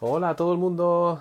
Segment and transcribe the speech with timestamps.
[0.00, 1.20] Hola todo el mundo.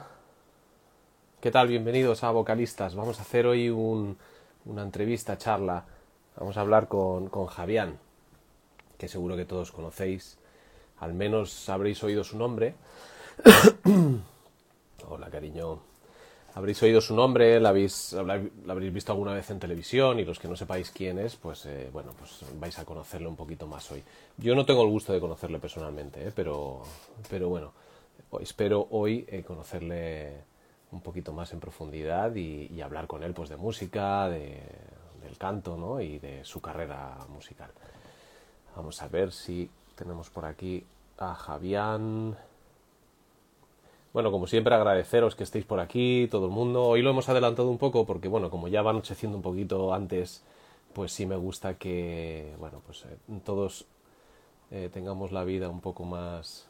[1.41, 1.68] ¿Qué tal?
[1.68, 2.96] Bienvenidos a Vocalistas.
[2.96, 4.18] Vamos a hacer hoy un-
[4.65, 5.86] una entrevista, charla.
[6.38, 7.98] Vamos a hablar con, con Javián,
[8.98, 10.38] que seguro que todos conocéis.
[11.00, 12.75] Al menos habréis oído su nombre.
[15.09, 15.80] Hola, cariño.
[16.55, 20.48] Habréis oído su nombre, la habéis, habréis visto alguna vez en televisión y los que
[20.48, 24.04] no sepáis quién es, pues eh, bueno, pues vais a conocerle un poquito más hoy.
[24.37, 26.82] Yo no tengo el gusto de conocerle personalmente, eh, pero,
[27.29, 27.73] pero bueno,
[28.39, 30.43] espero hoy eh, conocerle
[30.91, 34.61] un poquito más en profundidad y, hablar con él pues de música, de,
[35.22, 36.00] del canto.
[36.02, 37.72] Y de su carrera musical.
[38.75, 40.86] Vamos a ver si tenemos por aquí
[41.17, 42.38] a Javián.
[44.13, 46.83] Bueno, como siempre, agradeceros que estéis por aquí, todo el mundo.
[46.83, 50.44] Hoy lo hemos adelantado un poco porque, bueno, como ya va anocheciendo un poquito antes,
[50.94, 53.86] pues sí me gusta que, bueno, pues eh, todos
[54.72, 56.67] eh, tengamos la vida un poco más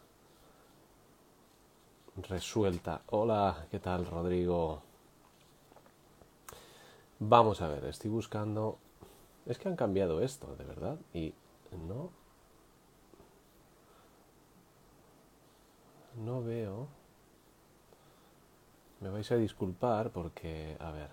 [2.23, 3.01] resuelta.
[3.07, 4.81] Hola, ¿qué tal, Rodrigo?
[7.19, 8.77] Vamos a ver, estoy buscando...
[9.45, 11.33] Es que han cambiado esto, de verdad, y
[11.87, 12.09] no...
[16.15, 16.87] No veo...
[18.99, 21.09] Me vais a disculpar porque, a ver,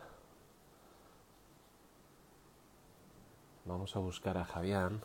[3.67, 5.03] vamos a buscar a Javián.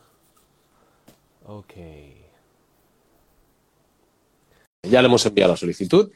[1.46, 1.74] Ok.
[4.82, 6.10] Ya le hemos enviado la solicitud.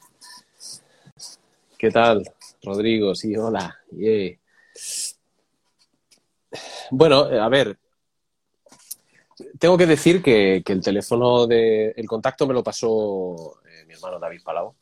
[1.77, 2.25] ¿Qué tal,
[2.62, 3.15] Rodrigo?
[3.15, 3.79] Sí, hola.
[3.91, 4.39] Yeah.
[6.91, 7.79] Bueno, a ver,
[9.59, 11.91] tengo que decir que, el teléfono de...
[11.91, 14.75] El contacto me lo pasó eh, mi hermano David Palau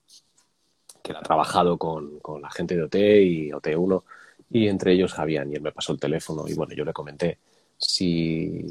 [1.03, 4.05] que ha trabajado con, con la gente de OT y OT1
[4.51, 7.39] y entre ellos Javián y él me pasó el teléfono y bueno, yo le comenté
[7.83, 8.65] si,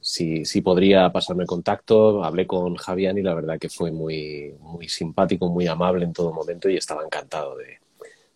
[0.00, 4.88] si, si podría pasarme contacto, hablé con Javián y la verdad que fue muy, muy
[4.88, 7.78] simpático, muy amable en todo momento y estaba encantado de,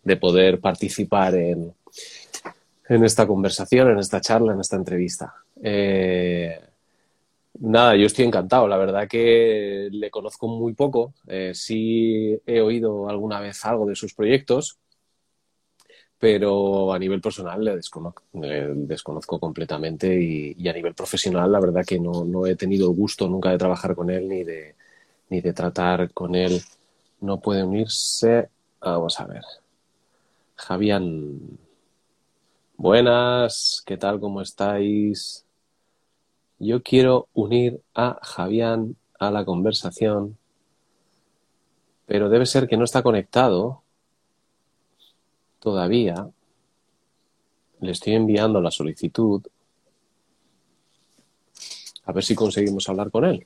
[0.03, 1.73] de poder participar en,
[2.87, 5.33] en esta conversación, en esta charla, en esta entrevista.
[5.61, 6.59] Eh,
[7.61, 8.67] Nada, yo estoy encantado.
[8.67, 11.13] La verdad que le conozco muy poco.
[11.27, 14.77] Eh, sí he oído alguna vez algo de sus proyectos,
[16.19, 21.85] pero a nivel personal le desconozco, le desconozco completamente y, a nivel profesional la verdad
[21.85, 24.75] que no, no he tenido gusto nunca de trabajar con él ni de,
[25.29, 26.61] ni de tratar con él.
[27.21, 28.49] No puede unirse.
[28.81, 29.43] Vamos a ver.
[30.55, 31.57] Javián.
[32.75, 34.19] Buenas, ¿qué tal?
[34.19, 35.45] ¿Cómo estáis?
[36.59, 40.37] Yo quiero unir a Javián a la conversación,
[42.05, 43.83] pero debe ser que no está conectado
[45.59, 46.29] todavía.
[47.81, 49.41] Le estoy enviando la solicitud.
[52.05, 53.45] A ver si conseguimos hablar con él.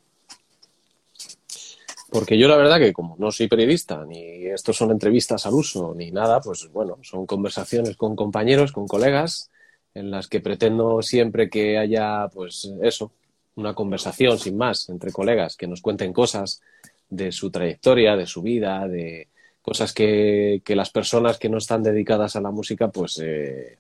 [2.09, 5.95] Porque yo la verdad que como no soy periodista, ni estos son entrevistas al uso,
[5.95, 9.49] ni nada, pues bueno, son conversaciones con compañeros, con colegas,
[9.95, 13.11] en las que pretendo siempre que haya, pues eso,
[13.55, 16.61] una conversación sin más entre colegas, que nos cuenten cosas
[17.09, 19.27] de su trayectoria, de su vida, de
[19.63, 23.77] cosas que, las personas que no están dedicadas a la música, pues eh,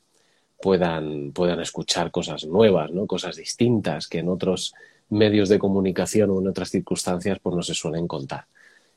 [0.59, 3.05] puedan, puedan escuchar cosas nuevas, ¿no?
[3.05, 4.73] Cosas distintas que en otros
[5.09, 8.45] medios de comunicación o en otras circunstancias pues no se suelen contar.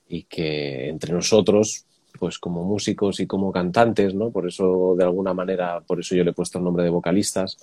[0.08, 1.84] Y que entre nosotros,
[2.20, 4.30] pues como músicos y como cantantes, ¿no?
[4.30, 7.58] Por eso, de alguna manera, por eso yo le he puesto el nombre de vocalistas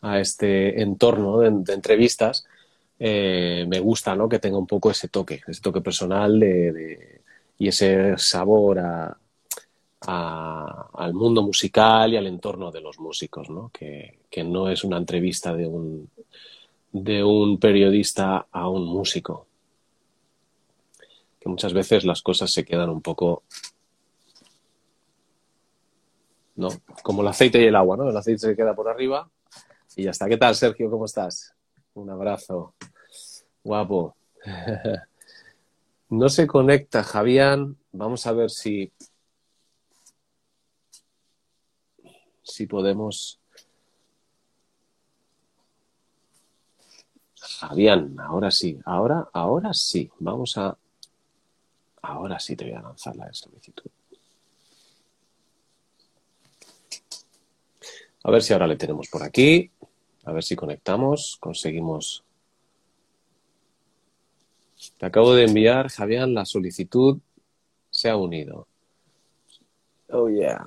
[0.00, 2.46] a este entorno de, entrevistas,
[2.98, 4.26] eh, me gusta, ¿no?
[4.26, 7.21] Que tenga un poco ese toque, ese toque personal de-
[7.62, 9.16] y ese sabor a,
[10.00, 13.70] al mundo musical y al entorno de los músicos, ¿no?
[13.72, 16.10] Que, que no es una entrevista de un,
[16.90, 19.46] de un periodista a un músico.
[21.38, 23.44] Que muchas veces las cosas se quedan un poco,
[26.56, 26.66] ¿no?
[27.04, 28.10] Como el aceite y el agua, ¿no?
[28.10, 29.30] El aceite se queda por arriba
[29.94, 30.28] y ya está.
[30.28, 30.90] ¿Qué tal, Sergio?
[30.90, 31.54] ¿Cómo estás?
[31.94, 32.74] Un abrazo.
[33.62, 34.16] Guapo.
[36.12, 37.78] No se conecta Javián.
[37.90, 38.92] Vamos a ver si
[42.42, 43.40] si podemos.
[47.60, 50.10] Javián, ahora sí, ahora, ahora sí.
[50.18, 50.76] Vamos a.
[52.02, 53.90] Ahora sí te voy a lanzar la solicitud.
[58.24, 59.70] A ver si ahora le tenemos por aquí.
[60.24, 61.38] A ver si conectamos.
[61.40, 62.22] Conseguimos.
[65.02, 67.18] Te acabo de enviar, Javián, la solicitud.
[67.90, 68.68] Se ha unido.
[70.10, 70.64] Oh, yeah.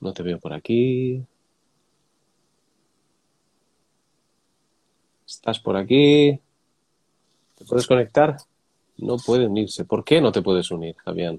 [0.00, 1.22] No te veo por aquí.
[5.26, 6.40] ¿Estás por aquí?
[7.68, 8.38] puedes conectar?
[8.96, 9.84] No puede unirse.
[9.84, 11.38] ¿Por qué no te puedes unir, Javier?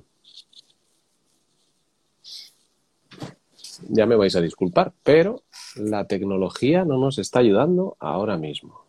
[3.87, 5.41] Ya me vais a disculpar, pero
[5.75, 8.83] la tecnología no nos está ayudando ahora mismo.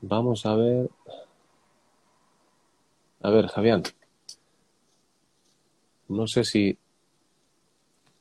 [0.00, 0.90] Vamos a ver.
[3.22, 3.82] A ver, Javián.
[6.08, 6.76] No sé si.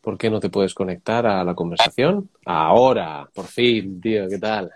[0.01, 2.29] ¿Por qué no te puedes conectar a la conversación?
[2.45, 4.71] Ahora, por fin, tío, ¿qué tal?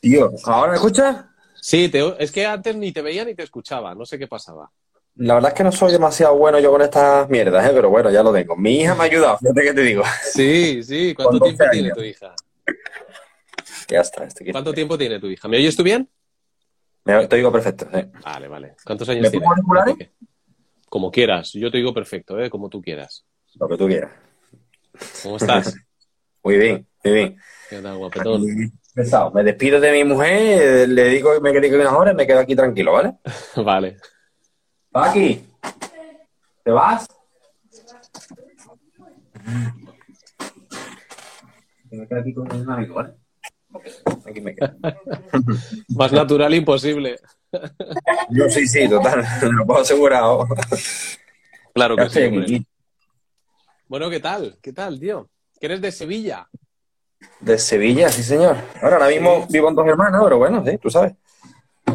[0.00, 1.24] Tío, ¿ahora me escuchas?
[1.60, 4.70] Sí, es que antes ni te veía ni te escuchaba, no sé qué pasaba.
[5.18, 7.72] La verdad es que no soy demasiado bueno yo con estas mierdas, ¿eh?
[7.74, 8.56] pero bueno, ya lo tengo.
[8.56, 10.04] Mi hija me ha ayudado, fíjate que te digo.
[10.22, 11.12] Sí, sí.
[11.16, 12.34] ¿Cuánto tiempo tiene tu hija?
[13.88, 14.24] Ya está.
[14.24, 15.48] Estoy ¿Cuánto tiempo tiene tu hija?
[15.48, 16.08] ¿Me oyes tú bien?
[17.04, 18.00] te digo perfecto, sí.
[18.22, 18.76] Vale, vale.
[18.84, 19.46] ¿Cuántos años tiene?
[20.88, 21.52] Como quieras.
[21.54, 22.48] Yo te digo perfecto, ¿eh?
[22.48, 23.24] Como tú quieras.
[23.58, 24.12] Lo que tú quieras.
[25.24, 25.74] ¿Cómo estás?
[26.44, 27.36] muy bien, muy bien.
[27.68, 28.44] ¿Qué tal, guapetón?
[29.34, 32.26] Me despido de mi mujer, le digo que me quería que unas horas y me
[32.26, 33.14] quedo aquí tranquilo, ¿vale?
[33.56, 33.96] vale.
[34.98, 35.46] Paqui,
[36.64, 37.06] ¿te vas?
[41.88, 43.14] Me quedo aquí con un amigo, ¿vale?
[44.28, 44.74] Aquí me quedo.
[45.96, 47.20] Más natural imposible.
[48.30, 50.24] Yo sí, sí, total, lo puedo asegurar.
[51.72, 52.66] Claro que sí.
[53.86, 54.58] Bueno, ¿qué tal?
[54.60, 55.30] ¿Qué tal, tío?
[55.60, 56.48] ¿Que eres de Sevilla?
[57.38, 58.56] De Sevilla, sí, señor.
[58.82, 61.14] Ahora, mismo vivo en dos hermanas, pero bueno, sí, tú sabes.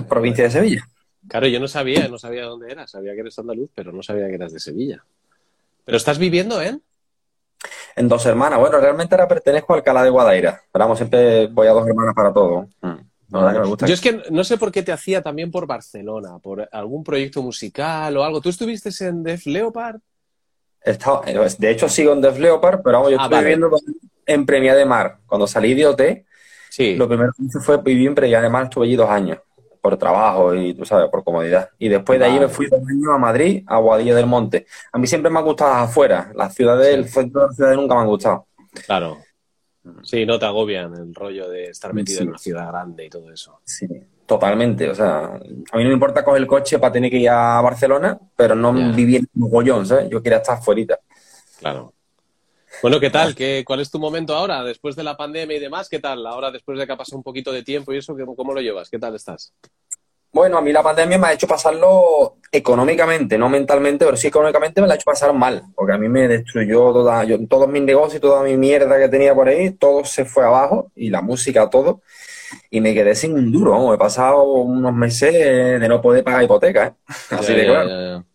[0.07, 0.87] Provincia de Sevilla.
[1.27, 2.91] Claro, yo no sabía, no sabía dónde eras.
[2.91, 5.03] Sabía que eres andaluz, pero no sabía que eras de Sevilla.
[5.85, 6.81] ¿Pero estás viviendo en?
[7.95, 8.59] En dos hermanas.
[8.59, 10.61] Bueno, realmente ahora pertenezco a Alcalá de Guadaira.
[10.71, 12.67] Pero vamos, siempre voy a dos hermanas para todo.
[12.81, 13.13] Mm.
[13.85, 17.41] Yo es que no sé por qué te hacía también por Barcelona, por algún proyecto
[17.41, 18.41] musical o algo.
[18.41, 19.99] ¿Tú estuviste en Def Leopard?
[20.85, 23.71] de hecho, sigo en Def Leopard, pero vamos, yo ah, estoy viviendo
[24.25, 25.17] en Premia de Mar.
[25.25, 26.01] Cuando salí de OT,
[26.69, 26.95] sí.
[26.95, 29.39] lo primero que hice fue vivir en Premia de Mar, estuve allí dos años,
[29.83, 31.69] por trabajo y, tú sabes, por comodidad.
[31.77, 34.65] Y después de ahí me fui dos años a Madrid, a Guadilla del Monte.
[34.93, 37.95] A mí siempre me han gustado afuera, las ciudades, el centro de la ciudad nunca
[37.95, 38.47] me han gustado.
[38.85, 39.17] Claro.
[40.01, 43.29] Sí, no te agobian el rollo de estar metido en una ciudad grande y todo
[43.29, 43.59] eso.
[43.65, 43.85] Sí,
[44.25, 44.89] totalmente.
[44.89, 47.59] O sea, a mí no me importa coger el coche para tener que ir a
[47.59, 50.09] Barcelona, pero no vivir en un mogollón, ¿sabes?
[50.09, 50.97] Yo quería estar fuera.
[51.59, 51.93] Claro.
[52.83, 53.33] Bueno, ¿qué tal?
[53.33, 55.87] ¿Qué, ¿Cuál es tu momento ahora, después de la pandemia y demás?
[55.87, 56.27] ¿Qué tal?
[56.27, 58.89] Ahora, después de que ha pasado un poquito de tiempo y eso, ¿cómo lo llevas?
[58.89, 59.53] ¿Qué tal estás?
[60.33, 64.81] Bueno, a mí la pandemia me ha hecho pasarlo económicamente, no mentalmente, pero sí económicamente
[64.81, 67.83] me la ha hecho pasar mal, porque a mí me destruyó toda, yo, todos mis
[67.83, 71.69] negocios, toda mi mierda que tenía por ahí, todo se fue abajo y la música,
[71.69, 72.01] todo,
[72.69, 73.93] y me quedé sin un duro.
[73.93, 76.93] He pasado unos meses de no poder pagar hipoteca, ¿eh?
[77.29, 78.25] así de claro.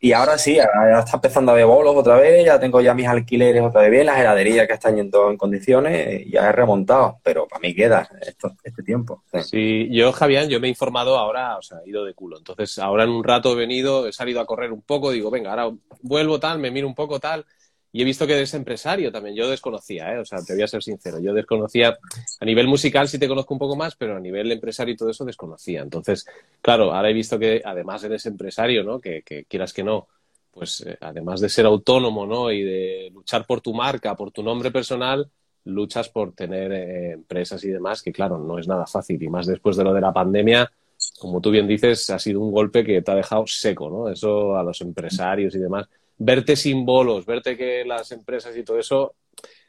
[0.00, 3.08] Y ahora sí, ahora está empezando a ver bolos otra vez, ya tengo ya mis
[3.08, 7.48] alquileres otra vez bien, las heladerías que están yendo en condiciones, ya he remontado, pero
[7.48, 9.24] para mí queda esto, este tiempo.
[9.42, 9.88] Sí.
[9.90, 12.38] yo, Javier, yo me he informado ahora, o sea, he ido de culo.
[12.38, 15.50] Entonces, ahora en un rato he venido, he salido a correr un poco, digo, venga,
[15.50, 15.70] ahora
[16.02, 17.44] vuelvo tal, me miro un poco tal,
[17.90, 19.34] y he visto que eres empresario también.
[19.34, 20.18] Yo desconocía, ¿eh?
[20.18, 21.20] o sea, te voy a ser sincero.
[21.20, 21.98] Yo desconocía,
[22.38, 25.10] a nivel musical sí te conozco un poco más, pero a nivel empresario y todo
[25.10, 25.80] eso desconocía.
[25.80, 26.26] Entonces,
[26.60, 29.00] claro, ahora he visto que además eres empresario, ¿no?
[29.00, 30.08] Que, quieras que no,
[30.50, 32.52] pues eh, además de ser autónomo, ¿no?
[32.52, 35.30] Y de luchar por tu marca, por tu nombre personal,
[35.64, 39.22] luchas por tener eh, empresas y demás, que claro, no es nada fácil.
[39.22, 40.70] Y más después de lo de la pandemia,
[41.18, 44.10] como tú bien dices, ha sido un golpe que te ha dejado seco, ¿no?
[44.10, 48.78] Eso a los empresarios y demás verte sin bolos, verte que las empresas y todo
[48.78, 49.14] eso,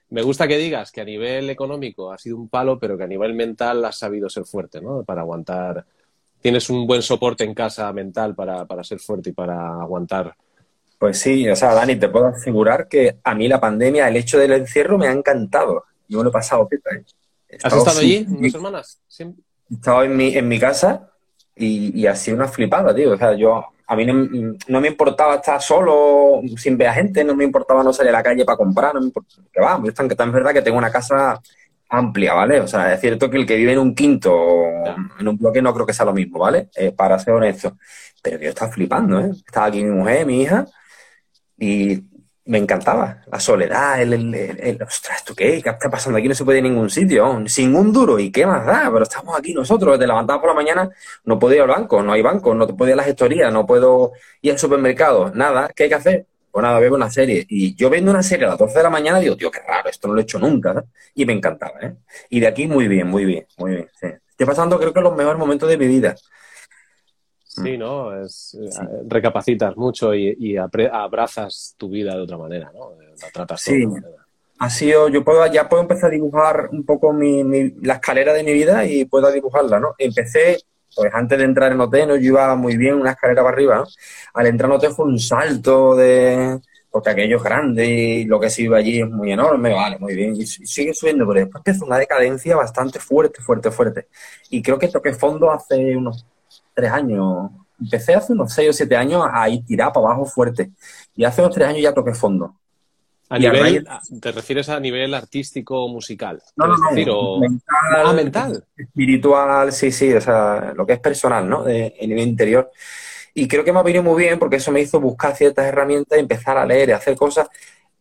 [0.09, 3.07] me gusta que digas que a nivel económico ha sido un palo, pero que a
[3.07, 5.03] nivel mental has sabido ser fuerte, ¿no?
[5.03, 5.85] Para aguantar.
[6.41, 10.35] Tienes un buen soporte en casa mental para, ser fuerte y para aguantar.
[10.97, 14.39] Pues sí, o sea, Dani, te puedo asegurar que a mí la pandemia, el hecho
[14.39, 15.83] del encierro me ha encantado.
[16.07, 17.03] Yo me lo he pasado pipa, ¿eh?
[17.63, 18.99] ¿Has estado allí, dos hermanas?
[19.07, 19.23] ¿Sí?
[19.23, 21.11] He estado en mi, en mi casa
[21.55, 23.13] y, y ha sido una flipada, tío.
[23.13, 27.35] O sea, yo a mí no, me importaba estar solo, sin ver a gente, no
[27.35, 30.15] me importaba no salir a la calle para comprar, no me importaba, que va, es
[30.15, 31.41] tan verdad que tengo una casa
[31.89, 32.61] amplia, ¿vale?
[32.61, 34.31] O sea, es cierto que el que vive en un quinto
[35.19, 36.69] en un bloque no creo que sea lo mismo, ¿vale?
[36.75, 37.77] Eh, para ser honesto.
[38.21, 39.31] Pero yo estaba flipando, ¿eh?
[39.31, 40.67] Estaba aquí mi mujer, mi hija,
[41.57, 42.03] y
[42.49, 43.21] me encantaba.
[43.31, 45.61] La soledad, el, el, el, ostras, ¿tú qué?
[45.61, 46.27] ¿Qué está pasando aquí?
[46.27, 48.17] No se puede ir a ningún sitio, sin un duro.
[48.17, 48.89] ¿Y qué más da?
[48.91, 50.89] Pero estamos aquí nosotros, te levantabas por la mañana,
[51.25, 53.51] no puedo ir al banco, no hay banco, no te puedo ir a la gestoría,
[53.51, 55.69] no puedo ir al supermercado, nada.
[55.75, 56.25] ¿Qué hay que hacer?
[56.51, 57.45] Pues nada, veo una serie.
[57.47, 59.87] Y yo viendo una serie a las 12 de la mañana digo, tío, qué raro,
[59.87, 60.83] esto no lo he hecho nunca.
[61.13, 61.93] Y me encantaba, ¿eh?
[62.31, 63.89] Y de aquí muy bien, muy bien, muy bien.
[64.01, 66.15] Estoy pasando creo que los mejores momentos de mi vida.
[67.63, 68.23] Sí, ¿no?
[68.23, 72.93] Es, eh, Recapacitas mucho y, abrazas tu vida de otra manera, ¿no?
[73.21, 73.85] La tratas sí.
[74.59, 77.43] ha sido, yo puedo, ya puedo empezar a dibujar un poco mi,
[77.81, 79.95] la escalera de mi vida y puedo dibujarla, ¿no?
[79.97, 80.59] Empecé,
[80.95, 83.75] pues antes de entrar en OT no yo iba muy bien una escalera para arriba,
[83.77, 83.85] ¿no?
[84.33, 86.59] Al entrar en OT fue un salto de,
[86.91, 90.15] porque aquello es grande y lo que se iba allí es muy enorme, vale, muy
[90.15, 94.07] bien, y, sigue subiendo, pero después empezó una decadencia bastante fuerte, fuerte, fuerte.
[94.49, 96.25] Y creo que toqué fondo hace unos
[96.79, 100.71] tres años, empecé hace unos seis o siete años a ir tirar para abajo fuerte,
[101.15, 102.55] y hace unos tres años ya toqué fondo.
[103.31, 103.87] A nivel,
[104.19, 106.41] ¿Te refieres a nivel artístico musical?
[106.55, 107.39] No, no, no.
[107.39, 108.65] Mental, ah, mental.
[108.75, 111.63] Espiritual, sí, sí, o sea, lo que es personal, ¿no?
[111.63, 112.71] De, nivel interior.
[113.35, 116.17] Y creo que me ha venido muy bien porque eso me hizo buscar ciertas herramientas,
[116.17, 117.47] empezar a leer y hacer cosas.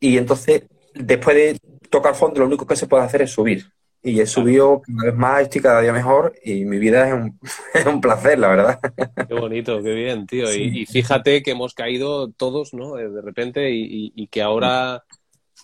[0.01, 0.63] Y entonces,
[0.95, 1.59] después de
[1.91, 3.71] tocar fondo, lo único que se puede hacer es subir.
[4.11, 7.39] Y he subido cada vez más, estoy cada día mejor y mi vida es un,
[7.75, 8.79] es un placer, la verdad.
[9.29, 10.53] Qué bonito, qué bien, tío.
[10.53, 12.95] Y, fíjate que hemos caído todos, ¿no?
[12.95, 15.05] De repente y, y que ahora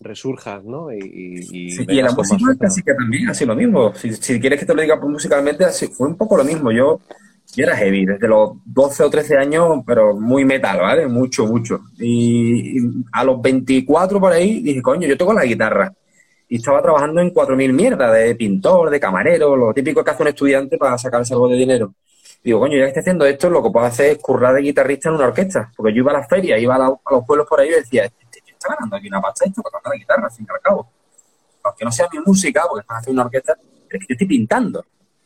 [0.00, 0.92] resurjas, ¿no?
[0.92, 3.94] Y, y, en la música casi que también, así lo mismo.
[3.94, 6.72] Si, quieres que te lo diga musicalmente, así, fue un poco lo mismo.
[6.72, 7.00] Yo,
[7.54, 11.06] yo era heavy desde los 12 o 13 años, pero muy metal, ¿vale?
[11.06, 11.82] Mucho, mucho.
[11.98, 12.78] Y,
[13.12, 15.92] a los 24 por ahí dije, coño, yo toco la guitarra.
[16.48, 20.28] Y estaba trabajando en 4.000 mierdas, de pintor, de camarero, lo típico que hace un
[20.28, 21.94] estudiante para sacarse algo de dinero.
[22.42, 25.08] digo, coño, ya que estoy haciendo esto, lo que puedo hacer es currar de guitarrista
[25.08, 25.72] en una orquesta.
[25.76, 28.10] Porque yo iba a las ferias, iba a, a los pueblos por ahí y decía,
[28.64, 30.88] está ganando aquí una pasta esto para tocar la guitarra, sin fin y cabo.
[31.62, 34.26] Aunque no sea mi música, porque estás haciendo una orquesta, pero es que yo estoy
[34.26, 34.84] pintando.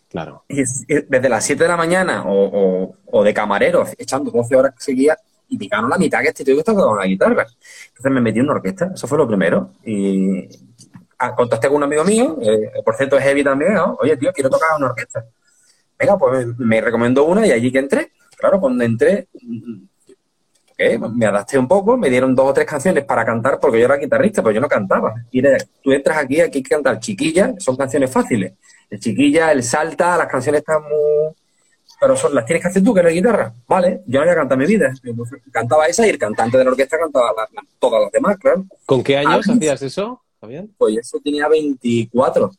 [0.09, 0.45] Claro.
[0.49, 4.83] Y desde las 7 de la mañana o, o, de camarero, echando 12 horas que
[4.83, 5.17] seguía,
[5.51, 7.47] y me gano la mitad que este tío que está con la guitarra.
[7.89, 9.73] Entonces me metí en una orquesta, eso fue lo primero.
[9.85, 10.49] Y
[11.37, 13.97] contacté con un amigo mío, eh, por cierto es heavy también, ¿no?
[14.01, 15.25] oye tío, quiero tocar una orquesta.
[15.99, 18.13] Venga, pues me recomendó una y allí que entré.
[18.37, 19.27] Claro, cuando entré,
[21.11, 23.97] me adapté un poco, me dieron dos o tres canciones para cantar porque yo era
[23.97, 25.13] guitarrista, pero yo no cantaba.
[25.33, 25.43] Y
[25.83, 28.53] tú entras aquí, aquí hay que cantar chiquilla, son canciones fáciles.
[28.89, 31.35] El chiquilla, el salta, las canciones están muy...
[32.01, 33.53] Pero son, las tienes que hacer tú, que eres guitarra.
[33.67, 34.93] Vale, yo no voy a cantar mi vida.
[35.51, 37.33] cantaba esa y el cantante de la orquesta cantaba
[37.81, 38.65] todas las demás, claro.
[38.87, 40.23] ¿Con qué años hacías eso,
[40.77, 42.51] Pues eso tenía 24.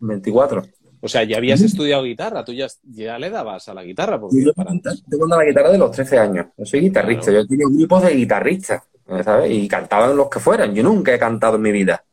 [0.00, 0.62] 24.
[1.02, 4.20] O sea, ya habías estudiado guitarra, tú ya, ya le dabas a la guitarra.
[4.20, 6.46] Porque yo tengo la guitarra de los 13 años.
[6.58, 8.82] Yo soy guitarrista, yo tenía grupos de guitarristas,
[9.24, 9.50] ¿sabes?
[9.50, 10.74] Y cantaban los que fueran.
[10.74, 12.04] Yo nunca he cantado en mi vida.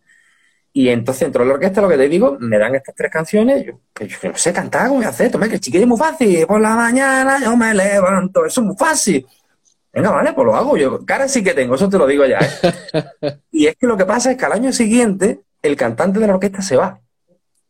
[0.78, 3.66] Y entonces entró en la orquesta, lo que te digo, me dan estas tres canciones,
[3.66, 5.32] yo, yo no sé cantar, ¿cómo voy a hacer?
[5.32, 8.68] Toma, que el chiquillo es muy fácil, por la mañana yo me levanto, eso es
[8.68, 9.26] muy fácil.
[9.98, 11.04] Venga, vale, pues lo hago yo.
[11.06, 12.38] Cara sí que tengo, eso te lo digo ya.
[12.40, 13.40] ¿eh?
[13.52, 16.36] y es que lo que pasa es que al año siguiente el cantante de la
[16.36, 17.02] orquesta se va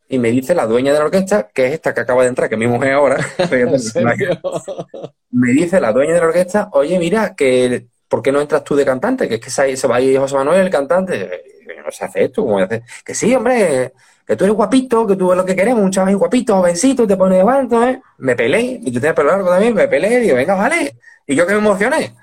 [0.09, 2.49] y me dice la dueña de la orquesta, que es esta que acaba de entrar,
[2.49, 3.17] que es mi mujer ahora,
[5.31, 8.75] me dice la dueña de la orquesta, oye, mira, que ¿por qué no entras tú
[8.75, 9.29] de cantante?
[9.29, 11.43] Que es que se va a ir José Manuel, el cantante.
[11.83, 12.83] No se hace esto, ¿cómo hace?
[13.05, 13.93] Que sí, hombre,
[14.27, 17.15] que tú eres guapito, que tú eres lo que queremos, un chaval guapito, jovencito, te
[17.15, 18.01] pones de guanto, ¿eh?
[18.17, 20.97] Me peleé, y tú tienes pelo largo también, me peleé, digo, venga, vale.
[21.25, 22.13] Y yo que me emocioné.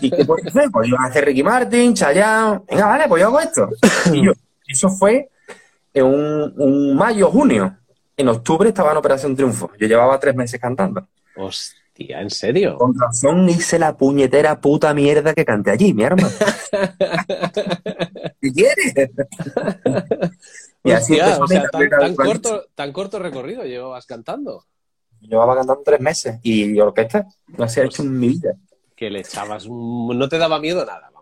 [0.00, 0.70] ¿Y qué puedes hacer?
[0.70, 3.68] Pues iba a hacer Ricky Martin, Chayanne, venga, vale, pues yo hago esto.
[4.12, 4.32] Y yo,
[4.68, 5.30] eso fue
[5.92, 7.76] en un, mayo, junio.
[8.16, 9.72] En octubre estaba en Operación Triunfo.
[9.80, 11.08] Yo llevaba tres meses cantando.
[11.36, 12.76] Hostia, ¿en serio?
[12.76, 16.28] Con razón hice la puñetera puta mierda que canté allí, mi hermano.
[18.40, 18.94] ¿Qué quieres?
[20.84, 24.64] Y así o sea, tan, corto, tan corto recorrido llevabas cantando.
[25.20, 28.54] Llevaba cantando tres meses y orquesta no se ha hecho en mi vida.
[28.96, 31.12] Que le echabas, no te daba miedo nada.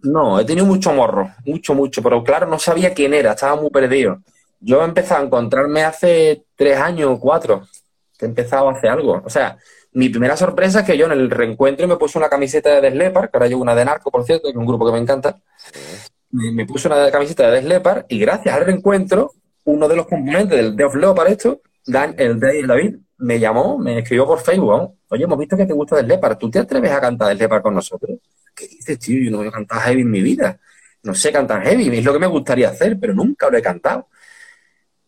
[0.00, 3.70] No, he tenido mucho morro, mucho, mucho, pero claro, no sabía quién era, estaba muy
[3.70, 4.22] perdido.
[4.60, 7.66] Yo he empezado a encontrarme hace tres años o cuatro,
[8.16, 9.20] que he empezado a hacer algo.
[9.24, 9.58] O sea,
[9.92, 13.30] mi primera sorpresa es que yo en el reencuentro me puse una camiseta de Deslepar,
[13.30, 15.40] que ahora llevo una de Narco, por cierto, que es un grupo que me encanta.
[16.30, 19.32] Me, puse una camiseta de Deslepar y gracias al reencuentro,
[19.64, 24.26] uno de los componentes del Death Leopard esto, Dan, el David, me llamó, me escribió
[24.26, 27.62] por Facebook, oye, hemos visto que te gusta Deslepar, ¿tú te atreves a cantar Deslepar
[27.62, 28.18] con nosotros?
[28.58, 29.22] ¿qué dices, tío?
[29.22, 30.58] Yo no voy a cantar heavy en mi vida.
[31.02, 34.08] No sé cantar heavy, es lo que me gustaría hacer, pero nunca lo he cantado.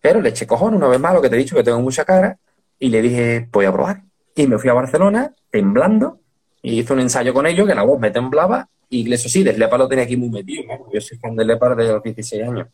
[0.00, 2.05] Pero le eché cojón una vez más lo que te he dicho, que tengo mucha
[2.05, 2.39] cara,
[2.79, 4.03] y le dije, voy a probar.
[4.35, 6.21] Y me fui a Barcelona, temblando,
[6.62, 9.78] y hice un ensayo con ellos, que la voz me temblaba, y eso sí, Deslepa
[9.78, 12.68] lo tenía aquí muy metido, yo soy fan de Lepa desde los 16 años.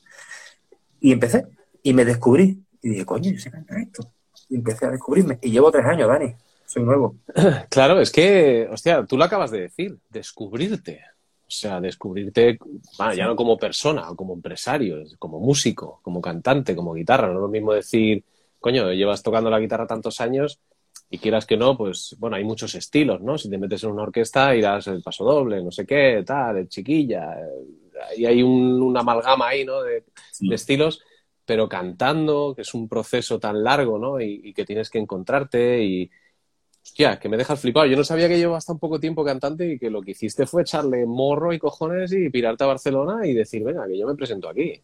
[1.00, 1.46] Y empecé,
[1.82, 4.10] y me descubrí, y dije, coño, yo sé cantar esto.
[4.48, 6.34] Y empecé a descubrirme, y llevo tres años, Dani
[6.66, 7.16] soy nuevo.
[7.70, 11.02] Claro, es que, hostia, tú lo acabas de decir, descubrirte.
[11.46, 12.58] O sea, descubrirte,
[13.14, 17.28] ya no como persona, como empresario, como músico, como cantante, como guitarra.
[17.28, 18.24] No es lo mismo decir,
[18.58, 20.58] coño, llevas tocando la guitarra tantos años
[21.08, 23.38] y quieras que no, pues bueno, hay muchos estilos, ¿no?
[23.38, 26.68] Si te metes en una orquesta irás el paso doble, no sé qué, tal, el
[26.68, 27.36] chiquilla,
[28.16, 29.82] y hay un, una amalgama ahí, ¿no?
[29.82, 30.04] De,
[30.40, 31.02] de, estilos,
[31.44, 34.20] pero cantando, que es un proceso tan largo, ¿no?
[34.20, 36.10] Y, y, que tienes que encontrarte y,
[36.82, 37.86] hostia, que me dejas flipado.
[37.86, 40.62] Yo no sabía que llevas tan poco tiempo cantante y que lo que hiciste fue
[40.62, 44.48] echarle morro y cojones y pirarte a Barcelona y decir, venga, que yo me presento
[44.48, 44.82] aquí.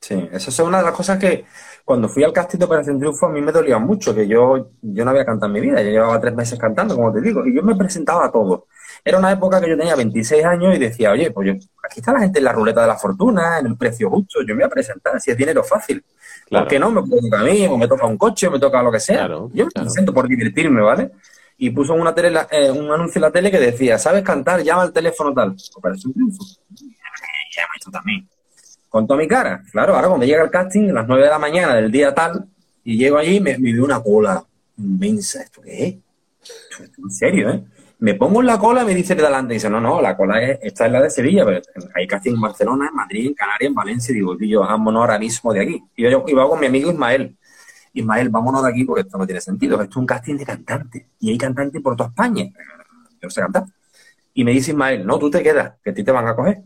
[0.00, 1.44] Sí, esa es una de las cosas que
[1.84, 5.04] cuando fui al casting de Operación Triunfo a mí me dolía mucho, que yo, yo
[5.04, 7.56] no había cantado en mi vida, yo llevaba tres meses cantando, como te digo, y
[7.56, 8.66] yo me presentaba a todo.
[9.04, 11.52] Era una época que yo tenía 26 años y decía, oye, pues yo,
[11.82, 14.48] aquí está la gente en la ruleta de la fortuna, en el precio justo, yo
[14.48, 16.04] me voy a presentar, si es dinero fácil.
[16.46, 16.64] Claro.
[16.64, 16.90] ¿Por qué no?
[16.90, 19.26] Me toca a mí, o me toca un coche, o me toca lo que sea.
[19.26, 19.86] Claro, yo me claro.
[19.86, 21.10] presento por divertirme, ¿vale?
[21.56, 24.62] Y puso una tele, eh, un anuncio en la tele que decía, ¿sabes cantar?
[24.62, 25.56] Llama al teléfono tal.
[25.74, 26.44] Operación Triunfo.
[26.70, 28.28] Llama esto también
[28.88, 29.62] con toda mi cara.
[29.70, 32.46] Claro, ahora cuando llega el casting, a las 9 de la mañana del día tal,
[32.84, 34.44] y llego allí, me, me veo una cola
[34.78, 35.42] inmensa.
[35.42, 35.94] ¿Esto qué es?
[36.82, 37.64] ¿Esto, en serio, ¿eh?
[38.00, 40.40] Me pongo en la cola y me dice de delante, dice, no, no, la cola
[40.40, 41.60] es, esta es la de Sevilla, pero
[41.96, 45.00] hay casting en Barcelona, en Madrid, en Canarias, en Valencia, y digo, y yo, vámonos
[45.00, 45.82] ahora mismo de aquí.
[45.96, 47.36] Y yo iba con mi amigo Ismael.
[47.92, 49.74] Ismael, vámonos de aquí porque esto no tiene sentido.
[49.82, 51.06] Esto es un casting de cantantes.
[51.18, 52.44] Y hay cantantes por toda España.
[52.44, 53.64] Yo no sé cantar.
[54.32, 56.62] Y me dice Ismael, no, tú te quedas, que a ti te van a coger.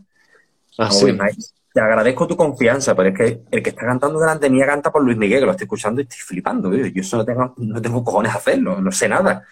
[0.77, 1.09] Ah, No, sí.
[1.09, 1.35] Ismael,
[1.73, 5.03] te agradezco tu confianza, pero es que el que está cantando delante mía canta por
[5.03, 6.69] Luis Miguel, que lo estoy escuchando y estoy flipando.
[6.69, 6.85] tío.
[6.85, 9.43] Yo eso no tengo, no tengo cojones a hacerlo, no sé nada.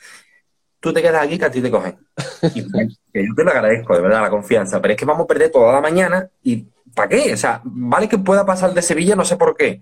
[0.80, 1.98] Tú te quedas aquí que a ti te cogen.
[2.54, 2.62] Y
[3.28, 5.74] yo te lo agradezco, de verdad, la confianza, pero es que vamos a perder toda
[5.74, 7.34] la mañana y ¿para qué?
[7.34, 9.82] O sea, vale que pueda pasar de Sevilla, no sé por qué,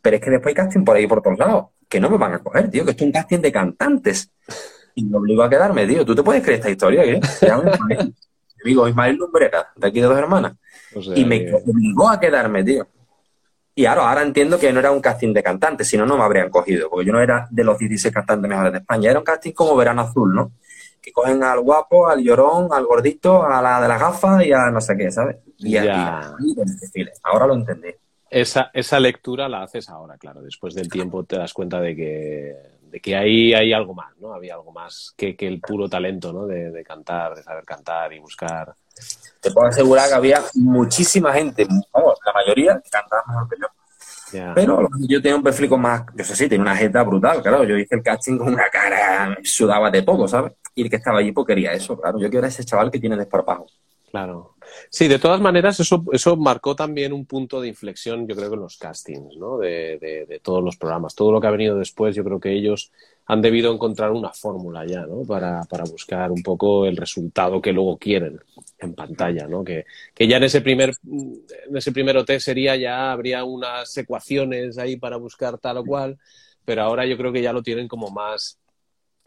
[0.00, 2.34] pero es que después hay casting por ahí por todos lados, que no me van
[2.34, 4.30] a coger, tío, que esto es un casting de cantantes.
[4.94, 6.04] Y me obligo a quedarme, tío.
[6.04, 7.04] ¿Tú te puedes creer esta historia?
[7.04, 7.20] ¿eh?
[7.42, 8.14] Ismael.
[8.62, 10.52] Mi amigo Ismael Lumbrera, de aquí de dos hermanas.
[10.94, 12.86] O sea, Y me que- obligó a quedarme, tío.
[13.74, 16.24] Y ahora, ahora entiendo que no era un casting de cantantes, si no, no me
[16.24, 19.24] habrían cogido, porque yo no era de los 16 cantantes mejores de España, era un
[19.24, 20.52] casting como Verano Azul, ¿no?
[21.00, 24.70] Que cogen al guapo, al llorón, al gordito, a la de las gafas y a
[24.70, 25.36] no sé qué, ¿sabes?
[25.56, 27.12] Y a, desfile.
[27.22, 27.88] Ahora lo entendí.
[28.28, 30.42] esa, esa lectura la haces ahora, claro.
[30.42, 34.34] Después del tiempo te das cuenta de que, de que ahí hay algo más, ¿no?
[34.34, 36.46] Había algo más que, que el puro talento, ¿no?
[36.46, 38.74] De, de cantar, de saber cantar y buscar.
[39.40, 43.66] Te puedo asegurar que había muchísima gente, vamos, la mayoría que cantaba mejor que yo.
[44.54, 47.64] Pero yo tenía un perfil con más, yo sé, sí, tenía una jeta brutal, claro.
[47.64, 50.52] Yo hice el casting con una cara, sudaba de todo, ¿sabes?
[50.74, 52.18] Y el que estaba allí pues quería eso, claro.
[52.20, 53.66] Yo quiero a ese chaval que tiene desparpajo.
[54.10, 54.54] Claro.
[54.88, 58.54] Sí, de todas maneras, eso, eso marcó también un punto de inflexión, yo creo que
[58.54, 59.58] en los castings, ¿no?
[59.58, 61.14] De, de- de todos los programas.
[61.14, 62.92] Todo lo que ha venido después, yo creo que ellos
[63.30, 65.22] han debido encontrar una fórmula ya, ¿no?
[65.22, 68.40] Para, para buscar un poco el resultado que luego quieren
[68.76, 69.62] en pantalla, ¿no?
[69.62, 74.78] Que, que ya en ese primer, en ese primer OT sería ya, habría unas ecuaciones
[74.78, 76.18] ahí para buscar tal o cual,
[76.64, 78.58] pero ahora yo creo que ya lo tienen como más,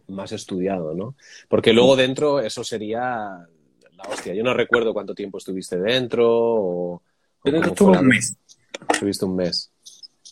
[0.09, 1.15] más estudiado, ¿no?
[1.47, 4.33] Porque luego dentro eso sería la hostia.
[4.33, 6.95] Yo no recuerdo cuánto tiempo estuviste dentro o...
[6.95, 8.35] o Yo estuve un mes,
[8.91, 9.72] Estuviste un mes.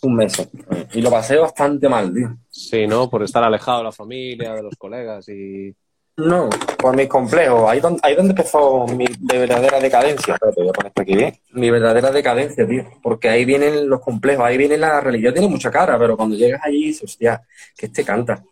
[0.02, 0.50] Un mes.
[0.94, 2.38] Y lo pasé bastante mal, tío.
[2.50, 3.10] Sí, ¿no?
[3.10, 5.74] Por estar alejado de la familia, de los colegas y...
[6.18, 7.70] No, por mis complejos.
[7.70, 10.34] Ahí donde, ahí donde empezó mi de verdadera decadencia.
[10.34, 11.34] Espérate, voy a poner esto aquí bien.
[11.54, 12.86] Mi verdadera decadencia, tío.
[13.02, 15.34] Porque ahí vienen los complejos, ahí viene la religión.
[15.34, 17.42] Tiene mucha cara, pero cuando llegas allí dices, hostia,
[17.78, 18.44] que este canta,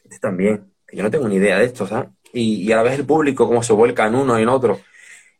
[0.00, 0.72] que este también.
[0.86, 2.08] Que yo no tengo ni idea de esto, ¿sabes?
[2.32, 4.80] Y, y a la vez el público, cómo se vuelca en uno y en otro.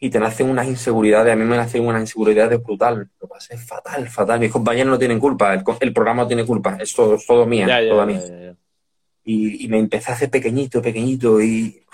[0.02, 1.32] Y te nacen unas inseguridades.
[1.32, 3.08] A mí me nacen unas inseguridades brutal.
[3.20, 4.40] Lo pasé fatal, fatal.
[4.40, 5.54] Mis compañeros no tienen culpa.
[5.54, 6.76] El, programa no tiene culpa.
[6.80, 7.66] Es todo, es todo mía.
[7.66, 8.56] Ya, ya, toda ya, mía ya, ya.
[9.24, 11.84] y, y me empecé a hacer pequeñito, pequeñito y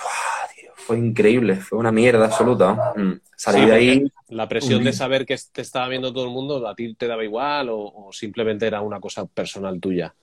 [0.87, 2.92] fue increíble, fue una mierda absoluta.
[2.95, 3.14] Mm.
[3.35, 4.95] Salí Sí, de ahí, La presión de Mm.
[4.95, 8.12] saber que te estaba viendo todo el mundo, ¿a ti te daba igual o, o
[8.12, 10.14] simplemente era una cosa personal tuya?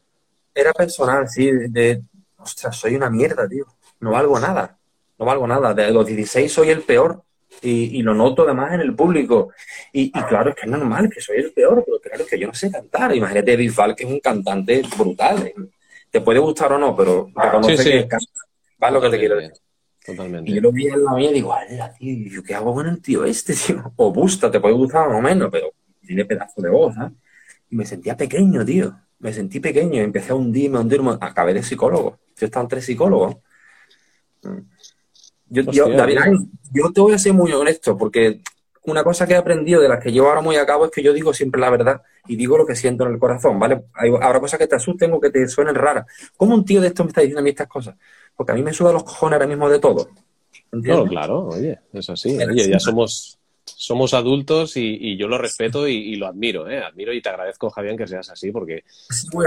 [0.56, 2.02] era personal, sí, de, de,
[2.38, 3.66] ostras, soy una mierda, tío,
[4.00, 4.78] no valgo nada,
[5.18, 7.24] no valgo nada, de los 16 soy el peor
[7.64, 9.50] y, y lo noto además en el público
[9.92, 12.40] y, y claro, es que es normal que soy el peor, pero claro, es que
[12.40, 15.56] yo no sé cantar, imagínate Bisbal que es un cantante brutal, ¿eh?
[16.12, 17.92] te puede gustar o no, pero reconoce Sí, sí.
[17.92, 18.26] que canta,
[18.80, 19.54] ¿Sabes lo que te quiero decir?
[20.06, 20.52] Totalmente.
[20.52, 22.12] Y yo lo vi en la mía y digo, ¡hala, tío!
[22.12, 23.94] ¿y yo qué hago con el tío este, tío?
[23.96, 25.72] O Busta, te puede gustar más o menos, pero
[26.06, 27.14] tiene pedazo de voz, ¿sabes?
[27.70, 28.94] Y me sentía pequeño, tío.
[29.20, 30.02] Me sentí pequeño.
[30.02, 31.18] Empecé a hundirme, a hundirme.
[31.22, 32.20] Acabé de psicólogo.
[32.36, 33.38] Yo estaba entre psicólogos.
[34.44, 34.58] Mm.
[35.54, 36.18] Yo, David,
[36.72, 38.42] yo te voy a ser muy honesto, porque
[38.86, 41.04] una cosa que he aprendido de las que llevo ahora muy a cabo es que
[41.04, 43.84] yo digo siempre la verdad y digo lo que siento en el corazón, ¿vale?
[43.94, 46.06] Hay, habrá cosas que te asusten o que te suenen raras.
[46.36, 47.96] ¿Cómo un tío de esto me está diciendo a mí estas cosas?
[48.36, 50.10] Porque a mí me suda los cojones ahora mismo de todo.
[50.72, 52.38] No, claro, oye, es así.
[52.38, 56.80] Oye, ya somos, somos adultos y, y yo lo respeto y, y lo admiro, ¿eh?
[56.80, 58.84] Admiro y te agradezco, Javier, que seas así, porque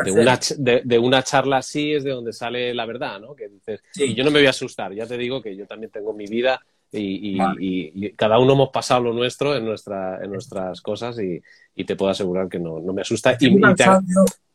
[0.05, 3.35] de una, de, de una charla así es de donde sale la verdad, ¿no?
[3.35, 4.05] Que dices, Sí.
[4.05, 6.27] y yo no me voy a asustar, ya te digo que yo también tengo mi
[6.27, 6.61] vida
[6.93, 11.43] y, cada uno hemos pasado lo nuestro en, nuestra, en nuestras cosas y,
[11.85, 13.37] te puedo asegurar que no, me asusta.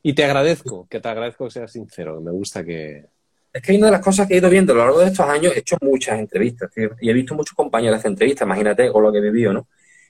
[0.03, 3.05] Y te, agradezco, que te agradezco que seas sincero, me gusta que...
[3.53, 5.27] Es que una de las cosas que he ido viendo a lo largo de estos
[5.27, 9.03] años, he hecho muchas entrevistas, tío, y he visto muchos compañeros hacer entrevistas, imagínate con
[9.03, 9.67] lo que he vivido, ¿no?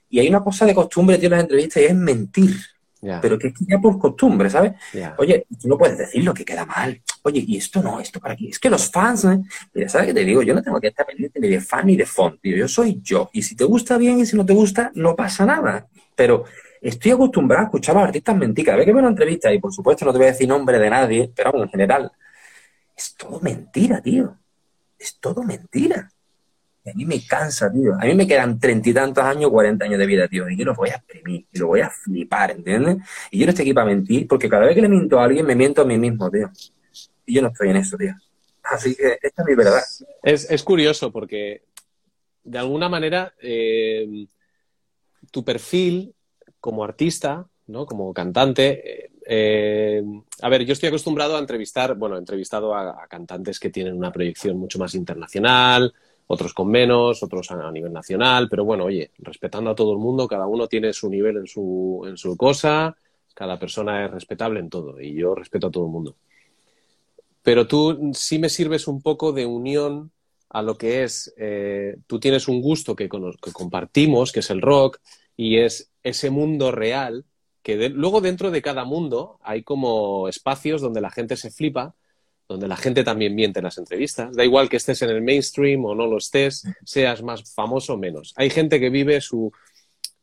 [0.10, 2.56] Y hay una cosa de costumbre, tío, en las entrevistas y es mentir.
[3.20, 4.74] Pero que es ya por costumbre, ¿sabes?
[5.18, 7.02] Oye, tú no puedes decir lo que queda mal.
[7.24, 8.50] Oye, y esto no, esto para aquí.
[8.50, 9.40] Es que los fans, ¿eh?
[9.74, 10.44] Mira, ¿sabes qué te digo?
[10.44, 12.56] Yo no tengo que estar pendiente ni de fan ni de font, tío.
[12.56, 13.32] Yo soy yo.
[13.34, 15.88] Y si te gusta bien y si no te gusta, no pasa nada.
[16.16, 16.46] Pero
[16.80, 18.66] estoy acostumbrado a escuchar a los artistas mentir.
[18.66, 20.78] Cada vez que veo una entrevista, y por supuesto no te voy a decir nombre
[20.78, 22.12] de nadie, pero en general,
[23.02, 24.38] es todo mentira, tío.
[24.98, 26.12] Es todo mentira.
[26.84, 27.94] Y a mí me cansa, tío.
[28.00, 30.48] A mí me quedan treinta y tantos años, cuarenta años de vida, tío.
[30.50, 32.98] Y yo lo voy a exprimir, y lo voy a flipar, ¿entiendes?
[33.32, 35.46] Y yo no estoy aquí para mentir, porque cada vez que le miento a alguien,
[35.46, 36.52] me miento a mí mismo, tío.
[37.26, 38.14] Y yo no estoy en eso, tío.
[38.64, 39.82] Así que esta es mi verdad.
[40.22, 41.64] Es, curioso, porque
[42.44, 44.28] de alguna manera eh,
[45.32, 46.14] tu perfil
[46.60, 47.88] como artista, ¿no?
[47.88, 53.60] Como cantante, eh, a ver, yo estoy acostumbrado a entrevistar, bueno, he entrevistado a, cantantes
[53.60, 55.94] que tienen una proyección mucho más internacional,
[56.28, 60.28] otros con menos, otros a, nivel nacional, pero bueno, oye, respetando a todo el mundo,
[60.28, 62.96] cada uno tiene su nivel en su, en su cosa,
[63.34, 66.16] cada persona es respetable en todo y yo respeto a todo el mundo.
[67.44, 70.12] Pero tú sí me sirves un poco de unión
[70.50, 74.62] a lo que es, eh, tú tienes un gusto que, que, compartimos, que es el
[74.62, 75.00] rock,
[75.38, 77.26] y es ese mundo real,
[77.64, 81.96] que luego dentro de cada mundo hay como espacios donde la gente se flipa
[82.52, 84.36] donde la gente también miente en las entrevistas.
[84.36, 87.98] Da igual que estés en el mainstream o no lo estés, seas más famoso o
[87.98, 88.34] menos.
[88.36, 89.52] Hay gente que vive su...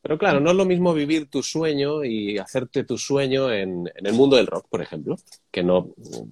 [0.01, 4.12] Pero claro, no es lo mismo vivir tu sueño y hacerte tu sueño en, el
[4.12, 5.16] mundo del rock, por ejemplo,
[5.51, 5.88] que no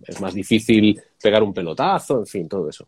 [0.06, 2.86] es más difícil pegar un pelotazo, en fin, todo eso.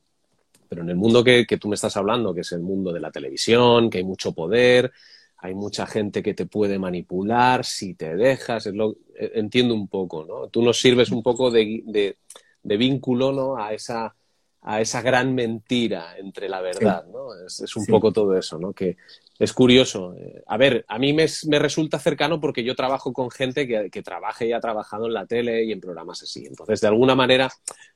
[0.68, 3.00] Pero en el mundo que, que tú me estás hablando, que es el mundo de
[3.00, 4.92] la televisión, que hay mucho poder,
[5.38, 10.24] hay mucha gente que te puede manipular si te dejas, es lo, entiendo un poco,
[10.24, 10.48] ¿no?
[10.48, 12.16] Tú nos sirves un poco de
[12.62, 13.56] de vínculo ¿no?
[13.56, 14.14] a, esa,
[14.62, 17.06] a esa gran mentira entre la verdad.
[17.06, 17.28] ¿no?
[17.46, 18.72] Es, un poco todo eso, ¿no?
[18.72, 18.96] que
[19.38, 20.14] es curioso.
[20.46, 24.02] A ver, a mí me, me resulta cercano porque yo trabajo con gente que, que
[24.02, 26.44] trabaja y ha trabajado en la tele y en programas así.
[26.46, 27.50] Entonces, de alguna manera,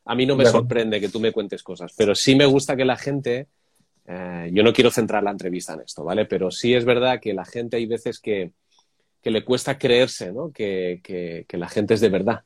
[0.05, 2.85] a mí no me sorprende que tú me cuentes cosas, pero sí me gusta que
[2.85, 3.49] la gente...
[4.07, 6.27] Eh, yo no quiero centrar la entrevista en esto, ¿vale?
[6.27, 8.53] Pero sí es verdad que la gente hay veces que,
[9.23, 10.51] que le cuesta creerse, ¿no?
[10.51, 12.43] Que, que, que, la gente es de verdad.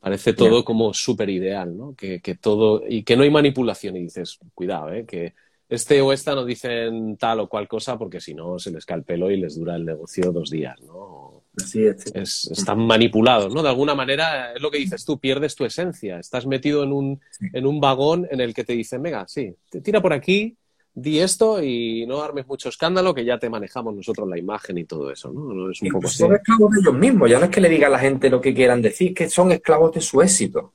[0.00, 1.94] Parece todo como súper ideal, ¿no?
[1.94, 3.96] Que, todo, y que no hay manipulación.
[3.96, 5.06] Y dices, cuidado, ¿eh?
[5.06, 5.34] Que
[5.68, 8.98] este o esta no dicen tal o cual cosa porque si no se les cae
[8.98, 11.42] el pelo y les dura el negocio dos días, ¿no?
[11.56, 13.62] Así es, están manipulados, ¿no?
[13.62, 16.18] De alguna manera es lo que dices tú, pierdes tu esencia.
[16.18, 17.20] Estás metido en un,
[17.52, 20.56] en un vagón en el que te dicen, venga, sí, te tira por aquí,
[20.94, 24.84] di esto y no armes mucho escándalo, que ya te manejamos nosotros la imagen y
[24.84, 25.70] todo eso, ¿no?
[25.70, 27.90] Es un poco Son esclavos de ellos mismos, ya no es que le diga a
[27.90, 30.72] la gente lo que quieran decir, que son esclavos de su éxito.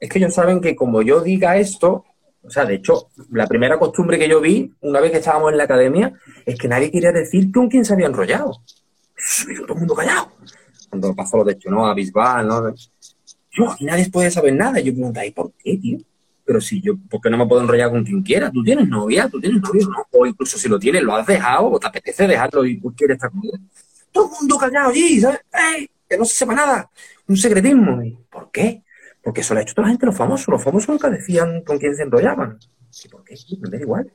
[0.00, 2.04] Es que ellos saben que como yo diga esto,
[2.42, 5.58] o sea, de hecho, la primera costumbre que yo vi, una vez que estábamos en
[5.58, 6.12] la academia,
[6.46, 8.62] es que nadie quería decir con quién se había enrollado.
[9.66, 10.32] todo el mundo callado.
[10.88, 12.74] Cuando pasó lo de a Bisbal, ¿no?
[13.50, 14.80] Yo, aquí nadie puede saber nada.
[14.80, 15.98] Yo pregunto, ¿y por qué, tío?
[16.48, 18.50] Pero si yo, ¿por qué no me puedo enrollar con quien quiera?
[18.50, 20.06] Tú tienes novia, tú tienes novio, ¿no?
[20.10, 23.16] O incluso si lo tienes, lo has dejado, o te apetece dejarlo y tú quieres
[23.16, 23.60] estar con él.
[24.10, 25.40] Todo el mundo callado allí, ¿sabes?
[25.52, 25.90] ¡Ey!
[26.08, 26.90] Que no se sepa nada.
[27.26, 28.00] Un secretismo.
[28.30, 28.82] ¿Por qué?
[29.22, 30.48] Porque eso lo ha hecho toda la gente, los famosos.
[30.48, 32.58] Los famosos nunca decían con quién se enrollaban.
[33.04, 33.34] ¿Y por qué?
[33.60, 34.10] Me da igual.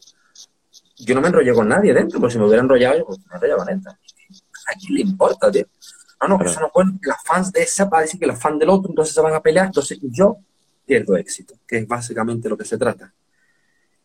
[1.05, 3.35] Yo no me enrollé con nadie dentro, porque si me hubiera enrollado, yo pues, me
[3.35, 3.91] enrollaba dentro.
[3.91, 5.67] ¿A quién le importa, tío?
[6.19, 6.93] No, no, que eso no puede.
[7.03, 9.39] Las fans de esa para decir que los fans del otro, entonces se van a
[9.39, 9.67] pelear.
[9.67, 10.39] Entonces yo
[10.85, 13.13] pierdo éxito, que es básicamente lo que se trata.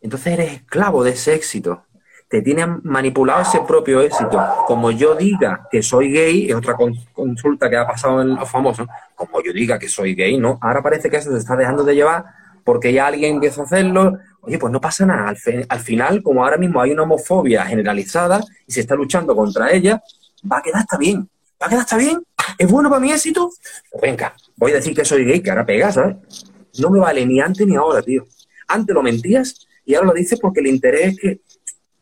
[0.01, 1.85] Entonces eres esclavo de ese éxito.
[2.29, 4.39] Te tienen manipulado ese propio éxito.
[4.67, 6.77] Como yo diga que soy gay, es otra
[7.13, 8.87] consulta que ha pasado en los famosos.
[9.15, 10.59] Como yo diga que soy gay, ¿no?
[10.61, 12.27] Ahora parece que eso se está dejando de llevar
[12.65, 14.19] porque ya alguien empieza a hacerlo.
[14.43, 15.31] Oye, pues no pasa nada.
[15.31, 19.73] Al, al final, como ahora mismo hay una homofobia generalizada y se está luchando contra
[19.73, 20.03] ella,
[20.51, 21.29] va a quedar hasta bien.
[21.61, 22.23] Va a quedar hasta bien.
[22.59, 23.51] ¿Es bueno para mi éxito?
[23.91, 26.17] Pues venga, voy a decir que soy gay, que ahora pega, ¿sabes?
[26.81, 28.27] No me vale ni antes ni ahora, tío.
[28.69, 31.41] Antes lo mentías y ahora lo dices porque el interés es que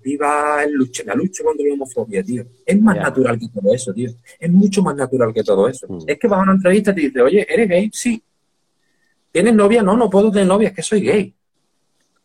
[0.06, 2.44] viva el lucha, la lucha contra la homofobia, tío.
[2.64, 4.10] Es más natural que todo eso, tío.
[4.38, 5.86] Es mucho más natural que todo eso.
[5.88, 5.98] Mm.
[6.06, 7.90] Es que vas a una entrevista y te dice, oye, ¿eres gay?
[7.92, 8.22] Sí.
[9.32, 9.82] ¿Tienes novia?
[9.82, 11.34] No, no puedo tener novia, es que soy gay.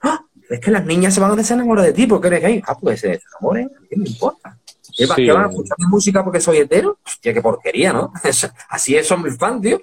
[0.01, 0.23] ¡Ah!
[0.49, 2.61] Es que las niñas se van a desenamorar de ti porque eres gay.
[2.67, 4.57] Ah, pues se desenamoren, ¿qué me importa?
[4.95, 6.99] ¿Qué, van a escuchar mi música porque soy hetero?
[7.05, 8.13] Hostia, qué porquería, ¿no?
[8.69, 9.81] Así es, son mis fans, tío.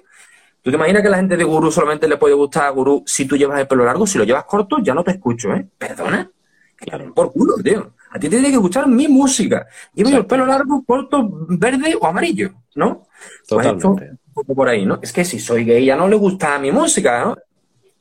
[0.61, 3.25] ¿Tú te imaginas que la gente de gurú solamente le puede gustar a gurú si
[3.25, 4.05] tú llevas el pelo largo?
[4.05, 5.65] Si lo llevas corto, ya no te escucho, ¿eh?
[5.77, 6.29] ¿Perdona?
[6.75, 7.13] Claro.
[7.13, 7.93] Por culo, tío.
[8.11, 9.67] A ti te tiene que gustar mi música.
[9.93, 13.07] Llevo el pelo largo, corto, verde o amarillo, ¿no?
[13.47, 14.11] Pues Totalmente.
[14.11, 14.99] un poco por ahí, ¿no?
[15.01, 17.37] Es que si soy gay ya no le gusta mi música, ¿no?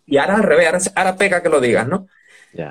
[0.07, 2.07] Y ahora al revés, ahora, ahora pega que lo digas, ¿no?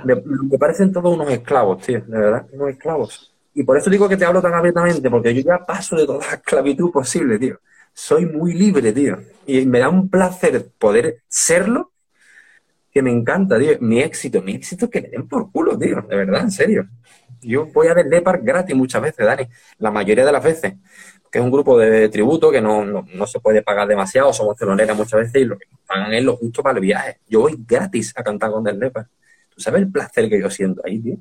[0.03, 3.33] Me parecen todos unos esclavos, tío, de verdad, unos esclavos.
[3.53, 6.25] Y por eso digo que te hablo tan abiertamente, porque yo ya paso de toda
[6.25, 7.59] la esclavitud posible, tío.
[7.99, 9.17] Soy muy libre, tío.
[9.47, 11.91] Y me da un placer poder serlo
[12.91, 13.71] que me encanta, tío.
[13.79, 16.03] Mi éxito, mi éxito es que me den por culo, tío.
[16.07, 16.87] De verdad, en serio.
[17.41, 19.47] Yo voy a ver Lepar gratis muchas veces, Dani.
[19.79, 20.75] La mayoría de las veces.
[21.31, 24.31] Que es un grupo de tributo que no, no, no se puede pagar demasiado.
[24.31, 27.17] Somos teloneras muchas veces y lo que pagan es lo justo para el viaje.
[27.27, 29.07] Yo voy gratis a cantar con Del Lepar.
[29.55, 31.17] ¿Tú sabes el placer que yo siento ahí, tío?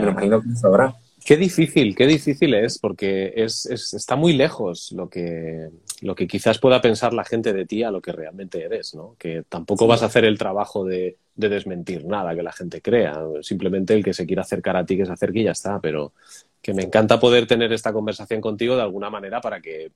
[0.00, 0.94] Me lo imagino que lo sabrás.
[1.24, 5.68] Qué difícil, qué difícil es, porque es, es- está muy lejos lo que,
[6.02, 9.14] lo que quizás pueda pensar la gente de ti a lo que realmente eres, ¿no?
[9.18, 13.16] Que tampoco vas a hacer el trabajo de, de desmentir nada que la gente crea,
[13.40, 16.12] simplemente el que se quiera acercar a ti que se acerque y ya está, pero
[16.60, 19.92] que me encanta poder tener esta conversación contigo de alguna manera para que,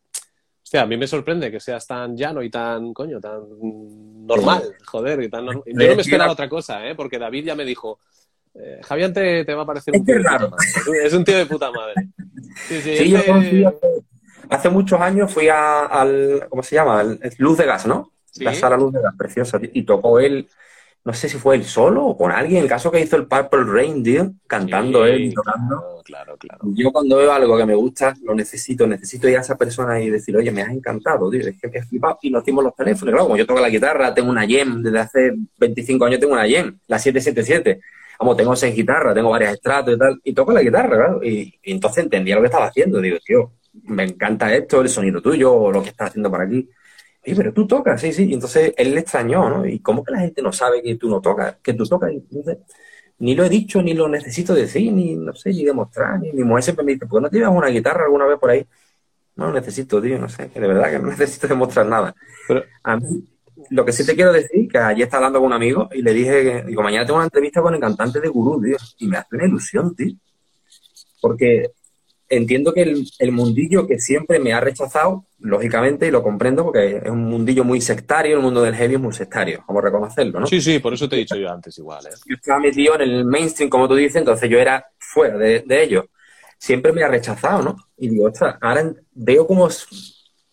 [0.62, 3.42] hostia, a mí me sorprende que seas tan llano y tan, coño, tan
[4.26, 5.64] normal, joder, y tan normal.
[5.66, 6.94] Yo no me esperaba otra cosa, ¿eh?
[6.94, 7.98] Porque David ya me dijo,
[8.54, 10.66] eh, Javier te, te va a parecer un tío de puta madre.
[11.04, 11.94] Es un tío de puta madre.
[12.68, 13.64] Sí, sí, Sí, yo este-
[14.50, 17.00] hace, muchos años, fui a- al, ¿cómo se llama?
[17.00, 18.12] Al- el Luz de Gas, ¿no?
[18.30, 18.44] Sí.
[18.44, 19.58] La sala Luz de Gas, preciosa.
[19.72, 20.48] Y tocó él,
[21.04, 23.64] no sé si fue él solo o con alguien, el caso que hizo el Purple
[23.64, 25.76] Rain, tío, cantando Sí, él y tocando.
[26.04, 26.60] Claro, claro, claro.
[26.74, 30.10] Yo cuando veo algo que me gusta, lo necesito, necesito ir a esa persona y
[30.10, 32.18] decir, oye, me has encantado, tío, es que me has flipado.
[32.22, 33.12] Y nos dimos los teléfonos.
[33.12, 36.46] Claro, como yo toco la guitarra, tengo una Yen, desde hace 25 años tengo una
[36.46, 37.80] Yen, la 777.
[38.18, 41.20] Vamos, tengo seis guitarras, tengo varias estratos y tal, y toco la guitarra, claro.
[41.22, 42.98] Y, y entonces entendía lo que estaba haciendo.
[43.00, 43.52] Digo, tío,
[43.84, 46.68] me encanta esto, el sonido tuyo, o lo que estás haciendo por aquí.
[47.24, 48.26] Y, pero tú tocas, sí, sí.
[48.30, 49.66] Y entonces él le extrañó, ¿no?
[49.66, 52.12] ¿Y cómo que la gente no sabe que tú no tocas, que tú tocas?
[52.12, 52.58] Y entonces,
[53.18, 56.44] ni lo he dicho, ni lo necesito decir, ni no sé, ni demostrar, ni mi
[56.44, 58.66] mujer siempre me dice, ¿por qué no te llevas una guitarra alguna vez por ahí?
[59.36, 62.14] No lo necesito, tío, no sé, que de verdad que no necesito demostrar nada.
[62.48, 63.24] Pero- A mí,
[63.70, 66.12] lo que sí te quiero decir, que ayer estaba hablando con un amigo y le
[66.14, 69.18] dije que, digo, mañana tengo una entrevista con el cantante de Gurú, tío, y me
[69.18, 70.14] hace una ilusión, tío.
[71.20, 71.72] Porque
[72.28, 76.96] entiendo que el, el mundillo que siempre me ha rechazado, lógicamente, y lo comprendo, porque
[77.04, 80.40] es un mundillo muy sectario, el mundo del heavy es muy sectario, vamos a reconocerlo,
[80.40, 80.46] ¿no?
[80.46, 82.10] Sí, sí, por eso te he dicho yo antes igual, ¿eh?
[82.26, 85.82] yo estaba metido en el mainstream, como tú dices, entonces yo era fuera de, de
[85.82, 86.06] ello.
[86.58, 87.76] Siempre me ha rechazado, ¿no?
[87.98, 89.68] Y digo, ostras, ahora veo como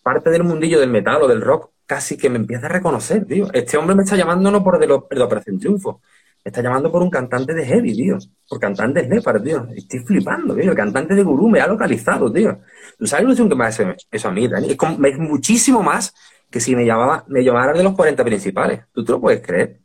[0.02, 3.48] parte del mundillo del metal o del rock casi que me empieza a reconocer, tío.
[3.52, 6.00] Este hombre me está llamando no por de, lo- de Operación Triunfo,
[6.44, 8.18] está llamando por un cantante de heavy, tío.
[8.48, 9.66] Por cantante de Leopard, tío.
[9.74, 10.70] Estoy flipando, tío.
[10.70, 12.60] El cantante de Gurú me ha localizado, tío.
[12.98, 14.68] ¿Tú sabes la ilusión que me hace eso a mí, Dani?
[14.70, 16.14] Es, muchísimo más
[16.50, 18.82] que si me llamaba, me llamara de los 40 principales.
[18.92, 19.80] ¿Tú te lo puedes creer?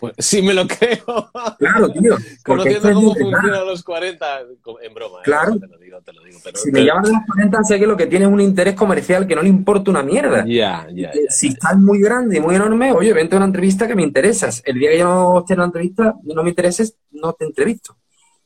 [0.00, 1.30] Pues sí, me lo creo.
[1.58, 2.16] Claro, tío.
[2.44, 4.40] Conociendo cómo funcionan los 40,
[4.82, 5.22] en broma, ¿eh?
[5.24, 5.58] Claro.
[5.58, 6.38] Te lo digo, te lo digo.
[6.42, 8.74] Pero, Si me llaman de los 40, sé que lo que tiene es un interés
[8.74, 10.44] comercial que no le importa una mierda.
[10.46, 11.20] Ya, ya, ya.
[11.28, 14.62] Si estás muy grande y muy enorme, oye, vente a una entrevista que me interesas.
[14.64, 17.98] El día que yo no esté en una entrevista no me intereses, no te entrevisto.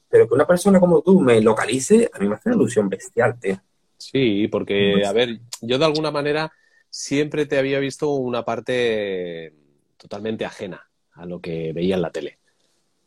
[0.08, 3.38] Pero que una persona como tú me localice, a mí me hace una ilusión bestial,
[3.38, 3.60] tío.
[3.96, 6.52] Sí, porque, a ver, yo de alguna manera
[6.90, 9.54] siempre te había visto una parte
[9.96, 12.38] totalmente ajena a lo que veía en la tele,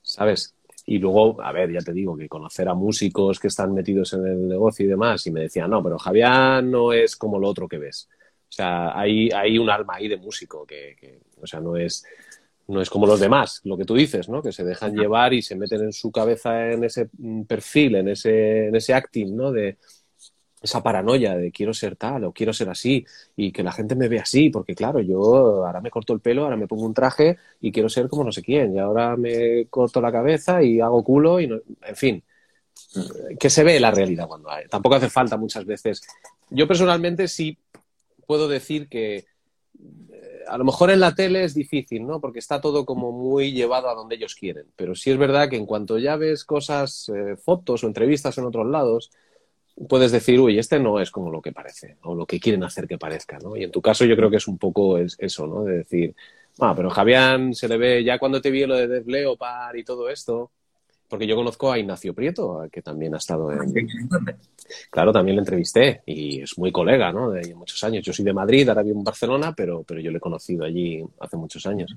[0.02, 0.54] ¿sabes?
[0.86, 4.26] Y luego, a ver, ya te digo, que conocer a músicos que están metidos en
[4.26, 7.68] el negocio y demás, y me decían, no, pero Javier no es como lo otro
[7.68, 8.08] que ves.
[8.50, 12.06] O sea, hay, hay un alma ahí de músico que, que, o sea, no es,
[12.68, 14.42] no es como los demás, lo que tú dices, ¿no?
[14.42, 18.10] Que se dejan llevar y se meten en su cabeza en ese mm, perfil, en
[18.10, 19.52] ese, en ese acting, ¿no?
[19.52, 19.78] De
[20.62, 24.08] esa paranoia de quiero ser tal o quiero ser así y que la gente me
[24.08, 27.38] ve así, porque claro, yo ahora me corto el pelo, ahora me pongo un traje
[27.62, 31.04] y quiero ser como no sé quién, y ahora me corto la cabeza y hago
[31.04, 32.24] culo y no- en fin,
[33.40, 34.68] que se ve la realidad cuando hay.
[34.68, 36.02] Tampoco hace falta muchas veces.
[36.50, 37.58] Yo personalmente sí
[38.26, 39.26] puedo decir que eh,
[40.48, 42.20] a lo mejor en la tele es difícil, ¿no?
[42.20, 44.66] Porque está todo como muy llevado a donde ellos quieren.
[44.76, 48.46] Pero sí es verdad que en cuanto ya ves cosas, eh, fotos o entrevistas en
[48.46, 49.12] otros lados,
[49.88, 52.88] puedes decir, uy, este no es como lo que parece, o lo que quieren hacer
[52.88, 53.56] que parezca, ¿no?
[53.56, 55.64] Y en tu caso yo creo que es un poco es- eso, ¿no?
[55.64, 56.16] De decir,
[56.60, 59.84] ah, pero Javián se le ve, ya cuando te vi lo de Def Leppard y
[59.84, 60.52] todo esto,
[61.08, 63.60] porque yo conozco a Ignacio Prieto, que también ha estado en,
[64.90, 67.32] Claro, también le entrevisté y es muy colega, ¿no?
[67.32, 68.04] De muchos años.
[68.04, 71.04] Yo soy de Madrid, ahora vivo en Barcelona, pero, pero yo le he conocido allí
[71.20, 71.96] hace muchos años.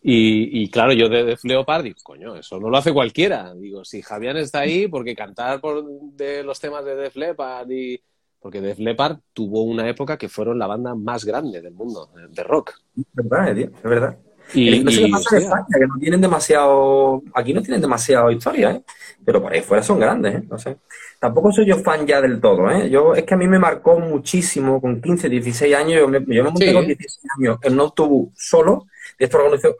[0.00, 3.54] Y, y claro, yo de Def Leppard digo, coño, eso no lo hace cualquiera.
[3.54, 8.00] Digo, si Javián está ahí, porque cantar por, de los temas de Def Leppard y...
[8.40, 12.44] Porque Def Leppard tuvo una época que fueron la banda más grande del mundo, de
[12.44, 12.74] rock.
[12.96, 14.16] Es verdad, eh, es verdad.
[14.54, 18.82] Y, sé pasa en España, que no tienen demasiado, aquí no tienen demasiado historia, ¿eh?
[19.24, 20.42] Pero por ahí fuera son grandes, ¿eh?
[20.48, 20.76] No sé.
[21.18, 22.88] Tampoco soy yo fan ya del todo, ¿eh?
[22.88, 26.44] Yo, es que a mí me marcó muchísimo con 15, 16 años, yo me, yo
[26.44, 28.86] me monté con 16 años en un autobús solo,
[29.18, 29.38] y esto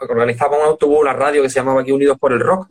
[0.09, 2.69] organizaba un autobús, una radio que se llamaba aquí Unidos por el Rock,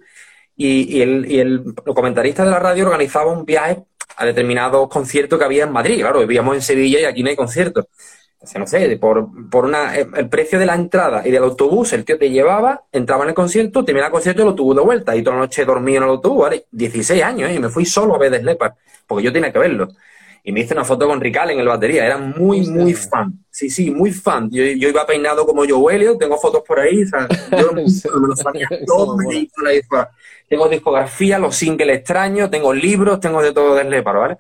[0.57, 3.83] y, el, y el comentarista de la radio organizaba un viaje
[4.17, 5.99] a determinados conciertos que había en Madrid.
[5.99, 7.86] Claro, vivíamos en Sevilla y aquí no hay conciertos.
[8.39, 11.91] O sea, no sé, por, por una, el precio de la entrada y del autobús,
[11.93, 14.82] el tío te llevaba, entraba en el concierto, terminaba el concierto y el autobús de
[14.84, 15.15] vuelta.
[15.15, 16.65] Y toda la noche dormía en el autobús, ¿vale?
[16.71, 17.56] 16 años, ¿eh?
[17.56, 18.76] Y me fui solo a ver The Slepar,
[19.08, 19.89] porque yo tenía que verlo.
[20.43, 22.06] Y me hice una foto con Rical en el batería.
[22.06, 23.34] Era muy, muy fan.
[23.50, 24.50] Sí, sí, muy fan.
[24.50, 27.04] Yo, yo iba peinado como Joe Elliot, tengo fotos por ahí.
[27.04, 27.82] O sea, yo me
[28.28, 30.10] lo sabía todo, me la
[30.47, 34.38] tengo discografía, los singles extraños, tengo libros, tengo de todo del Leparo, ¿vale?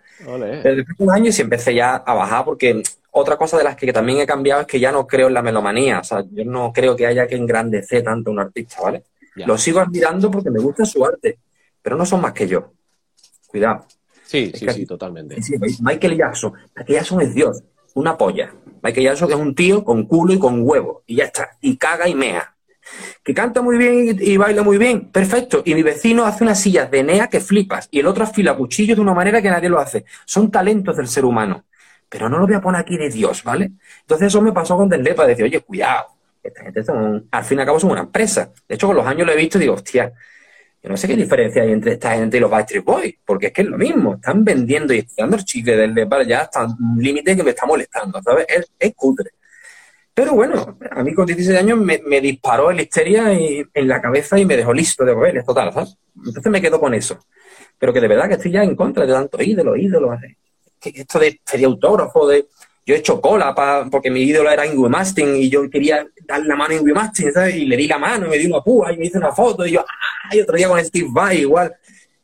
[0.63, 2.81] Desde un año y empecé ya a bajar porque
[3.17, 5.41] otra cosa de las que también he cambiado es que ya no creo en la
[5.41, 9.03] melomanía, o sea, yo no creo que haya que engrandecer tanto a un artista, ¿vale?
[9.35, 11.39] Lo sigo admirando porque me gusta su arte,
[11.81, 12.73] pero no son más que yo.
[13.47, 13.85] Cuidado.
[14.25, 15.37] Sí, sí, sí, totalmente.
[15.81, 18.53] Michael Jackson, Michael Jackson es Dios, una polla.
[18.81, 22.07] Michael Jackson es un tío con culo y con huevo, y ya está, y caga
[22.07, 22.55] y mea.
[23.23, 25.61] Que canta muy bien y, baila muy bien, perfecto.
[25.65, 28.95] Y mi vecino hace unas sillas de Nea que flipas y el otro afila cuchillos
[28.95, 30.05] de una manera que nadie lo hace.
[30.25, 31.65] Son talentos del ser humano.
[32.09, 33.71] Pero no lo voy a poner aquí de Dios, ¿vale?
[34.01, 36.07] Entonces eso me pasó con Deslepa, decir, oye, cuidado,
[36.41, 38.51] esta gente son, al fin y al cabo son una empresa.
[38.67, 40.13] De hecho, con los años lo he visto y digo, hostia,
[40.81, 43.53] yo no sé qué diferencia hay entre esta gente y los Backstreet Boys, porque es
[43.53, 46.97] que es lo mismo, están vendiendo y dando el chicle del Lepa ya hasta un
[47.01, 48.45] límite que me está molestando, ¿sabes?
[48.47, 49.31] Es, es cutre.
[50.13, 54.45] Pero bueno, a mí con 16 años me, disparó el histeria en la cabeza y
[54.45, 55.95] me dejó listo de mover, total, ¿sabes?
[56.15, 57.19] Entonces me quedo con eso.
[57.77, 60.17] Pero que de verdad que estoy ya en contra de tanto ídolo, ídolo.
[60.83, 62.47] Esto de pedir autógrafo, de...
[62.85, 63.53] Yo he hecho cola
[63.91, 67.33] porque mi ídolo era Ingrid Mastin y yo quería darle la mano a Ingrid Mastin,
[67.33, 67.55] ¿sabes?
[67.55, 69.65] Y le di la mano y me di una púa y me hice una foto
[69.65, 70.33] y yo, ¡ah!
[70.33, 71.75] Y otro día con Steve Vai igual.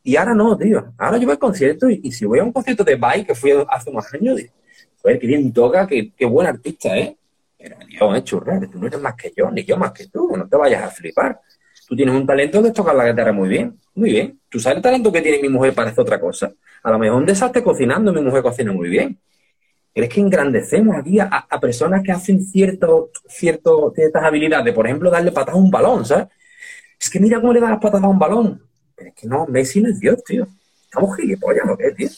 [0.04, 0.94] Y ahora no, tío.
[0.98, 3.52] Ahora yo voy al concierto y, si voy a un concierto de Vai, que fui
[3.68, 4.54] hace unos años, digo,
[5.02, 7.18] joder, qué bien toca, qué, qué buen artista, ¿eh?
[7.58, 10.36] Pero Dios, es churrar, tú no eres más que yo, ni yo más que tú,
[10.36, 11.40] no te vayas a flipar.
[11.88, 14.40] Tú tienes un talento de tocar la guitarra muy bien, muy bien.
[14.50, 16.52] Tú sabes el talento que tiene mi mujer parece otra cosa.
[16.84, 19.20] A lo mejor un desastre cocinando, mi mujer cocina muy bien.
[19.94, 24.74] Pero es que engrandecemos aquí a, personas que hacen cierto, cierto, ciertas habilidades.
[24.74, 26.28] Por ejemplo, darle patadas a un balón, ¿sabes?
[27.00, 28.62] Es que mira cómo le das las patadas a un balón.
[28.96, 30.48] Pero es que no, Messi no es Dios, tío.
[30.84, 32.10] Estamos gilipollas, ¿lo que es, tío?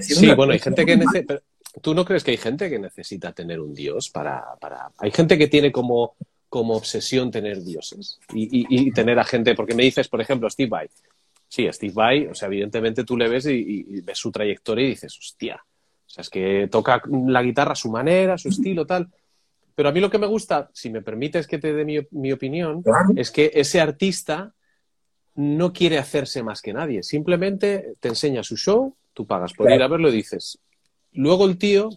[0.00, 1.40] sí, bueno, hay gente que necesita...
[1.82, 4.56] ¿Tú no crees que hay gente que necesita tener un dios para...
[4.58, 4.90] para...
[4.98, 6.14] Hay gente que tiene como,
[6.48, 9.54] como obsesión tener dioses y, tener a gente...
[9.54, 10.88] Porque me dices, por ejemplo, Steve Vai.
[11.48, 15.16] Sí, Steve Vai, o sea, evidentemente tú le ves y, ves su trayectoria y dices,
[15.18, 19.08] hostia, o sea, es que toca la guitarra a su manera, su estilo, tal.
[19.74, 22.82] Pero a mí lo que me gusta, si me permites que te dé mi, opinión,
[23.14, 24.54] es que ese artista
[25.34, 27.02] no quiere hacerse más que nadie.
[27.02, 30.58] Simplemente te enseña su show, tú pagas por ir a verlo y dices,
[31.12, 31.90] luego el tío,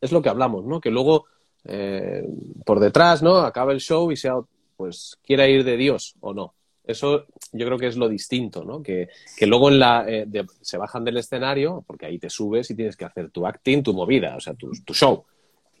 [0.00, 0.80] es lo que hablamos, ¿no?
[0.80, 1.24] Que luego
[1.64, 2.22] eh,
[2.64, 3.38] por detrás, ¿no?
[3.38, 4.34] Acaba el show y sea,
[4.76, 6.55] pues, quiera ir de Dios o no.
[6.86, 8.82] Eso yo creo que es lo distinto, ¿no?
[8.82, 9.08] Que,
[9.42, 10.26] luego en la, eh,
[10.60, 13.92] se bajan del escenario, porque ahí te subes y tienes que hacer tu acting, tu
[13.92, 15.24] movida, o sea, tu, tu show.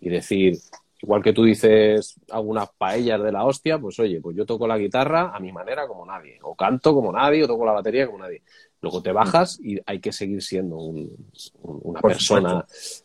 [0.00, 0.58] Y decir,
[1.00, 4.78] igual que tú dices algunas paellas de la hostia, pues oye, pues yo toco la
[4.78, 8.18] guitarra a mi manera como nadie, o canto como nadie, o toco la batería como
[8.18, 8.42] nadie.
[8.80, 12.64] Luego te bajas y hay que seguir siendo una persona.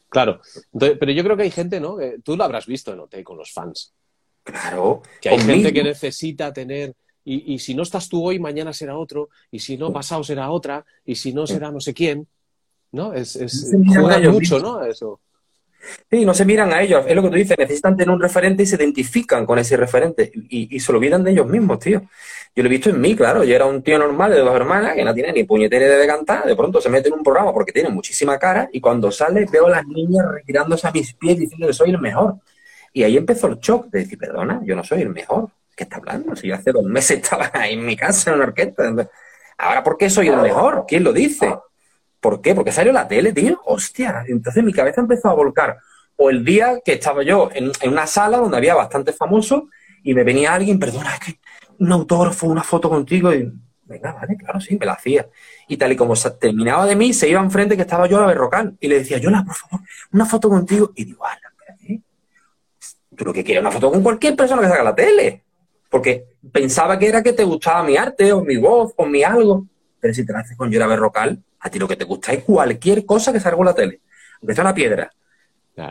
[0.09, 0.41] Claro,
[0.77, 1.97] pero yo creo que hay gente, ¿no?
[2.23, 3.93] tú lo habrás visto en OT con los fans.
[4.43, 5.01] Claro.
[5.21, 6.95] Que hay gente que necesita tener.
[7.23, 9.29] Y, si no estás tú hoy, mañana será otro.
[9.51, 10.83] Y si no, pasado será otra.
[11.05, 12.27] Y si no, será no sé quién.
[12.91, 13.13] ¿No?
[13.13, 14.83] Es, es mucho, ¿no?
[14.83, 15.19] Eso.
[16.09, 17.05] Sí, no se miran a ellos.
[17.07, 20.31] Es lo que tú dices, necesitan tener un referente y se identifican con ese referente.
[20.49, 22.01] Y, y se olvidan de ellos mismos, tío.
[22.55, 23.43] Yo lo he visto en mí, claro.
[23.43, 26.45] Yo era un tío normal de dos hermanas que no tiene ni puñetera de cantar.
[26.45, 28.69] De pronto se mete en un programa porque tiene muchísima cara.
[28.73, 31.99] Y cuando sale, veo a las niñas retirándose a mis pies diciendo que soy el
[31.99, 32.35] mejor.
[32.93, 35.49] Y ahí empezó el shock de decir, perdona, yo no soy el mejor.
[35.81, 36.35] ¿Qué está hablando?
[36.35, 38.83] Si yo hace dos meses estaba en mi casa en una orquesta.
[39.57, 40.85] Ahora, ¿por qué soy el mejor?
[40.87, 41.55] ¿Quién lo dice?
[42.19, 42.53] ¿Por qué?
[42.53, 43.59] Porque salió la tele, tío.
[43.65, 44.23] Hostia.
[44.27, 45.79] Entonces mi cabeza empezó a volcar.
[46.17, 49.63] O el día que estaba yo en, una sala donde había bastante famosos
[50.03, 51.39] y me venía alguien, perdona, es que
[51.79, 53.51] un autógrafo, una foto contigo y
[53.85, 55.27] venga, vale, claro, sí, me la hacía.
[55.67, 58.21] Y tal y como se terminaba de mí, se iba enfrente que estaba yo a
[58.21, 59.79] la berrocal y le decía, Yola, por favor,
[60.11, 60.91] una foto contigo.
[60.95, 61.39] Y digo, ah,
[63.15, 65.43] tú lo que quieres, una foto con cualquier persona que salga la tele.
[65.91, 69.67] Porque pensaba que era que te gustaba mi arte o mi voz o mi algo.
[69.99, 72.43] Pero si te la haces con Yola Berrocal, a ti lo que te gusta es
[72.43, 73.99] cualquier cosa que salga en la tele.
[74.41, 75.11] Aunque sea una piedra.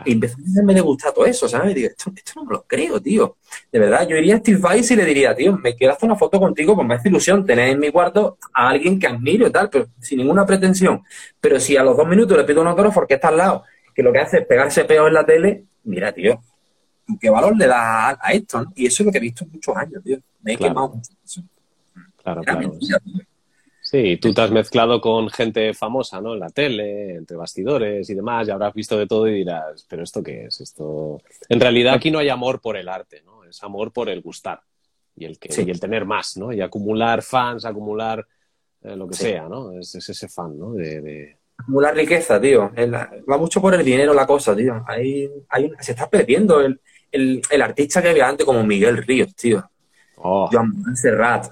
[0.05, 1.71] Y empezó a hacerme de gustar todo eso, ¿sabes?
[1.71, 3.37] Y digo, esto, no me lo creo, tío.
[3.71, 6.17] De verdad, yo iría a Steve Vice y le diría, tío, me quiero hacer una
[6.17, 9.51] foto contigo, pues me hace ilusión tener en mi cuarto a alguien que admiro y
[9.51, 11.03] tal, pero sin ninguna pretensión.
[11.39, 14.01] Pero si a los dos minutos le pido un autógrafo porque está al lado, que
[14.01, 16.41] lo que hace es pegarse peo en la tele, mira, tío,
[17.19, 18.65] ¿qué valor le da a esto?
[18.75, 20.17] Y eso es lo que he visto en muchos años, tío.
[20.41, 21.41] Me he quemado mucho eso.
[22.23, 22.73] Claro, claro.
[23.91, 26.33] Sí, tú te has mezclado con gente famosa, ¿no?
[26.33, 30.03] En la tele, entre bastidores y demás, y habrás visto de todo y dirás, ¿pero
[30.03, 30.61] esto qué es?
[30.61, 31.21] Esto.
[31.49, 33.43] En realidad aquí no hay amor por el arte, ¿no?
[33.43, 34.61] Es amor por el gustar
[35.13, 36.53] y el, que, y el tener más, ¿no?
[36.53, 38.25] Y acumular fans, acumular
[38.81, 39.77] eh, lo que sea, ¿no?
[39.77, 40.71] Es, ese fan, ¿no?
[40.71, 42.71] De, Acumular riqueza, tío.
[43.29, 44.85] va mucho por el dinero la cosa, tío.
[44.87, 46.79] Hay, hay, se está perdiendo el,
[47.11, 49.63] el, artista que había antes como Miguel Ríos, tío.
[50.17, 50.49] Oh.
[50.51, 51.47] Joan Serrat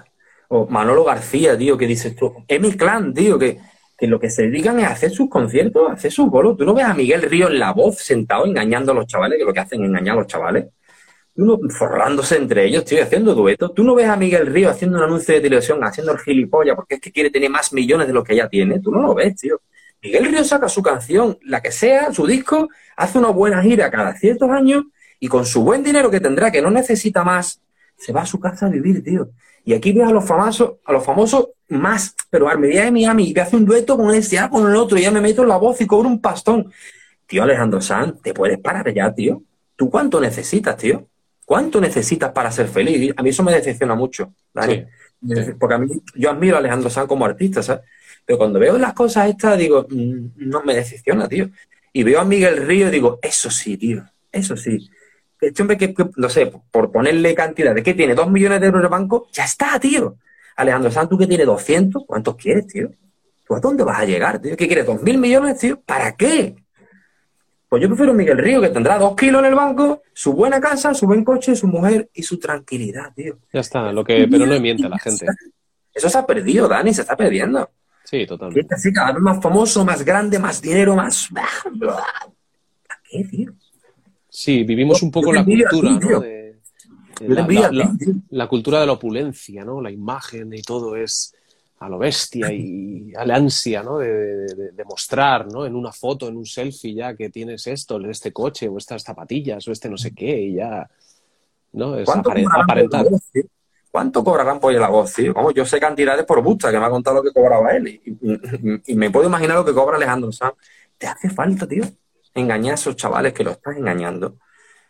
[0.50, 3.60] o Manolo García, tío, que dices tú, M Clan, tío, que,
[3.98, 6.58] que lo que se dedican es hacer sus conciertos, hacer sus bolos.
[6.58, 9.46] Tú no ves a Miguel Río en la voz sentado engañando a los chavales, que
[9.46, 10.66] lo que hacen es engañar a los chavales.
[11.36, 13.74] Uno forrándose entre ellos, tío, haciendo duetos.
[13.74, 16.96] Tú no ves a Miguel Río haciendo un anuncio de televisión, haciendo el gilipollas, porque
[16.96, 18.80] es que quiere tener más millones de los que ya tiene.
[18.80, 19.62] Tú no lo ves, tío.
[20.02, 24.16] Miguel Río saca su canción, la que sea, su disco, hace una buena gira cada
[24.16, 24.86] ciertos años
[25.20, 27.60] y con su buen dinero que tendrá, que no necesita más,
[27.98, 29.30] se va a su casa a vivir, tío.
[29.66, 33.42] Y aquí ves a los famosos, a los famosos más, pero Armería de Miami, que
[33.42, 35.58] hace un dueto con este, ah, con el otro, y ya me meto en la
[35.58, 36.72] voz y cobro un pastón.
[37.28, 39.44] Tío, Alejandro Sanz, te puedes parar ya, tío.
[39.76, 41.08] ¿Tú cuánto necesitas, tío?
[41.46, 43.14] ¿Cuánto necesitas para ser feliz?
[43.16, 44.86] A mí eso me decepciona mucho, Dani.
[45.60, 47.84] Porque a mí, yo admiro a Alejandro Sanz como artista, ¿sabes?
[48.26, 51.50] Pero cuando veo las cosas estas, digo, mm, no me decepciona, tío.
[51.92, 54.90] Y veo a Miguel Río y digo, eso sí, tío, eso sí
[55.40, 58.82] este hombre que, no sé, por ponerle cantidad de que tiene dos millones de euros
[58.82, 60.18] en el banco, ya está, tío.
[60.56, 62.90] Alejandro Santos que tiene 200, ¿cuántos quieres, tío?
[63.48, 64.56] ¿Tú a dónde vas a llegar, tío?
[64.58, 64.86] ¿Qué quieres?
[64.86, 65.80] ¿Dos mil millones, tío?
[65.82, 66.56] ¿Para qué?
[67.70, 70.94] Pues yo prefiero Miguel Río, que tendrá dos kilos en el banco, su buena casa,
[70.94, 73.38] su buen coche, su mujer y su tranquilidad, tío.
[73.54, 75.28] Ya está, lo que, pero no miente la gente.
[75.94, 77.70] Eso se ha perdido, Dani, se está perdiendo.
[78.04, 78.74] Sí, totalmente.
[78.74, 81.30] Así cada vez más famoso, más grande, más dinero, más...
[81.80, 83.54] ¿Para qué, tío?
[84.40, 86.24] Sí, vivimos un poco la cultura, ¿no?
[88.30, 89.82] la, cultura de la opulencia, ¿no?
[89.82, 91.36] La imagen y todo es
[91.80, 93.98] a lo bestia y a la ansia, ¿no?
[93.98, 95.66] De, mostrar, ¿no?
[95.66, 99.68] En una foto, en un selfie ya que tienes esto, este coche o estas zapatillas
[99.68, 100.90] o este no sé qué y ya,
[101.74, 101.98] ¿no?
[101.98, 103.08] Es aparentar.
[103.92, 105.34] ¿Cuánto cobrarán por la voz, tío?
[105.52, 108.02] Yo sé cantidades por Busta, que me ha contado lo que cobraba él.
[108.88, 110.54] Y, me puedo imaginar lo que cobra Alejandro Sanz.
[110.98, 111.84] Te hace falta, tío
[112.34, 114.38] engañar a esos chavales que lo están engañando,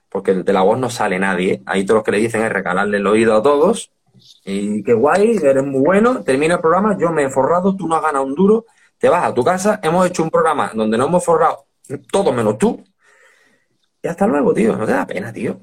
[0.09, 1.61] porque de la voz no sale nadie.
[1.65, 3.91] Ahí todos los que le dicen es regalarle el oído a todos.
[4.45, 7.95] Y qué guay, eres muy bueno, termina el programa, yo me he forrado, tú no
[7.95, 8.65] has ganado un duro,
[8.97, 11.65] te vas a tu casa, hemos hecho un programa donde no hemos forrado
[12.11, 12.83] todo menos tú.
[14.01, 14.75] Y hasta luego, tío.
[14.75, 15.59] No te da pena, tío.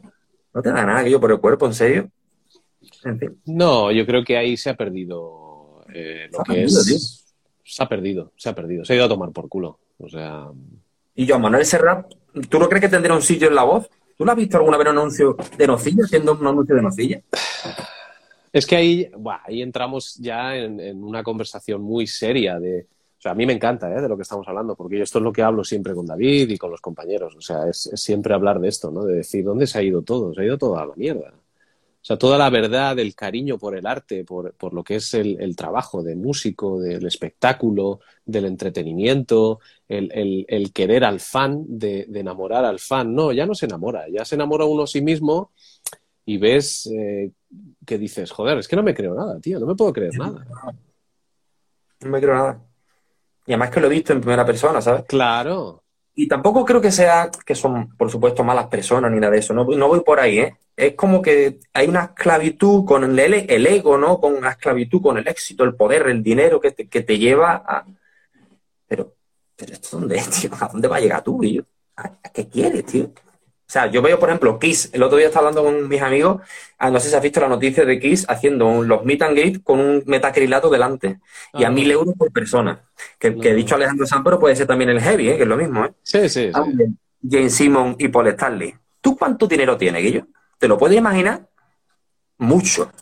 [0.52, 2.10] No te da nada que yo por el cuerpo, en serio.
[3.46, 7.24] No, yo creo que ahí se ha perdido eh, lo que es.
[7.64, 8.84] Se ha perdido, se ha perdido.
[8.84, 9.78] Se ha ido a tomar por culo.
[9.98, 10.48] O sea,
[11.16, 12.12] y yo, Manuel Serrat,
[12.48, 13.88] ¿tú no crees que tendría un sitio en la voz?
[14.16, 17.22] ¿Tú lo has visto alguna vez un anuncio de nocilla, haciendo un anuncio de nocilla?
[18.52, 19.10] Es que ahí,
[19.44, 22.86] ahí entramos ya en, una conversación muy seria de...
[23.18, 24.00] O sea, a mí me encanta ¿eh?
[24.00, 26.58] de lo que estamos hablando, porque esto es lo que hablo siempre con David y
[26.58, 27.34] con los compañeros.
[27.34, 29.04] O sea, es, es siempre hablar de esto, ¿no?
[29.04, 30.34] De decir, ¿dónde se ha ido todo?
[30.34, 31.32] Se ha ido todo a la mierda.
[32.06, 35.56] O sea, toda la verdad, el cariño por el arte, por, lo que es el,
[35.56, 43.12] trabajo de músico, del espectáculo, del entretenimiento, el, querer al fan, de, enamorar al fan.
[43.12, 45.50] No, ya no se enamora, ya se enamora uno a sí mismo
[46.24, 47.32] y ves eh,
[47.84, 50.46] que dices, joder, es que no me creo nada, tío, no me puedo creer nada.
[52.02, 52.62] No me creo nada.
[53.46, 55.06] Y además que lo he visto en primera persona, ¿sabes?
[55.08, 55.82] Claro.
[56.18, 59.52] Y tampoco creo que sea que son, por supuesto, malas personas ni nada de eso.
[59.52, 60.56] No, no voy por ahí, ¿eh?
[60.74, 64.18] Es como que hay una esclavitud con el, el ego, ¿no?
[64.18, 67.62] Con una esclavitud con el éxito, el poder, el dinero que te, que te lleva
[67.66, 67.84] a.
[68.88, 69.12] Pero,
[69.54, 70.50] pero ¿esto dónde es, tío?
[70.58, 71.62] ¿A dónde va a llegar tú, tío?
[71.96, 73.10] ¿A, qué quieres, tío?
[73.68, 74.90] O sea, yo veo, por ejemplo, Kiss.
[74.92, 76.40] El otro día estaba hablando con mis amigos.
[76.78, 79.60] Ah, no sé si has visto la noticia de Kiss haciendo los meet and gate
[79.62, 81.18] con un metacrilato delante.
[81.52, 82.80] y a mil euros por persona.
[83.18, 85.36] Que, que he dicho Alejandro San, pero puede ser también el heavy, ¿eh?
[85.36, 85.84] que es lo mismo.
[85.84, 85.92] ¿eh?
[86.02, 86.50] Sí, sí.
[86.54, 86.64] Ah,
[87.28, 88.72] James Simon y Paul Stanley.
[89.00, 90.26] ¿Tú cuánto dinero tienes, Guillo?
[90.58, 91.48] ¿Te lo puedes imaginar?
[92.38, 92.92] Mucho.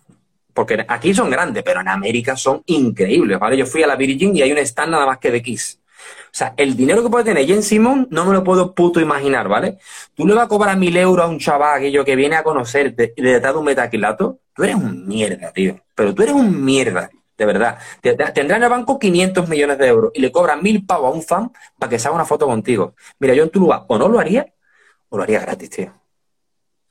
[0.55, 3.57] Porque aquí son grandes, pero en América son increíbles, ¿vale?
[3.57, 5.81] Yo fui a la Virgin y hay un stand nada más que de Kiss.
[6.27, 9.49] O sea, el dinero que puede tener Jen Simon no me lo puedo puto imaginar,
[9.49, 9.79] ¿vale?
[10.15, 13.15] Tú le vas a cobrar mil euros a un chaval aquello que viene a conocerte
[13.17, 14.41] y le das un metaquilato.
[14.55, 15.81] Tú eres un mierda, tío.
[15.95, 17.79] Pero tú eres un mierda, de verdad.
[18.01, 21.23] Tendrá en el banco 500 millones de euros y le cobras mil pavos a un
[21.23, 22.95] fan para que se haga una foto contigo.
[23.21, 24.53] Mira, yo en tu lugar o no lo haría
[25.09, 25.93] o lo haría gratis, tío.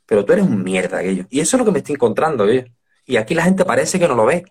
[0.05, 1.25] Pero tú eres un mierda, aquello.
[1.29, 2.71] Y eso es lo que me estoy encontrando, ¿eh?
[3.05, 4.45] Y aquí la gente parece que no lo ve.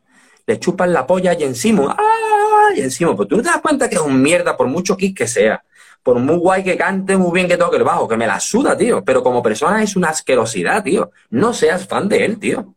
[0.47, 2.41] Le chupan la polla y encima, ¡ah!
[2.75, 5.17] Y encima, pues tú no te das cuenta que es un mierda por mucho kick
[5.17, 5.63] que sea.
[6.03, 8.77] Por muy guay que cante, muy bien que toque el bajo, que me la suda,
[8.77, 9.05] tío.
[9.05, 11.11] Pero como persona es una asquerosidad, tío.
[11.31, 12.75] No seas fan de él, tío.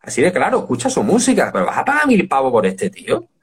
[0.00, 3.28] Así de claro, escucha su música, pero vas a pagar mil pavos por este tío.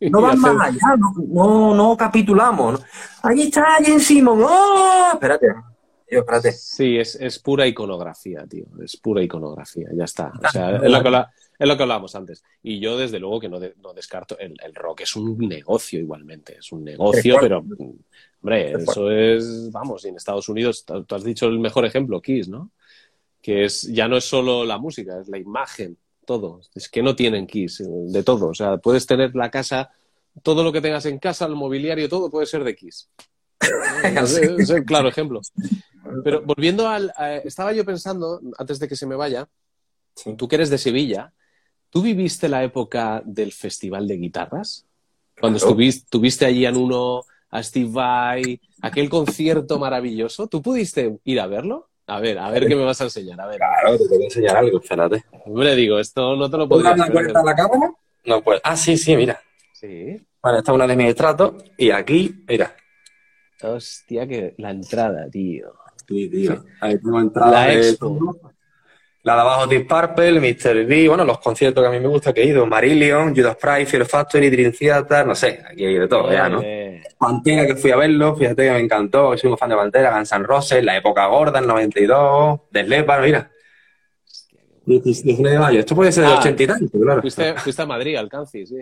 [0.00, 0.96] No vas más allá,
[1.28, 2.80] no, no, capitulamos.
[3.22, 4.40] Ahí está Jen Simon.
[4.42, 5.10] ¡Oh!
[5.12, 5.48] Espérate.
[6.08, 6.52] Tío, espérate.
[6.52, 8.64] Sí, es, es, pura iconografía, tío.
[8.82, 10.32] Es pura iconografía, ya está.
[10.42, 11.24] O sea, es lo que,
[11.58, 12.44] es lo que hablábamos antes.
[12.62, 14.38] Y yo, desde luego, que no, no descarto.
[14.38, 16.56] El, el, rock es un negocio igualmente.
[16.58, 17.64] Es un negocio, pero.
[18.42, 19.70] Hombre, eso es.
[19.72, 22.70] Vamos, y en Estados Unidos, tú has dicho el mejor ejemplo, Kiss, ¿no?
[23.40, 25.96] Que es, ya no es solo la música, es la imagen
[26.26, 26.60] todo.
[26.74, 28.48] Es que no tienen Kiss, de todo.
[28.48, 29.90] O sea, puedes tener la casa,
[30.42, 33.08] todo lo que tengas en casa, el mobiliario, todo puede ser de Kiss.
[34.02, 35.40] es, claro ejemplo.
[36.22, 37.12] Pero volviendo al.
[37.44, 39.48] estaba yo pensando, antes de que se me vaya,
[40.36, 41.32] tú que eres de Sevilla,
[41.96, 44.84] ¿tú viviste la época del Festival de Guitarras?
[45.40, 51.40] Cuando estuviste, tuviste allí en uno, a Steve Vai, aquel concierto maravilloso, ¿tú pudiste ir
[51.40, 51.88] a verlo?
[52.06, 53.40] A ver, a ver qué me vas a enseñar.
[53.40, 53.56] A ver.
[53.56, 55.24] Claro, te voy a enseñar algo, espérate.
[55.46, 57.90] Hombre, digo, esto no te lo podría dar la vuelta a la cámara?
[58.26, 58.60] No, pues.
[58.62, 59.40] Ah, sí, sí, mira.
[59.72, 60.20] Sí.
[60.42, 61.54] Vale, esta es una de mis estratos.
[61.78, 62.76] Y aquí, mira.
[63.62, 65.72] Hostia, que la entrada, tío.
[66.06, 66.62] Sí, tío.
[66.78, 67.52] Ahí tengo entrada.
[67.52, 67.96] La de
[69.26, 70.86] La de abajo, Deep Purple, Mr.
[70.86, 73.86] D, bueno, los conciertos que a mí me gusta que he ido, Marillion, Judas Price,
[73.86, 76.62] Fear Factory, Dream Theater, no sé, aquí hay de todo, ya, ¿no?
[77.18, 80.30] Pantera, que fui a verlo, fíjate que me encantó, soy un fan de Pantera, Guns
[80.30, 83.50] N' Roses, la época gorda, el 92, del Leppard, mira.
[84.84, 87.20] 19 de mayo, esto puede ser del ah, 80 y tanto, claro.
[87.20, 88.76] Fuiste, fuiste, a Madrid, al Canci, sí.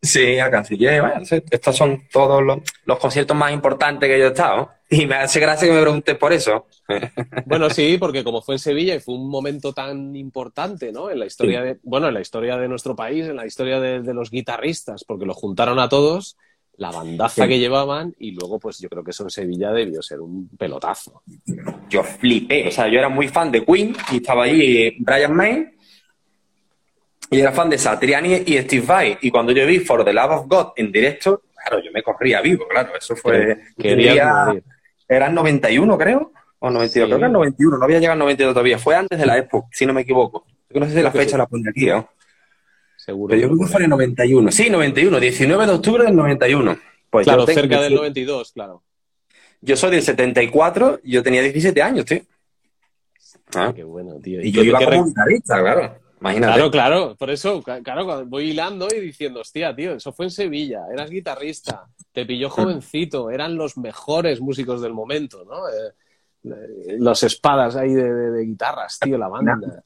[0.00, 4.28] Sí, al Canciller, bueno, estos son todos los, los, conciertos más importantes que yo he
[4.28, 4.70] estado.
[4.90, 6.66] Y me hace gracia que me preguntes por eso.
[7.46, 11.10] Bueno, sí, porque como fue en Sevilla y fue un momento tan importante, ¿no?
[11.10, 14.00] En la historia de, bueno, en la historia de nuestro país, en la historia de,
[14.00, 16.36] de los guitarristas, porque lo juntaron a todos
[16.78, 20.20] la bandaza que llevaban y luego pues yo creo que eso en Sevilla debió ser
[20.20, 21.22] un pelotazo.
[21.90, 25.66] Yo flipé, o sea, yo era muy fan de Queen y estaba ahí Brian May
[27.30, 30.32] y era fan de Satriani y Steve Vai y cuando yo vi For the Love
[30.32, 33.58] of God en directo, claro, yo me corría vivo, claro, eso fue...
[33.78, 34.54] Quería
[35.08, 38.52] era en 91 creo, o 92, creo que era 91, no había llegado en 92
[38.52, 40.44] todavía, fue antes de la Expo, si no me equivoco.
[40.70, 42.10] Yo no sé si la fecha la pone aquí, ¿no?
[42.96, 43.34] Seguro.
[43.34, 44.52] yo creo que fue en el 91.
[44.52, 46.78] Sí, 91, 19 de octubre del 91.
[47.08, 48.82] Pues claro, cerca del 92, claro.
[49.62, 52.20] Yo soy del 74, yo tenía 17 años, tío.
[53.54, 54.42] Ah, qué bueno, tío.
[54.42, 55.98] Y, yo iba como guitarrista, claro.
[56.20, 56.54] Imagínate.
[56.54, 60.82] Claro, claro, por eso, claro, voy hilando y diciendo, hostia, tío, eso fue en Sevilla,
[60.92, 65.68] eras guitarrista, te pilló jovencito, eran los mejores músicos del momento, ¿no?
[65.68, 65.92] Eh,
[66.44, 69.84] eh, los espadas ahí de, de, guitarras, tío, la banda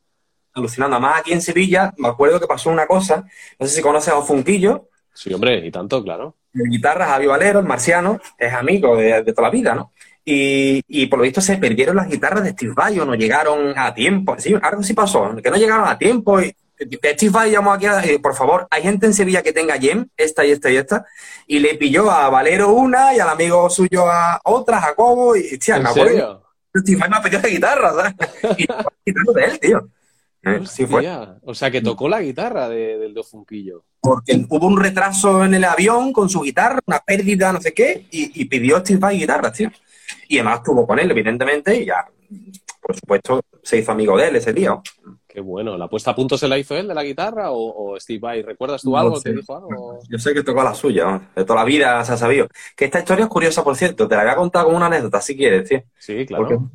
[0.55, 0.97] alucinando.
[0.97, 3.25] Además, aquí en Sevilla, me acuerdo que pasó una cosa,
[3.59, 4.89] no sé si conoces a Funquillo.
[5.13, 6.37] Sí, hombre, y tanto, claro.
[6.53, 9.93] De guitarra, Javi Valero, el marciano, es amigo de, toda la vida, ¿no?
[10.25, 13.93] Y, por lo visto se perdieron las guitarras de Steve Vai o no llegaron a
[13.93, 14.37] tiempo.
[14.39, 16.41] Sí, algo sí pasó, que no llegaron a tiempo.
[16.41, 20.09] Y, Steve Vai llamó aquí, a, por favor, hay gente en Sevilla que tenga Gem,
[20.17, 21.07] esta y esta y esta,
[21.47, 25.79] y le pilló a Valero una y al amigo suyo a otra, Jacobo, y, tía,
[25.79, 26.43] me acuerdo.
[26.77, 28.15] Steve Vai me ha pedido de guitarra, ¿sabes?
[29.05, 29.89] Y de él, tío.
[30.45, 30.61] ¿Eh?
[30.67, 31.09] Sí fue.
[31.43, 33.85] O sea, que tocó la guitarra de, del Dofunquillo.
[34.01, 38.07] Porque hubo un retraso en el avión con su guitarra, una pérdida, no sé qué,
[38.11, 39.71] y, pidió Steve Vai guitarra, tío.
[40.33, 42.07] Y además estuvo con él, evidentemente, y ya,
[42.81, 44.81] por supuesto, se hizo amigo de él ese día.
[45.29, 45.77] Qué bueno.
[45.77, 48.41] ¿La puesta a punto se la hizo él de la guitarra o, Steve Vai?
[48.41, 49.21] ¿Recuerdas tú algo?
[49.21, 49.99] que dijo algo?
[50.09, 52.49] Yo sé que tocó la suya, de toda la vida se ha sabido.
[52.75, 54.09] Que esta historia es curiosa, por cierto.
[54.09, 55.83] Te la voy a contar como una anécdota, si quieres, tío.
[55.99, 56.71] Sí, claro.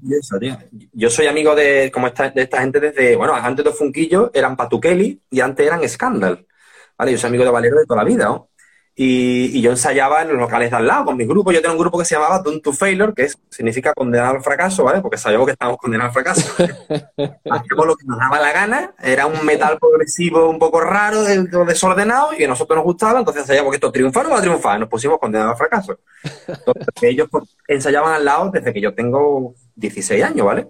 [0.94, 4.56] Yo soy amigo de, como esta, de esta gente desde, bueno, antes de Funquillo eran
[4.56, 6.46] Patuqueli y antes eran Scandal.
[6.96, 7.12] ¿Vale?
[7.12, 8.50] Yo soy amigo de Valero de toda la vida, ¿no?
[9.00, 11.52] Y, yo ensayaba en los locales de al lado con mi grupo.
[11.52, 14.84] Yo tengo un grupo que se llamaba Don't to Failure, que significa condenar al fracaso,
[14.84, 15.02] ¿vale?
[15.02, 16.56] Porque sabíamos que estábamos condenados al fracaso.
[16.58, 18.96] Hacíamos lo que nos daba la gana.
[19.00, 23.20] Era un metal progresivo un poco raro, desordenado, y a nosotros nos gustaba.
[23.20, 24.80] Entonces ensayábamos que esto triunfara o va a triunfar.
[24.80, 26.00] Nos pusimos condenados al fracaso.
[26.48, 30.70] Entonces, ellos pues, ensayaban al lado desde que yo tengo 16 años, ¿vale?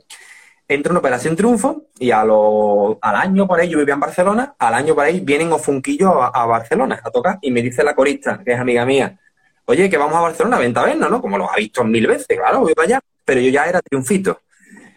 [0.68, 4.56] Entro en Operación Triunfo y a lo, al año por ahí, yo vivía en Barcelona,
[4.60, 7.96] al año por ahí vienen Ofunquillo a, a Barcelona a tocar y me dice la
[7.96, 9.18] corista, que es amiga mía,
[9.66, 11.22] oye, que vamos a Barcelona, venta a ¿no?
[11.22, 14.42] Como lo ha visto mil veces, claro, voy para allá, pero yo ya era triunfito.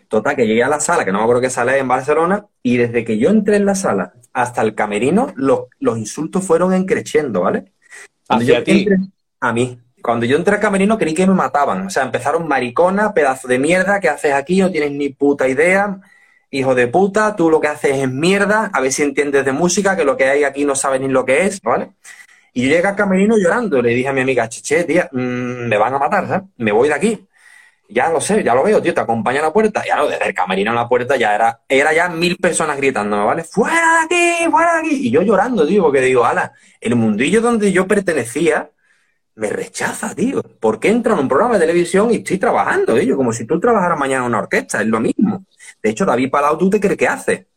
[0.08, 2.76] Total, que llegué a la sala, que no me acuerdo qué sala en Barcelona, y
[2.76, 7.42] desde que yo entré en la sala hasta el camerino, los, los insultos fueron encreciendo,
[7.42, 7.72] ¿vale?
[8.28, 8.88] ¿Hacia ti?
[9.40, 9.78] a mí.
[10.02, 11.86] Cuando yo entré al camerino creí que me mataban.
[11.86, 14.60] O sea, empezaron maricona, pedazo de mierda, ¿qué haces aquí?
[14.60, 16.00] No tienes ni puta idea.
[16.50, 19.96] Hijo de puta, tú lo que haces es mierda, a ver si entiendes de música,
[19.96, 21.90] que lo que hay aquí no sabes ni lo que es, ¿vale?
[22.52, 25.76] Y yo llegué al camerino llorando, le dije a mi amiga, cheche, tía, mm, me
[25.78, 26.48] van a matar, ¿sabes?
[26.56, 27.26] Me voy de aquí.
[27.88, 29.84] Ya lo sé, ya lo veo, tío, te acompaña a la puerta.
[29.86, 33.26] Ya lo, desde el camerino a la puerta ya era, era ya mil personas gritando,
[33.26, 33.44] ¿vale?
[33.44, 34.50] ¡Fuera de aquí!
[34.50, 35.08] ¡Fuera de aquí!
[35.08, 38.70] Y yo llorando, tío, porque digo, ala, el mundillo donde yo pertenecía
[39.40, 40.42] me rechaza, tío.
[40.42, 43.16] ¿Por qué entro en un programa de televisión y estoy trabajando, tío?
[43.16, 45.46] Como si tú trabajaras mañana en una orquesta, es lo mismo.
[45.82, 47.48] De hecho, David Palau, ¿tú te crees que hace?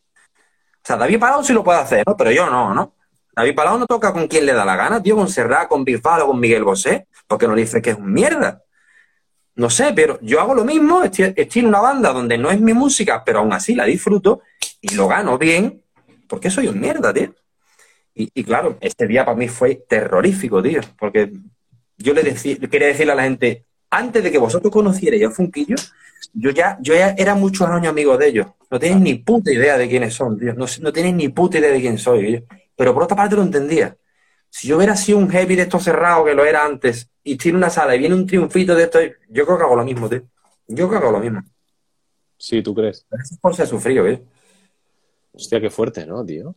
[0.77, 2.15] O sea, David Palau sí lo puede hacer, ¿no?
[2.15, 2.95] Pero yo no, ¿no?
[3.35, 6.21] David Palau no toca con quien le da la gana, tío, con Serrat, con Bisbal
[6.21, 8.63] o con Miguel Bosé, porque no dice que es un mierda.
[9.55, 12.73] No sé, pero yo hago lo mismo, estoy, en una banda donde no es mi
[12.73, 14.41] música, pero aún así la disfruto
[14.79, 15.83] y lo gano bien,
[16.29, 17.33] porque soy un mierda, tío.
[18.15, 21.33] Y, claro, este día para mí fue terrorífico, tío, porque
[21.97, 22.23] yo le
[22.69, 25.75] quería decirle a la gente, antes de que vosotros conocierais a Funquillo,
[26.33, 28.47] yo ya, yo ya era muchos años amigo de ellos.
[28.71, 30.53] No tenéis ni puta idea de quiénes son, tío.
[30.55, 32.43] No, no tenéis ni puta idea de quién soy.
[32.75, 33.95] Pero por otra parte lo entendía.
[34.49, 37.57] Si yo hubiera sido un heavy de estos cerrados que lo era antes y tiene
[37.57, 40.23] una sala y viene un triunfito de esto, yo creo que hago lo mismo, tío.
[40.67, 41.43] Yo creo que hago lo mismo.
[42.37, 43.05] Sí, ¿tú crees?
[43.11, 44.21] Es por ser sufrido, ¿eh?
[45.33, 46.55] Hostia, qué fuerte, ¿no, tío?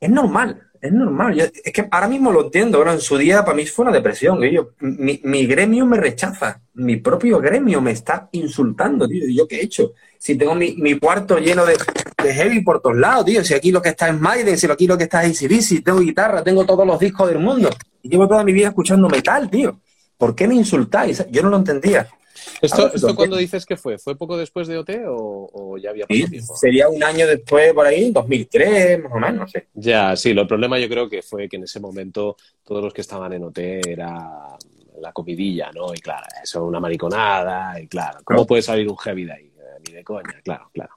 [0.00, 1.38] Es normal, es normal.
[1.38, 2.78] es que ahora mismo lo entiendo.
[2.78, 4.40] Ahora, en su día, para mí fue una depresión.
[4.80, 6.60] mi, gremio me rechaza.
[6.74, 9.24] Mi propio gremio me está insultando, tío.
[9.28, 9.92] ¿Y yo qué he hecho?
[10.18, 11.76] Si tengo mi, cuarto lleno de,
[12.32, 13.44] heavy por todos lados, tío.
[13.44, 16.00] Si aquí lo que está es Maiden, si aquí lo que está es ACDC, tengo
[16.00, 17.70] guitarra, tengo todos los discos del mundo.
[18.02, 19.80] Y llevo toda mi vida escuchando metal, tío.
[20.18, 21.24] ¿Por qué me insultáis?
[21.30, 22.08] Yo no lo entendía.
[22.60, 23.98] ¿Esto, ¿esto cuándo dices que fue?
[23.98, 26.56] ¿Fue poco después de OT o, ya había pasado tiempo?
[26.56, 29.68] Sería un año después, por ahí, 2003, más o menos, no sé.
[29.74, 33.00] Ya, sí, lo problema yo creo que fue que en ese momento todos los que
[33.00, 34.56] estaban en OT era
[35.00, 35.92] la comidilla, ¿no?
[35.94, 39.46] Y claro, eso una mariconada, y claro, ¿cómo puede salir un heavy de ahí?
[39.46, 40.94] Eh, ni de coña, claro, claro.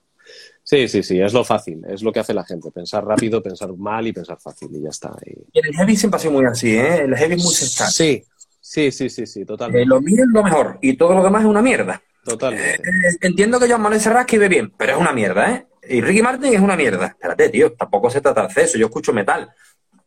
[0.64, 3.72] Sí, sí, sí, es lo fácil, es lo que hace la gente, pensar rápido, pensar
[3.78, 5.16] mal y pensar fácil y ya está.
[5.24, 5.60] Y...
[5.60, 7.04] el heavy siempre ha sido muy así, ¿eh?
[7.04, 7.54] El heavy es muy.
[7.54, 8.24] Sí,
[8.68, 9.84] Sí, sí, sí, sí, totalmente.
[9.84, 12.02] Eh, lo mío es lo mejor y todo lo demás es una mierda.
[12.24, 12.82] Totalmente.
[12.82, 15.68] Eh, entiendo que John Manuel Serrat escribe bien, pero es una mierda, ¿eh?
[15.88, 17.06] Y Ricky Martin es una mierda.
[17.06, 18.80] Espérate, tío, tampoco se trata de eso.
[18.80, 19.52] Yo escucho metal.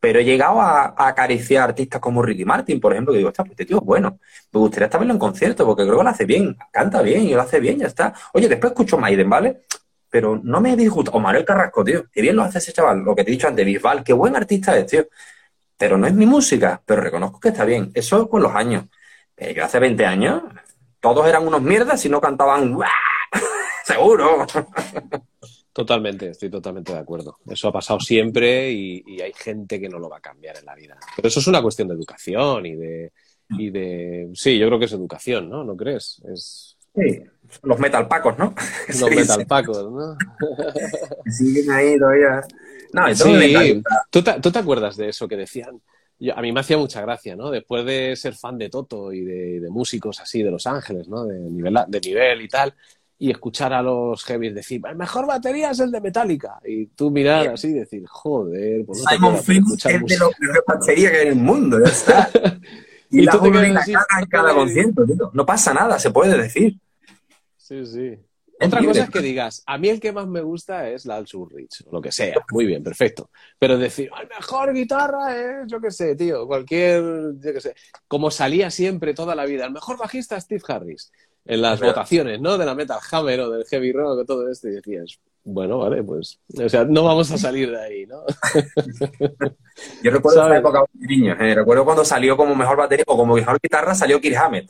[0.01, 3.65] Pero he llegado a, acariciar artistas como Ricky Martin, por ejemplo, que digo, pues este
[3.65, 4.19] tío es bueno.
[4.53, 6.57] Me gustaría estar verlo en concierto porque creo que lo hace bien.
[6.73, 8.13] Canta bien y lo hace bien, ya está.
[8.33, 9.63] Oye, después escucho Maiden, ¿vale?
[10.11, 11.13] Pero no me disgusta.
[11.13, 12.07] O Manuel Carrasco, tío.
[12.11, 13.05] Qué bien lo hace ese chaval.
[13.05, 14.03] Lo que te he dicho antes, Bisbal.
[14.03, 15.07] Qué buen artista es, tío.
[15.79, 16.83] Pero no es mi música.
[16.85, 17.91] Pero reconozco que está bien.
[17.95, 18.85] Eso es con los años.
[19.37, 20.43] Eh, yo hace 20 años,
[21.01, 22.77] todos eran unos mierdas y no cantaban
[23.85, 24.47] seguro.
[25.73, 27.39] Totalmente, estoy totalmente de acuerdo.
[27.49, 30.75] Eso ha pasado siempre y, hay gente que no lo va a cambiar en la
[30.75, 30.99] vida.
[31.15, 33.13] Pero eso es una cuestión de educación y de,
[33.51, 34.29] y de...
[34.35, 35.63] Sí, yo creo que es educación, ¿no?
[35.63, 36.21] ¿No crees?
[36.33, 36.77] Es...
[36.97, 37.23] Sí,
[37.63, 38.55] los metalpacos, ¿no?
[39.01, 40.17] Los metalpacos, ¿no?
[41.31, 42.43] Siguen ahí todavía.
[42.93, 43.83] No, sí.
[44.11, 45.81] ¿Tú ¿Tú te acuerdas de eso que decían?
[46.35, 47.51] a mí me hacía mucha gracia, ¿no?
[47.51, 51.25] Después de ser fan de Toto y de, músicos así de Los Ángeles, ¿no?
[51.25, 52.75] De nivel, de nivel y tal,
[53.19, 56.61] y escuchar a los heavies decir, el mejor batería es el de Metallica.
[56.65, 60.63] Y tú mirar así y decir, joder, pues no Simon Flynn es de los mejores
[60.67, 62.31] batería que hay en el mundo, ya está.
[63.11, 65.31] y, la tú te en la cara en cada concierto, tío.
[65.33, 66.79] No pasa nada, se puede decir.
[67.57, 68.19] Sí, sí.
[68.61, 71.27] Otra cosa es que digas, a mí el que más me gusta es la Al
[71.27, 73.31] Rich, o lo que sea, muy bien, perfecto.
[73.59, 77.03] Pero decir, el mejor guitarra es, yo qué sé, tío, cualquier,
[77.39, 77.75] yo qué sé,
[78.09, 81.13] como salía siempre toda la vida, el mejor bajista es Steve Harris,
[81.45, 82.59] en las votaciones, ¿no?
[82.59, 86.03] De la Metal Hammer o del Heavy Rock o todo esto, y decías, bueno, vale,
[86.03, 88.23] pues, o sea, no vamos a salir de ahí, ¿no?
[90.03, 93.35] yo recuerdo esa época de niño, eh, recuerdo cuando salió como mejor batería o como
[93.35, 94.69] mejor guitarra salió Kirk Hammett.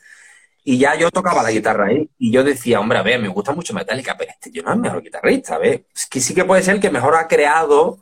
[0.70, 2.10] Y ya yo tocaba la guitarra ahí.
[2.18, 4.76] Y yo decía, hombre, a ver, me gusta mucho Metallica, pero este yo no es
[4.76, 5.86] el mejor guitarrista, a.
[5.94, 8.00] Es que sí que puede ser que mejor ha creado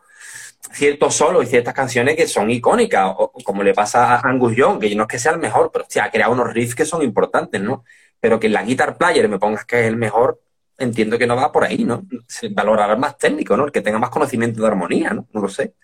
[0.72, 4.80] ciertos solos y ciertas canciones que son icónicas, o, como le pasa a Angus Young,
[4.80, 7.60] que no es que sea el mejor, pero ha creado unos riffs que son importantes,
[7.60, 7.84] ¿no?
[8.18, 10.40] Pero que en la Guitar Player me pongas que es el mejor,
[10.76, 12.02] entiendo que no va por ahí, ¿no?
[12.50, 13.66] Valorar más técnico, ¿no?
[13.66, 15.28] El que tenga más conocimiento de armonía, ¿no?
[15.32, 15.74] No lo sé.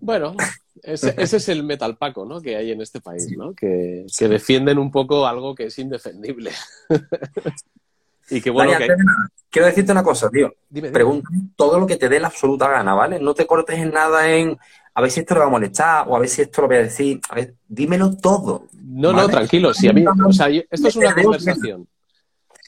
[0.00, 0.36] Bueno,
[0.82, 2.40] ese, es el metal paco, ¿no?
[2.40, 3.54] Que hay en este país, ¿no?
[3.54, 6.52] Que, defienden un poco algo que es indefendible.
[8.30, 8.72] y que bueno.
[9.50, 10.54] Quiero decirte una cosa, tío.
[10.92, 13.18] Pregunta todo lo que te dé la absoluta gana, ¿vale?
[13.18, 14.58] No te cortes en nada en
[14.94, 16.78] a ver si esto le va a molestar o a ver si esto lo voy
[16.78, 17.20] a decir.
[17.28, 18.66] A ver, dímelo todo.
[18.72, 19.74] No, no, tranquilo.
[19.74, 21.86] Si a mí, o sea, esto es una conversación.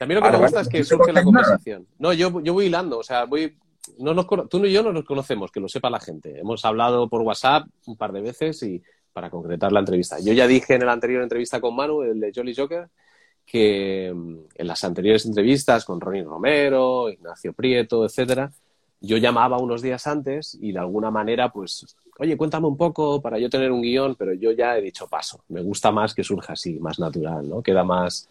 [0.01, 1.87] a mí lo que me gusta es que surge la conversación.
[1.99, 3.57] No, yo, yo voy hilando, o sea, voy
[3.99, 6.39] no nos, tú y yo no nos conocemos, que lo sepa la gente.
[6.39, 8.83] Hemos hablado por WhatsApp un par de veces y
[9.13, 10.19] para concretar la entrevista.
[10.21, 12.89] Yo ya dije en la anterior entrevista con Manu, el de Jolly Joker,
[13.45, 18.53] que mm, en las anteriores entrevistas con Ronnie Romero, Ignacio Prieto, etcétera,
[19.01, 23.39] yo llamaba unos días antes y de alguna manera, pues, oye, cuéntame un poco para
[23.39, 25.41] yo tener un guion, pero yo ya he dicho paso.
[25.49, 27.63] Me gusta más que surja así, más natural, ¿no?
[27.63, 28.29] Queda más.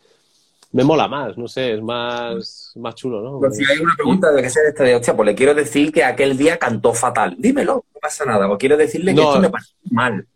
[0.71, 3.39] Me mola más, no sé, es más, más chulo, ¿no?
[3.39, 5.91] Pero si hay una pregunta de que sea esta de, hostia, pues le quiero decir
[5.91, 7.35] que aquel día cantó fatal.
[7.39, 8.49] Dímelo, no pasa nada.
[8.51, 10.27] O quiero decirle que esto me pasó mal.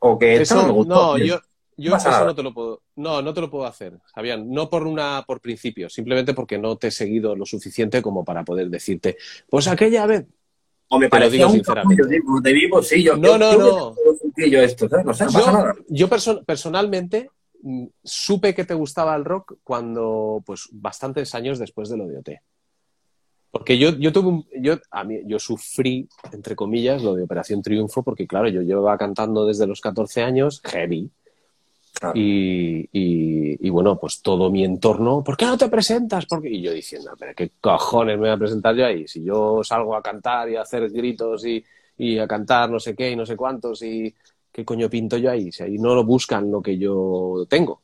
[0.00, 0.94] O que esto Eso, no me gustó.
[0.94, 1.40] no, yo,
[1.76, 2.26] yo pasa eso nada.
[2.30, 5.40] no te lo puedo, no, no te lo puedo hacer, Fabián, no por una, por
[5.40, 9.16] principio, simplemente porque no te he seguido lo suficiente como para poder decirte,
[9.48, 10.24] pues aquella vez,
[10.88, 12.02] O me Te lo digo sinceramente.
[12.42, 13.16] te vivo, sí, yo.
[13.16, 13.94] No, yo- no, no.
[14.36, 15.04] yo esto, ¿sabes?
[15.06, 15.74] No sé, no pasa yo, nada.
[15.88, 17.30] yo perso- personalmente
[18.02, 22.30] supe que te gustaba el rock cuando, pues, bastantes años después de lo de OT.
[23.50, 27.62] Porque yo, yo tuve un, yo, a mí, yo sufrí, entre comillas, lo de Operación
[27.62, 31.10] Triunfo, porque claro, yo llevaba cantando desde los 14 años, heavy,
[31.92, 32.14] Claro.
[32.18, 36.24] y, y- y, bueno, pues todo mi entorno, ¿por qué no te presentas?
[36.24, 39.62] Porque Y yo diciendo, pero qué cojones me voy a presentar yo ahí, si yo
[39.64, 41.62] salgo a cantar y a hacer gritos y,
[41.98, 44.14] y a cantar no sé qué y no sé cuántos y
[44.52, 47.82] qué coño pinto yo ahí, si ahí no lo buscan lo que yo tengo.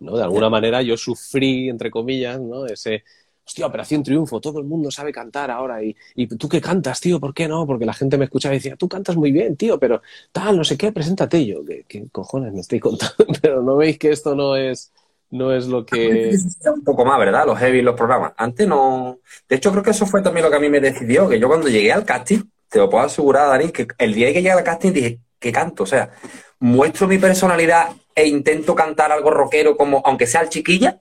[0.00, 0.16] ¿no?
[0.16, 2.66] De alguna manera yo sufrí, entre comillas, ¿no?
[2.66, 3.04] Ese,
[3.46, 5.82] hostia, Operación Triunfo, todo el mundo sabe cantar ahora.
[5.82, 7.66] Y, y tú qué cantas, tío, ¿por qué no?
[7.66, 10.64] Porque la gente me escuchaba y decía, tú cantas muy bien, tío, pero tal, no
[10.64, 11.46] sé qué, preséntate.
[11.46, 13.14] Yo, ¿qué, qué cojones me estoy contando?
[13.42, 14.92] pero no veis que esto no es,
[15.30, 16.36] no es lo que...
[16.66, 17.46] Un poco más, ¿verdad?
[17.46, 18.32] Los heavy, los programas.
[18.36, 19.20] Antes no.
[19.48, 21.48] De hecho, creo que eso fue también lo que a mí me decidió, que yo
[21.48, 24.64] cuando llegué al casting, te lo puedo asegurar, Dani, que el día que llegué al
[24.64, 25.84] casting dije, ¿qué canto?
[25.84, 26.10] O sea,
[26.58, 31.00] muestro mi personalidad e intento cantar algo rockero, como, aunque sea el chiquilla.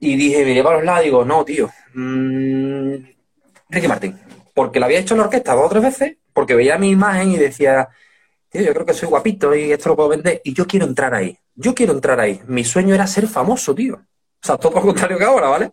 [0.00, 1.70] Y dije, miré para los lados digo, no, tío.
[1.94, 2.94] mm,
[3.70, 4.18] Ricky Martin.
[4.52, 7.30] Porque lo había hecho en la orquesta dos o tres veces, porque veía mi imagen
[7.30, 7.88] y decía,
[8.50, 10.40] tío, yo creo que soy guapito y esto lo puedo vender.
[10.42, 11.38] Y yo quiero entrar ahí.
[11.54, 12.40] Yo quiero entrar ahí.
[12.48, 13.94] Mi sueño era ser famoso, tío.
[13.94, 15.70] O sea, todo lo contrario que ahora, ¿vale?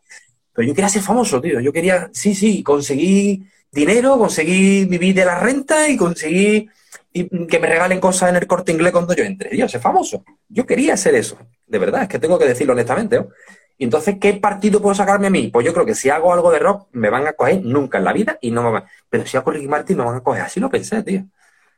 [0.53, 1.59] Pero yo quería ser famoso, tío.
[1.59, 6.69] Yo quería, sí, sí, conseguí dinero, conseguí vivir de la renta y conseguí
[7.17, 9.55] y que me regalen cosas en el corte inglés cuando yo entre.
[9.57, 10.25] Yo, ser famoso.
[10.49, 11.37] Yo quería ser eso.
[11.65, 13.17] De verdad, es que tengo que decirlo honestamente.
[13.17, 13.29] ¿no?
[13.77, 15.47] Y entonces, ¿qué partido puedo sacarme a mí?
[15.47, 18.03] Pues yo creo que si hago algo de rock, me van a coger nunca en
[18.03, 18.83] la vida y no me van.
[19.09, 20.41] Pero si hago Ricky Martin, me van a coger.
[20.41, 21.23] Así lo pensé, tío.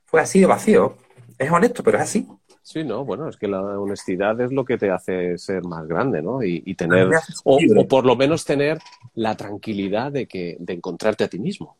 [0.05, 0.97] Fue así de vacío.
[1.37, 2.27] Es honesto, pero es así.
[2.63, 6.23] Sí, no, bueno, es que la honestidad es lo que te hace ser más grande,
[6.23, 6.43] ¿no?
[6.43, 7.09] Y, y tener,
[7.43, 8.79] o por lo menos tener
[9.13, 11.77] la tranquilidad de que, de encontrarte a ti mismo,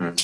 [0.00, 0.14] Mm.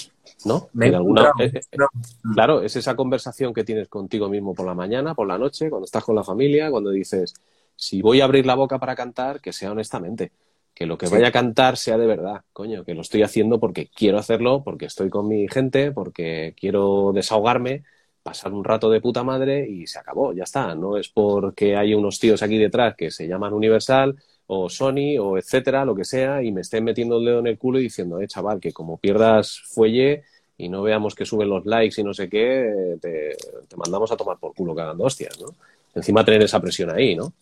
[0.45, 0.69] ¿No?
[0.75, 1.89] Me alguna- eh, eh, no.
[2.35, 5.85] Claro, es esa conversación que tienes contigo mismo por la mañana, por la noche, cuando
[5.87, 7.35] estás con la familia, cuando dices,
[7.75, 10.33] si voy a abrir la boca para cantar, que sea honestamente,
[10.75, 11.15] que lo que Sí.
[11.15, 14.85] vaya a cantar sea de verdad, coño, que lo estoy haciendo porque quiero hacerlo, porque
[14.87, 17.85] estoy con mi gente, porque quiero desahogarme,
[18.23, 20.75] pasar un rato de puta madre y se acabó, ya está.
[20.75, 24.17] No es porque hay unos tíos aquí detrás que se llaman Universal
[24.49, 27.59] o Sony o etcétera, lo que sea, y me estén metiendo el dedo en el
[27.59, 30.23] culo y diciendo, eh, chaval, que como pierdas fuelle
[30.57, 33.37] y no veamos que suben los likes y no sé qué, te,
[33.69, 35.49] te mandamos a tomar por culo cagando hostias, ¿no?
[35.95, 37.33] Encima tener esa presión ahí, ¿no?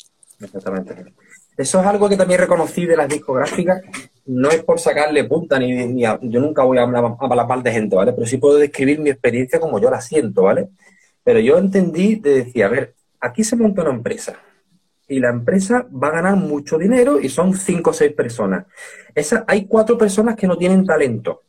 [0.41, 1.13] Exactamente.
[1.57, 3.81] Eso es algo que también reconocí de las discográficas.
[4.27, 7.47] No es por sacarle punta ni, ni a- yo nunca voy a hablar a la
[7.47, 8.13] par de gente, ¿vale?
[8.13, 10.69] Pero sí puedo describir mi experiencia como yo la siento, ¿vale?
[11.23, 14.37] Pero yo entendí de decir, a ver, aquí se monta una empresa
[15.09, 18.67] y la empresa va a ganar mucho dinero y son cinco o seis personas.
[19.15, 21.43] Esa, hay cuatro personas que no tienen talento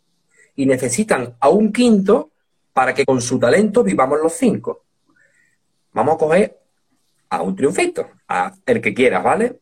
[0.56, 2.32] y necesitan a un quinto
[2.74, 4.84] para que con su talento vivamos los cinco.
[5.94, 6.60] Vamos a coger
[7.30, 9.60] a un triunfito, a el que quieras, ¿vale?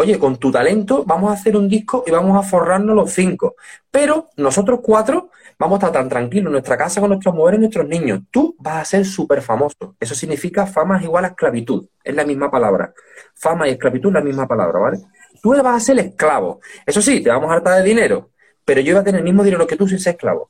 [0.00, 3.56] Oye, con tu talento vamos a hacer un disco y vamos a forrarnos los cinco.
[3.90, 7.60] Pero nosotros cuatro vamos a estar tan tranquilos en nuestra casa con nuestras mujeres y
[7.62, 8.20] nuestros niños.
[8.30, 9.96] Tú vas a ser súper famoso.
[9.98, 11.88] Eso significa fama es igual a esclavitud.
[12.04, 12.94] Es la misma palabra.
[13.34, 14.98] Fama y esclavitud es la misma palabra, ¿vale?
[15.42, 16.60] Tú vas a ser esclavo.
[16.86, 18.30] Eso sí, te vamos a hartar de dinero.
[18.64, 20.48] Pero yo iba a tener el mismo dinero que tú sin ser esclavo.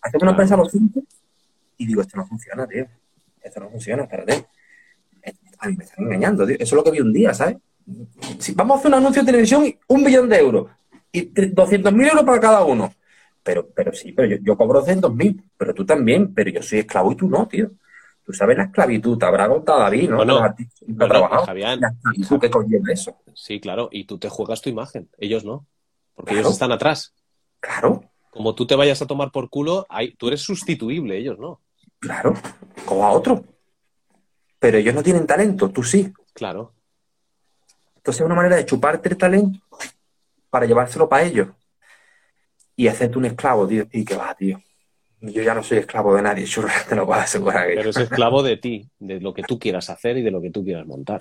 [0.00, 1.02] Hacemos una empresa a los cinco
[1.76, 2.86] y digo, esto no funciona, tío.
[3.42, 4.46] Esto no funciona, espérate.
[5.58, 6.56] Ay, me están engañando, tío.
[6.58, 7.58] Eso es lo que vi un día, ¿sabes?
[8.38, 10.68] Si vamos a hacer un anuncio de televisión, un millón de euros.
[11.12, 12.92] Y 200.000 euros para cada uno.
[13.42, 15.42] Pero, pero sí, pero yo, yo cobro 200.000.
[15.56, 16.32] Pero tú también.
[16.34, 17.70] Pero yo soy esclavo y tú no, tío.
[18.24, 19.18] Tú sabes la esclavitud.
[19.18, 20.16] Te habrá contado David, ¿no?
[20.16, 21.46] Bueno, Los artistas que bueno, ha trabajado.
[21.46, 23.16] Javián, la esclavitud que conlleva eso.
[23.34, 25.66] Sí, claro, y tú te juegas tu imagen, ellos no,
[26.14, 26.40] porque Claro.
[26.42, 27.14] ellos están atrás.
[27.58, 31.60] Claro, Como tú te vayas a tomar por culo, hay, tú eres sustituible, ellos no.
[31.98, 32.34] claro.
[32.84, 33.42] Como a otro.
[34.60, 36.12] Pero ellos no tienen talento, tú sí.
[36.34, 36.74] Claro.
[38.00, 39.60] Entonces es una manera de chuparte el talento
[40.48, 41.48] para llevárselo para ellos.
[42.74, 43.86] Y hacerte un esclavo, tío.
[43.92, 44.58] Y que va, tío.
[45.20, 47.66] yo ya no soy esclavo de nadie, yo te lo puedo asegurar.
[47.66, 50.50] Pero es esclavo de ti, de lo que tú quieras hacer y de lo que
[50.50, 51.20] tú quieras montar.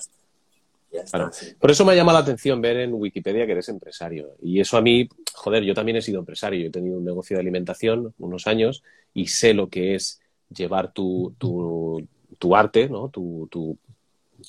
[1.59, 4.35] Por eso me llama la atención ver en Wikipedia que eres empresario.
[4.41, 6.61] Y eso a mí, joder, yo también he sido empresario.
[6.61, 10.93] Yo he tenido un negocio de alimentación unos años y sé lo que es llevar
[10.93, 12.07] tu, tu,
[12.37, 13.09] tu arte, ¿no?
[13.09, 13.77] Tu, tu,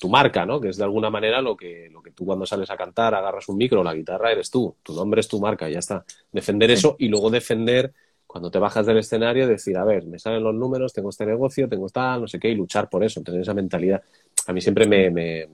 [0.01, 0.59] tu, marca, ¿no?
[0.59, 3.47] Que es de alguna manera lo que, lo que tú cuando sales a cantar, agarras
[3.49, 4.75] un micro, la guitarra, eres tú.
[4.83, 6.03] Tu nombre es tu marca, ya está.
[6.31, 7.93] Defender eso y luego defender
[8.31, 11.67] cuando te bajas del escenario, decir, a ver, me salen los números, tengo este negocio,
[11.67, 14.01] tengo tal, no sé qué, y luchar por eso, tener esa mentalidad.
[14.47, 15.45] A mí siempre me, me,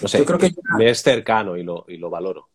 [0.00, 2.48] no sé, Yo creo que me es cercano y lo, y lo valoro.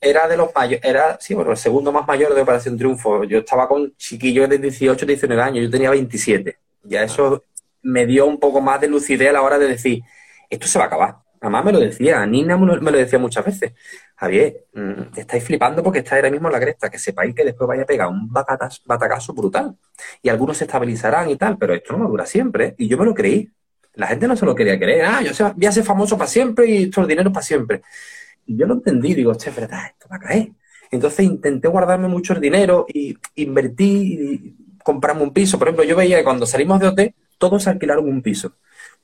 [0.00, 3.24] Era de los mayores, era, sí, bueno, el segundo más mayor de Operación Triunfo.
[3.24, 6.56] Yo estaba con chiquillos de 18, 19 años, yo tenía 27.
[6.84, 7.44] Ya eso
[7.82, 10.02] me dio un poco más de lucidez a la hora de decir,
[10.48, 11.16] esto se va a acabar.
[11.40, 13.72] Además me lo decía, Nina me lo, decía muchas veces.
[14.14, 17.66] Javier, mm, estáis flipando porque estáis ahora mismo en la cresta, que sepáis que después
[17.66, 19.74] vaya a pegar un batacazo brutal.
[20.20, 22.74] Y algunos se estabilizarán y tal, pero esto no dura siempre.
[22.76, 23.50] Y yo me lo creí.
[23.94, 25.06] La gente no se lo quería creer.
[25.06, 27.82] Ah, yo voy a ser famoso para siempre y todo el dinero para siempre.
[28.46, 30.50] Y yo lo entendí, digo, che, verdad, esto va a caer.
[30.90, 35.58] Entonces intenté guardarme mucho el dinero y invertí y comprarme un piso.
[35.58, 37.00] Por ejemplo, yo veía que cuando salimos de OT,
[37.40, 38.52] todos alquilaron un piso.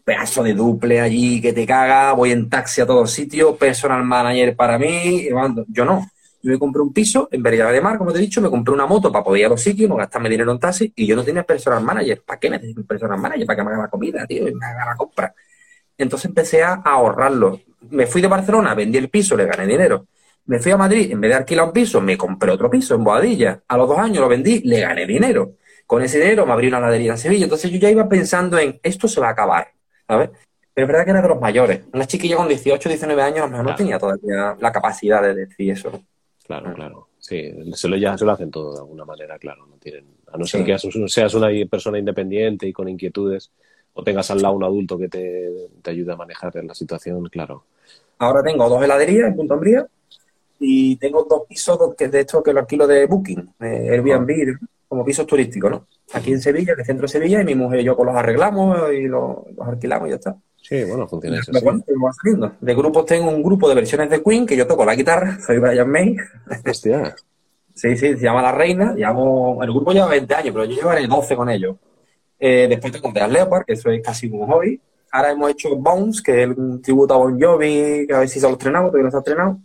[0.04, 4.54] Pedazo de duple allí que te caga, voy en taxi a todos sitios, personal manager
[4.54, 5.28] para mí.
[5.68, 6.06] Yo no.
[6.42, 8.72] Yo me compré un piso en Vereda de Mar, como te he dicho, me compré
[8.72, 11.16] una moto para poder ir a los sitios, no gastarme dinero en taxi y yo
[11.16, 12.22] no tenía personal manager.
[12.24, 13.46] ¿Para qué necesito un personal manager?
[13.46, 14.46] ¿Para que me haga la comida, tío?
[14.46, 15.34] Y me haga la compra.
[15.98, 17.62] Entonces empecé a ahorrarlo.
[17.90, 20.06] Me fui de Barcelona, vendí el piso, le gané dinero.
[20.44, 23.02] Me fui a Madrid, en vez de alquilar un piso, me compré otro piso en
[23.02, 23.62] Boadilla.
[23.66, 25.54] A los dos años lo vendí, le gané dinero.
[25.86, 27.44] Con ese dinero me abrí una ladería en Sevilla.
[27.44, 29.68] Entonces yo ya iba pensando en, esto se va a acabar,
[30.06, 30.30] ¿sabes?
[30.74, 31.82] Pero es verdad que era de los mayores.
[31.92, 36.02] Una chiquilla con 18, 19 años no tenía todavía la capacidad de decir eso.
[36.44, 37.08] Claro, claro.
[37.18, 39.66] Sí, se lo, ya se lo hacen todo de alguna manera, claro.
[39.66, 40.78] No tienen, a no ser que
[41.08, 43.50] seas una persona independiente y con inquietudes
[43.94, 45.50] o tengas al lado un adulto que te,
[45.82, 47.64] te ayude a manejar la situación, claro.
[48.18, 49.86] Ahora tengo dos heladerías en Punta Umbría
[50.60, 54.58] y tengo dos pisos que de estos que lo alquilo de Booking, de Airbnb,
[54.88, 55.86] como pisos turísticos, ¿no?
[56.12, 58.16] Aquí en Sevilla, en el centro de Sevilla, y mi mujer y yo pues los
[58.16, 60.36] arreglamos y los, alquilamos y ya está.
[60.62, 61.52] Sí, bueno, funciona eso.
[62.60, 65.58] De grupos tengo un grupo de versiones de Queen que yo toco la guitarra, soy
[65.58, 66.16] Brian May.
[66.68, 67.14] Hostia.
[67.74, 68.94] sí, sí, se llama La Reina.
[68.96, 71.76] Llamo, el grupo lleva 20 años, pero yo llevaré 12 con ellos.
[72.38, 74.80] Eh, después tengo The Leopard, que eso es casi un hobby.
[75.12, 78.40] Ahora hemos hecho Bones, que es un tributo a Bon Jovi, que a ver si
[78.40, 79.58] se lo estrenado, todavía no se ha estrenado.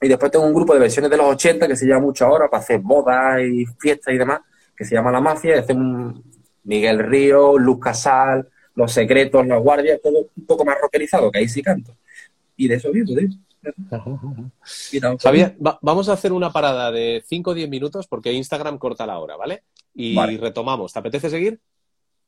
[0.00, 2.48] Y después tengo un grupo de versiones de los 80 que se llama mucho ahora
[2.50, 4.40] para hacer bodas y fiestas y demás,
[4.76, 5.56] que se llama La Mafia.
[5.56, 6.22] Este un
[6.64, 11.48] Miguel Río, Luz Casal, Los Secretos, Los Guardias, todo un poco más rockerizado, que ahí
[11.48, 11.96] sí canto.
[12.56, 13.28] Y de eso vivo, tío.
[15.20, 19.18] Javier, vamos a hacer una parada de 5 o 10 minutos porque Instagram corta la
[19.18, 19.62] hora, ¿vale?
[19.94, 20.92] Y retomamos.
[20.92, 21.60] ¿Te apetece seguir?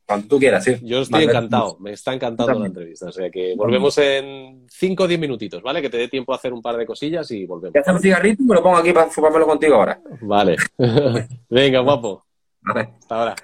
[0.07, 0.77] Cuando tú quieras, sí.
[0.83, 3.07] Yo estoy encantado, me está encantando la entrevista.
[3.07, 5.83] O sea que volvemos en 5 o 10 minutitos, ¿vale?
[5.83, 7.75] Que te dé tiempo a hacer un par de cosillas y volvemos.
[7.75, 10.01] Ya un cigarrito y me lo pongo aquí para fumármelo contigo ahora.
[10.21, 10.57] Vale.
[11.51, 12.25] Venga, guapo.
[12.61, 12.95] Vale.
[13.01, 13.35] Hasta ahora.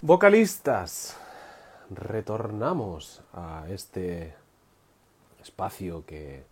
[0.00, 1.18] Vocalistas,
[1.90, 4.34] retornamos a este
[5.42, 6.44] espacio que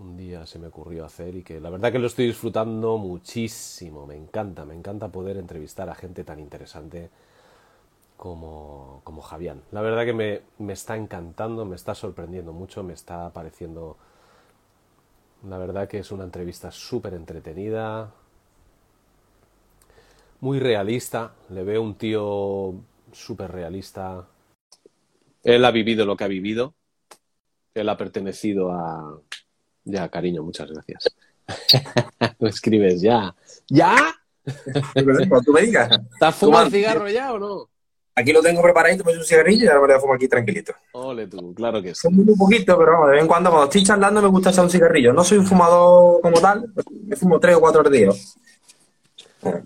[0.00, 4.06] un día se me ocurrió hacer y que la verdad que lo estoy disfrutando muchísimo.
[4.06, 7.10] Me encanta, me encanta poder entrevistar a gente tan interesante
[8.16, 9.62] como, como Javián.
[9.72, 13.96] La verdad que me, me está encantando, me está sorprendiendo mucho, me está pareciendo...
[15.48, 18.12] La verdad que es una entrevista súper entretenida,
[20.40, 21.32] muy realista.
[21.48, 22.74] Le veo un tío
[23.12, 24.26] súper realista.
[25.42, 26.74] Él ha vivido lo que ha vivido.
[27.72, 29.18] Él ha pertenecido a,
[29.84, 31.08] ya, cariño, muchas gracias.
[32.38, 33.34] no escribes ya.
[33.68, 33.96] ¿Ya?
[34.94, 35.90] Cuando tú me digas.
[36.12, 37.68] ¿Estás fumando el cigarro ya o no?
[38.14, 40.28] Aquí lo tengo preparadito, me un cigarrillo y ahora me lo voy a fumar aquí
[40.28, 40.74] tranquilito.
[40.92, 42.08] Ole tú, claro que sí.
[42.08, 44.70] Un poquito, pero vamos, de vez en cuando cuando estoy charlando me gusta echar un
[44.70, 45.12] cigarrillo.
[45.12, 46.66] No soy un fumador como tal,
[47.06, 48.36] me fumo tres o cuatro días.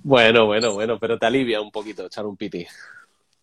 [0.03, 2.65] Bueno, bueno, bueno, pero te alivia un poquito echar un piti.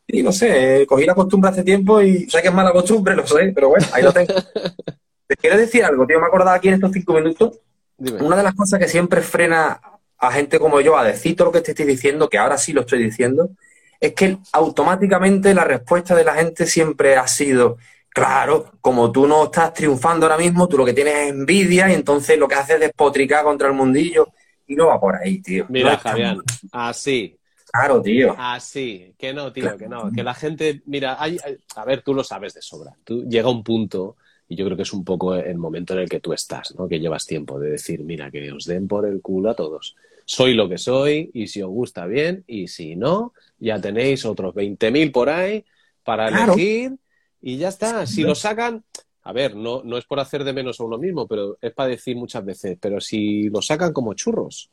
[0.08, 3.26] Sí, no sé, cogí la costumbre hace tiempo y sé que es mala costumbre, lo
[3.26, 4.34] sé, pero bueno, ahí lo tengo.
[5.32, 7.58] Te quiero decir algo, tío, me he acordado aquí en estos cinco minutos.
[8.20, 9.80] Una de las cosas que siempre frena
[10.18, 12.74] a gente como yo a decir todo lo que te estoy diciendo, que ahora sí
[12.74, 13.52] lo estoy diciendo,
[13.98, 17.78] es que automáticamente la respuesta de la gente siempre ha sido,
[18.10, 21.94] claro, como tú no estás triunfando ahora mismo, tú lo que tienes es envidia y
[21.94, 24.34] entonces lo que haces es despotricar contra el mundillo
[24.68, 25.66] y no va por ahí, tío.
[25.70, 26.40] Mira, Javier,
[26.74, 27.38] así.
[27.72, 28.36] Claro, tío.
[28.38, 31.38] Así, que no, tío, que no, que la gente, mira, hay,
[31.78, 32.98] a ver, tú lo sabes de sobra.
[33.06, 34.18] Tú llega un punto
[34.52, 36.86] y yo creo que es un poco el momento en el que tú estás, ¿no?
[36.86, 39.96] Que llevas tiempo de decir, mira, que os den por el culo a todos.
[40.26, 44.54] Soy lo que soy y si os gusta bien y si no, ya tenéis otros
[44.54, 45.64] 20.000 por ahí
[46.04, 46.98] para elegir
[47.42, 48.06] y ya está.
[48.06, 48.84] Si lo sacan,
[49.24, 51.88] a ver, no, no es por hacer de menos a uno mismo, pero es para
[51.88, 54.70] decir muchas veces, pero si lo sacan como churros.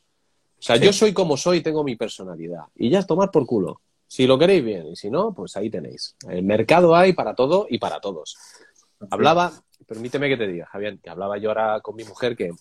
[0.57, 2.63] O sea, yo soy como soy, tengo mi personalidad.
[2.75, 3.79] Y ya es tomar por culo.
[4.07, 6.17] Si lo queréis bien y si no, pues ahí tenéis.
[6.27, 8.35] El mercado hay para todo y para todos.
[9.09, 9.53] Hablaba,
[9.87, 12.51] permíteme que te diga, Javier, que hablaba yo ahora con mi mujer que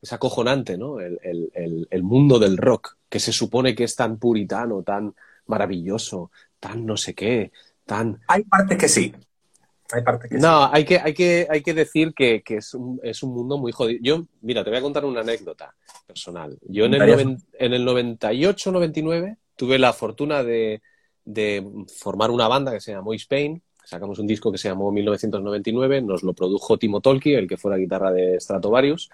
[0.00, 1.00] es acojonante, ¿no?
[1.00, 5.14] El, el, el, mundo del rock, que se supone que es tan puritano, tan
[5.46, 7.52] maravilloso, tan no sé qué,
[7.84, 8.20] tan...
[8.28, 9.14] Hay partes que sí.
[9.92, 13.00] Hay partes que no, hay que, hay que, hay que decir que, que es, un,
[13.02, 14.00] es, un, mundo muy jodido.
[14.02, 15.74] Yo, mira, te voy a contar una anécdota
[16.06, 16.58] personal.
[16.62, 20.82] Yo en el, en el 98, 99 tuve la fortuna de,
[21.24, 21.64] de,
[21.96, 23.62] formar una banda que se llamó Spain.
[23.86, 27.76] Sacamos un disco que se llamó 1999, nos lo produjo Timo Tolki, el que fuera
[27.76, 29.10] guitarra de Stratovarius,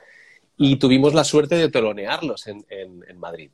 [0.56, 2.64] y tuvimos la suerte de telonearlos en,
[3.18, 3.50] Madrid.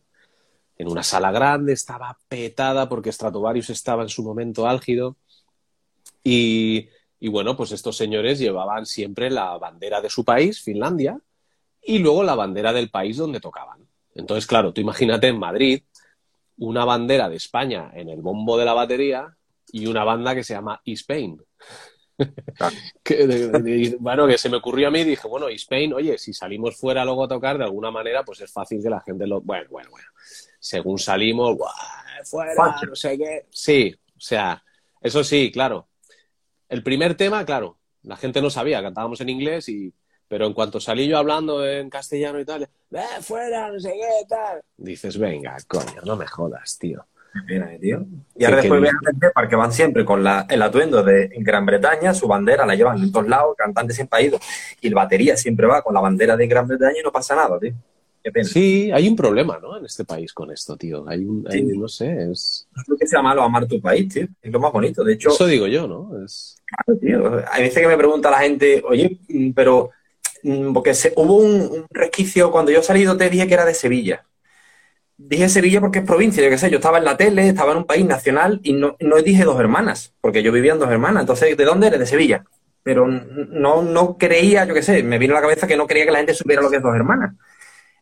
[0.77, 5.17] En una sala grande, estaba petada porque Stratovarius estaba en su momento álgido.
[6.23, 6.87] Y
[7.21, 11.19] bueno, pues estos señores llevaban siempre la bandera de su país, Finlandia,
[11.83, 13.89] y luego la bandera del país donde tocaban.
[14.15, 15.83] Entonces, claro, tú imagínate en Madrid
[16.59, 19.35] una bandera de España en el bombo de la batería
[19.73, 21.41] y una banda que se llama Spain.
[23.03, 26.77] que, bueno, que se me ocurrió a mí y dije, bueno, Spain, oye, si salimos
[26.77, 29.41] fuera luego a tocar, de alguna manera, pues es fácil que la gente lo...
[29.41, 30.09] Bueno, bueno, bueno.
[30.59, 31.57] Según salimos,
[32.25, 33.47] fuera, no sé qué.
[33.51, 34.63] Sí, o sea,
[35.01, 35.89] eso sí, claro.
[36.69, 39.95] El primer tema, claro, la gente no sabía, cantábamos en inglés y
[40.29, 44.27] pero en cuanto salí yo hablando en castellano y tal, ¡eh, fuera, no sé qué,
[44.29, 44.61] tal!
[44.77, 47.07] Dices, venga, coño, no me jodas, tío.
[47.49, 48.05] Eh, tío.
[48.37, 51.67] Y ahora después voy a entender porque van siempre con la, el atuendo de Gran
[51.67, 54.39] Bretaña, su bandera la llevan en todos lados, cantantes siempre ha ido,
[54.81, 57.59] y el batería siempre va con la bandera de Gran Bretaña y no pasa nada,
[57.59, 57.75] tío.
[58.23, 58.49] Qué pena.
[58.49, 59.79] Sí, hay un problema, ¿no?
[59.79, 61.09] En este país con esto, tío.
[61.09, 62.67] Hay un, hay, no sé, es...
[62.75, 64.27] No creo que sea malo amar tu país, tío.
[64.43, 65.05] Es lo más bonito.
[65.05, 65.29] De hecho...
[65.29, 66.25] Eso digo yo, ¿no?
[66.25, 66.57] Es...
[66.67, 67.45] Claro, tío.
[67.53, 69.19] Hay veces que me pregunta la gente, oye,
[69.55, 69.93] pero
[70.43, 74.25] Mm, porque se, hubo un, resquicio, cuando yo salido te dije que era de Sevilla.
[75.19, 77.79] Dije Sevilla porque es provincia, yo qué sé, yo estaba en la tele, estaba en
[77.79, 81.23] un país nacional y no, no dije dos hermanas, porque yo vivía en dos hermanas.
[81.23, 81.99] Entonces, ¿de dónde eres?
[81.99, 82.45] De Sevilla.
[82.85, 86.07] Pero no, no creía, yo qué sé, me vino a la cabeza que no creía
[86.07, 87.35] que la gente supiera lo que es dos hermanas.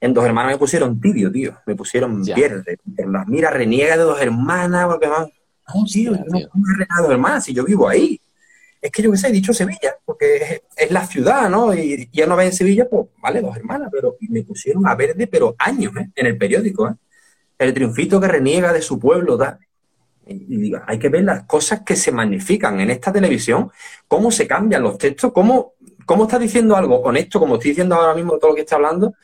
[0.00, 1.56] En dos hermanas me pusieron tibio, tío.
[1.66, 2.78] Me pusieron pierde.
[3.26, 5.26] Mira, reniega de dos hermanas, porque más.
[5.74, 8.20] No, tío, no, no, dos hermanas, si yo vivo ahí
[8.86, 11.74] es que yo qué sé, he dicho Sevilla, porque es, la ciudad, ¿no?
[11.74, 15.26] Y, ya no ve en Sevilla, pues vale, dos hermanas, pero me pusieron a verde,
[15.26, 16.10] pero años, ¿eh?
[16.14, 16.94] En el periódico, ¿eh?
[17.59, 19.59] El triunfito que reniega de su pueblo, da.
[20.86, 23.70] Hay que ver las cosas que se magnifican en esta televisión,
[24.09, 28.14] cómo se cambian los textos, cómo, cómo está diciendo algo honesto, como estoy diciendo ahora
[28.14, 29.14] mismo todo lo que está hablando,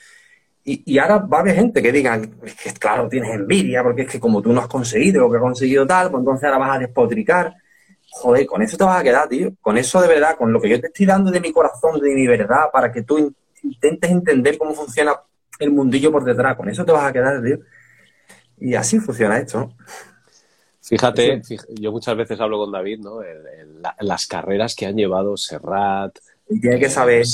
[0.64, 4.02] y, y, ahora va a haber gente que diga, es que claro, tienes envidia, porque
[4.02, 6.58] es que como tú no has conseguido lo que has conseguido tal, pues entonces ahora
[6.58, 7.52] vas a despotricar
[8.12, 9.52] joder, con eso te vas a quedar, tío.
[9.60, 12.14] Con eso de verdad, con lo que yo te estoy dando de mi corazón, de
[12.14, 15.14] mi verdad, para que tú intentes entender cómo funciona
[15.58, 16.56] el mundillo por detrás.
[16.56, 17.58] Con eso te vas a quedar, tío.
[18.62, 19.72] Y así funciona esto.
[20.80, 21.42] Fíjate,
[21.80, 23.18] yo muchas veces hablo con David, ¿no?
[24.00, 26.16] las carreras que han llevado Serrat.
[26.48, 27.26] Y tiene que saber.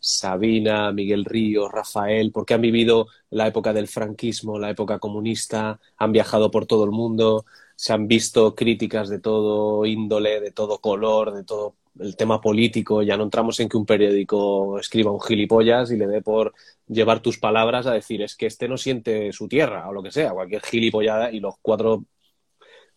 [0.00, 6.12] Sabina, Miguel Ríos, Rafael, porque han vivido la época del franquismo, la época comunista, han
[6.12, 11.32] viajado por todo el mundo, se han visto críticas de todo índole, de todo color,
[11.32, 13.02] de todo el tema político.
[13.02, 16.54] Ya no entramos en que un periódico escriba un gilipollas y le dé por
[16.88, 20.10] llevar tus palabras a decir es que este no siente su tierra o lo que
[20.10, 22.04] sea, cualquier gilipollada y los cuatro,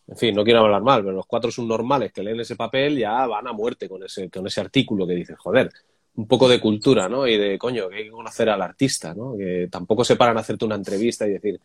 [0.08, 3.26] en fin, no quiero hablar mal, pero los cuatro subnormales que leen ese papel ya
[3.28, 5.72] van a muerte con ese, con ese artículo que dice, joder,
[6.16, 7.28] un poco de cultura, ¿no?
[7.28, 9.38] Y de, coño, que hay que conocer al artista, ¿no?
[9.38, 11.62] Que tampoco se paran a hacerte una entrevista y decir,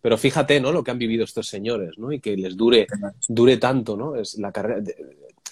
[0.00, 0.72] pero fíjate, ¿no?
[0.72, 2.10] Lo que han vivido estos señores, ¿no?
[2.10, 2.86] Y que les dure,
[3.28, 4.16] dure tanto, ¿no?
[4.16, 4.82] Es la carrera.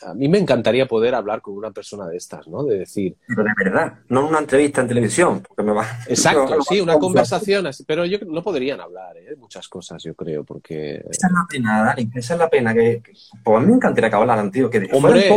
[0.02, 2.64] A mí me encantaría poder hablar con una persona de estas, ¿no?
[2.64, 3.16] De decir.
[3.26, 5.86] Pero de verdad, no una entrevista en televisión, porque me va.
[6.08, 7.84] Exacto, sí, una conversación así.
[7.84, 9.36] Pero yo no podrían hablar, ¿eh?
[9.38, 11.02] Muchas cosas, yo creo, porque.
[11.10, 12.74] Esa es la pena, Dani, esa es la pena.
[12.74, 13.02] Que,
[13.42, 14.70] pues a mí me encantaría que hablaran, tío.
[14.70, 15.30] Que Hombre.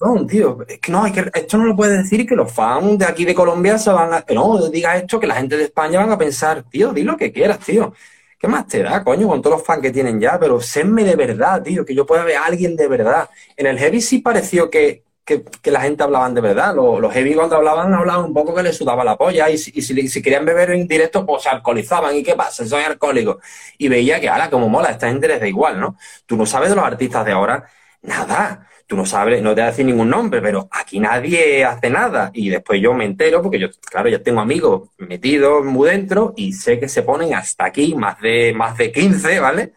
[0.00, 3.04] No, tío, es que no, que, esto no lo puede decir que los fans de
[3.04, 4.24] aquí de Colombia se van a.
[4.34, 7.30] No, diga esto, que la gente de España van a pensar, tío, di lo que
[7.30, 7.92] quieras, tío.
[8.40, 10.38] ¿Qué más te da, coño, con todos los fans que tienen ya?
[10.40, 13.28] Pero séme de verdad, tío, que yo pueda ver a alguien de verdad.
[13.54, 16.74] En el Heavy sí pareció que, que, la gente hablaban de verdad.
[16.74, 19.82] Los, los, Heavy cuando hablaban, hablaban un poco que les sudaba la polla y, si,
[19.82, 22.16] si, querían beber en directo, pues se alcoholizaban.
[22.16, 22.64] ¿Y qué pasa?
[22.64, 23.40] Soy alcohólico.
[23.76, 25.98] Y veía que, ahora, como mola, esta gente les da igual, ¿no?
[26.24, 27.68] Tú no sabes de los artistas de ahora
[28.02, 28.69] nada.
[28.90, 32.32] Tú no sabes, no te decir ningún nombre, pero aquí nadie hace nada.
[32.34, 36.52] Y después yo me entero, porque yo, claro, ya tengo amigos metidos muy dentro y
[36.54, 39.74] sé que se ponen hasta aquí más de, más de 15, ¿vale?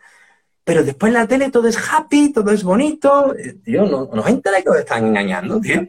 [0.63, 3.35] Pero después en la tele todo es happy, todo es bonito.
[3.35, 5.87] Eh, tío, no, nos entera que os están engañando, tío.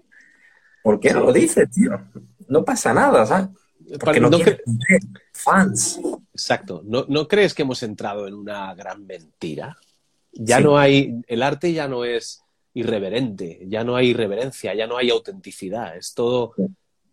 [0.83, 1.99] ¿Por qué no lo dices, tío?
[2.49, 3.49] No pasa nada, ¿sabes?
[4.01, 4.29] Porque no,
[5.33, 5.99] fans.
[6.35, 6.83] Exacto.
[6.85, 9.79] ¿No, ¿No crees que hemos entrado en una gran mentira?
[10.33, 12.44] Ya no hay, el arte ya no es
[12.75, 16.55] irreverente, ya no hay irreverencia, ya no hay autenticidad, es todo...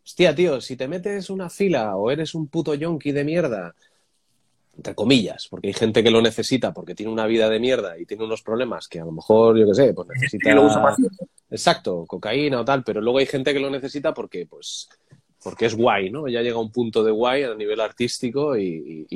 [0.04, 3.76] Hostia, tío, si te metes una fila o eres un puto yonki de mierda,
[4.76, 8.06] entre comillas, porque hay gente que lo necesita porque tiene una vida de mierda y
[8.06, 10.50] tiene unos problemas que a lo mejor, yo qué sé, pues necesita...
[11.52, 14.90] Exacto, cocaína o tal, pero luego hay gente que lo necesita porque, pues,
[15.44, 16.28] porque es guay, ¿no?
[16.28, 19.08] Ya llega un punto de guay a nivel artístico y,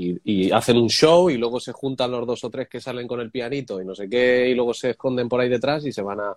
[0.52, 3.32] hacen un show y luego se juntan los dos o tres que salen con el
[3.32, 6.20] pianito y no sé qué y luego se esconden por ahí detrás y se van
[6.20, 6.36] a...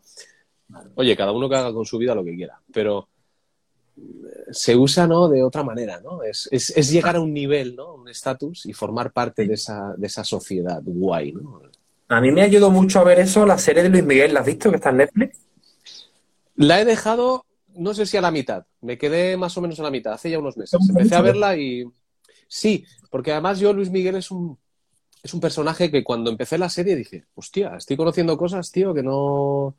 [0.96, 3.08] Oye, cada uno que haga con su vida lo que quiera, pero
[3.96, 4.00] eh,
[4.50, 5.28] se usa, ¿no?
[5.28, 6.22] De otra manera, ¿no?
[6.22, 6.48] Es,
[6.90, 7.94] llegar a un nivel, ¿no?
[7.94, 11.62] Un estatus y formar parte de esa, de esa sociedad guay, ¿no?
[12.08, 14.46] A mí me ayudó mucho a ver eso la serie de Luis Miguel, ¿la has
[14.46, 15.38] visto que está en Netflix?
[16.56, 17.44] La he dejado
[17.78, 18.66] no sé si a la mitad.
[18.80, 20.78] Me quedé más o menos a la mitad, hace ya unos meses.
[20.88, 21.84] Empecé a verla y.
[22.48, 24.58] Sí, porque además yo, Luis Miguel, es un,
[25.22, 29.02] es un personaje que cuando empecé la serie dije, hostia, estoy conociendo cosas, tío, que
[29.02, 29.76] no.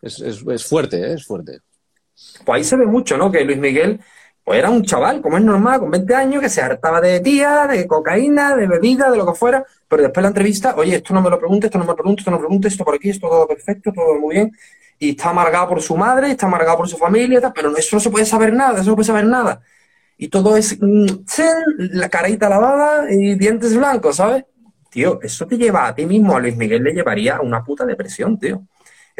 [0.00, 1.14] Es, fuerte, ¿eh?
[1.14, 1.60] es fuerte.
[2.44, 3.30] Pues ahí se ve mucho, ¿no?
[3.30, 4.00] Que Luis Miguel
[4.44, 7.66] pues era un chaval, como es normal, con 20 años, que se hartaba de tía,
[7.68, 11.14] de cocaína, de bebida, de lo que fuera, pero después de la entrevista, oye, esto
[11.14, 12.84] no me lo preguntes, esto no me lo preguntes, esto no me lo preguntes, esto
[12.84, 14.52] por aquí, esto todo perfecto, todo muy bien,
[14.98, 18.10] y está amargado por su madre, está amargado por su familia, pero eso no se
[18.10, 19.60] puede saber nada, eso no puede saber nada.
[20.16, 21.06] Y todo es mm,
[21.92, 24.44] la carita lavada y dientes blancos, ¿sabes?
[24.90, 27.84] Tío, eso te lleva a ti mismo, a Luis Miguel le llevaría a una puta
[27.84, 28.66] depresión, tío.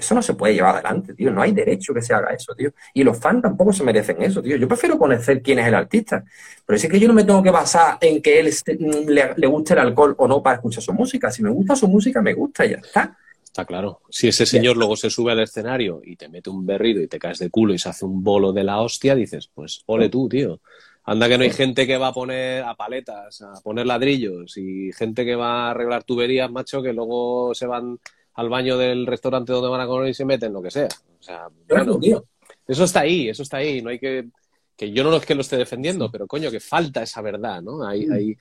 [0.03, 1.30] Eso no se puede llevar adelante, tío.
[1.30, 2.72] No hay derecho que se haga eso, tío.
[2.92, 4.57] Y los fans tampoco se merecen eso, tío.
[4.57, 6.24] Yo prefiero conocer quién es el artista.
[6.66, 9.46] Pero es que yo no me tengo que basar en que él mm, le, le
[9.46, 11.30] guste el alcohol o no para escuchar su música.
[11.30, 13.16] Si me gusta su música, me gusta y ya está.
[13.44, 14.00] Está claro.
[14.11, 17.20] Si ese señor luego se sube al escenario y te mete un berrido y te
[17.20, 20.28] caes de culo y se hace un bolo de la hostia, dices, pues ole tú,
[20.28, 20.61] tío.
[21.05, 24.90] Anda que no hay gente que va a poner a paletas, a poner ladrillos y
[24.92, 27.98] gente que va a arreglar tuberías, macho, que luego se van
[28.35, 30.89] al baño del restaurante donde van a comer y se meten lo que sea.
[31.18, 32.24] O sea, bueno, tío.
[32.66, 33.83] Eso está ahí, eso está ahí.
[33.83, 34.28] No hay que
[34.76, 37.87] que yo no es que lo esté defendiendo, pero coño, que falta esa verdad, ¿no?
[37.87, 38.37] Hay, hay,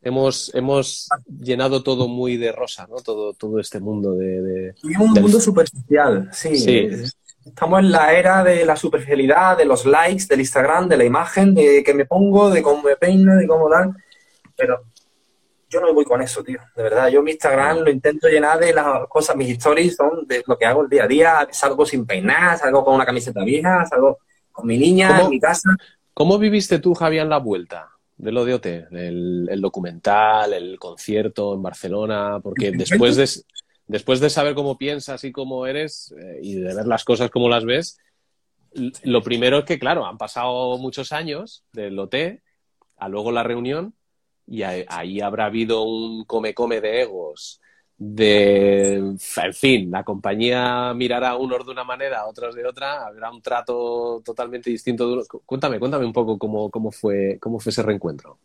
[0.00, 2.96] hemos, hemos llenado todo muy de rosa, ¿no?
[2.96, 4.74] Todo, todo este mundo de...
[4.84, 6.88] un mundo superficial, sí.
[7.44, 11.54] Estamos en la era de la superficialidad, de los likes, del Instagram, de la imagen,
[11.54, 13.96] de que me pongo, de cómo me peino, de cómo tal.
[14.56, 14.84] Pero
[15.72, 16.58] yo no voy con eso, tío.
[16.76, 20.42] De verdad, yo mi Instagram lo intento llenar de las cosas, mis stories son de
[20.46, 21.48] lo que hago el día a día.
[21.50, 24.18] Salgo sin peinar, salgo con una camiseta vieja, salgo
[24.50, 25.70] con mi niña en mi casa.
[26.12, 27.88] ¿Cómo viviste tú, Javier, la vuelta?
[28.22, 33.28] de lo de OT, el, documental, el concierto en Barcelona, porque después de,
[33.88, 37.48] después de saber cómo piensas y cómo eres eh, y de ver las cosas como
[37.48, 37.98] las ves,
[39.02, 42.14] lo primero es que, claro, han pasado muchos años del OT
[42.96, 43.92] a luego la reunión
[44.46, 47.60] y ahí habrá habido un come-come de egos,
[48.04, 53.06] de, en fin, la compañía mirará a unos de una manera, a otros de otra,
[53.06, 55.22] habrá un trato totalmente distinto.
[55.46, 58.38] Cuéntame, cuéntame un poco cómo, cómo, fue, cómo fue ese reencuentro.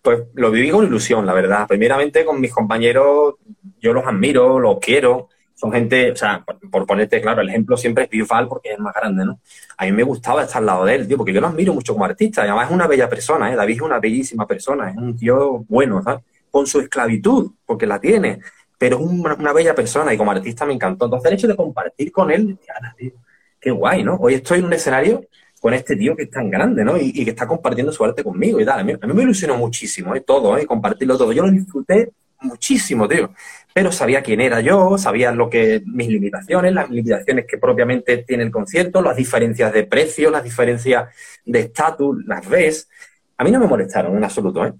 [0.00, 1.68] Pues lo viví con ilusión, la verdad.
[1.68, 3.34] Primeramente con mis compañeros,
[3.80, 5.28] yo los admiro, los quiero.
[5.60, 8.94] Son gente, o sea, por, ponerte claro, el ejemplo siempre es Biofal porque es más
[8.94, 9.40] grande, ¿no?
[9.76, 11.92] A mí me gustaba estar al lado de él, tío, porque yo lo admiro mucho
[11.92, 12.42] como artista.
[12.42, 13.56] Y además es una bella persona, ¿eh?
[13.56, 16.24] David es una bellísima persona, es un tío bueno, ¿sabes?
[16.50, 18.40] Con su esclavitud, porque la tiene
[18.80, 21.04] pero es una, bella persona y como artista me encantó.
[21.04, 22.58] Entonces el hecho de compartir con él,
[22.96, 23.12] tío,
[23.60, 24.16] qué guay, ¿no?
[24.16, 25.22] Hoy estoy en un escenario
[25.60, 26.96] con este tío que es tan grande, ¿no?
[26.96, 28.80] Y, que está compartiendo su arte conmigo y tal.
[28.80, 30.22] A mí, me ilusionó muchísimo, ¿eh?
[30.22, 30.64] Todo, ¿eh?
[30.64, 31.30] Compartirlo todo.
[31.30, 32.10] Yo lo disfruté
[32.40, 33.32] muchísimo, tío.
[33.72, 38.42] Pero sabía quién era yo, sabía lo que mis limitaciones, las limitaciones que propiamente tiene
[38.42, 41.14] el concierto, las diferencias de precio, las diferencias
[41.44, 42.88] de estatus, las ves.
[43.36, 44.72] A mí no me molestaron en absoluto, ¿eh?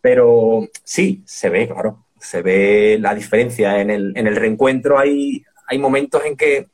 [0.00, 3.80] Pero sí, se ve, claro se ve la diferencia.
[3.80, 6.68] En el, en el reencuentro hay, hay momentos en que,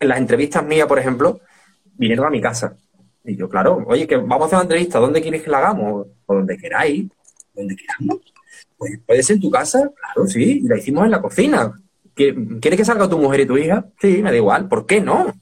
[0.00, 1.40] en las entrevistas mías, por ejemplo,
[1.94, 2.76] vinieron a mi casa.
[3.24, 6.06] Y yo, claro, oye, que vamos a hacer una entrevista, ¿dónde quieres que la hagamos?
[6.26, 7.08] O donde queráis,
[7.54, 8.31] donde queramos.
[8.82, 11.72] Pues puede ser en tu casa, claro, sí, la hicimos en la cocina.
[12.16, 13.86] ¿Quieres que salga tu mujer y tu hija?
[14.00, 15.32] Sí, me da igual, ¿por qué no?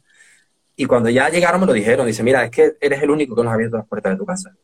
[0.76, 3.42] Y cuando ya llegaron me lo dijeron, dice, mira, es que eres el único que
[3.42, 4.54] nos ha abierto las puertas de tu casa.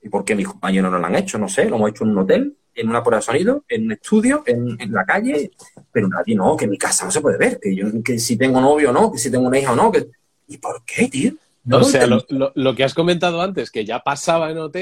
[0.00, 1.36] ¿Y por qué mis compañeros no lo han hecho?
[1.36, 3.92] No sé, lo hemos hecho en un hotel, en una prueba de sonido, en un
[3.92, 5.50] estudio, en, la calle,
[5.90, 8.60] pero nadie, no, que mi casa no se puede ver, que yo, que si tengo
[8.60, 10.06] novio o no, que si tengo una hija o no, que...
[10.46, 11.32] ¿Y por qué, tío?
[11.68, 14.76] o sea, lo, lo, que has comentado antes, que ya pasaba en OT,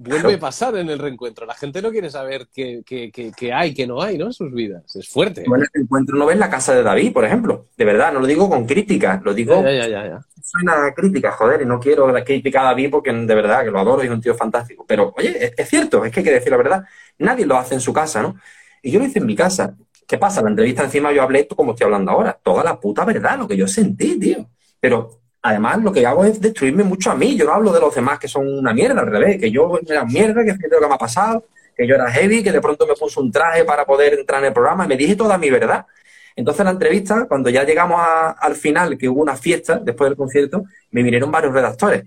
[0.00, 1.44] vuelve a pasar en el reencuentro.
[1.44, 4.26] La gente no quiere saber qué, qué, qué, qué, hay, qué no hay, ¿no?
[4.26, 4.96] En sus vidas.
[4.96, 5.44] Es fuerte.
[5.46, 7.66] Bueno, el encuentro no ves la casa de David, por ejemplo.
[7.76, 9.62] De verdad, no lo digo con crítica, lo digo.
[9.62, 10.20] Ya, ya, ya, ya.
[10.42, 14.02] Suena crítica, joder, y no quiero criticar a David porque de verdad que lo adoro
[14.02, 14.84] y es un tío fantástico.
[14.88, 16.84] Pero, oye, es, es cierto, es que hay que decir la verdad.
[17.18, 18.36] Nadie lo hace en su casa, ¿no?
[18.82, 19.76] Y yo lo hice en mi casa.
[20.08, 20.40] ¿Qué pasa?
[20.42, 22.38] La entrevista encima yo hablé esto como estoy hablando ahora.
[22.42, 24.48] Toda la puta verdad, lo que yo sentí, tío.
[24.80, 27.36] Pero además lo que hago es destruirme mucho a mí.
[27.36, 30.04] Yo no hablo de los demás que son una mierda, al revés, que yo era
[30.04, 31.44] mierda, que fíjate lo que me ha pasado,
[31.76, 34.48] que yo era heavy, que de pronto me puso un traje para poder entrar en
[34.48, 35.86] el programa me dije toda mi verdad.
[36.36, 38.00] Entonces, en la entrevista, cuando ya llegamos
[38.38, 42.04] al final, que hubo una fiesta después del concierto, me vinieron varios redactores.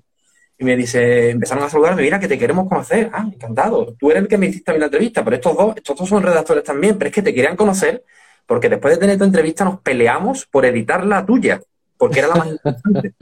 [0.57, 3.09] Y me dice, empezaron a saludarme, mira, que te queremos conocer.
[3.13, 3.95] Ah, encantado.
[3.99, 6.63] Tú eres el que me hiciste la entrevista, pero estos dos, estos dos son redactores
[6.63, 8.03] también, pero es que te querían conocer
[8.45, 11.61] porque después de tener tu entrevista nos peleamos por editar la tuya
[12.03, 13.13] porque era la más importante.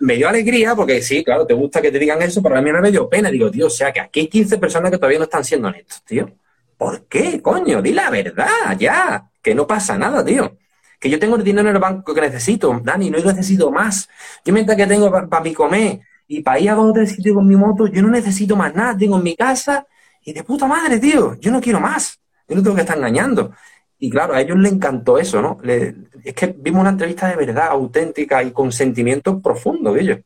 [0.00, 2.70] me dio alegría porque sí, claro, te gusta que te digan eso, pero a mí
[2.70, 3.30] me dio pena.
[3.30, 6.04] Digo, tío, o sea, que aquí hay 15 personas que todavía no están siendo honestos,
[6.04, 6.30] tío.
[6.76, 7.80] ¿Por qué, coño?
[7.80, 9.30] Di la verdad, ya.
[9.40, 10.58] Que no pasa nada, tío.
[11.00, 14.06] Que yo tengo el dinero en el banco que necesito, Dani, no necesito más.
[14.44, 17.36] Yo mientras que tengo para mi comer y para ir a dos o tres sitios
[17.36, 18.98] con mi moto, yo no necesito más nada.
[18.98, 19.86] Tengo en mi casa
[20.22, 21.36] y de puta madre, tío.
[21.40, 22.20] Yo no quiero más.
[22.46, 23.54] Yo no tengo que estar engañando.
[23.98, 25.58] Y claro, a ellos les encantó eso, ¿no?
[25.62, 30.18] es que vimos una entrevista de verdad, auténtica y con sentimientos profundos de ellos.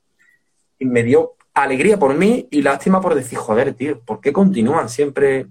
[0.79, 4.89] Y me dio alegría por mí y lástima por decir, joder, tío, ¿por qué continúan
[4.89, 5.47] siempre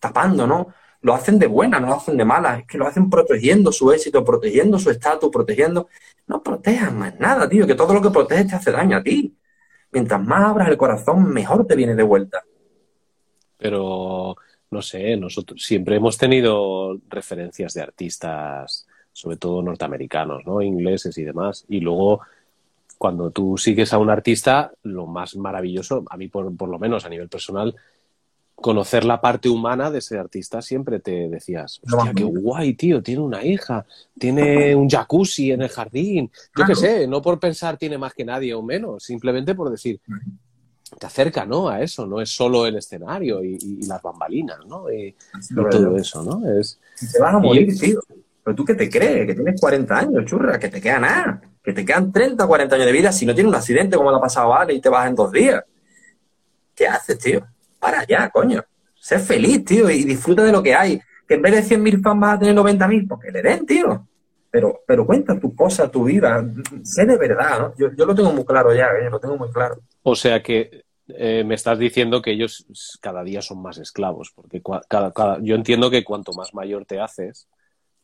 [0.00, 0.68] tapando, no?
[1.02, 2.58] Lo hacen de buena, no lo hacen de mala.
[2.58, 5.88] Es que lo hacen protegiendo su éxito, protegiendo su estatus, protegiendo.
[6.26, 9.34] No protejan más nada, tío, que todo lo que proteges te hace daño a ti.
[9.92, 12.42] Mientras más abras el corazón, mejor te viene de vuelta.
[13.56, 14.36] Pero
[14.70, 20.62] no sé, nosotros siempre hemos tenido referencias de artistas, sobre todo norteamericanos, ¿no?
[20.62, 21.64] Ingleses y demás.
[21.68, 22.20] Y luego,
[22.96, 27.04] cuando tú sigues a un artista, lo más maravilloso, a mí por, por lo menos
[27.04, 27.74] a nivel personal,
[28.54, 33.22] conocer la parte humana de ese artista siempre te decías, hostia, qué guay, tío, tiene
[33.22, 33.86] una hija,
[34.18, 38.24] tiene un jacuzzi en el jardín, yo qué sé, no por pensar tiene más que
[38.24, 39.98] nadie o menos, simplemente por decir,
[41.00, 41.66] te acerca, ¿no?
[41.66, 44.92] A eso, no es solo el escenario y, y las bambalinas, ¿no?
[44.92, 46.46] Y, y todo eso, ¿no?
[46.60, 46.78] Es...
[47.10, 48.00] te vas a morir, tío.
[48.44, 51.72] Pero tú qué te crees, que tienes 40 años, churra, que te queda nada, que
[51.72, 54.18] te quedan 30 o 40 años de vida si no tienes un accidente como le
[54.18, 55.64] ha pasado a Ale y te vas en dos días.
[56.74, 57.46] ¿Qué haces, tío?
[57.78, 58.62] Para allá, coño.
[58.94, 61.00] Sé feliz, tío, y disfruta de lo que hay.
[61.26, 64.06] Que en vez de 100.000 fans vas a tener 90.000, porque le den, tío.
[64.50, 66.44] Pero, pero cuenta tu cosa, tu vida.
[66.82, 67.74] Sé de verdad, ¿no?
[67.78, 69.08] Yo, yo lo tengo muy claro ya, ¿eh?
[69.10, 69.80] lo tengo muy claro.
[70.02, 72.66] O sea que eh, me estás diciendo que ellos
[73.00, 77.00] cada día son más esclavos, porque cada, cada, yo entiendo que cuanto más mayor te
[77.00, 77.48] haces,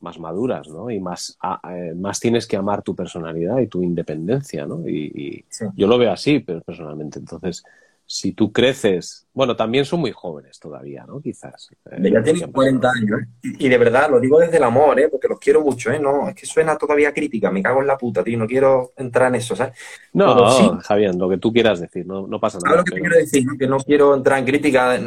[0.00, 0.90] más maduras, ¿no?
[0.90, 4.86] Y más, a, eh, más tienes que amar tu personalidad y tu independencia, ¿no?
[4.86, 5.64] Y, y sí.
[5.74, 7.18] yo lo veo así, pero personalmente.
[7.18, 7.64] Entonces,
[8.08, 11.20] si tú creces, bueno, también son muy jóvenes todavía, ¿no?
[11.20, 11.70] Quizás.
[11.90, 13.26] Eh, ya tienen 40 años, ¿eh?
[13.42, 15.08] y, y, de verdad, lo digo desde el amor, ¿eh?
[15.08, 15.98] Porque los quiero mucho, ¿eh?
[15.98, 19.28] No, es que suena todavía crítica, me cago en la puta, tío, no quiero entrar
[19.28, 19.76] en eso, ¿sabes?
[20.12, 22.76] No, sí, Javier, lo que tú quieras decir, no, no pasa nada.
[22.76, 23.02] lo que pero...
[23.02, 25.00] quiero decir, que no quiero entrar en crítica,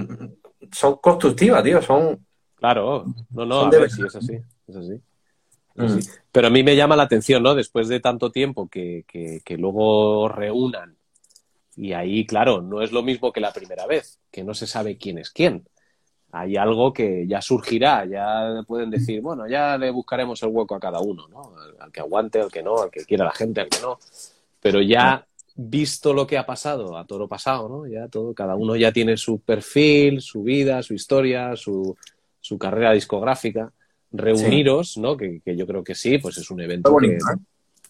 [0.72, 2.20] son constructivas, tío, son...
[2.56, 5.02] Claro, no, no, a ver es así, es así.
[5.76, 6.00] Mm.
[6.32, 7.56] Pero a mí me llama la atención, ¿no?
[7.56, 10.99] Después de tanto tiempo que, que, que, luego reúnan.
[11.80, 14.98] Y ahí, claro, no es lo mismo que la primera vez, que no se sabe
[14.98, 15.64] quién es quién.
[16.30, 20.80] Hay algo que ya surgirá, ya pueden decir, bueno, ya le buscaremos el hueco a
[20.80, 21.54] cada uno, ¿no?
[21.80, 23.98] Al, que aguante, al que no, al que quiera la gente, al que no.
[24.62, 25.26] Pero ya
[25.56, 27.88] visto lo que ha pasado, a toro pasado, ¿no?
[27.88, 31.96] Ya todo, cada uno ya tiene su perfil, su vida, su historia, su,
[32.42, 33.72] su carrera discográfica
[34.12, 35.00] reuniros, sí.
[35.00, 35.16] ¿no?
[35.16, 37.46] Que, que, yo creo que sí, pues es un evento bonito, que ¿eh?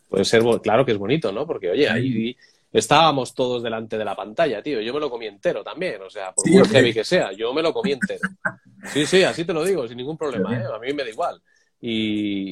[0.09, 1.47] puede ser, claro que es bonito, ¿no?
[1.47, 2.37] Porque, oye, ahí
[2.71, 4.81] estábamos todos delante de la pantalla, tío.
[4.81, 6.73] Yo me lo comí entero también, o sea, por sí, muy okay.
[6.73, 8.21] heavy que sea, yo me lo comí entero.
[8.93, 10.63] Sí, sí, así te lo digo, sin ningún problema, ¿eh?
[10.73, 11.41] A mí me da igual.
[11.81, 12.51] Y,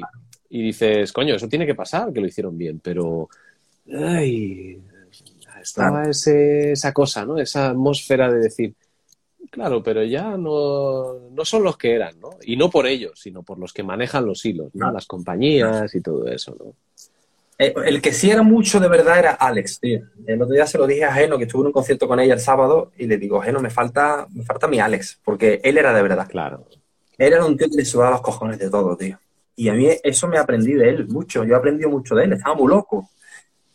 [0.50, 3.30] y dices, coño, eso tiene que pasar, que lo hicieron bien, pero...
[3.94, 4.82] Ay,
[5.62, 7.38] estaba ese, esa cosa, ¿no?
[7.38, 8.76] Esa atmósfera de decir,
[9.50, 12.32] Claro, pero ya no, no son los que eran, ¿no?
[12.42, 14.92] Y no por ellos, sino por los que manejan los hilos, ¿no?
[14.92, 16.74] Las compañías y todo eso, ¿no?
[17.60, 20.02] Eh, el que sí era mucho de verdad era Alex, tío.
[20.26, 22.34] El otro día se lo dije a Geno, que estuve en un concierto con ella
[22.34, 25.94] el sábado, y le digo, Geno, me falta, me falta mi Alex, porque él era
[25.94, 26.28] de verdad.
[26.28, 26.66] Claro.
[27.18, 29.20] Él era un tío que le sudaba los cojones de todo, tío.
[29.56, 31.44] Y a mí eso me aprendí de él mucho.
[31.44, 33.10] Yo he aprendido mucho de él, estaba muy loco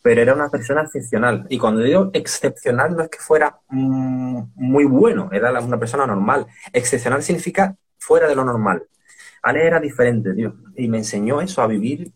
[0.03, 1.47] pero era una persona excepcional.
[1.49, 6.45] Y cuando digo excepcional no es que fuera mmm, muy bueno, era una persona normal.
[6.73, 8.83] Excepcional significa fuera de lo normal.
[9.41, 10.55] Ale era diferente, tío.
[10.75, 12.11] Y me enseñó eso, a vivir.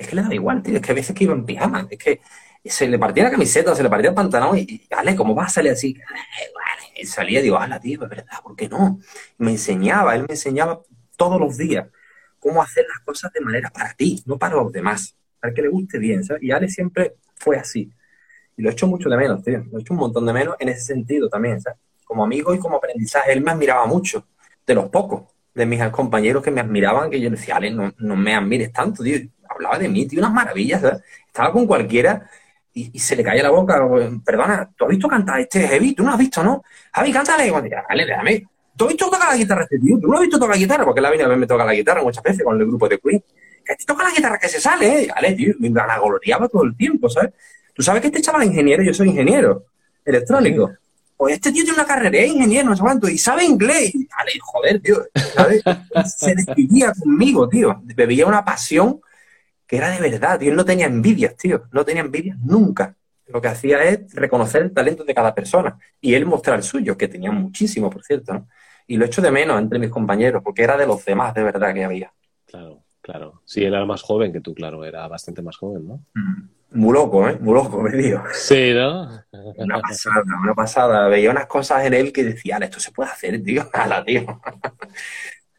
[0.00, 0.76] Es que le da igual, tío.
[0.76, 1.86] Es que a veces que iba en pijama.
[1.90, 2.20] Es que
[2.64, 5.48] se le partía la camiseta, se le partía el pantalón y, Ale, ¿cómo va a
[5.50, 5.94] salir así?
[6.96, 8.98] Y salía y digo, ala, tío, es verdad, ¿por qué no?
[9.38, 10.82] me enseñaba, él me enseñaba
[11.16, 11.86] todos los días
[12.38, 15.68] cómo hacer las cosas de manera para ti, no para los demás, para que le
[15.68, 16.42] guste bien, ¿sabes?
[16.42, 17.90] Y Ale siempre fue así.
[18.56, 19.62] Y lo he hecho mucho de menos, tío.
[19.70, 21.78] Lo he hecho un montón de menos en ese sentido también, ¿sabes?
[22.04, 23.32] Como amigo y como aprendizaje.
[23.32, 24.26] Él me admiraba mucho,
[24.66, 25.24] de los pocos,
[25.54, 29.02] de mis compañeros que me admiraban, que yo decía, Ale, no, no me admires tanto,
[29.02, 29.18] tío.
[29.50, 31.02] Hablaba de mí, tío, unas maravillas, ¿sabes?
[31.26, 32.30] Estaba con cualquiera
[32.72, 33.86] y, se le caía la boca.
[34.24, 35.94] Perdona, ¿tú has visto cantar este Heavy?
[35.94, 36.62] ¿Tú no has visto, no?
[36.92, 37.50] Javi, cántale.
[37.50, 38.46] Dale, déjame.
[38.76, 39.98] ¿Tú has visto tocar la guitarra este tío?
[40.00, 40.84] ¿Tú no has visto tocar la guitarra?
[40.84, 43.22] Porque él a mí me toca la guitarra muchas veces con el grupo de Queen.
[43.64, 45.08] Que te toca la guitarra que se sale, ¿eh?
[45.14, 47.32] Dale, tío, me la gloriaba todo el tiempo, ¿sabes?
[47.74, 49.66] Tú sabes que este chaval es ingeniero, yo soy ingeniero
[50.04, 50.70] electrónico.
[51.16, 53.92] Pues este tío tiene una carrera, es ingeniero, no sé cuánto, y sabe inglés.
[53.92, 55.02] Dale, joder, tío,
[55.34, 55.62] ¿sabes?
[56.16, 57.82] Se despidía conmigo, tío.
[57.84, 59.00] Bebía una pasión
[59.70, 60.50] que era de verdad, tío.
[60.50, 61.62] Él no tenía envidias, tío.
[61.70, 62.96] No tenía envidias nunca.
[63.28, 66.98] Lo que hacía es reconocer el talento de cada persona y él mostrar el suyo,
[66.98, 68.48] que tenía muchísimo, por cierto, ¿no?
[68.88, 71.72] Y lo echo de menos entre mis compañeros, porque era de los demás de verdad
[71.72, 72.12] que había.
[72.46, 73.42] Claro, claro.
[73.44, 76.04] Sí, él era más joven que tú, claro, era bastante más joven, ¿no?
[76.14, 76.48] Mm.
[76.72, 77.38] Muy loco, ¿eh?
[77.40, 78.24] Muy loco, me digo.
[78.32, 79.08] Sí, ¿no?
[79.56, 81.06] Una pasada, una pasada.
[81.06, 83.68] Veía unas cosas en él que decía, esto se puede hacer, tío.
[83.72, 84.26] Ala, tío.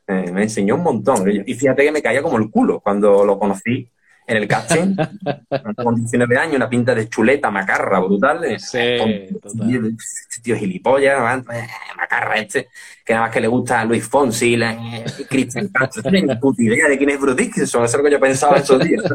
[0.08, 1.24] Eh, me enseñó un montón.
[1.46, 3.90] Y fíjate que me caía como el culo cuando lo conocí
[4.28, 4.96] en el casting,
[5.84, 8.60] con 19 años, una pinta de chuleta, macarra, brutal.
[8.60, 8.98] Sí,
[9.42, 9.96] total.
[9.98, 11.68] Este tío gilipollas, eh,
[11.98, 12.70] macarra este,
[13.04, 16.04] que nada más que le gusta a Luis Fonsi, la, eh, Cristian Castro.
[16.06, 18.58] No tengo puta idea de quién es Bruce Dickinson, eso es lo que yo pensaba
[18.58, 19.04] esos días.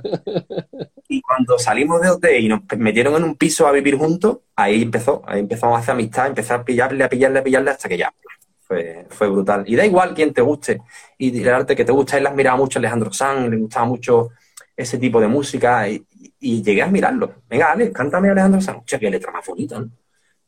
[1.09, 4.83] Y cuando salimos de OT y nos metieron en un piso a vivir juntos, ahí
[4.83, 7.97] empezó, ahí empezamos a hacer amistad, empecé a pillarle, a pillarle, a pillarle hasta que
[7.97, 8.12] ya
[8.66, 9.62] fue, fue brutal.
[9.69, 10.83] Y da igual quién te guste,
[11.16, 13.87] y el arte que te gusta, él las miraba mucho a Alejandro Sanz, le gustaba
[13.87, 14.31] mucho
[14.77, 16.05] ese tipo de música y,
[16.39, 17.43] llegué a mirarlo.
[17.48, 18.78] Venga, Ale, cántame Alejandro Sanz.
[18.78, 19.90] Hostia, qué letra más bonita, ¿no?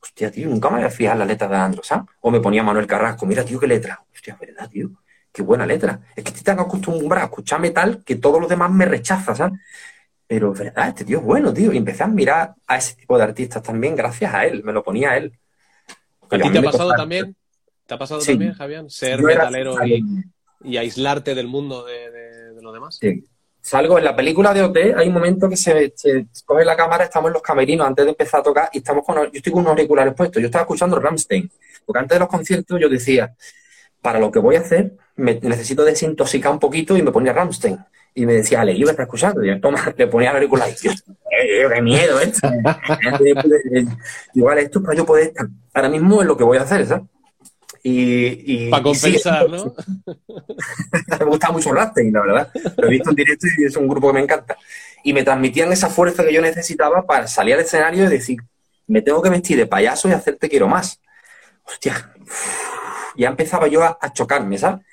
[0.01, 2.09] Hostia, tío, nunca me había fijado en la letra de Alejandro Sanz.
[2.21, 4.01] O me ponía Manuel Carrasco, mira, tío, qué letra.
[4.13, 4.91] Hostia, verdad, tío.
[5.33, 6.01] Qué buena letra.
[6.15, 9.61] Es que te tengo acostumbrado a escuchar metal que todos los demás me rechazan, ¿sabes?
[10.27, 11.73] Pero es verdad, este tío es bueno, tío.
[11.73, 14.63] Y empecé a mirar a ese tipo de artistas también gracias a él.
[14.63, 15.33] Me lo ponía a él.
[16.31, 17.35] ¿A ti te ha pasado también?
[17.87, 18.85] ¿Te ha pasado también, Javier?
[18.89, 19.75] Ser metalero
[20.63, 22.99] y, aislarte del mundo de, de, de lo demás.
[23.01, 23.25] Sí
[23.61, 25.95] salgo en la película de OT, hay un momento que se,
[26.45, 29.17] coge la cámara, estamos en los camerinos antes de empezar a tocar y estamos con,
[29.17, 31.51] yo estoy con unos auriculares puestos, yo estaba escuchando Ramstein,
[31.85, 33.35] porque antes de los conciertos yo decía,
[34.01, 37.79] para lo que voy a hacer, me necesito desintoxicar un poquito y me ponía Ramstein.
[38.15, 39.45] Y me decía, Ale, yo está escuchando.
[39.45, 40.93] Y yo, toma, le ponía el auricular y yo,
[41.73, 42.49] qué miedo esto.
[44.35, 45.47] Igual esto para yo poder estar.
[45.75, 47.05] Ahora mismo es lo que voy a hacer, ¿sabes?
[47.83, 49.75] Y, Para compensar, ¿no?
[51.19, 52.51] me gusta mucho Rammstein, la verdad.
[52.77, 54.57] Lo he visto en directo y es un grupo que me encanta.
[55.05, 58.39] Y me transmitían esa fuerza que yo necesitaba para salir al escenario y decir,
[58.87, 61.01] me tengo que vestir de payaso y hacerte quiero más.
[61.65, 62.13] Hostia,
[63.17, 64.85] ya empezaba yo a, chocarme, ¿sabes?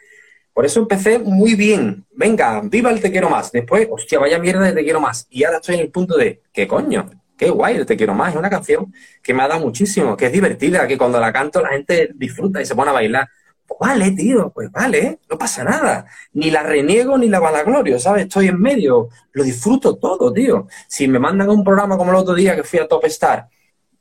[0.53, 2.05] Por eso empecé muy bien.
[2.11, 3.51] Venga, viva el te quiero más.
[3.51, 5.27] Después, hostia, vaya mierda de te quiero más.
[5.29, 7.09] Y ahora estoy en el punto de, ¿qué coño?
[7.37, 10.31] Qué guay, Te Quiero Más, es una canción que me ha dado muchísimo, que es
[10.31, 13.29] divertida, que cuando la canto la gente disfruta y se pone a bailar.
[13.67, 16.05] Pues vale, tío, pues vale, no pasa nada.
[16.33, 18.23] Ni la reniego ni la vanaglorio, ¿sabes?
[18.23, 20.67] Estoy en medio, lo disfruto todo, tío.
[20.87, 23.49] Si me mandan a un programa como el otro día que fui a Top Star,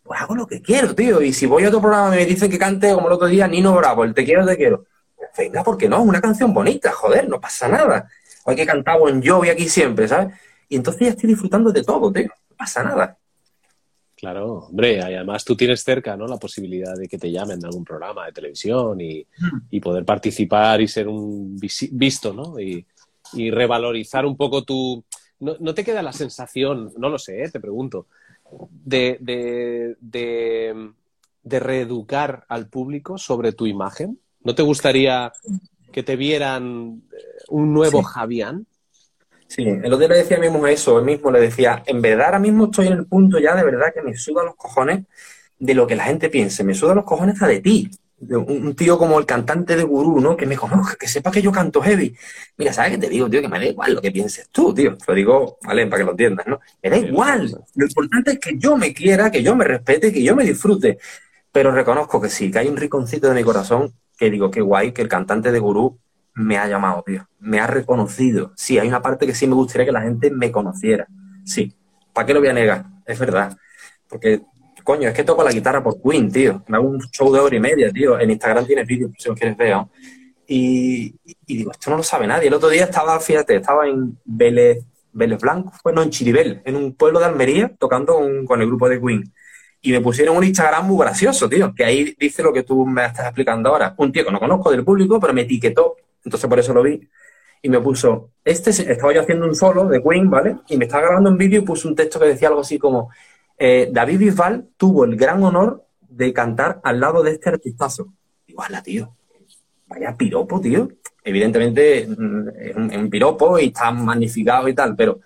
[0.02, 1.22] pues hago lo que quiero, tío.
[1.22, 3.48] Y si voy a otro programa y me dicen que cante como el otro día,
[3.48, 4.84] Nino Bravo, el Te Quiero, Te Quiero.
[5.16, 8.08] Pues venga, porque no, es una canción bonita, joder, no pasa nada.
[8.44, 10.34] Hay que cantar Bon Jovi aquí siempre, ¿sabes?
[10.68, 12.28] Y entonces ya estoy disfrutando de todo, tío.
[12.50, 13.16] No pasa nada.
[14.24, 16.26] Claro, hombre, además tú tienes cerca ¿no?
[16.26, 19.80] la posibilidad de que te llamen de algún programa de televisión y, hmm.
[19.80, 21.58] poder participar y ser un
[21.92, 22.58] visto, ¿no?
[22.58, 22.86] Y,
[23.50, 25.04] revalorizar un poco tu...
[25.40, 27.50] No, te queda la sensación, no lo sé, ¿eh?
[27.50, 28.06] te pregunto,
[28.70, 29.18] de,
[30.00, 30.74] de,
[31.42, 34.18] reeducar al público sobre tu imagen?
[34.42, 35.32] ¿No te gustaría
[35.92, 37.16] que te vieran eh,
[37.48, 38.66] un nuevo Javián?
[39.46, 42.00] Sí, el otro día le decía a mi mujer eso, él mismo le decía, en
[42.02, 45.04] verdad ahora mismo estoy en el punto ya de verdad que me suda los cojones
[45.58, 48.74] de lo que la gente piense, me suda los cojones a de ti, de un,
[48.74, 50.36] tío como el cantante de Gurú, ¿no?
[50.36, 52.16] Que me conozca, que sepa que yo canto heavy.
[52.56, 53.40] Mira, ¿sabes qué te digo, tío?
[53.42, 54.96] Que me da igual lo que pienses tú, tío.
[54.96, 56.60] Te lo digo, vale, para que lo entiendas, ¿no?
[56.82, 57.50] Me da igual.
[57.74, 60.98] Lo importante es que yo me quiera, que yo me respete, que yo me disfrute.
[61.52, 64.92] Pero reconozco que sí, que hay un riconcito de mi corazón que digo, qué guay
[64.92, 65.98] que el cantante de Gurú
[66.34, 67.26] me ha llamado, tío.
[67.38, 68.52] Me ha reconocido.
[68.56, 71.06] Sí, hay una parte que sí me gustaría que la gente me conociera.
[71.44, 71.74] Sí.
[72.12, 72.84] ¿Para qué lo voy a negar?
[73.06, 73.56] Es verdad.
[74.08, 74.42] Porque,
[74.82, 76.62] coño, es que toco la guitarra por Queen, tío.
[76.68, 78.18] Me hago un show de hora y media, tío.
[78.18, 79.76] En Instagram tienes vídeos, si lo quieres ver.
[80.46, 81.14] Y,
[81.46, 82.48] digo, esto no lo sabe nadie.
[82.48, 86.94] El otro día estaba, fíjate, estaba en Vélez, Vélez Blanco, bueno, en Chiribel, en un
[86.94, 89.32] pueblo de Almería, tocando con el grupo de Queen.
[89.80, 93.04] Y me pusieron un Instagram muy gracioso, tío, que ahí dice lo que tú me
[93.04, 93.94] estás explicando ahora.
[93.98, 97.08] Un tío que no conozco del público, pero me etiquetó, entonces por eso lo vi.
[97.62, 100.56] Y me puso, este, estaba yo haciendo un solo de Queen, ¿vale?
[100.68, 103.10] Y me estaba grabando un vídeo y puso un texto que decía algo así como,
[103.58, 108.12] eh, David Bisbal tuvo el gran honor de cantar al lado de este artistazo.
[108.46, 109.16] Igual, tío.
[109.86, 110.88] Vaya piropo, tío.
[111.22, 115.20] Evidentemente mm, es un, piropo y está magnificado y tal, pero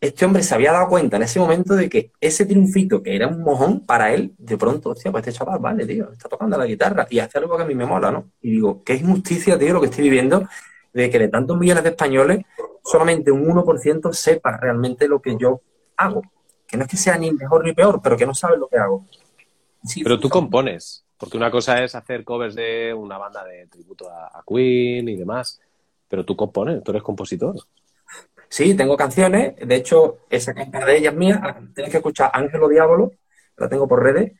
[0.00, 3.26] este hombre se había dado cuenta en ese momento de que ese triunfito que era
[3.26, 6.66] un mojón para él, de pronto, hostia, pues este chaval, vale, tío, está tocando la
[6.66, 8.30] guitarra y hace algo que a mí me mola, ¿no?
[8.40, 10.46] Y digo, qué injusticia, tío, lo que estoy viviendo,
[10.92, 12.44] de que de tantos millones de españoles,
[12.84, 15.60] solamente un 1% sepa realmente lo que yo
[15.96, 16.22] hago.
[16.66, 18.78] Que no es que sea ni mejor ni peor, pero que no sabe lo que
[18.78, 19.04] hago.
[20.02, 24.44] pero tú compones, porque una cosa es hacer covers de una banda de tributo a
[24.46, 25.60] Queen y demás,
[26.08, 27.56] pero tú compones, tú eres compositor.
[28.48, 29.54] Sí, tengo canciones.
[29.56, 31.40] De hecho, esa canción de ellas mías.
[31.74, 33.12] Tienes que escuchar Ángelo Diablo,
[33.56, 34.32] la tengo por redes.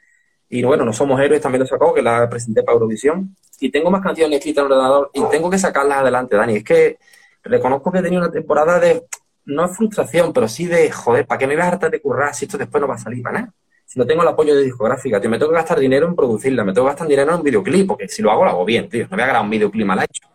[0.49, 3.37] Y bueno, No Somos Héroes también lo sacó, que la presenté para Eurovisión.
[3.61, 6.57] Y tengo más canciones escritas en el ordenador y tengo que sacarlas adelante, Dani.
[6.57, 6.99] Es que
[7.43, 9.05] reconozco que he tenido una temporada de,
[9.45, 12.35] no es frustración, pero sí de, joder, ¿para qué me voy a hartar de currar
[12.35, 13.53] si esto después no va a salir para?
[13.85, 16.65] Si no tengo el apoyo de discográfica, tío, me tengo que gastar dinero en producirla,
[16.65, 18.89] me tengo que gastar dinero en un videoclip, porque si lo hago, lo hago bien,
[18.89, 19.05] tío.
[19.05, 20.29] No voy a grabar un videoclip mal hecho.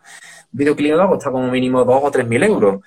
[0.52, 2.80] Un videoclip va a costar como mínimo dos o tres mil euros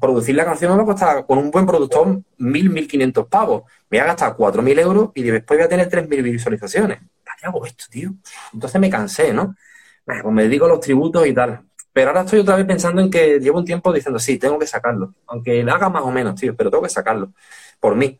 [0.00, 3.62] producir la canción me va a costar con un buen productor 1.000, 1.500 pavos.
[3.88, 6.98] Me voy a gastar 4.000 euros y después voy a tener 3.000 visualizaciones.
[7.24, 8.14] ¿Para qué hago esto, tío?
[8.52, 9.54] Entonces me cansé, ¿no?
[10.04, 11.62] pues me dedico a los tributos y tal.
[11.92, 14.66] Pero ahora estoy otra vez pensando en que llevo un tiempo diciendo, sí, tengo que
[14.66, 15.14] sacarlo.
[15.28, 17.32] Aunque le haga más o menos, tío, pero tengo que sacarlo.
[17.80, 18.18] Por mí.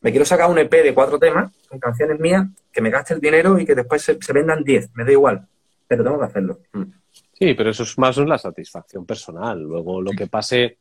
[0.00, 3.20] Me quiero sacar un EP de cuatro temas, con canciones mías, que me gaste el
[3.20, 4.90] dinero y que después se, vendan 10.
[4.94, 5.48] Me da igual.
[5.88, 6.60] Pero tengo que hacerlo.
[6.72, 6.82] Mm.
[7.32, 9.60] Sí, pero eso es más la satisfacción personal.
[9.62, 10.78] Luego lo que pase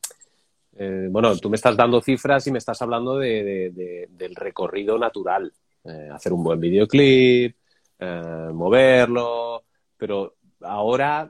[0.80, 5.52] eh, bueno, tú me estás dando cifras y me estás hablando de, del recorrido natural.
[5.84, 7.56] Eh, hacer un buen videoclip,
[8.00, 9.64] eh, moverlo,
[9.96, 11.30] pero ahora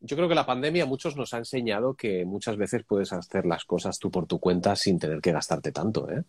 [0.00, 3.44] yo creo que la pandemia a muchos nos ha enseñado que muchas veces puedes hacer
[3.46, 6.22] las cosas tú por tu cuenta sin tener que gastarte tanto, ¿eh?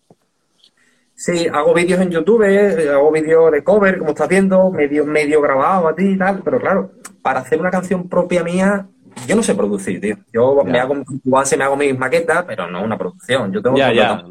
[1.14, 2.44] Sí, hago vídeos en YouTube,
[2.90, 6.62] hago vídeos de cover, como estás viendo, medio, medio grabado a ti y tal, pero
[6.62, 6.92] claro,
[7.22, 8.88] para hacer una canción propia mía
[9.28, 10.18] yo no sé producir, tío.
[10.34, 13.52] Yo me hago, base me hago mis maquetas, pero no una producción.
[13.54, 14.24] Yo tengo ya, ya,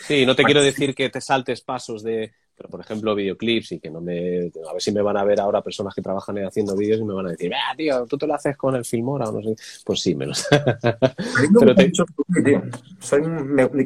[0.00, 3.80] Sí, no te quiero decir que te saltes pasos de, pero por ejemplo, videoclips y
[3.80, 4.50] que no me.
[4.68, 7.12] A ver si me van a ver ahora personas que trabajan haciendo vídeos y me
[7.12, 9.54] van a decir, ah, tío, tú te lo haces con el Filmora o no sé.
[9.84, 10.46] Pues sí, menos.
[11.60, 11.74] pero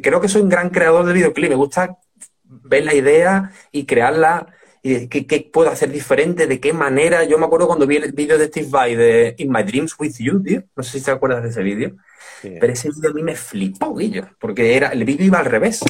[0.01, 1.49] creo que soy un gran creador de videoclips.
[1.49, 1.97] Me gusta
[2.43, 4.47] ver la idea y crearla
[4.83, 7.23] y qué, puedo hacer diferente, de qué manera.
[7.23, 10.15] Yo me acuerdo cuando vi el vídeo de Steve Vai de In My Dreams With
[10.17, 10.63] You, tío.
[10.75, 11.95] No sé si te acuerdas de ese vídeo.
[12.41, 15.81] Pero ese vídeo a mí me flipó, Guillo, porque era, el vídeo iba al revés.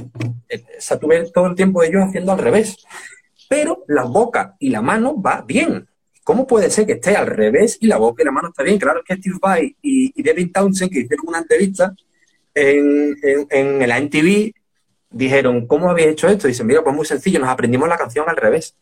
[0.50, 2.78] Eh, o sea, tuve todo el tiempo de ellos haciendo al revés.
[3.48, 5.88] Pero la boca y la mano va bien.
[6.24, 8.78] ¿Cómo puede ser que esté al revés y la boca y la mano está bien?
[8.78, 11.96] Claro que Steve Vai y, y Devin Townsend, que hicieron una entrevista
[12.54, 14.54] en, en, en la MTV,
[15.12, 16.48] dijeron, ¿cómo habéis hecho esto?
[16.48, 18.76] Y dicen, mira, pues muy sencillo, nos aprendimos la canción al revés.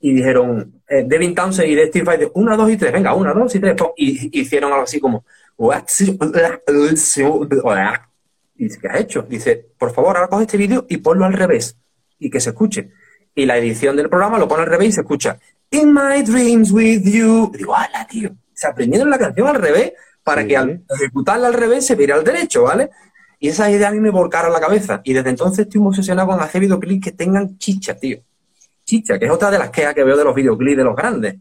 [0.00, 3.54] Y dijeron, eh, Devin Townsend y Steve Vai, una, dos y tres, venga, una, dos
[3.54, 3.76] y tres.
[3.96, 5.24] Y hicieron algo así como,
[8.54, 9.22] y dice, ¿qué has hecho?
[9.22, 11.76] Dice, por favor, ahora coge este vídeo y ponlo al revés
[12.18, 12.90] y que se escuche.
[13.34, 15.38] Y la edición del programa lo pone al revés y se escucha,
[15.70, 17.50] In my dreams with you.
[17.54, 18.30] Y digo, ¡hala, tío!
[18.52, 19.92] Se aprendieron la canción al revés
[20.22, 22.90] para que al ejecutarla al revés se viera al derecho, ¿vale?
[23.42, 25.00] Y esa idea a mí me volcaron la cabeza.
[25.02, 28.18] Y desde entonces estoy obsesionado con hacer videoclips que tengan chicha, tío.
[28.84, 31.36] Chicha, que es otra de las quejas que veo de los videoclips de los grandes.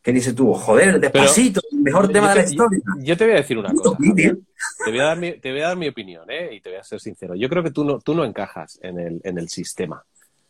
[0.00, 2.80] Que dice tú, joder, despacito, el mejor tema de la historia.
[3.00, 3.96] Yo te voy a decir una cosa.
[3.98, 6.54] Te voy a, dar mi, te voy a dar mi opinión, ¿eh?
[6.54, 7.34] Y te voy a ser sincero.
[7.34, 10.04] Yo creo que tú no, tú no encajas en el, en el sistema.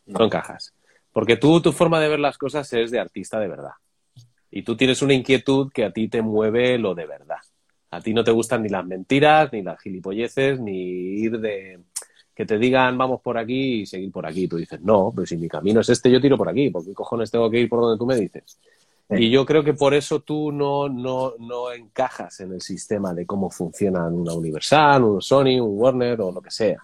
[0.04, 0.26] No.
[0.26, 0.74] encajas.
[1.10, 3.72] Porque tú, tu forma de ver las cosas es de artista de verdad.
[4.50, 7.38] Y tú tienes una inquietud que a ti te mueve lo de verdad.
[7.92, 11.78] A ti no te gustan ni las mentiras, ni las gilipolleces, ni ir de
[12.34, 14.48] que te digan vamos por aquí y seguir por aquí.
[14.48, 16.70] Tú dices, no, pero si mi camino es este, yo tiro por aquí.
[16.70, 18.58] ¿Por qué cojones tengo que ir por donde tú me dices?
[19.10, 23.26] Y yo creo que por eso tú no, no, no encajas en el sistema de
[23.26, 26.78] cómo funcionan una Universal, un Sony, un Warner o lo que sea.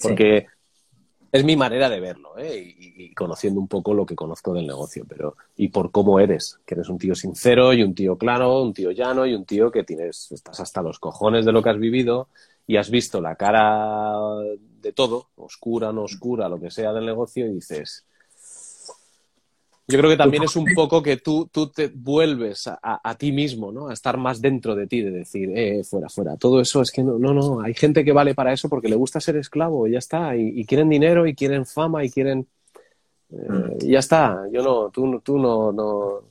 [0.00, 0.46] Porque
[1.36, 2.74] es mi manera de verlo, ¿eh?
[2.78, 6.74] y, conociendo un poco lo que conozco del negocio, pero y por cómo eres, que
[6.74, 9.84] eres un tío sincero y un tío claro, un tío llano y un tío que
[9.84, 12.28] tienes, estás hasta los cojones de lo que has vivido
[12.66, 14.14] y has visto la cara
[14.58, 18.04] de todo, oscura, no oscura, lo que sea del negocio, y dices,
[19.88, 23.30] Yo creo que también es un poco que tú, tú te vuelves a, a, ti
[23.30, 23.88] mismo, ¿no?
[23.88, 26.36] A estar más dentro de ti, de decir, eh, fuera, fuera.
[26.36, 27.60] Todo eso es que no, no, no.
[27.60, 30.34] Hay gente que vale para eso porque le gusta ser esclavo y ya está.
[30.34, 32.48] Y, y quieren dinero y quieren fama y quieren.
[33.30, 34.42] Eh, y ya está.
[34.50, 36.22] Yo no, tú, tú no, no.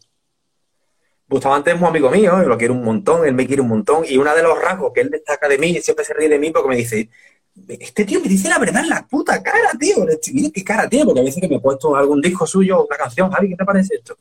[1.27, 4.03] Bustamante es un amigo mío, yo lo quiero un montón, él me quiere un montón.
[4.07, 6.37] Y uno de los rasgos que él destaca de mí, y siempre se ríe de
[6.37, 7.09] mí porque me dice,
[7.67, 10.05] este tío me dice la verdad en la puta cara, tío.
[10.33, 12.97] Mira qué cara, tío, porque a veces que me he puesto algún disco suyo, una
[12.97, 14.17] canción, Javi, ¿qué te parece esto?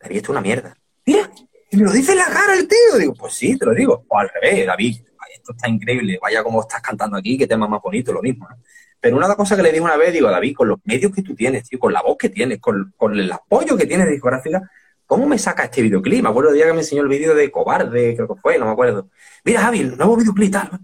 [0.00, 0.76] David, esto es una mierda.
[1.06, 1.30] Mira,
[1.70, 2.98] y me lo dice en la cara el tío.
[2.98, 4.04] Digo, pues sí, te lo digo.
[4.08, 4.96] O al revés, David,
[5.34, 8.56] esto está increíble, vaya como estás cantando aquí, qué tema más bonito, lo mismo, ¿no?
[9.00, 11.34] Pero una cosas que le dije una vez, digo, David, con los medios que tú
[11.34, 14.68] tienes, tío, con la voz que tienes, con, con el apoyo que tienes de discográfica,
[15.06, 16.22] ¿cómo me saca este videoclip?
[16.22, 18.66] Me acuerdo el día que me enseñó el vídeo de Cobarde, creo que fue, no
[18.66, 19.08] me acuerdo.
[19.44, 20.80] Mira, Javi, el nuevo videoclip tal.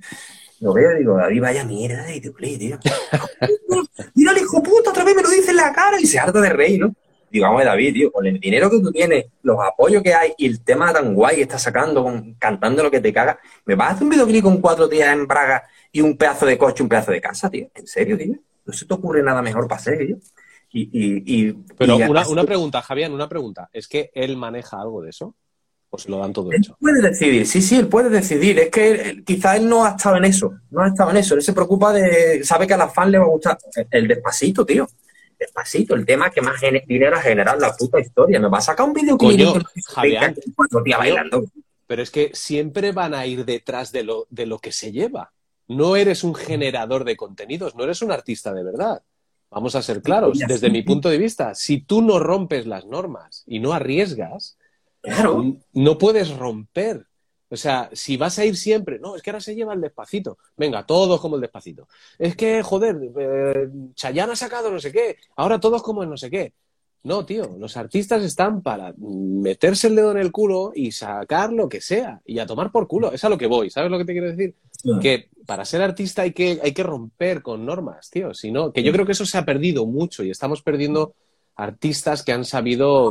[0.65, 2.79] Lo veo y digo, David, vaya mierda de videoclip, tío.
[4.15, 6.41] Mira el hijo puta, otra vez me lo dice en la cara y se harta
[6.41, 6.95] de reír, ¿no?
[7.31, 10.47] Digo, vamos, David, tío, con el dinero que tú tienes, los apoyos que hay y
[10.47, 13.91] el tema tan guay que estás sacando, con, cantando lo que te caga, ¿me vas
[13.91, 16.89] a hacer un videoclip con cuatro días en Braga y un pedazo de coche, un
[16.89, 17.69] pedazo de casa, tío?
[17.75, 18.37] ¿En serio, tío?
[18.65, 20.17] No se te ocurre nada mejor para hacer, tío.
[20.73, 23.69] Y, y, y, Pero y una, una pregunta, Javier, una pregunta.
[23.71, 25.35] ¿Es que él maneja algo de eso?
[25.95, 26.77] ¿O se lo dan todo Él hecho?
[26.81, 28.59] puede decidir, sí, sí, él puede decidir.
[28.59, 31.35] Es que él- quizá él no ha estado en eso, no ha estado en eso.
[31.37, 33.57] Él se preocupa de, sabe que a la fan le va a gustar
[33.91, 34.89] el despacito, tío.
[35.39, 38.41] Despacito, el tema que más dinero ha generado en la puta historia.
[38.41, 39.63] Me va a sacar un videoclip Coño, con
[39.95, 40.35] Javier.
[40.99, 41.45] bailando.
[41.87, 45.33] Pero es que siempre van a ir detrás de lo, de lo que se lleva.
[45.69, 49.03] No eres un generador de contenidos, no eres un artista de verdad.
[49.51, 53.45] Vamos a ser claros, desde mi punto de vista, si tú no rompes las normas
[53.47, 54.57] y no arriesgas,
[55.05, 55.57] Claro.
[55.75, 57.07] no puedes romper.
[57.51, 60.39] O sea, si vas a ir siempre, no, es que ahora se lleva el despacito.
[60.57, 61.87] Venga, todos como el despacito.
[62.19, 66.17] Es que, joder, eh, Chayanne ha sacado no sé qué, ahora todos como el no
[66.17, 66.53] sé qué.
[67.05, 71.69] No, tío, los artistas están para meterse el dedo en el culo y sacar lo
[71.69, 73.13] que sea y a tomar por culo.
[73.13, 74.55] Es a lo que voy, ¿sabes lo que te quiero decir?
[75.03, 78.33] Que para ser artista hay que, hay que romper con normas, tío.
[78.33, 81.15] Si no, que yo creo que eso se ha perdido mucho y estamos perdiendo
[81.57, 83.11] artistas que han sabido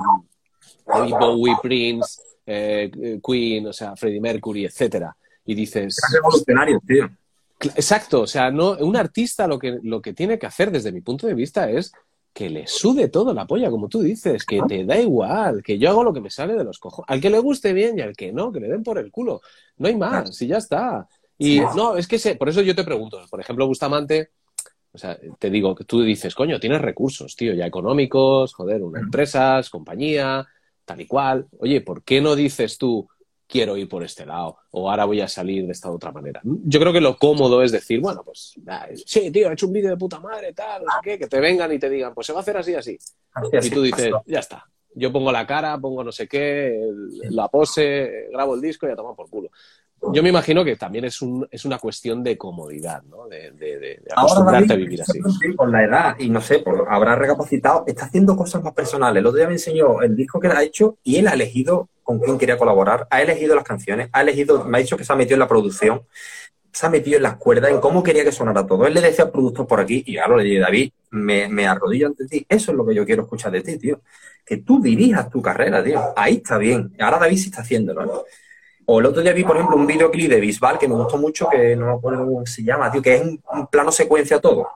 [0.86, 5.16] Bowie, Prince, eh, Queen, o sea, Freddie Mercury, etcétera.
[5.46, 7.10] Y dices, Es revolucionario, tío.
[7.76, 11.02] Exacto, o sea, no, un artista lo que, lo que tiene que hacer desde mi
[11.02, 11.94] punto de vista es
[12.34, 15.90] que le sude todo la polla, como tú dices, que te da igual, que yo
[15.90, 17.10] hago lo que me sale de los cojones.
[17.10, 19.42] Al que le guste bien y al que no, que le den por el culo.
[19.78, 21.08] No hay más, y ya está.
[21.38, 24.32] Y no, es que se, por eso yo te pregunto, por ejemplo, Bustamante,
[24.92, 29.02] o sea, te digo que tú dices, coño, tienes recursos, tío, ya económicos, joder, unas
[29.02, 29.06] Ujú.
[29.08, 30.48] empresas, compañía,
[30.86, 31.48] tal y cual.
[31.60, 33.08] Oye, ¿por qué no dices tú,
[33.48, 36.42] quiero ir por este lado o ahora voy a salir de esta otra manera?
[36.44, 38.56] Yo creo que lo cómodo es decir, bueno, pues
[39.06, 41.40] sí, tío, he hecho un vídeo de puta madre, tal, no sé qué, que te
[41.40, 42.98] vengan y te digan, pues se va a hacer así, así.
[43.34, 43.70] Así, Y así.
[43.70, 44.66] tú dices, ya está.
[44.96, 46.80] Yo pongo la cara, pongo no sé qué,
[47.30, 49.50] la pose, grabo el disco y a tomar por culo.
[50.12, 53.28] Yo me imagino que también es, un, es una cuestión de comodidad, ¿no?
[53.28, 55.20] De, de- de- de Ahora, acostumbrarte a vivir así.
[55.40, 59.22] sí, Con la edad, y no sé, por- habrá recapacitado, está haciendo cosas más personales.
[59.22, 61.90] El otro día me enseñó el disco que él ha hecho y él ha elegido
[62.04, 65.14] con quién quería colaborar, ha elegido las canciones, ha elegido, me ha dicho que se
[65.14, 66.02] ha metido en la producción,
[66.72, 68.88] se ha metido en las cuerdas, en cómo quería que sonara todo.
[68.88, 72.08] Él le decía al productor por aquí, y claro, le dije, David, me, me arrodillo
[72.08, 72.46] ante ti.
[72.50, 74.02] Eso es lo que yo quiero escuchar de ti, tío.
[74.46, 76.02] Que tú dirijas tu carrera, tío.
[76.16, 76.94] Ahí está bien.
[77.00, 78.24] Ahora David sí está haciéndolo, ¿no?
[78.86, 81.48] O el otro día vi, por ejemplo, un videoclip de Bisbal que me gustó mucho,
[81.50, 84.68] que no me acuerdo cómo se llama, tío, que es un, un plano secuencia todo.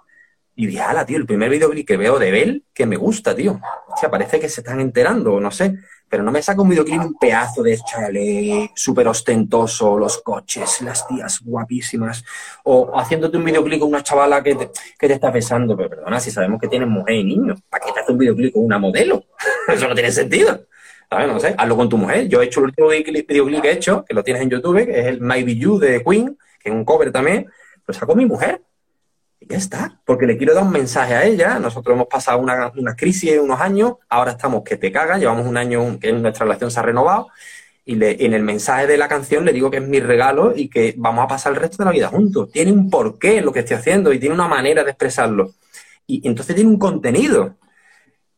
[0.60, 3.62] Y dije, ala, tío, el primer videoclip que veo de Bell, que me gusta, tío.
[3.94, 5.76] O sea, parece que se están enterando, no sé.
[6.10, 11.08] Pero no me saca un videoclip un pedazo de chale súper ostentoso, los coches, las
[11.08, 12.24] tías guapísimas.
[12.64, 15.78] O haciéndote un videoclip con una chavala que te, que te está besando.
[15.78, 18.54] Pero perdona, si sabemos que tienes mujer y niños, ¿para qué te hace un videoclip
[18.54, 19.26] con una modelo?
[19.68, 20.60] Eso no tiene sentido.
[21.10, 21.28] ¿Sabes?
[21.28, 22.28] No sé, hazlo con tu mujer.
[22.28, 25.00] Yo he hecho el último videoclip que he hecho, que lo tienes en YouTube, que
[25.00, 27.48] es el Maybe You de Queen, que es un cover también,
[27.86, 28.62] lo saco mi mujer.
[29.40, 31.60] Y ya está, porque le quiero dar un mensaje a ella.
[31.60, 35.56] Nosotros hemos pasado una, una crisis unos años, ahora estamos que te cagas, llevamos un
[35.56, 37.28] año que nuestra relación se ha renovado.
[37.86, 40.68] Y le- en el mensaje de la canción le digo que es mi regalo y
[40.68, 42.52] que vamos a pasar el resto de la vida juntos.
[42.52, 45.54] Tiene un porqué lo que estoy haciendo y tiene una manera de expresarlo.
[46.06, 47.56] Y entonces tiene un contenido.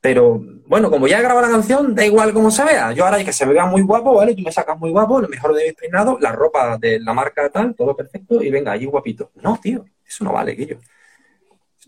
[0.01, 2.93] Pero bueno, como ya he grabado la canción, da igual cómo se vea.
[2.93, 4.33] Yo ahora hay que se me vea muy guapo, ¿vale?
[4.33, 7.49] Tú me sacas muy guapo, lo mejor de mis peinados, la ropa de la marca
[7.49, 9.31] tal, todo perfecto, y venga, allí guapito.
[9.35, 10.77] No, tío, eso no vale, Guillo.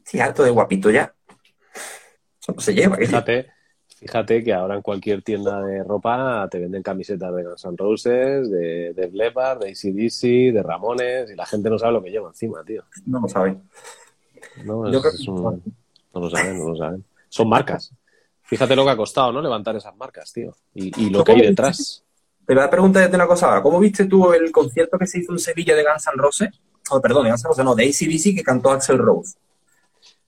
[0.03, 1.13] Estoy harto de guapito ya.
[2.41, 3.07] Eso no se lleva, Guillo.
[3.11, 3.47] Fíjate,
[3.97, 8.49] fíjate que ahora en cualquier tienda de ropa te venden camisetas de Guns N' Roses,
[8.51, 12.27] de, de Leppard, de ACDC, de Ramones, y la gente no sabe lo que lleva
[12.27, 12.83] encima, tío.
[13.05, 13.61] No lo saben.
[14.65, 15.63] No, Yo Es- creo es que- un-
[16.13, 17.05] no lo saben, no lo saben.
[17.29, 17.93] Son marcas.
[18.51, 19.41] Fíjate lo que ha costado, ¿no?
[19.41, 20.53] Levantar esas marcas, tío.
[20.73, 22.03] Y, lo que hay detrás.
[22.45, 23.63] Te voy a preguntar una cosa ahora.
[23.63, 26.49] ¿Cómo viste tú el concierto que se hizo en Sevilla de Guns N' Roses?
[26.89, 29.37] Oh, perdón, de Guns N' Roses, no, de ACDC que cantó Axel Rose.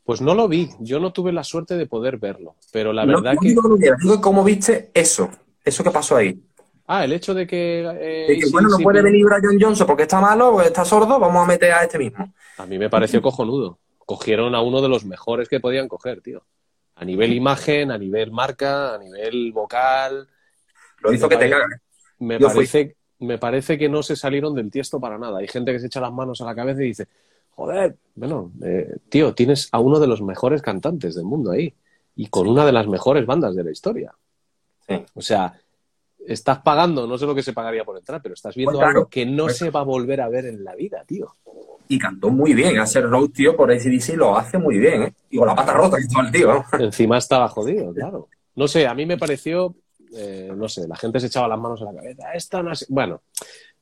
[0.05, 3.35] Pues no lo vi, yo no tuve la suerte de poder verlo, pero la verdad
[3.41, 3.49] que...
[3.49, 5.29] Digo, ¿Cómo viste eso?
[5.61, 6.41] Eso que pasó ahí.
[6.87, 7.81] Ah, el hecho de que...
[7.99, 11.47] Eh, bueno, no puede venir Brian Johnson porque está malo o está sordo, vamos a
[11.47, 12.33] meter a este mismo.
[12.57, 13.79] A mí me pareció cojonudo.
[14.05, 16.45] Cogieron a uno de los mejores que podían coger, tío.
[16.95, 20.27] A nivel imagen, a nivel marca, a nivel vocal.
[20.99, 21.81] Lo hizo que te cagas.
[22.19, 25.39] Me parece, me parece que no se salieron del tiesto para nada.
[25.39, 27.07] Hay gente que se echa las manos a la cabeza y dice,
[27.51, 31.73] joder, bueno, eh, tío, tienes a uno de los mejores cantantes del mundo ahí
[32.15, 34.13] y con una de las mejores bandas de la historia.
[35.15, 35.59] O sea,
[36.27, 39.07] estás pagando, no sé lo que se pagaría por entrar, pero estás viendo pues algo
[39.07, 41.35] que no pues se va a volver a ver en la vida, tío.
[41.87, 45.13] Y cantó muy bien, hacer road, tío, por ACDC lo hace muy bien, ¿eh?
[45.29, 46.63] Y con la pata rota que estaba el tío.
[46.79, 48.29] Encima estaba jodido, claro.
[48.55, 49.75] No sé, a mí me pareció,
[50.15, 52.33] eh, no sé, la gente se echaba las manos a la cabeza.
[52.33, 53.21] Esta no Bueno,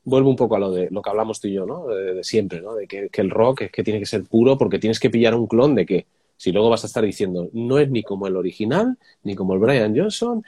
[0.03, 1.87] vuelvo un poco a lo de lo que hablamos tú y yo, ¿no?
[1.87, 2.73] De, siempre, ¿no?
[2.75, 5.47] De que, el rock es que tiene que ser puro porque tienes que pillar un
[5.47, 6.05] clon de que
[6.37, 9.59] si luego vas a estar diciendo no es ni como el original, ni como el
[9.59, 10.43] Brian Johnson,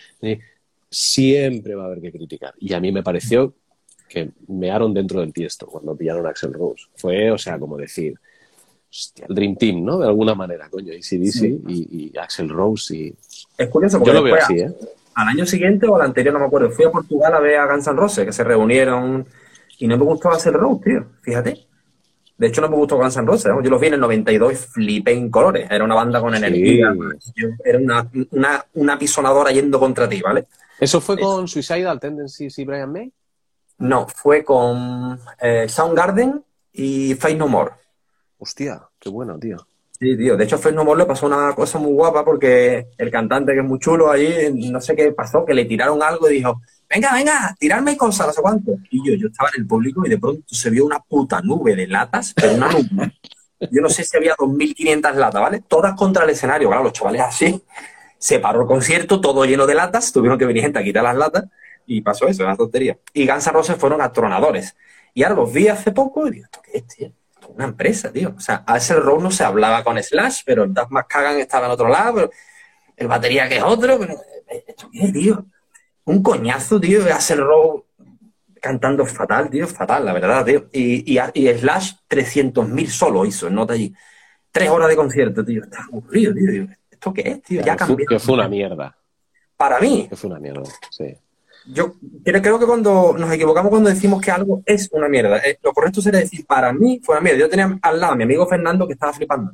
[0.89, 2.53] siempre va a haber que criticar.
[2.59, 3.53] Y a mí me pareció
[4.13, 6.85] que mearon dentro del tiesto cuando pillaron a Axel Rose.
[6.95, 8.13] Fue, o sea, como decir,
[8.87, 9.97] hostia, el Dream Team, ¿no?
[9.97, 13.15] De alguna manera, coño, ACDC y, y Axel Rose y...
[13.57, 14.71] Es curioso porque yo lo veo así, ¿eh?
[15.15, 17.71] Al año siguiente o al anterior, no me acuerdo, fui a Portugal a ver a
[17.71, 19.25] Guns N' Roses, que se reunieron
[19.79, 21.05] y no me gustó hacer road, tío.
[21.21, 21.65] Fíjate.
[22.37, 23.51] De hecho, no me gustó Guns N' Roses.
[23.63, 25.67] Yo los vi en el 92 y flipé en colores.
[25.69, 26.93] Era una banda con energía.
[27.63, 30.45] era una, una, una, pisonadora yendo contra ti, ¿vale?
[30.79, 33.11] ¿Eso fue con Suicidal Tendencies y Brian May?
[33.83, 36.41] No, fue con eh, Soundgarden
[36.71, 37.71] y Face No More.
[38.37, 39.57] Hostia, qué bueno, tío.
[39.99, 40.37] Sí, tío.
[40.37, 43.59] De hecho, Face No More le pasó una cosa muy guapa porque el cantante, que
[43.59, 47.13] es muy chulo ahí, no sé qué pasó, que le tiraron algo y dijo, venga,
[47.13, 48.71] venga, tirarme cosas, no sé cuánto.
[48.89, 51.75] Y yo, yo estaba en el público y de pronto se vio una puta nube
[51.75, 53.19] de latas, pero una nube.
[53.69, 55.61] Yo no sé si había 2.500 latas, ¿vale?
[55.67, 57.61] Todas contra el escenario, claro, los chavales así.
[58.17, 61.17] Se paró el concierto, todo lleno de latas, tuvieron que venir gente a quitar las
[61.17, 61.49] latas
[61.85, 62.97] y pasó eso, una tontería.
[63.13, 64.75] Y Guns N' Roses fueron atronadores.
[65.13, 67.07] Y ahora los vi hace poco y digo, ¿esto qué es, tío?
[67.07, 68.33] Esto es una empresa, tío.
[68.35, 71.67] O sea, a ese rol no se hablaba con Slash, pero el más cagan estaba
[71.67, 72.31] en otro lado, pero
[72.97, 74.15] el batería que es otro, pero
[74.67, 75.45] ¿esto qué es, tío?
[76.05, 77.85] un coñazo, tío, de hacer rock
[78.61, 80.69] cantando fatal, tío, fatal, la verdad, tío.
[80.71, 83.93] Y, y, y Slash 300.000 solo hizo en nota allí.
[84.51, 85.63] Tres horas de concierto, tío.
[85.63, 86.67] Está aburrido, tío.
[86.89, 87.61] ¿Esto qué es, tío?
[87.61, 88.05] Ya cambió.
[88.05, 88.95] Que fue una mierda.
[89.57, 90.07] Para mí.
[90.09, 91.13] Que fue una mierda, sí.
[91.65, 95.37] Yo creo que cuando nos equivocamos cuando decimos que algo es una mierda.
[95.37, 97.39] Eh, lo correcto sería decir, para mí fue una mierda.
[97.39, 99.53] Yo tenía al lado a mi amigo Fernando que estaba flipando.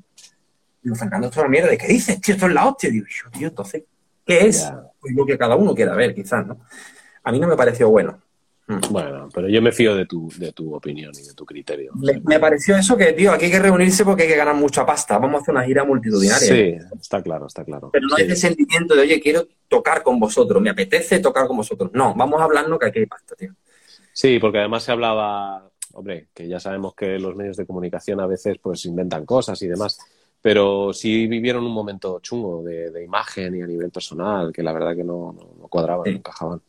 [0.81, 1.73] Digo, Fernando, esto es una mierda.
[1.73, 2.35] ¿Y qué dices, tío?
[2.35, 2.89] Esto es la hostia.
[2.89, 3.83] Digo, yo, tío, entonces,
[4.25, 4.71] ¿qué es?
[4.99, 6.59] Pues lo que cada uno quiera ver, quizás, ¿no?
[7.23, 8.19] A mí no me pareció bueno.
[8.91, 11.91] Bueno, pero yo me fío de tu, de tu opinión y de tu criterio.
[11.95, 15.17] Me, pareció eso que, tío, aquí hay que reunirse porque hay que ganar mucha pasta.
[15.17, 16.47] Vamos a hacer una gira multitudinaria.
[16.47, 17.89] Sí, está claro, está claro.
[17.91, 21.57] Pero no hay ese sentimiento de, oye, quiero tocar con vosotros, me apetece tocar con
[21.57, 21.89] vosotros.
[21.93, 23.55] No, vamos a hablarnos que aquí hay pasta, tío.
[24.13, 28.27] Sí, porque además se hablaba, hombre, que ya sabemos que los medios de comunicación a
[28.27, 29.97] veces pues inventan cosas y demás
[30.41, 34.95] pero sí vivieron un momento chungo de, imagen y a nivel personal, que la verdad
[34.95, 36.61] que no, no, cuadraban, no encajaban.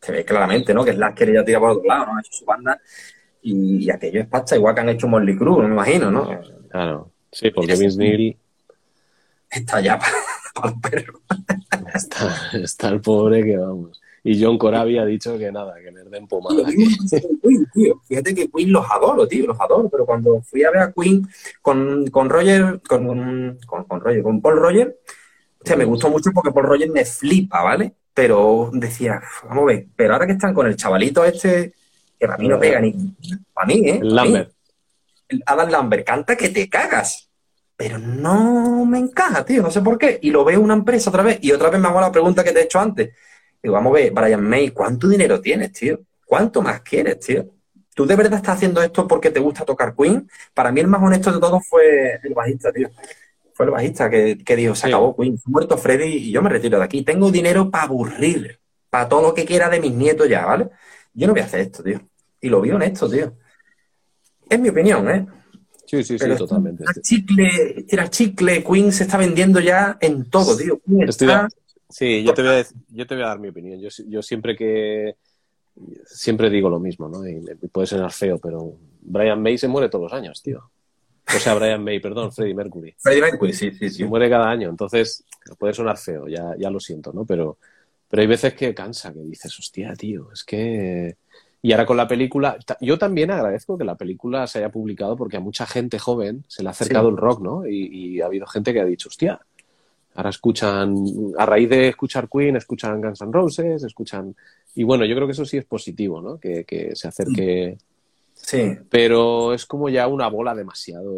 [0.00, 0.84] Se ve claramente, ¿no?
[0.84, 2.16] Que Slash quería tirar por otro lado, ¿no?
[2.16, 2.80] Ha hecho su banda
[3.42, 6.28] y, aquello es pasta, igual que han hecho Molly Cruz, me imagino, ¿no?
[6.68, 8.36] Claro, sí, porque Vince Neil...
[9.50, 11.20] Está ya para, el perro.
[11.92, 14.00] Está, está el pobre que vamos.
[14.22, 16.68] Y John Corabi ha dicho que nada, que le den pomada.
[18.06, 21.26] Fíjate que Queen los adoro, tío, los adoro, pero cuando fui a ver a Queen
[21.62, 25.00] con, con Roger, con, con, Roger, con Paul Roger,
[25.58, 27.94] o sea, me gustó mucho porque Paul Roger me flipa, ¿vale?
[28.12, 31.74] Pero decía, vamos a ver, pero ahora que están con el chavalito este,
[32.18, 32.92] que para mí no pega ni
[33.52, 33.98] para mí, ¿eh?
[34.02, 34.52] El Lambert.
[35.46, 37.28] Adam Lambert canta que te cagas.
[37.76, 40.18] Pero no me encaja, tío, no sé por qué.
[40.20, 41.38] Y lo veo una empresa otra vez.
[41.40, 43.14] Y otra vez me hago la pregunta que te he hecho antes.
[43.62, 45.98] Digo, vamos a ver, Brian May, ¿cuánto dinero tienes, tío?
[46.26, 47.46] ¿Cuánto más quieres, tío?
[47.94, 50.28] ¿Tú de verdad estás haciendo esto porque te gusta tocar Queen?
[50.52, 52.90] Para mí el más honesto de todos fue el bajista, tío.
[53.60, 56.84] Fue el bajista que, dijo, se acabó Queen, muerto Freddy y yo me retiro de
[56.86, 57.02] aquí.
[57.02, 58.58] Tengo dinero para aburrir,
[58.88, 60.70] para todo lo que quiera de mis nietos ya, ¿vale?
[61.12, 62.00] Yo no voy a hacer esto, tío.
[62.40, 63.34] Y lo vi honesto, tío.
[64.48, 65.26] Es mi opinión, ¿eh?
[65.84, 66.84] Sí, sí, sí, totalmente.
[67.02, 70.80] Chicle, tira chicle, Queen se está vendiendo ya en todo, tío.
[71.90, 73.78] Sí, yo te, voy a, yo te voy a dar mi opinión.
[73.78, 75.16] Yo, yo siempre que.
[76.06, 77.28] Siempre digo lo mismo, ¿no?
[77.28, 78.72] Y, puede sonar feo, pero
[79.02, 80.70] Brian May se muere todos los años, tío.
[81.34, 82.94] O sea, Brian May, perdón, Freddie Mercury.
[82.98, 84.04] Freddie Mercury, sí, sí, sí.
[84.04, 85.24] muere cada año, entonces
[85.58, 87.24] puede sonar feo, ya, ya lo siento, ¿no?
[87.24, 87.58] Pero,
[88.08, 91.16] pero hay veces que cansa, que dices, hostia, tío, es que...
[91.62, 95.36] Y ahora con la película, yo también agradezco que la película se haya publicado porque
[95.36, 97.66] a mucha gente joven se le ha acercado el rock, ¿no?
[97.66, 99.38] Y, y, ha habido gente que ha dicho, hostia,
[100.14, 100.94] ahora escuchan,
[101.36, 104.34] a raíz de escuchar Queen, escuchan Guns N' Roses, escuchan...
[104.74, 106.38] Y bueno, yo creo que eso sí es positivo, ¿no?
[106.38, 107.76] Que, que se acerque...
[107.78, 107.86] Sí.
[108.88, 111.12] Pero es como ya una bola demasiado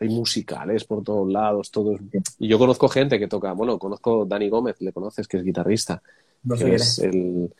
[0.00, 2.00] hay musicales por todos lados, todos.
[2.38, 6.02] Y yo conozco gente que toca, bueno, conozco Dani Gómez, le conoces, que es guitarrista.
[6.42, 7.50] No que es el,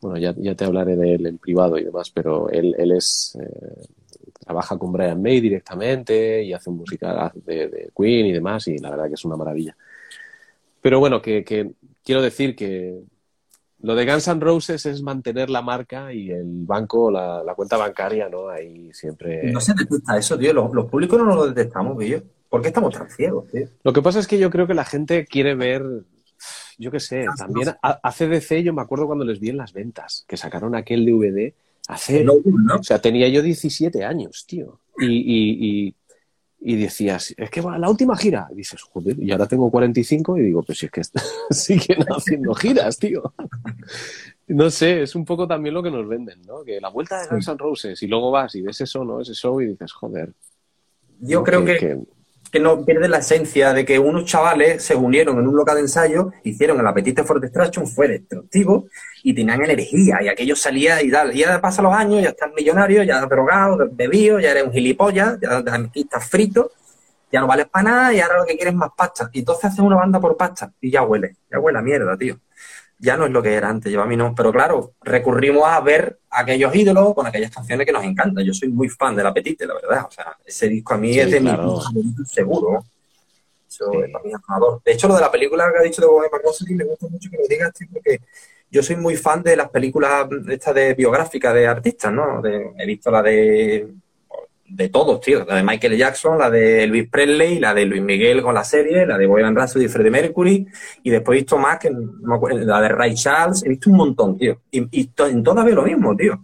[0.00, 3.38] bueno, ya, ya, te hablaré de él en privado y demás, pero él, él es,
[3.40, 3.86] eh,
[4.44, 8.90] trabaja con Brian May directamente y hace música de, de, Queen y demás, y la
[8.90, 9.76] verdad que es una maravilla.
[10.82, 11.70] Pero bueno, que, que
[12.04, 13.00] quiero decir que
[13.84, 17.76] lo de Guns N' Roses es mantener la marca y el banco, la, la cuenta
[17.76, 18.48] bancaria, ¿no?
[18.48, 19.52] Ahí siempre.
[19.52, 20.54] No se detecta eso, tío.
[20.54, 22.22] Los, los públicos no lo detectamos, tío.
[22.48, 23.68] ¿Por qué estamos tan ciegos, tío?
[23.82, 25.84] Lo que pasa es que yo creo que la gente quiere ver.
[26.78, 30.24] Yo qué sé, también a, CDC yo me acuerdo cuando les vi en las ventas,
[30.26, 31.52] que sacaron aquel DVD
[31.86, 32.24] hace...
[32.24, 32.76] No, no.
[32.76, 34.80] O sea, tenía yo 17 años, tío.
[34.98, 35.94] Y, y, y,
[36.66, 38.48] y decías, es que va la última gira.
[38.50, 41.02] Y dices, joder, y ahora tengo 45 y digo, pues si es que
[41.50, 43.34] siguen haciendo giras, tío.
[44.46, 46.64] No sé, es un poco también lo que nos venden, ¿no?
[46.64, 49.20] Que la vuelta de Guns N' Roses y luego vas y ves eso, ¿no?
[49.20, 50.32] Ese show y dices, joder.
[51.20, 51.98] Yo creo que, que,
[52.54, 55.82] que, no pierde la esencia de que unos chavales se unieron en un local de
[55.82, 58.86] ensayo, hicieron el Apetite for Destruction, fue destructivo
[59.24, 61.34] y tenían energía y aquello salía y tal.
[61.34, 65.38] Y ya pasan los años, ya estás millonario, ya drogado, bebido, ya eres un gilipollas,
[65.40, 65.64] ya
[65.94, 66.70] estás frito,
[67.32, 69.28] ya no vales para nada y ahora lo que quieres es más pasta.
[69.32, 72.38] Y entonces hacen una banda por pasta y ya huele, ya huele a mierda, tío.
[72.98, 74.34] Ya no es lo que era antes, lleva a mí no.
[74.34, 78.44] Pero claro, recurrimos a ver aquellos ídolos con aquellas canciones que nos encantan.
[78.44, 80.06] Yo soy muy fan del Apetite, la verdad.
[80.08, 81.80] O sea, ese disco a mí Sí, es de claro.
[81.92, 82.84] mi seguro.
[83.68, 83.98] Eso Sí.
[84.04, 84.80] es para mí amador.
[84.84, 87.28] De hecho, lo de la película que ha dicho de Bohemian Rhapsody me gusta mucho
[87.30, 88.20] que lo digas, tío, porque
[88.70, 92.40] yo soy muy fan de las películas estas de biográficas de artistas, ¿no?
[92.40, 93.88] De- he visto la de
[94.68, 98.42] de todos, tío, la de Michael Jackson, la de Elvis Presley, la de Luis Miguel
[98.42, 100.66] con la serie, la de Bohemian Rhapsody y Freddie Mercury,
[101.02, 104.62] y después he visto más que la de Ray Charles, he visto un montón, tío.
[104.70, 106.40] Y, y en todas veo lo mismo, tío.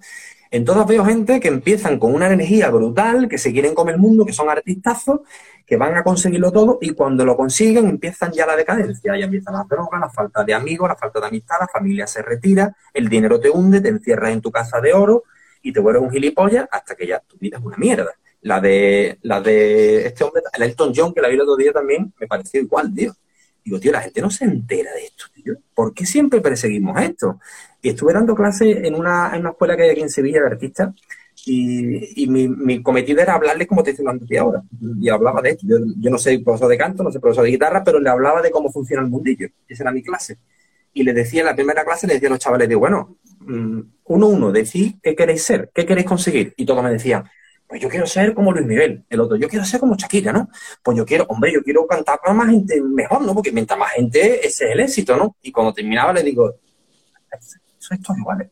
[0.52, 4.00] En todas veo gente que empiezan con una energía brutal, que se quieren comer el
[4.00, 5.20] mundo, que son artistazos,
[5.64, 9.54] que van a conseguirlo todo y cuando lo consiguen empiezan ya la decadencia, ya empiezan
[9.54, 13.08] las drogas, la falta de amigos, la falta de amistad, la familia se retira, el
[13.08, 15.22] dinero te hunde, te encierras en tu casa de oro
[15.62, 18.10] y te vuelves un gilipollas hasta que ya tu vida es una mierda.
[18.42, 21.72] La de, la de este hombre, el Elton John, que la vi el otro día
[21.72, 23.12] también, me pareció igual, tío.
[23.62, 25.54] Digo, tío, la gente no se entera de esto, tío.
[25.74, 27.38] ¿Por qué siempre perseguimos esto?
[27.82, 30.46] Y estuve dando clase en una, en una escuela que hay aquí en Sevilla de
[30.46, 30.94] artistas
[31.46, 34.62] y, y mi, cometido era hablarles como te estoy hablando a ahora.
[35.00, 35.66] Y hablaba de esto.
[35.66, 38.42] Yo, yo, no soy profesor de canto, no soy profesor de guitarra, pero le hablaba
[38.42, 39.48] de cómo funciona el mundillo.
[39.68, 40.38] Esa era mi clase.
[40.92, 43.80] Y le decía en la primera clase, le decía a los chavales, digo, bueno, mm,
[44.10, 46.52] uno uno, decid qué queréis ser, qué queréis conseguir.
[46.56, 47.24] Y todos me decían,
[47.68, 49.04] pues yo quiero ser como Luis Miguel.
[49.08, 50.48] El otro, yo quiero ser como Shakira, ¿no?
[50.82, 53.32] Pues yo quiero, hombre, yo quiero cantar para más gente mejor, ¿no?
[53.32, 55.36] Porque mientras más gente, ese es el éxito, ¿no?
[55.42, 56.56] Y cuando terminaba le digo,
[57.78, 58.48] sois todos iguales,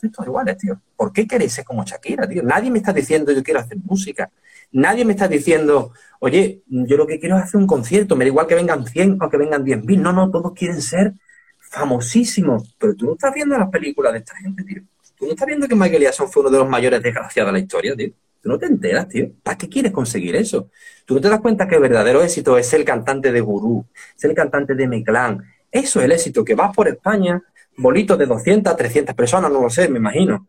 [0.00, 0.80] sois todos iguales, tío.
[0.96, 2.42] ¿Por qué queréis ser como Shakira, tío?
[2.42, 4.30] Nadie me está diciendo yo quiero hacer música.
[4.70, 8.28] Nadie me está diciendo, oye, yo lo que quiero es hacer un concierto, me da
[8.28, 10.00] igual que vengan 100 o que vengan 10.000.
[10.00, 11.12] No, no, todos quieren ser
[11.58, 12.74] famosísimos.
[12.78, 14.82] Pero tú no estás viendo las películas de esta gente, tío.
[15.22, 17.64] Tú no estás viendo que Michael Jackson fue uno de los mayores desgraciados de la
[17.64, 18.10] historia, tío.
[18.42, 19.30] Tú no te enteras, tío.
[19.40, 20.68] ¿Para qué quieres conseguir eso?
[21.06, 23.86] Tú no te das cuenta que el verdadero éxito es el cantante de Gurú,
[24.16, 25.44] ser el cantante de Meclán.
[25.70, 27.40] Eso es el éxito, que vas por España,
[27.76, 30.48] bolitos de 200, 300 personas, no lo sé, me imagino,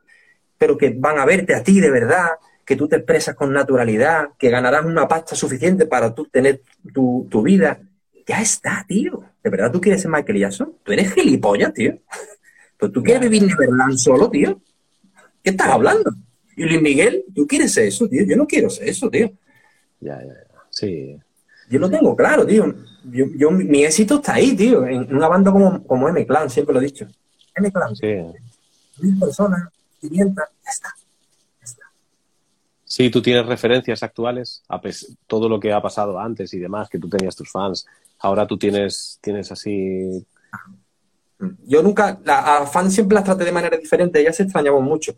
[0.57, 2.29] pero que van a verte a ti de verdad,
[2.65, 7.27] que tú te expresas con naturalidad, que ganarás una pasta suficiente para tú tener tu,
[7.29, 7.79] tu vida.
[8.25, 9.23] Ya está, tío.
[9.43, 10.73] ¿De verdad tú quieres ser Michael Jackson?
[10.81, 11.99] Tú eres gilipollas, tío.
[12.83, 14.59] Pero tú quieres vivir en Neverland solo, tío.
[15.41, 16.13] ¿Qué estás hablando?
[16.57, 18.25] Y Luis Miguel, ¿tú quieres eso, tío?
[18.25, 19.31] Yo no quiero ser eso, tío.
[20.01, 20.61] Ya, ya, ya.
[20.69, 21.17] Sí.
[21.69, 22.75] Yo lo tengo claro, tío.
[23.05, 24.85] Yo, yo, mi éxito está ahí, tío.
[24.85, 27.07] En una banda como, como M-Clan, siempre lo he dicho.
[27.55, 27.95] M-Clan.
[27.95, 28.17] Sí.
[28.99, 29.69] Mil personas,
[30.01, 30.89] 500, ya está.
[30.89, 31.83] ya está.
[32.83, 34.81] Sí, tú tienes referencias actuales a
[35.25, 37.85] todo lo que ha pasado antes y demás, que tú tenías tus fans.
[38.19, 40.25] Ahora tú tienes, tienes así.
[41.65, 45.15] Yo nunca, la, a fans siempre las traté de manera diferente, ellas se extrañaban mucho,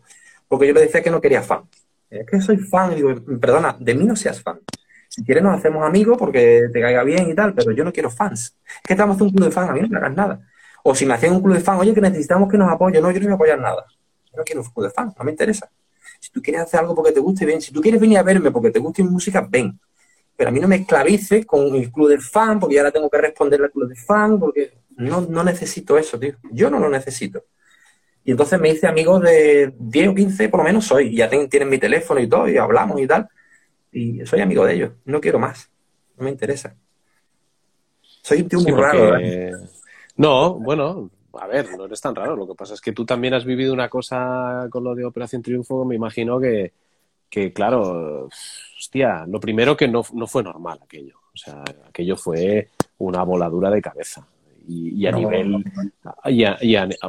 [0.48, 1.62] porque yo le decía que no quería fan.
[2.08, 2.94] Es que soy fan,
[3.40, 4.60] perdona, de mí no seas fan.
[5.08, 8.10] Si quieres nos hacemos amigos porque te caiga bien y tal, pero yo no quiero
[8.10, 8.56] fans.
[8.64, 10.40] Es que estamos en un club de fans, a mí no me hagas nada.
[10.82, 13.10] O si me hacían un club de fans, oye, que necesitamos que nos apoyen, no,
[13.10, 13.84] yo no voy a apoyar nada.
[14.30, 15.70] Yo no quiero un club de fans, no me interesa.
[16.20, 17.60] Si tú quieres hacer algo porque te guste, bien.
[17.60, 19.78] Si tú quieres venir a verme porque te guste mi música, ven.
[20.36, 23.18] pero a mí no me esclavice con el club de fan, porque ahora tengo que
[23.18, 26.36] responder al club de fan, porque no, no necesito eso, tío.
[26.50, 27.44] Yo no lo necesito.
[28.24, 31.14] Y entonces me hice amigo de 10 o 15, por lo menos soy.
[31.14, 33.28] Ya tienen mi teléfono y todo, y hablamos y tal.
[33.92, 34.92] Y soy amigo de ellos.
[35.04, 35.70] No quiero más.
[36.16, 36.74] No me interesa.
[38.00, 39.16] Soy un tío muy raro.
[39.18, 39.52] ¿eh?
[40.16, 42.34] No, bueno, a ver, no eres tan raro.
[42.34, 45.42] Lo que pasa es que tú también has vivido una cosa con lo de Operación
[45.42, 46.72] Triunfo, me imagino que,
[47.30, 48.28] que claro,
[48.76, 51.18] hostia, lo primero que no, no fue normal aquello.
[51.32, 54.26] O sea, aquello fue una voladura de cabeza.
[54.68, 55.64] Y, a nivel.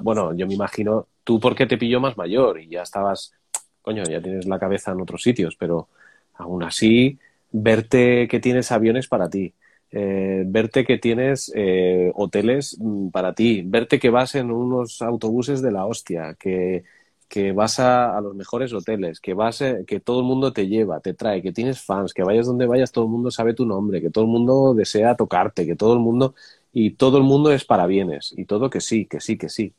[0.03, 3.34] bueno, yo me imagino, tú porque te pilló más mayor y ya estabas.
[3.81, 5.88] Coño, ya tienes la cabeza en otros sitios, pero
[6.35, 7.17] aún así,
[7.51, 9.53] verte que tienes aviones para ti,
[9.91, 15.61] eh, verte que tienes eh, hoteles mm, para ti, verte que vas en unos autobuses
[15.61, 16.84] de la hostia, que,
[17.27, 20.99] que vas a, los mejores hoteles, que vas, eh, que todo el mundo te lleva,
[20.99, 24.01] te trae, que tienes fans, que vayas donde vayas, todo el mundo sabe tu nombre,
[24.01, 26.35] que todo el mundo desea tocarte, que todo el mundo
[26.72, 29.73] y todo el mundo es para bienes y todo que sí, que sí, que sí.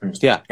[0.00, 0.10] Mm.
[0.10, 0.44] Hostia.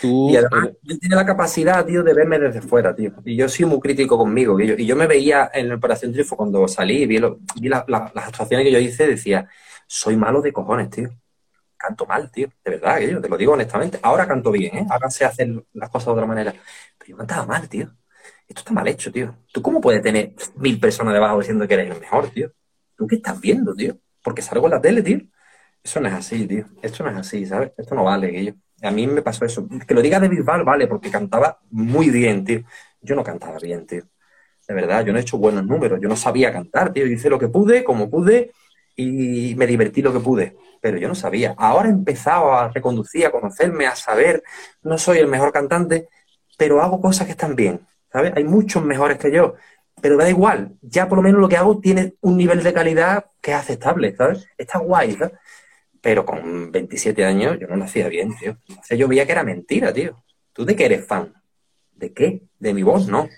[0.00, 3.12] Tú, y además, yo tenía la capacidad, tío, de verme desde fuera, tío.
[3.24, 4.58] Y yo soy muy crítico conmigo.
[4.60, 7.20] Y yo, me veía en la Operación Triunfo cuando salí y vi,
[7.60, 7.84] vi las
[8.14, 9.48] actuaciones que yo hice, decía,
[9.86, 11.10] soy malo de cojones, tío.
[11.76, 12.48] Canto mal, tío.
[12.64, 13.98] De verdad, que yo te lo digo honestamente.
[14.02, 14.86] Ahora canto bien, ¿eh?
[14.90, 16.52] Ahora sé hacer las cosas de otra manera.
[16.98, 17.90] Pero yo cantaba mal, tío.
[18.48, 19.36] Esto está mal hecho, tío.
[19.52, 22.50] ¿Tú cómo puedes tener mil personas debajo diciendo que eres el mejor, tío?
[22.96, 23.98] ¿Tú qué estás viendo, tío?
[24.26, 25.20] Porque salgo en la tele, tío.
[25.84, 26.64] Eso no es así, tío.
[26.82, 27.70] Esto no es así, ¿sabes?
[27.78, 28.54] Esto no vale, tío.
[28.82, 29.68] A mí me pasó eso.
[29.86, 32.64] Que lo diga de Bisbal, vale, porque cantaba muy bien, tío.
[33.00, 34.02] Yo no cantaba bien, tío.
[34.66, 36.00] De verdad, yo no he hecho buenos números.
[36.02, 37.06] Yo no sabía cantar, tío.
[37.06, 38.50] hice lo que pude, como pude,
[38.96, 40.56] y me divertí lo que pude.
[40.80, 41.54] Pero yo no sabía.
[41.56, 44.42] Ahora he empezado a reconducir, a conocerme, a saber.
[44.82, 46.08] No soy el mejor cantante,
[46.58, 47.86] pero hago cosas que están bien.
[48.12, 48.32] ¿Sabes?
[48.34, 49.54] Hay muchos mejores que yo
[50.00, 53.26] pero da igual, ya por lo menos lo que hago tiene un nivel de calidad
[53.40, 54.46] que es aceptable, ¿sabes?
[54.58, 55.32] Está guay, ¿sabes?
[56.00, 58.58] Pero con 27 años yo no lo hacía bien, tío.
[58.78, 60.22] O sea, yo veía que era mentira, tío.
[60.52, 61.32] ¿Tú de qué eres fan?
[61.94, 62.42] ¿De qué?
[62.58, 63.08] ¿De mi voz?
[63.08, 63.28] No.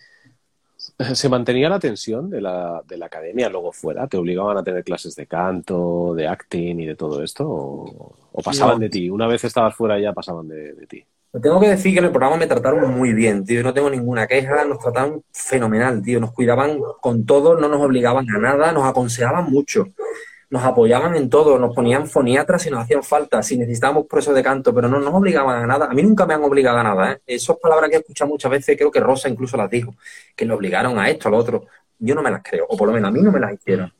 [0.76, 4.06] ¿Se mantenía la tensión de la, de la academia luego fuera?
[4.06, 7.46] ¿Te obligaban a tener clases de canto, de acting y de todo esto?
[7.48, 9.08] ¿O, pasaban de ti?
[9.08, 12.36] Una vez estabas fuera ya pasaban de ti tengo que decir que en el programa
[12.36, 13.62] me trataron muy bien, tío.
[13.62, 16.20] No tengo ninguna queja, nos trataban fenomenal, tío.
[16.20, 19.88] Nos cuidaban con todo, no nos obligaban a nada, nos aconsejaban mucho.
[20.50, 24.42] Nos apoyaban en todo, nos ponían foniatras si nos hacían falta, si necesitábamos procesos de
[24.42, 25.86] canto, pero no nos obligaban a nada.
[25.90, 27.20] A mí nunca me han obligado a nada, ¿eh?
[27.26, 29.94] Esas palabras que he escuchado muchas veces, creo que Rosa incluso las dijo,
[30.34, 31.66] que le obligaron a esto, a lo otro.
[31.98, 33.92] Yo no me las creo, o por lo menos a mí no me las hicieron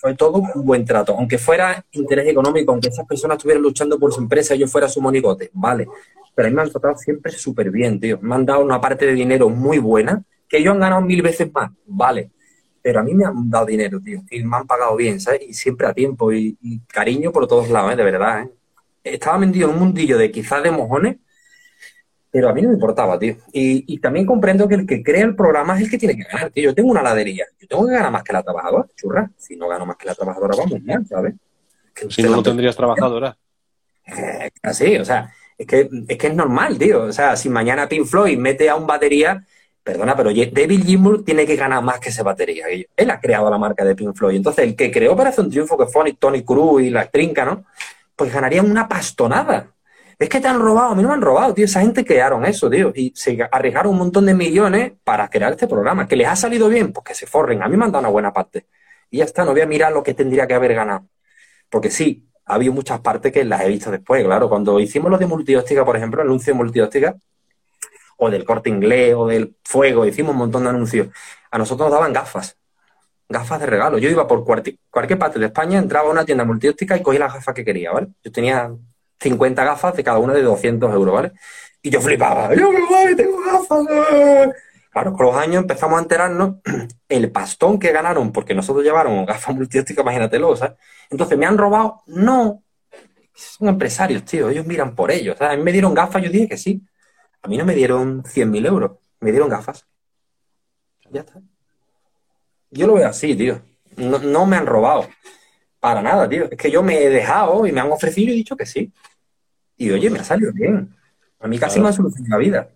[0.00, 1.16] fue todo un buen trato.
[1.18, 4.88] Aunque fuera interés económico, aunque esas personas estuvieran luchando por su empresa y yo fuera
[4.88, 5.88] su monigote, vale
[6.38, 8.20] pero a mí me han tratado siempre súper bien, tío.
[8.22, 11.52] Me han dado una parte de dinero muy buena, que ellos han ganado mil veces
[11.52, 12.30] más, vale.
[12.80, 14.22] Pero a mí me han dado dinero, tío.
[14.30, 15.40] Y me han pagado bien, ¿sabes?
[15.48, 16.32] Y siempre a tiempo.
[16.32, 16.56] Y,
[16.86, 17.96] cariño por todos lados, ¿eh?
[17.96, 18.50] De verdad, ¿eh?
[19.02, 21.16] Estaba metido en un mundillo de quizás de mojones,
[22.30, 23.34] pero a mí no me importaba, tío.
[23.52, 26.52] Y, también comprendo que el que crea el programa es el que tiene que ganar,
[26.52, 26.66] tío.
[26.66, 27.46] Yo tengo una ladería.
[27.58, 29.28] Yo tengo que ganar más que la trabajadora, churra.
[29.36, 31.34] Si no gano más que la trabajadora, vamos mal, ¿sabes?
[32.10, 33.36] si no, no tendrías trabajadora.
[34.06, 37.02] Eh, así, o sea, es que, es que es normal, tío.
[37.02, 39.44] O sea, si mañana Pink Floyd mete a un batería,
[39.82, 42.66] perdona, pero David Gilmour tiene que ganar más que esa batería.
[42.96, 44.36] Él ha creado la marca de Pink Floyd.
[44.36, 47.44] Entonces, el que creó para hacer un Triunfo, que fue Tony Cruz y la Trinca,
[47.44, 47.64] ¿no?
[48.14, 49.72] Pues ganarían una pastonada.
[50.18, 51.64] Es que te han robado, a mí no me han robado, tío.
[51.64, 52.92] Esa gente crearon eso, tío.
[52.94, 56.06] Y se arriesgaron un montón de millones para crear este programa.
[56.06, 57.62] Que les ha salido bien, pues que se forren.
[57.62, 58.66] A mí me han dado una buena parte.
[59.10, 61.06] Y ya está, no voy a mirar lo que tendría que haber ganado.
[61.70, 64.48] Porque sí, ha habido muchas partes que las he visto después, claro.
[64.48, 67.16] Cuando hicimos lo de multióptica, por ejemplo, el anuncio de multióptica,
[68.16, 71.08] o del corte inglés, o del fuego, hicimos un montón de anuncios.
[71.50, 72.56] A nosotros nos daban gafas,
[73.28, 73.98] gafas de regalo.
[73.98, 77.34] Yo iba por cualquier parte de España, entraba a una tienda multióptica y cogía las
[77.34, 78.08] gafas que quería, ¿vale?
[78.24, 78.72] Yo tenía
[79.20, 81.32] 50 gafas de cada una de 200 euros, ¿vale?
[81.82, 83.86] Y yo flipaba, yo me voy, tengo gafas.
[84.98, 86.56] Claro, con los años empezamos a enterarnos
[87.08, 90.76] el pastón que ganaron porque nosotros llevaron gafas multiópticas, imagínatelo, ¿sabes?
[91.08, 92.02] Entonces, ¿me han robado?
[92.06, 92.64] No.
[93.32, 94.50] Son empresarios, tío.
[94.50, 95.38] Ellos miran por ellos.
[95.38, 95.54] ¿sabes?
[95.54, 96.82] A mí me dieron gafas, yo dije que sí.
[97.42, 98.98] A mí no me dieron 100.000 euros.
[99.20, 99.86] Me dieron gafas.
[101.12, 101.40] Ya está.
[102.72, 103.62] Yo lo veo así, tío.
[103.96, 105.08] No, me han robado.
[105.78, 106.50] Para nada, tío.
[106.50, 108.92] Es que yo me he dejado y me han ofrecido y he dicho que sí.
[109.76, 110.92] Y oye, me ha salido bien.
[111.38, 112.68] A mí casi me ha solucionado la vida.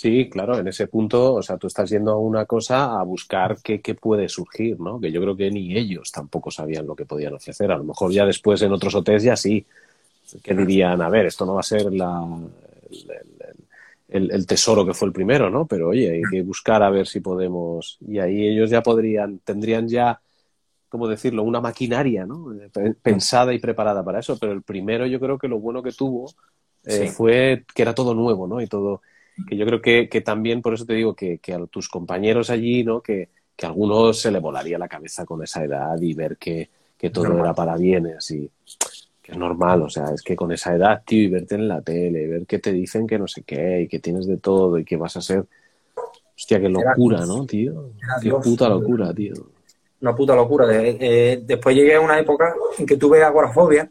[0.00, 3.58] Sí, claro, en ese punto, o sea, tú estás yendo a una cosa a buscar
[3.62, 4.98] qué, qué, puede surgir, ¿no?
[4.98, 7.70] Que yo creo que ni ellos tampoco sabían lo que podían ofrecer.
[7.70, 9.66] A lo mejor ya después en otros hoteles ya sí,
[10.42, 12.26] que dirían, a ver, esto no va a ser la,
[14.08, 15.66] el, tesoro que fue el primero, ¿no?
[15.66, 17.98] Pero oye, hay que buscar a ver si podemos.
[18.00, 20.18] Y ahí ellos ya podrían, tendrían ya,
[20.88, 21.42] ¿cómo decirlo?
[21.42, 22.46] Una maquinaria, ¿no?
[23.02, 24.38] Pensada y preparada para eso.
[24.38, 26.32] Pero el primero, yo creo que lo bueno que tuvo
[26.84, 28.62] eh, fue que era todo nuevo, ¿no?
[28.62, 29.02] Y todo.
[29.48, 32.50] Que yo creo que, que también, por eso te digo que, que a tus compañeros
[32.50, 33.00] allí, ¿no?
[33.00, 36.68] Que, que a algunos se le volaría la cabeza con esa edad y ver que,
[36.96, 38.50] que todo era para bienes y
[39.30, 42.26] es normal, o sea, es que con esa edad, tío, y verte en la tele,
[42.26, 44.96] ver que te dicen que no sé qué, y que tienes de todo, y que
[44.96, 45.44] vas a ser.
[46.36, 47.90] Hostia, qué locura, ¿no, tío?
[48.20, 49.34] Qué puta locura, tío.
[50.00, 50.66] Una puta locura.
[50.72, 53.90] Eh, después llegué a una época en que tuve agorafobia.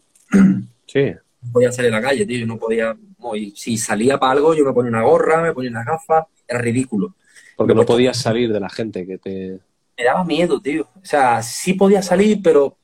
[0.86, 1.12] Sí.
[1.42, 2.98] No podía salir a la calle, tío, no podía.
[3.56, 7.16] Si salía para algo, yo me ponía una gorra, me ponía unas gafas, era ridículo.
[7.56, 9.60] Porque no podías salir de la gente que te.
[9.98, 10.84] Me daba miedo, tío.
[10.96, 12.78] O sea, sí podía salir, pero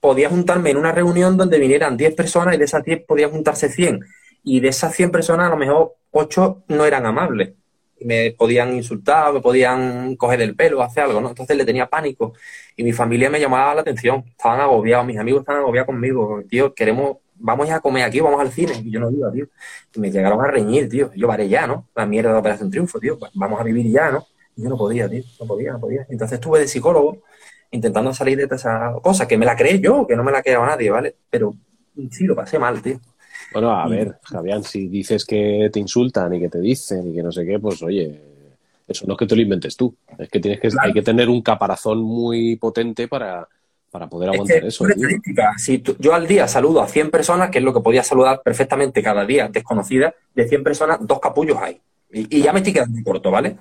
[0.00, 3.68] podía juntarme en una reunión donde vinieran 10 personas y de esas 10 podían juntarse
[3.68, 4.00] 100.
[4.42, 7.52] Y de esas 100 personas, a lo mejor 8 no eran amables.
[8.00, 11.28] Me podían insultar, me podían coger el pelo, hacer algo, ¿no?
[11.28, 12.32] Entonces le tenía pánico.
[12.74, 14.24] Y mi familia me llamaba la atención.
[14.26, 16.42] Estaban agobiados, mis amigos estaban agobiados conmigo.
[16.48, 18.72] Tío, queremos, vamos a comer aquí, vamos al cine.
[18.84, 19.46] Y yo no iba, tío.
[19.94, 21.10] Y me llegaron a reñir, tío.
[21.14, 21.88] Yo varé ya, ¿no?
[21.94, 23.18] La mierda de Operación Triunfo, tío.
[23.18, 24.26] Pues vamos a vivir ya, ¿no?
[24.56, 25.22] Y yo no podía, tío.
[25.40, 26.06] No podía, no podía.
[26.08, 27.18] Entonces estuve de psicólogo
[27.72, 30.66] intentando salir de esa cosa, que me la creé yo, que no me la creaba
[30.66, 31.14] nadie, ¿vale?
[31.30, 31.54] Pero
[32.10, 32.98] sí, lo pasé mal, tío.
[33.52, 37.22] Bueno, a ver, Javián, si dices que te insultan y que te dicen y que
[37.22, 38.20] no sé qué, pues oye,
[38.86, 39.96] eso no es que te lo inventes tú.
[40.18, 43.48] Es que tienes que, hay que tener un caparazón muy potente para,
[43.90, 44.86] para poder aguantar eso.
[45.58, 49.02] Si yo al día saludo a 100 personas, que es lo que podía saludar perfectamente
[49.02, 51.80] cada día, desconocidas, de 100 personas, dos capullos hay.
[52.12, 53.56] Y, y ya me estoy quedando corto, ¿vale?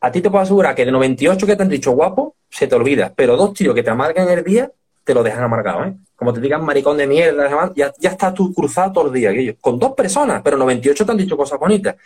[0.00, 2.74] A ti te puedo asegurar que de 98 que te han dicho guapo, se te
[2.74, 3.12] olvida.
[3.14, 4.70] Pero dos tíos que te amargan el día,
[5.04, 5.94] te lo dejan amargado, ¿eh?
[6.16, 9.54] Como te digan maricón de mierda, ya, ya estás tú cruzado todo el día, aquello.
[9.60, 11.96] Con dos personas, pero 98 te han dicho cosas bonitas.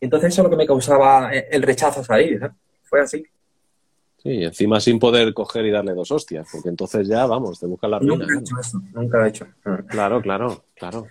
[0.00, 2.50] Entonces eso es lo que me causaba el rechazo a salir, ¿eh?
[2.82, 3.24] Fue así.
[4.26, 7.92] Sí, encima sin poder coger y darle dos hostias, porque entonces ya, vamos, te buscan
[7.92, 8.16] la ruina.
[8.16, 9.46] Nunca he hecho eso, nunca lo he hecho.
[9.86, 11.06] Claro, claro, claro.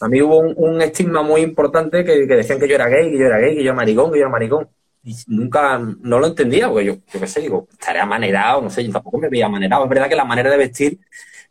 [0.00, 3.18] A mí hubo un, estigma muy importante que, que, decían que yo era gay, que
[3.18, 4.68] yo era gay, que yo era maricón, que yo era maricón
[5.04, 8.84] y nunca, no lo entendía, porque yo, yo qué sé, digo, estaré amanerado, no sé,
[8.84, 9.84] yo tampoco me veía amanerado.
[9.84, 10.98] Es verdad que la manera de vestir,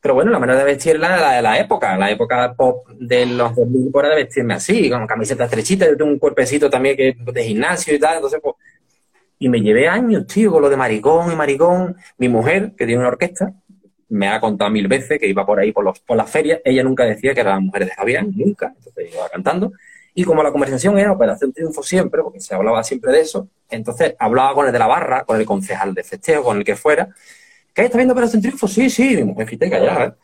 [0.02, 3.26] pero bueno, la manera de vestir la, la de la época, la época pop de
[3.26, 7.16] los 2000 era de vestirme así, con camiseta estrechita, yo tengo un cuerpecito también que
[7.18, 8.56] de gimnasio y tal, entonces pues,
[9.40, 11.96] y me llevé años, tío, con lo de maricón y maricón.
[12.18, 13.54] Mi mujer, que tiene una orquesta,
[14.10, 16.84] me ha contado mil veces que iba por ahí por, los, por las ferias, ella
[16.84, 19.72] nunca decía que era la mujer de Javier, nunca, entonces iba cantando.
[20.14, 24.16] Y como la conversación era Operación Triunfo siempre, porque se hablaba siempre de eso, entonces
[24.18, 27.10] hablaba con el de la barra, con el concejal de festejo, con el que fuera.
[27.74, 28.68] ¿Qué está viendo Operación Triunfo?
[28.68, 30.16] Sí, sí, mi mujer, fíjate callada.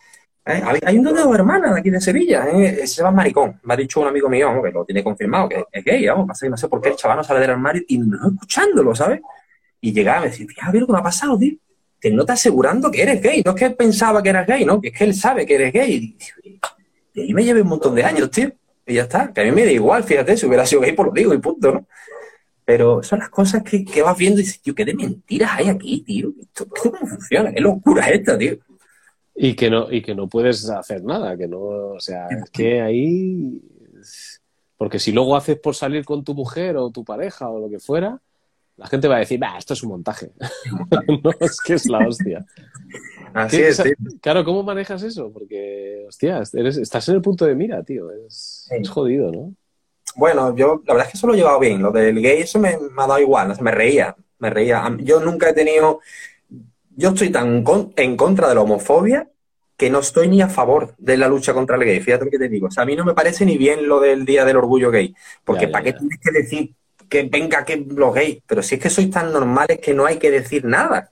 [0.46, 0.62] ¿Eh?
[0.86, 2.88] Hay un de hermana de aquí de Sevilla, ¿eh?
[2.88, 3.60] se llama Maricón.
[3.64, 6.58] Me ha dicho un amigo mío, que lo tiene confirmado, que es gay, vamos, no
[6.58, 9.22] sé por qué el chaval no sale del armario y no escuchándolo, ¿sabes?
[9.80, 11.54] Y llegaba y me decía, ver lo que me ha pasado, tío.
[12.00, 13.44] Que no está asegurando que eres gay.
[13.46, 14.82] No es que él pensaba que eras gay, ¿no?
[14.82, 16.18] Que es que él sabe que eres gay.
[17.14, 18.52] Y ahí me llevé un montón de años, tío
[18.86, 19.32] y ya está.
[19.34, 21.38] Que a mí me da igual, fíjate, si hubiera sido gay, por lo digo y
[21.38, 21.88] punto, ¿no?
[22.66, 25.70] Pero son las cosas que, que vas viendo y dices, tío, qué de mentiras hay
[25.70, 26.32] aquí, tío.
[26.40, 27.52] ¿Esto, cómo funciona?
[27.52, 28.58] ¿Qué locura es esta, tío?
[29.36, 32.82] Y que no, y que no puedes hacer nada, que no, o sea, es que
[32.82, 33.62] ahí.
[34.78, 37.80] Porque si luego haces por salir con tu mujer o tu pareja o lo que
[37.80, 38.20] fuera,
[38.78, 40.32] la gente va a decir, bah, esto es un montaje.
[41.24, 42.44] no, es que es la hostia.
[43.34, 43.82] Así es,
[44.22, 45.32] Claro, ¿cómo manejas eso?
[45.32, 48.10] Porque, hostia, estás en el punto de mira, tío.
[48.12, 49.54] Es, jodido, ¿no?
[50.16, 51.82] Bueno, yo la verdad es que eso lo he llevado bien.
[51.82, 53.56] Lo del gay, eso me, ha dado igual.
[53.62, 54.84] me reía, me reía.
[55.00, 56.00] Yo nunca he tenido.
[57.02, 57.66] Yo estoy tan
[57.96, 59.28] en contra de la homofobia
[59.76, 62.00] que no estoy ni a favor de la lucha contra el gay.
[62.00, 62.68] Fíjate lo que te digo.
[62.68, 65.16] O sea, a mí no me parece ni bien lo del Día del Orgullo Gay.
[65.44, 66.76] Porque ¿para qué tienes que decir
[67.10, 68.44] que venga que los gays?
[68.46, 71.10] Pero si es que sois tan normales que no hay que decir nada.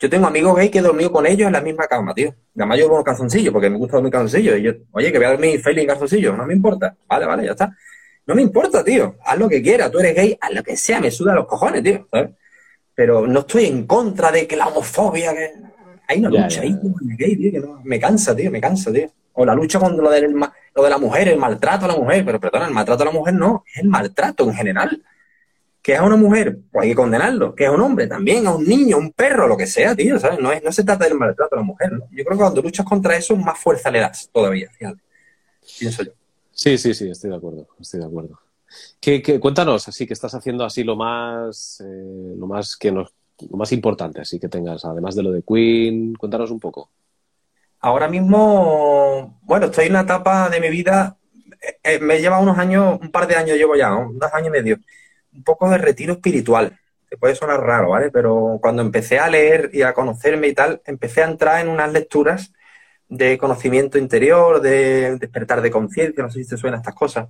[0.00, 2.34] Yo tengo amigos gays que he dormido con ellos en la misma cama, tío.
[2.56, 4.58] Además yo duermo calzoncillos porque me gusta dormir calzoncillos.
[4.58, 6.96] Y yo, oye, que voy a dormir feliz en calzoncillos, no me importa.
[7.06, 7.72] Vale, vale, ya está.
[8.26, 9.14] No me importa, tío.
[9.24, 9.88] Haz lo que quieras.
[9.92, 12.08] Tú eres gay, haz lo que sea, me suda los cojones, tío.
[12.10, 12.30] ¿sabes?
[12.98, 15.52] Pero no estoy en contra de que la homofobia, que...
[16.08, 17.80] Hay una lucha ahí con el gay, tío, que no...
[17.84, 19.08] me cansa, tío, me cansa, tío.
[19.34, 22.24] O la lucha con lo, del, lo de la mujer, el maltrato a la mujer.
[22.24, 25.00] Pero perdona, el maltrato a la mujer no, es el maltrato en general
[25.80, 28.46] que es a una mujer, pues hay que condenarlo, que es a un hombre también,
[28.48, 30.40] a un niño, a un perro, lo que sea, tío, ¿sabes?
[30.40, 32.00] No, es, no se trata del maltrato a la mujer, ¿no?
[32.10, 35.00] Yo creo que cuando luchas contra eso, más fuerza le das todavía, fíjate.
[35.78, 36.12] Pienso yo.
[36.50, 38.38] Sí, sí, sí, estoy de acuerdo, estoy de acuerdo.
[39.00, 43.70] ¿Qué, cuéntanos, así que estás haciendo así lo más, eh, lo más que lo más
[43.72, 46.90] importante, así que tengas, además de lo de Queen, cuéntanos un poco.
[47.80, 51.18] Ahora mismo, bueno, estoy en una etapa de mi vida
[51.82, 54.78] eh, me lleva unos años, un par de años llevo ya, dos años y medio,
[55.32, 56.78] un poco de retiro espiritual.
[57.08, 58.10] Te puede sonar raro, ¿vale?
[58.10, 61.92] Pero cuando empecé a leer y a conocerme y tal, empecé a entrar en unas
[61.92, 62.52] lecturas
[63.08, 67.28] de conocimiento interior, de despertar de conciencia, no sé si te suenan estas cosas.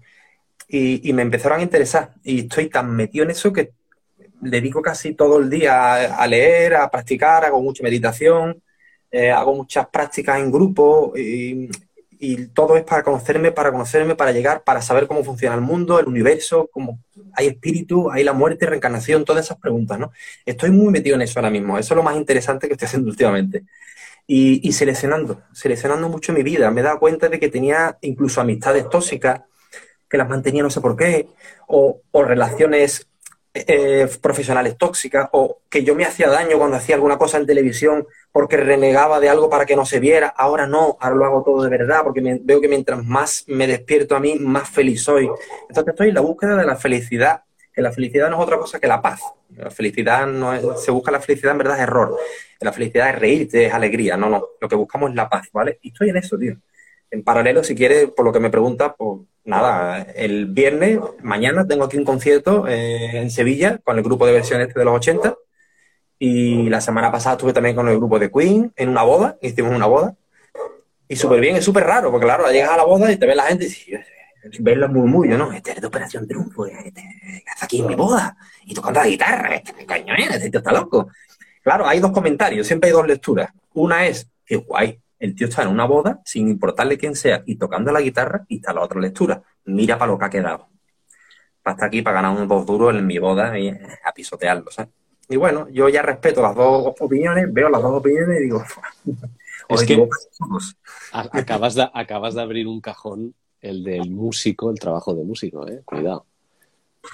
[0.68, 2.14] Y, me empezaron a interesar.
[2.22, 3.72] Y estoy tan metido en eso que
[4.40, 8.62] dedico casi todo el día a, leer, a practicar, hago mucha meditación,
[9.10, 11.70] eh, hago muchas prácticas en grupo y,
[12.18, 15.98] y, todo es para conocerme, para conocerme, para llegar, para saber cómo funciona el mundo,
[15.98, 17.00] el universo, cómo
[17.32, 20.12] hay espíritu, hay la muerte, reencarnación, todas esas preguntas, ¿no?
[20.44, 21.78] Estoy muy metido en eso ahora mismo.
[21.78, 23.64] Eso es lo más interesante que estoy haciendo últimamente
[24.30, 26.70] y, seleccionando, seleccionando mucho mi vida.
[26.70, 29.40] Me he dado cuenta de que tenía incluso amistades tóxicas,
[30.08, 31.28] que las mantenía no sé por qué,
[31.66, 33.08] o, relaciones
[33.54, 38.06] eh, profesionales tóxicas, o que yo me hacía daño cuando hacía alguna cosa en televisión
[38.32, 40.28] porque renegaba de algo para que no se viera.
[40.28, 44.16] Ahora no, ahora lo hago todo de verdad, porque veo que mientras más me despierto
[44.16, 45.28] a mí, más feliz soy.
[45.68, 47.42] Entonces estoy en la búsqueda de la felicidad
[47.78, 49.20] que la felicidad no es otra cosa que la paz.
[49.56, 52.16] La felicidad no es, se busca la felicidad, en verdad es error.
[52.58, 54.16] La felicidad es reírte, es alegría.
[54.16, 54.44] No, no.
[54.60, 55.78] Lo que buscamos es la paz, ¿vale?
[55.82, 56.56] Y estoy en eso, tío.
[57.10, 61.84] En paralelo, si quieres, por lo que me preguntas, pues nada, el viernes, mañana, tengo
[61.84, 65.34] aquí un concierto eh, en Sevilla con el grupo de versiones este de los 80.
[66.18, 69.74] Y la semana pasada estuve también con el grupo de Queen en una boda, hicimos
[69.74, 70.16] una boda.
[71.08, 73.34] Y súper bien, es súper raro, porque claro, llegas a la boda y te ve
[73.34, 74.04] la gente y dices,
[74.60, 75.52] ves los murmullos, ¿no?
[75.52, 77.02] Este es de Operación Triunfo, este,
[77.46, 80.30] está aquí en mi boda, y tocando la guitarra, este, ¿qué coño es?
[80.30, 81.08] Este tío está loco.
[81.62, 83.50] Claro, hay dos comentarios, siempre hay dos lecturas.
[83.74, 87.56] Una es, que guay, el tío está en una boda, sin importarle quién sea, y
[87.56, 89.42] tocando la guitarra, y está la otra lectura.
[89.64, 90.68] Mira para lo que ha quedado.
[91.62, 94.92] Para estar aquí, para ganar un dos duros en mi boda y a pisotearlo, ¿sabes?
[95.28, 98.64] Y bueno, yo ya respeto las dos opiniones, veo las dos opiniones y digo,
[99.68, 100.08] es que
[101.12, 105.82] acabas de, acabas de abrir un cajón el del músico, el trabajo de músico, ¿eh?
[105.84, 106.26] Cuidado.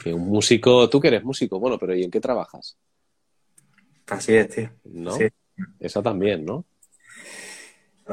[0.02, 2.76] Que un músico, tú que eres músico, bueno, pero ¿y en qué trabajas?
[4.06, 4.70] Así es, tío.
[4.84, 5.16] ¿No?
[5.80, 6.64] Eso también, ¿no?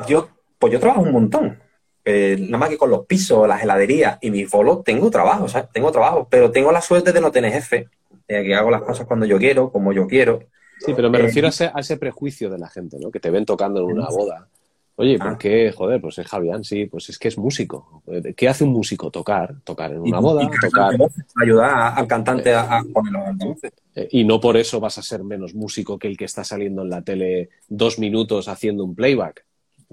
[0.08, 1.60] Yo, pues yo trabajo un montón.
[2.04, 5.70] Eh, nada más que con los pisos, las heladerías y mis bolos tengo trabajo, ¿sabes?
[5.72, 7.90] Tengo trabajo, pero tengo la suerte de no tener jefe,
[8.28, 10.40] eh, que hago las cosas cuando yo quiero, como yo quiero.
[10.80, 13.12] Sí, pero me eh, refiero a ese, a ese, prejuicio de la gente, ¿no?
[13.12, 14.48] Que te ven tocando en una boda
[15.02, 15.38] Oye, ¿por ah.
[15.40, 15.72] qué?
[15.72, 18.04] Joder, pues es Javián, sí, pues es que es músico.
[18.36, 19.10] ¿Qué hace un músico?
[19.10, 20.94] Tocar, tocar en una boda, tocar.
[21.42, 23.74] Ayudar al cantante a, poner los altavoces.
[23.96, 26.84] Eh, y no por eso vas a ser menos músico que el que está saliendo
[26.84, 29.44] en la tele dos minutos haciendo un playback.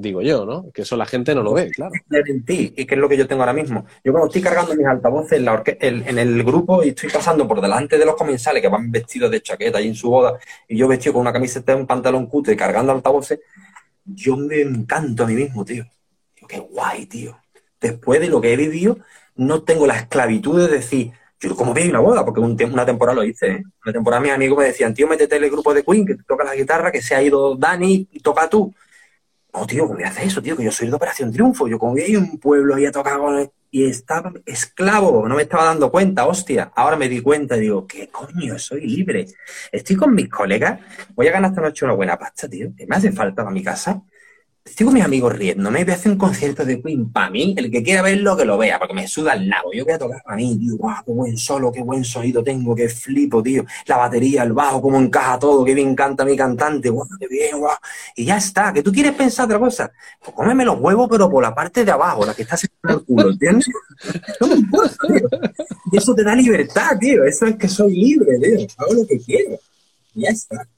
[0.00, 0.70] Digo yo, ¿no?
[0.70, 1.90] Que eso la gente no lo ve, claro.
[2.08, 3.84] En ti, y que es lo que yo tengo ahora mismo.
[4.04, 7.60] Yo cuando estoy cargando mis altavoces en, la en el grupo y estoy pasando por
[7.60, 10.38] delante de los comensales que van vestidos de chaqueta y en su boda,
[10.68, 13.40] y yo vestido con una camiseta y un pantalón cutre cargando altavoces,
[14.04, 15.84] yo me encanto a mí mismo, tío.
[16.46, 17.36] qué guay, tío.
[17.80, 18.98] Después de lo que he vivido,
[19.34, 21.10] no tengo la esclavitud de decir,
[21.40, 23.64] yo como vi una boda, porque una temporada lo hice, ¿eh?
[23.84, 26.44] Una temporada mis amigos me decían, tío, métete en el grupo de Queen, que toca
[26.44, 28.72] la guitarra, que se ha ido Dani y toca tú.
[29.58, 30.56] No, tío, ¿cómo voy a hacer eso, tío?
[30.56, 31.66] Que yo soy de Operación Triunfo.
[31.66, 35.64] Yo como vi un pueblo ahí a tocar con y estaba esclavo, no me estaba
[35.64, 36.70] dando cuenta, hostia.
[36.74, 38.58] Ahora me di cuenta y digo, ¿qué coño?
[38.58, 39.26] Soy libre.
[39.72, 40.80] Estoy con mis colegas,
[41.14, 42.70] voy a ganar esta noche una buena pasta, tío.
[42.76, 44.00] ¿Qué me hace falta para mi casa?
[44.68, 47.70] Estoy con mis amigos riéndome, voy a hacer un concierto de Queen para mí, el
[47.70, 49.72] que quiera verlo que lo vea, porque me suda el nabo.
[49.72, 52.74] Yo voy a tocar para mí, tío, guau, qué buen solo, qué buen sonido tengo,
[52.74, 53.64] qué flipo, tío.
[53.86, 57.58] La batería, el bajo, cómo encaja todo, qué bien canta mi cantante, guau, qué bien,
[57.58, 57.76] guau.
[58.14, 59.90] Y ya está, que tú quieres pensar otra cosa.
[60.22, 63.04] Pues cómeme los huevos, pero por la parte de abajo, la que está en el
[63.04, 63.68] culo, ¿entiendes?
[65.90, 67.24] Y eso te da libertad, tío.
[67.24, 68.66] Eso es que soy libre, tío.
[68.76, 69.58] Hago lo que quiero.
[70.14, 70.68] Y ya está.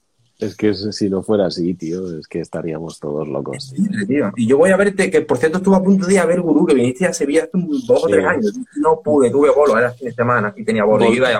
[0.41, 3.75] Es que si no fuera así, tío, es que estaríamos todos locos.
[4.35, 6.41] Y yo voy a verte, que por cierto estuve a punto de ir a ver
[6.41, 8.51] Gurú, que viniste a Sevilla hace dos o tres años.
[8.77, 11.05] No pude, tuve bolo, era fin de semana, y tenía bolo.
[11.13, 11.39] iba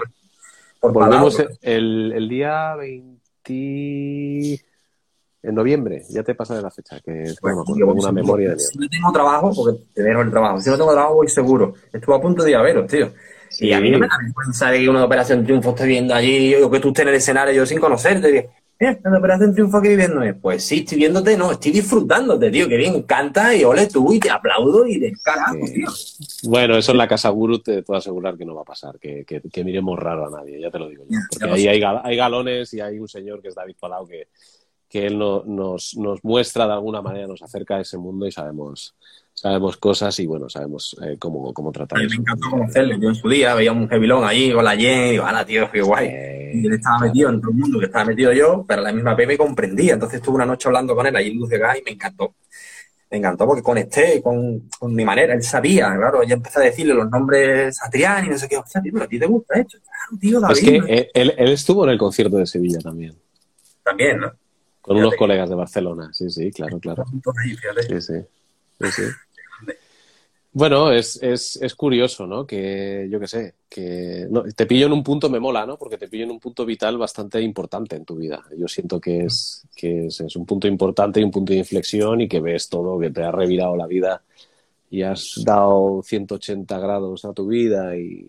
[0.79, 4.63] por Volvemos el, el, día 20...
[5.43, 8.59] En noviembre, ya te pasa de la fecha, que es bueno, con una memoria de
[8.59, 10.61] Si no tengo trabajo, porque te dejo el trabajo.
[10.61, 11.73] Si no tengo trabajo, voy seguro.
[11.91, 13.11] Estuve a punto de ir a veros, tío.
[13.59, 16.53] Y a mí no me da vergüenza de que una operación triunfo esté viendo allí,
[16.55, 18.51] o que tú estés en el escenario yo sin conocerte.
[18.81, 18.99] ¿Eh?
[19.03, 20.33] ¿La operación triunfo aquí viéndome?
[20.33, 24.19] Pues sí, estoy viéndote, no, estoy disfrutándote, tío, que bien, canta y ole tú y
[24.19, 25.87] te aplaudo y de carajo, tío.
[26.45, 29.23] Bueno, eso en la Casa Guru te puedo asegurar que no va a pasar, que,
[29.23, 31.19] que, miremos raro a nadie, ya te lo digo yo.
[31.29, 34.29] Porque ahí hay, hay, galones y hay un señor que es David Palau que,
[34.89, 38.95] que él nos, nos muestra de alguna manera, nos acerca a ese mundo y sabemos,
[39.41, 42.99] sabemos cosas y bueno, sabemos eh, cómo, cómo tratar a mí me encantó conocerle.
[43.01, 45.71] Yo en su día veía un hevilón allí con la Jen y digo, ¡hala, tío,
[45.71, 46.09] qué guay!
[46.53, 49.15] Y él estaba metido en todo el mundo que estaba metido yo, pero la misma
[49.15, 49.93] P me comprendía.
[49.95, 52.35] Entonces estuve una noche hablando con él allí en Luz de Gas y me encantó.
[53.09, 56.93] me encantó porque conecté con, con, mi manera, él sabía, claro, ya empecé a decirle
[56.93, 59.79] los nombres Satriani y no sé qué, o sea, tío, a ti te gusta esto,
[59.79, 60.55] claro, tío, David.
[60.55, 63.15] Es que él, él, estuvo en el concierto de Sevilla también.
[63.81, 64.31] También, ¿no?
[64.81, 67.05] Con unos colegas de Barcelona, sí, sí, claro, claro.
[67.87, 68.13] Sí, sí,
[68.79, 69.03] sí, sí.
[70.53, 72.45] Bueno, es, es, es, curioso, ¿no?
[72.45, 75.77] Que yo qué sé, que no, te pillo en un punto, me mola, ¿no?
[75.77, 78.43] Porque te pillo en un punto vital bastante importante en tu vida.
[78.57, 82.19] Yo siento que es, que es, es un punto importante y un punto de inflexión
[82.19, 84.23] y que ves todo, que te ha revirado la vida
[84.89, 88.27] y has dado 180 grados a tu vida y,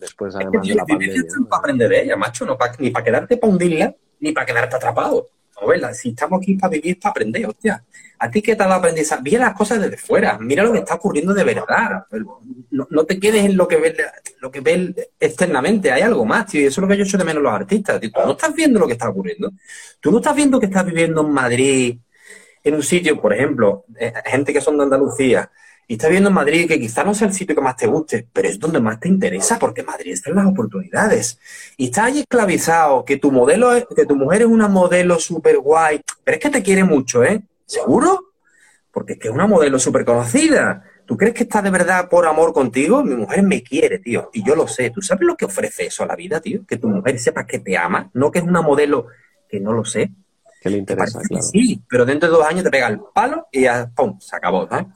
[0.00, 1.22] después además es que, de la pandemia.
[1.38, 1.48] ¿no?
[1.48, 5.28] para aprender de ella, macho, no ni para quedarte para hundirla, ni para quedarte atrapado
[5.60, 5.94] novela.
[5.94, 7.82] Si estamos aquí para vivir, para aprender, hostia.
[8.18, 9.22] ¿A ti qué tal aprendizaje?
[9.22, 12.06] Mira las cosas desde fuera, mira lo que está ocurriendo de verdad.
[12.70, 13.94] No, te quedes en lo que ves
[14.40, 16.62] lo que ves externamente, hay algo más, tío.
[16.62, 18.00] Y eso es lo que yo echo de menos los artistas.
[18.00, 18.10] Tío.
[18.10, 19.52] Tú no estás viendo lo que está ocurriendo.
[20.00, 21.98] Tú no estás viendo que estás viviendo en Madrid,
[22.66, 25.50] en un sitio, por ejemplo, eh, gente que son de Andalucía,
[25.88, 28.26] y estás viendo en Madrid que quizá no sea el sitio que más te guste,
[28.32, 31.38] pero es donde más te interesa porque Madrid está en las oportunidades.
[31.76, 36.00] Y estás ahí esclavizado, que tu modelo, que tu mujer es una modelo súper guay,
[36.24, 37.40] pero es que te quiere mucho, ¿eh?
[37.64, 38.32] ¿Seguro?
[38.90, 40.82] Porque es que es una modelo súper conocida.
[41.04, 43.04] ¿Tú crees que está de verdad por amor contigo?
[43.04, 44.90] Mi mujer me quiere, tío, y yo lo sé.
[44.90, 46.66] ¿Tú sabes lo que ofrece eso a la vida, tío?
[46.66, 49.06] Que tu mujer sepa que te ama, no que es una modelo
[49.48, 50.10] que no lo sé.
[50.60, 51.44] Que le interesa, claro.
[51.44, 54.66] sí, pero dentro de dos años te pega el palo y ya, ¡pum!, se acabó,
[54.68, 54.86] ¿sabes?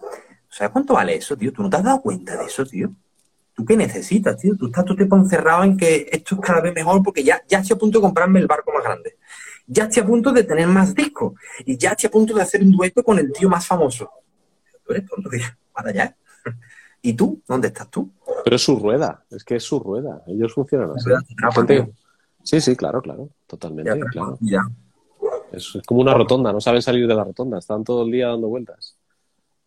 [0.50, 1.52] ¿Sabes cuánto vale eso, tío?
[1.52, 2.90] ¿Tú no te has dado cuenta de eso, tío?
[3.54, 4.56] ¿Tú qué necesitas, tío?
[4.56, 7.60] Tú estás todo tiempo encerrado en que esto es cada vez mejor porque ya, ya
[7.60, 9.16] estoy a punto de comprarme el barco más grande.
[9.66, 11.34] Ya estoy a punto de tener más discos.
[11.64, 14.10] Y ya estoy a punto de hacer un dueto con el tío más famoso.
[14.84, 15.46] Tú eres tonto, tío.
[15.72, 16.16] Para allá.
[17.00, 17.40] ¿Y tú?
[17.46, 18.10] ¿Dónde estás tú?
[18.42, 19.24] Pero es su rueda.
[19.30, 20.24] Es que es su rueda.
[20.26, 21.10] Ellos funcionan así.
[22.42, 23.28] Sí, sí, claro, claro.
[23.46, 24.36] Totalmente, claro.
[25.52, 26.52] Es como una rotonda.
[26.52, 27.58] No saben salir de la rotonda.
[27.58, 28.96] Están todo el día dando vueltas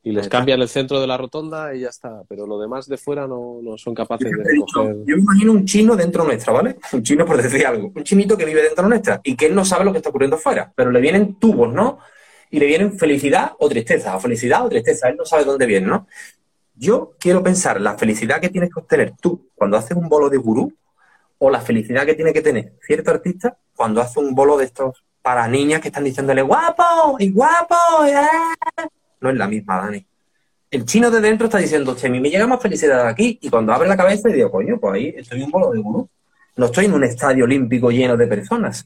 [0.06, 2.24] y les cambian el centro de la rotonda y ya está.
[2.28, 4.98] Pero lo demás de fuera no, no son capaces de recoger.
[5.06, 6.76] Yo me imagino un chino dentro nuestra, ¿vale?
[6.92, 7.90] Un chino por decir algo.
[7.96, 10.38] Un chinito que vive dentro nuestra y que él no sabe lo que está ocurriendo
[10.38, 10.74] fuera.
[10.76, 12.00] Pero le vienen tubos, ¿no?
[12.52, 15.08] Y le vienen felicidad o tristeza, o felicidad o tristeza.
[15.08, 16.06] Él no sabe dónde viene, ¿no?
[16.76, 20.38] Yo quiero pensar la felicidad que tienes que obtener tú cuando haces un bolo de
[20.38, 20.74] gurú
[21.38, 25.02] o la felicidad que tiene que tener cierto artista cuando hace un bolo de estos
[25.22, 27.76] para niñas que están diciéndole guapo y guapo.
[28.06, 28.88] ¡eh!
[29.24, 30.06] No es la misma, Dani.
[30.70, 33.40] El chino de dentro está diciendo, che, a mí me llega más felicidad aquí.
[33.42, 36.10] Y cuando abre la cabeza, digo, coño, pues ahí estoy en un bolo de gurú.
[36.58, 38.86] No estoy en un estadio olímpico lleno de personas.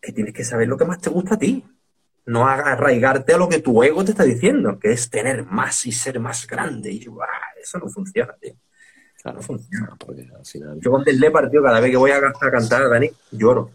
[0.00, 1.64] Que tienes que saber lo que más te gusta a ti.
[2.26, 5.92] No arraigarte a lo que tu ego te está diciendo, que es tener más y
[5.92, 6.92] ser más grande.
[6.92, 7.08] Y
[7.60, 8.54] eso no funciona, tío.
[9.24, 9.96] no funciona.
[10.80, 13.70] Yo con el Lepar, tío, cada vez que voy a cantar, Dani, lloro.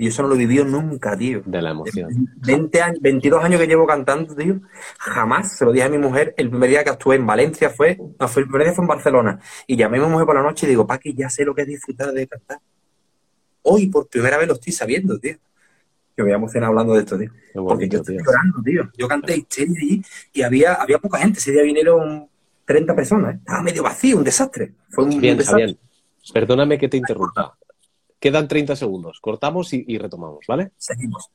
[0.00, 1.42] Y eso no lo he vivido nunca, tío.
[1.44, 2.26] De la emoción.
[2.36, 4.58] 20 años, 22 años que llevo cantando, tío.
[4.98, 6.32] Jamás se lo dije a mi mujer.
[6.38, 8.88] El primer día que actué en Valencia fue, no, fue el primer día fue en
[8.88, 9.38] Barcelona.
[9.66, 11.62] Y llamé a mi mujer por la noche y digo, Paqui, ya sé lo que
[11.62, 12.60] es disfrutar de cantar.
[13.60, 15.34] Hoy por primera vez lo estoy sabiendo, tío.
[16.16, 17.30] Que me voy a emocionar hablando de esto, tío.
[17.52, 18.90] Porque yo estoy llorando, tío.
[18.96, 20.02] Yo canté histeria allí
[20.32, 21.40] y había, había poca gente.
[21.40, 22.26] Ese día vinieron
[22.64, 23.34] 30 personas.
[23.34, 24.72] Estaba medio vacío, un desastre.
[24.88, 25.66] Fue un, bien, desastre.
[25.66, 25.78] Bien.
[26.32, 27.54] Perdóname que te interrumpa.
[28.20, 29.18] Quedan 30 segundos.
[29.18, 30.72] Cortamos y, y, retomamos, ¿vale?
[30.76, 31.30] Seguimos.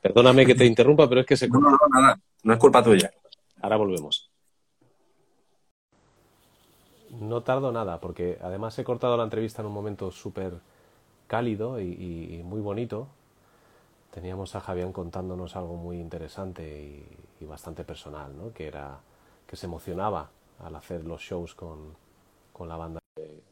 [0.00, 2.20] Perdóname que te interrumpa, pero es que se No, no, no, nada.
[2.44, 3.10] No es culpa tuya.
[3.60, 4.30] Ahora volvemos.
[7.10, 10.60] No tardo nada, porque además he cortado la entrevista en un momento súper
[11.26, 13.08] cálido y, y, muy bonito.
[14.12, 17.04] Teníamos a Javián contándonos algo muy interesante
[17.40, 18.52] y, bastante personal, ¿no?
[18.52, 19.00] Que era
[19.46, 21.96] que se emocionaba al hacer los shows con,
[22.52, 23.42] con la banda de,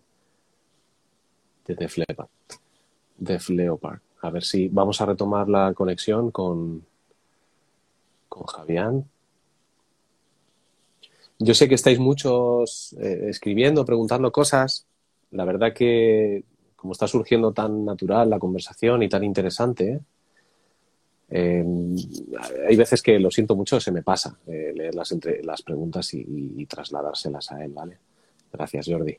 [1.67, 2.29] de Def Leppard.
[3.19, 4.01] Def Leopard.
[4.23, 6.85] A ver si vamos a retomar la conexión con,
[8.29, 9.05] con Javián.
[11.39, 14.87] Yo sé que estáis muchos eh, escribiendo, preguntando cosas.
[15.31, 16.45] La verdad que
[16.77, 20.01] como está surgiendo tan natural la conversación y tan interesante,
[21.29, 21.65] eh,
[22.69, 26.15] hay veces que lo siento mucho, se me pasa eh, leer las, entre, las preguntas
[26.15, 27.99] y, y, trasladárselas a él, ¿vale?
[28.53, 29.19] Gracias, Jordi.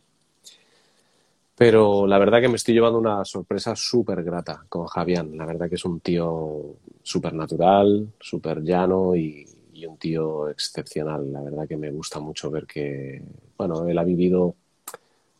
[1.57, 5.35] Pero la verdad que me estoy llevando una sorpresa súper grata con Javián.
[5.35, 9.45] La verdad que es un tío súper natural, súper llano y,
[9.87, 11.33] un tío excepcional.
[11.33, 13.23] La verdad que me gusta mucho ver que,
[13.57, 14.55] bueno, él ha vivido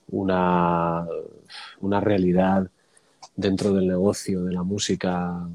[0.09, 1.05] una,
[1.81, 2.67] una realidad
[3.35, 5.47] dentro del negocio, de la música,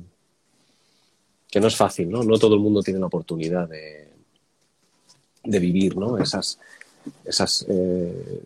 [1.50, 2.22] que no es fácil, ¿no?
[2.22, 4.12] No todo el mundo tiene la oportunidad de,
[5.42, 6.18] de vivir, ¿no?
[6.18, 6.58] Esas,
[7.24, 8.42] esas, eh,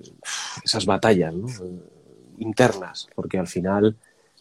[0.64, 1.48] esas batallas, ¿no?
[2.38, 3.96] Internas, porque al final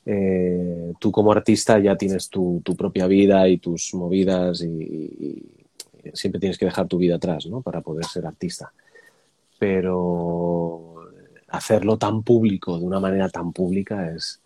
[0.05, 5.51] eh, tú como artista ya tienes tu, propia vida y tus movidas y, y,
[6.13, 7.61] siempre tienes que dejar tu vida atrás, ¿no?
[7.61, 8.71] Para poder ser artista.
[9.57, 10.95] Pero
[11.47, 14.41] hacerlo tan público, de una manera tan pública, es,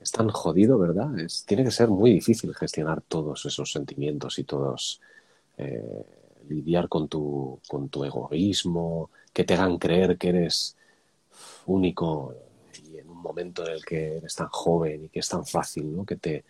[0.00, 1.18] es tan jodido, ¿verdad?
[1.18, 5.00] Es, tiene que ser muy difícil gestionar todos esos sentimientos y todos
[5.56, 6.04] eh,
[6.48, 10.76] lidiar con tu, con tu egoísmo, que te hagan creer que eres
[11.66, 12.34] único
[12.90, 15.94] y en un momento en el que eres tan joven y que es tan fácil,
[15.94, 16.04] ¿no?
[16.04, 16.44] Que te,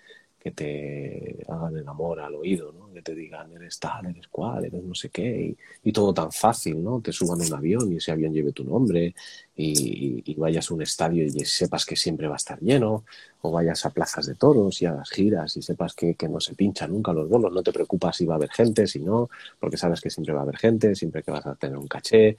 [0.45, 2.93] que te hagan el amor al oído, ¿no?
[2.93, 6.85] Que te digan, eres tal, eres cual, eres no sé qué, y, todo tan fácil,
[6.85, 7.01] ¿no?
[7.01, 9.15] Te suban a un avión y ese avión lleve tu nombre,
[9.57, 13.05] y, vayas a un estadio y sepas que siempre va a estar lleno,
[13.41, 16.91] o vayas a plazas de toros y hagas giras y sepas que, no se pinchan
[16.91, 20.03] nunca los bolos, no te preocupas si va a haber gente, si no, porque sabes
[20.03, 22.37] que siempre va a haber gente, siempre que vas a tener un caché.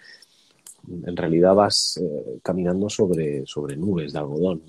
[0.88, 4.62] En realidad vas eh, caminando sobre, sobre nubes de algodón,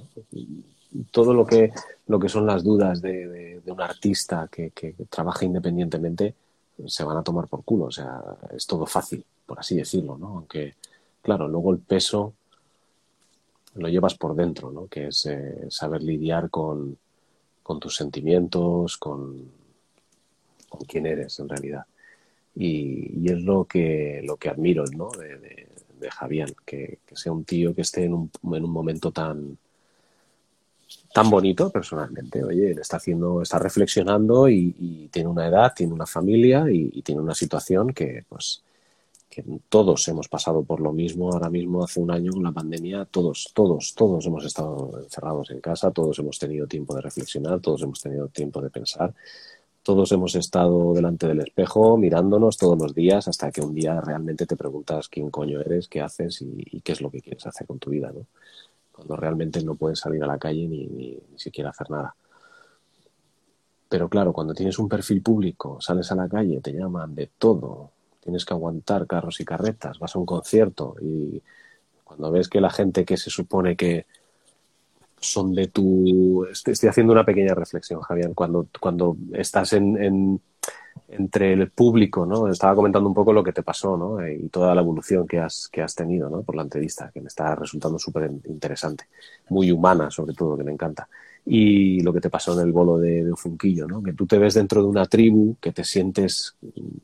[1.11, 1.73] todo lo que,
[2.07, 4.73] lo que son las dudas de, un artista que,
[5.11, 6.35] trabaja independientemente
[6.87, 7.87] se van a tomar por culo.
[7.87, 8.23] O sea,
[8.55, 10.29] es todo fácil, por así decirlo, ¿no?
[10.29, 10.75] Aunque,
[11.23, 12.35] claro, luego el peso
[13.75, 14.87] lo llevas por dentro, ¿no?
[14.87, 16.97] Que es eh, saber lidiar con,
[17.81, 19.51] tus sentimientos, con,
[20.69, 21.85] con quién eres en realidad.
[22.55, 25.11] Y, es lo que, lo que admiro, ¿no?
[26.11, 29.59] Javier, que, sea un tío que esté en un, en un momento tan,
[31.13, 32.45] tan bonito personalmente.
[32.45, 37.21] Oye, él está haciendo, está reflexionando y, tiene una edad, tiene una familia y, tiene
[37.21, 38.63] una situación que, pues,
[39.31, 41.33] que todos hemos pasado por lo mismo.
[41.33, 45.61] Ahora mismo, hace un año con la pandemia, todos, todos, todos hemos estado encerrados en
[45.61, 49.15] casa, todos hemos tenido tiempo de reflexionar, todos hemos tenido tiempo de pensar.
[49.87, 54.45] Todos hemos estado delante del espejo mirándonos todos los días hasta que un día realmente
[54.45, 57.79] te preguntas quién coño eres, qué haces y, qué es lo que quieres hacer con
[57.79, 58.27] tu vida, ¿no?
[58.91, 62.17] cuando realmente no puedes salir a la calle ni, ni, siquiera hacer nada.
[63.89, 67.93] Pero claro, cuando tienes un perfil público, sales a la calle, te llaman de todo,
[68.19, 71.41] tienes que aguantar carros y carretas, vas a un concierto y
[72.03, 74.07] cuando ves que la gente que se supone que
[75.19, 76.45] son de tu...
[76.45, 78.33] Estoy haciendo una pequeña reflexión, Javier.
[78.35, 80.41] Cuando, cuando estás en
[81.09, 82.49] entre el público, ¿no?
[82.49, 84.21] Estaba comentando un poco lo que te pasó, ¿no?
[84.21, 86.43] Eh, y toda la evolución que has, que has tenido, ¿no?
[86.43, 89.05] Por la entrevista, que me está resultando súper interesante.
[89.49, 91.09] Muy humana, sobre todo, que me encanta.
[91.45, 94.03] Y lo que te pasó en el bolo de, de Funquillo, ¿no?
[94.03, 96.57] Que tú te ves dentro de una tribu, que te sientes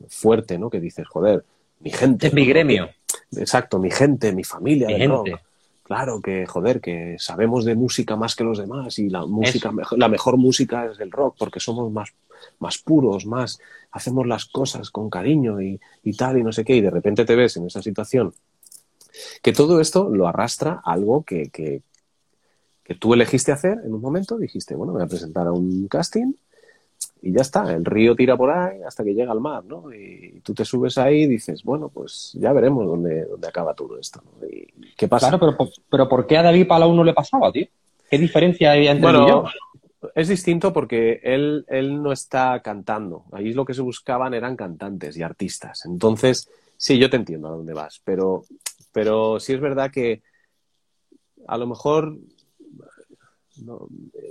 [0.09, 0.69] fuerte, ¿no?
[0.69, 1.45] Que dices, joder,
[1.79, 2.27] mi gente.
[2.27, 2.89] Es mi gremio.
[3.35, 4.87] Exacto, mi gente, mi familia.
[4.87, 5.35] Mi gente.
[5.83, 10.07] Claro que, joder, que sabemos de música más que los demás y la música, la
[10.07, 12.13] mejor música es el rock porque somos más,
[12.59, 13.59] más puros, más,
[13.91, 15.79] hacemos las cosas con cariño y,
[16.17, 18.33] tal y no sé qué, y de repente te ves en esa situación.
[19.41, 21.81] Que todo esto lo arrastra algo que, que,
[22.83, 26.33] que tú elegiste hacer en un momento, dijiste, bueno, voy a presentar a un casting
[27.21, 29.93] y ya está, el río tira por ahí hasta que llega al mar, ¿no?
[29.93, 33.97] Y, tú te subes ahí y dices, bueno, pues ya veremos dónde, dónde acaba todo
[33.97, 34.47] esto, ¿no?
[34.47, 35.29] ¿Y qué pasa?
[35.29, 37.67] Claro, pero, pero ¿por qué a David Palau no le pasaba, tío?
[38.09, 39.43] ¿Qué diferencia hay entre bueno, yo?
[40.15, 43.23] Es distinto porque él, él no está cantando.
[43.31, 45.85] Ahí lo que se buscaban eran cantantes y artistas.
[45.85, 48.43] Entonces, sí, yo te entiendo a dónde vas, pero,
[48.91, 50.21] pero sí es verdad que
[51.47, 52.17] a lo mejor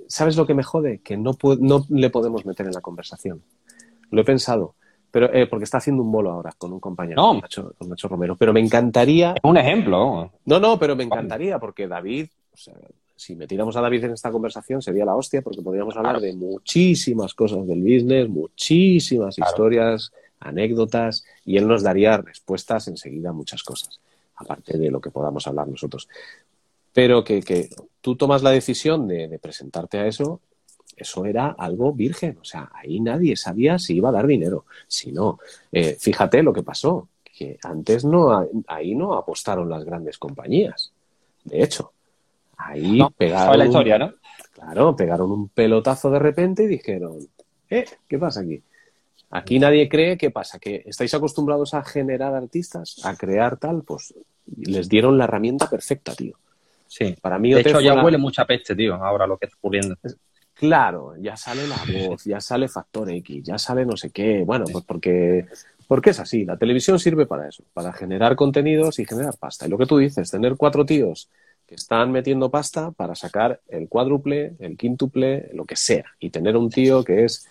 [0.08, 0.98] ¿Sabes lo que me jode?
[0.98, 3.42] Que no, no le podemos meter en la conversación.
[4.10, 4.74] Lo he pensado.
[5.10, 7.40] Pero, eh, porque está haciendo un bolo ahora con un compañero, con,
[7.88, 8.34] Nacho, Romero.
[8.36, 9.34] Pero me encantaría.
[9.42, 10.32] Un ejemplo.
[10.46, 12.28] No, no, pero me encantaría, porque David,
[13.14, 17.34] si metiéramos a David en esta conversación sería la hostia, porque podríamos hablar de muchísimas
[17.34, 24.00] cosas del business, muchísimas historias, anécdotas, y él nos daría respuestas enseguida a muchas cosas,
[24.36, 26.08] aparte de lo que podamos hablar nosotros.
[26.92, 27.70] Pero que, que
[28.00, 30.40] tú tomas la decisión de, presentarte a eso,
[30.96, 32.38] eso era algo virgen.
[32.40, 34.66] O sea, ahí nadie sabía si iba a dar dinero.
[34.86, 35.38] Si no,
[35.70, 40.92] eh, fíjate lo que pasó, que antes no, ahí no apostaron las grandes compañías.
[41.44, 41.92] De hecho,
[42.56, 43.58] ahí pegaron.
[43.58, 44.14] la historia, ¿no?
[44.52, 47.18] Claro, pegaron un pelotazo de repente y dijeron,
[47.70, 47.86] ¿eh?
[48.06, 48.62] ¿Qué pasa aquí?
[49.30, 50.58] Aquí nadie cree, ¿qué pasa?
[50.58, 53.82] ¿Que estáis acostumbrados a generar artistas, a crear tal?
[53.82, 54.14] Pues
[54.58, 56.36] les dieron la herramienta perfecta, tío.
[56.92, 57.54] Sí, para mí.
[57.54, 59.96] De hecho, ya huele mucha peste, tío, ahora lo que está ocurriendo.
[60.52, 64.42] Claro, ya sale la voz, ya sale Factor X, ya sale no sé qué.
[64.44, 65.46] Bueno, pues porque,
[65.88, 66.44] porque es así.
[66.44, 69.66] La televisión sirve para eso, para generar contenidos y generar pasta.
[69.66, 71.30] Y lo que tú dices, tener cuatro tíos
[71.66, 76.04] que están metiendo pasta para sacar el cuádruple, el quíntuple, lo que sea.
[76.20, 77.48] Y tener un tío que es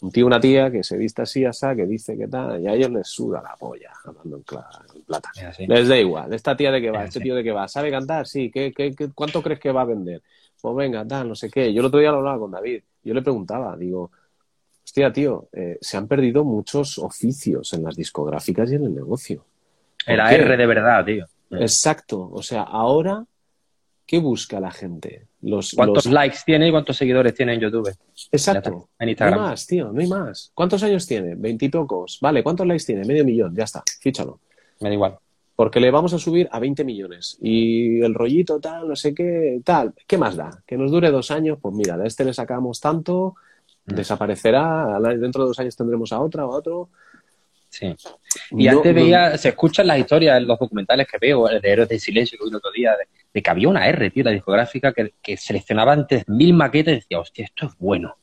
[0.00, 2.74] un tío una tía que se vista así, asá, que dice que tal, y a
[2.74, 5.32] ellos les suda la polla, hablando en, plata.
[5.66, 8.26] Les da igual, esta tía de qué va, este tío de qué va, ¿sabe cantar?
[8.26, 10.22] Sí, ¿Qué, qué, cuánto crees que va a vender?
[10.60, 11.72] Pues venga, tal, no sé qué.
[11.72, 14.10] Yo el otro día lo hablaba con David, yo le preguntaba, digo,
[14.84, 19.44] hostia, tío, eh, se han perdido muchos oficios en las discográficas y en el negocio.
[20.06, 21.26] Era R de verdad, tío.
[21.50, 22.30] Exacto.
[22.32, 23.24] O sea, ahora,
[24.08, 25.26] ¿qué busca la gente?
[25.42, 27.94] Los, ¿Cuántos likes tiene y cuántos seguidores tiene en YouTube?
[28.32, 28.88] Exacto.
[28.98, 29.38] En Instagram.
[29.38, 30.50] No hay más, tío, no hay más.
[30.54, 31.34] ¿Cuántos años tiene?
[31.36, 32.18] Veintipocos.
[32.22, 33.04] Vale, ¿cuántos likes tiene?
[33.04, 34.40] Medio millón, ya está, fíchalo.
[34.80, 35.18] Me da igual.
[35.54, 37.36] Porque le vamos a subir a 20 millones.
[37.42, 39.92] Y el rollito tal, no sé qué, tal.
[40.06, 40.62] ¿Qué más da?
[40.66, 43.34] Que nos dure dos años, pues mira, de este le sacamos tanto,
[43.84, 43.94] mm.
[43.94, 46.88] desaparecerá, dentro de dos años tendremos a otra o a otro.
[47.68, 47.94] Sí.
[48.52, 51.98] Y antes veía, se escuchan las historias en los documentales que veo, de Héroes de
[51.98, 55.14] Silencio que vi el otro día, de, que había una R, tío, la discográfica, que,
[55.22, 58.16] que seleccionaba antes mil maquetas y decía, hostia, esto es bueno.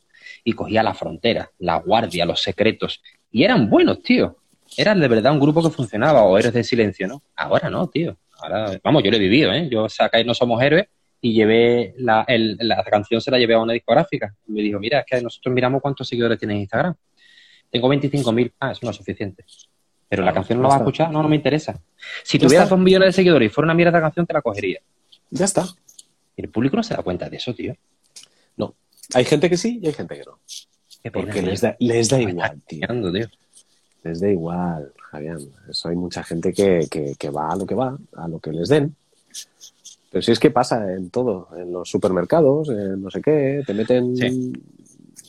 [0.43, 3.01] Y cogía la frontera, la guardia, los secretos.
[3.31, 4.37] Y eran buenos, tío
[4.77, 7.23] era de verdad un grupo que funcionaba, o héroes de silencio, ¿no?
[7.35, 8.17] Ahora no, tío.
[8.39, 9.69] Ahora, vamos, yo lo he vivido, ¿eh?
[9.69, 10.87] Yo saca No Somos Héroes
[11.21, 14.35] y llevé la, la canción se la llevé a una discográfica.
[14.47, 16.95] Y me dijo, mira, es que nosotros miramos cuántos seguidores tiene en Instagram.
[17.71, 18.53] Tengo 25.000.
[18.59, 19.45] Ah, eso no es suficiente.
[20.07, 21.79] Pero la canción no la vas a escuchar, no, no me interesa.
[22.23, 24.79] Si tuvieras dos millones de seguidores y fuera una mierda de canción, te la cogería.
[25.29, 25.65] Ya está.
[26.37, 27.75] El público no se da cuenta de eso, tío.
[28.57, 28.75] No.
[29.13, 30.39] Hay gente que sí y hay gente que no.
[31.11, 32.87] Porque les da, les da igual, tío.
[32.87, 33.29] tío
[34.05, 35.39] les da igual, Javier.
[35.69, 36.87] Eso hay mucha gente que,
[37.17, 38.95] que, va a lo que va, a lo que les den.
[40.11, 43.73] Pero si es que pasa en todo, en los supermercados, en no sé qué, te
[43.73, 44.15] meten,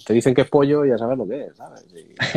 [0.06, 1.84] te dicen que es pollo y ya sabes lo que es, ¿sabes?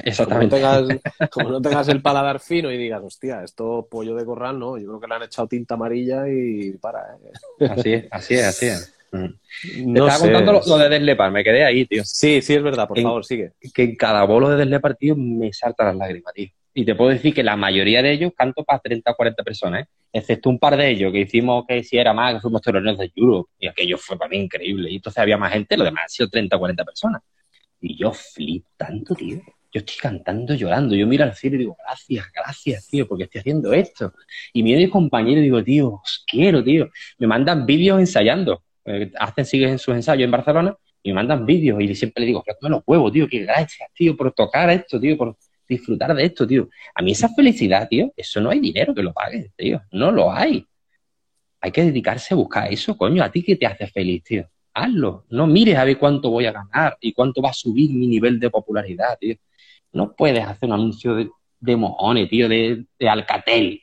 [0.03, 0.59] Exactamente.
[0.59, 4.25] Como no, tengas, como no tengas el paladar fino y digas, hostia, esto pollo de
[4.25, 7.31] corral, no, yo creo que le han echado tinta amarilla y para, ¿eh?
[7.69, 8.95] Así es, así es, así es.
[9.11, 9.93] Mm.
[9.93, 12.03] No estaba contando lo, de Deslepar, me quedé ahí, tío.
[12.05, 13.51] Sí, sí, es verdad, por favor, sigue.
[13.71, 16.47] Que en cada bolo de Deslepar, tío, me saltan las lágrimas, tío.
[16.73, 19.83] Y te puedo decir que la mayoría de ellos canto para 30 o 40 personas,
[19.83, 19.87] ¿eh?
[20.13, 23.11] excepto un par de ellos que hicimos que si era más, que fuimos teloneros de
[23.15, 24.89] Europe, y aquello fue para mí increíble.
[24.89, 27.21] Y entonces había más gente, lo demás ha sido 30 o 40 personas.
[27.81, 29.41] Y yo flipo tanto, tío.
[29.71, 30.95] Yo estoy cantando, llorando.
[30.95, 34.13] Yo miro al cielo y digo, gracias, gracias, tío, porque estoy haciendo esto.
[34.53, 36.89] Y miro a mis compañeros y digo, tío, os quiero, tío.
[37.17, 41.79] Me mandan vídeos ensayando eh, hacen, siguen sus ensayos en Barcelona y me mandan vídeos
[41.81, 45.15] y siempre le digo, me los huevos, tío, que gracias, tío, por tocar esto, tío,
[45.15, 45.37] por
[45.67, 46.69] disfrutar de esto, tío.
[46.95, 50.31] A mí esa felicidad, tío, eso no hay dinero que lo pague, tío, no lo
[50.31, 50.65] hay.
[51.61, 54.49] Hay que dedicarse a buscar eso, coño, a ti que te hace feliz, tío.
[54.73, 58.07] Hazlo, no mires a ver cuánto voy a ganar y cuánto va a subir mi
[58.07, 59.35] nivel de popularidad, tío.
[59.91, 61.29] No puedes hacer un anuncio de,
[61.59, 63.81] de mojones, tío, de, de Alcatel,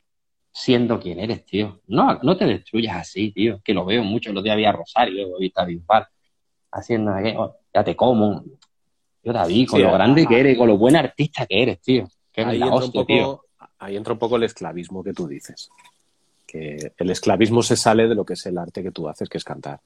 [0.52, 1.80] siendo quien eres, tío.
[1.86, 4.32] No, no te destruyas así, tío, que lo veo mucho.
[4.32, 5.66] Los días había Rosario, ahorita
[6.72, 8.44] haciendo, oh, ya te como.
[9.22, 12.08] Yo, David, con lo grande que eres, con lo buen artista que eres, tío.
[12.36, 13.44] ahí, entra un poco,
[13.78, 15.68] ahí entra un poco el esclavismo que tú dices.
[16.46, 19.38] Que el esclavismo se sale de lo que es el arte que tú haces, que
[19.38, 19.80] es cantar.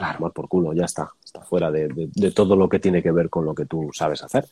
[0.00, 1.10] Claro, mal por culo, ya está.
[1.22, 4.22] Está fuera de, de todo lo que tiene que ver con lo que tú sabes
[4.22, 4.46] hacer.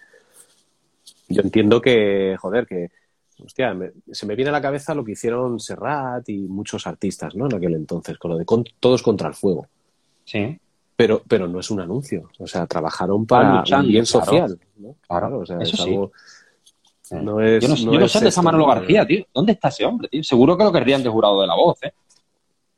[1.27, 2.91] Yo entiendo que, joder, que
[3.43, 3.75] hostia,
[4.13, 7.47] se me viene a la cabeza lo que hicieron Serrat y muchos artistas, ¿no?
[7.47, 8.45] En aquel entonces, con lo de
[8.79, 9.67] todos contra el fuego.
[10.27, 10.61] Sí.
[10.95, 12.29] Pero, pero no es un anuncio.
[12.39, 14.61] O sea, trabajaron para un bien social.
[14.77, 14.97] ¿no?
[15.09, 16.13] Claro, o sea, es algo.
[17.11, 19.25] No es, yo no, sé de esa Manolo García, tío.
[19.33, 20.23] ¿Dónde está ese hombre, tío?
[20.23, 21.93] Seguro que lo querrían de jurado de la voz, ¿eh?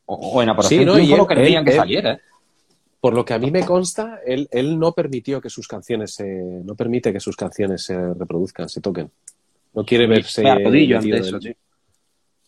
[0.07, 2.21] O, en aparición sí, no, y lo querrían que saliera, ¿eh?
[3.01, 6.27] Por lo que a mí me consta, él, él no permitió que sus canciones se,
[6.65, 9.11] no permite que sus canciones se reproduzcan, se toquen.
[9.75, 10.43] No quiere verse.
[10.43, 11.55] Me arrodillo ante eso, tío.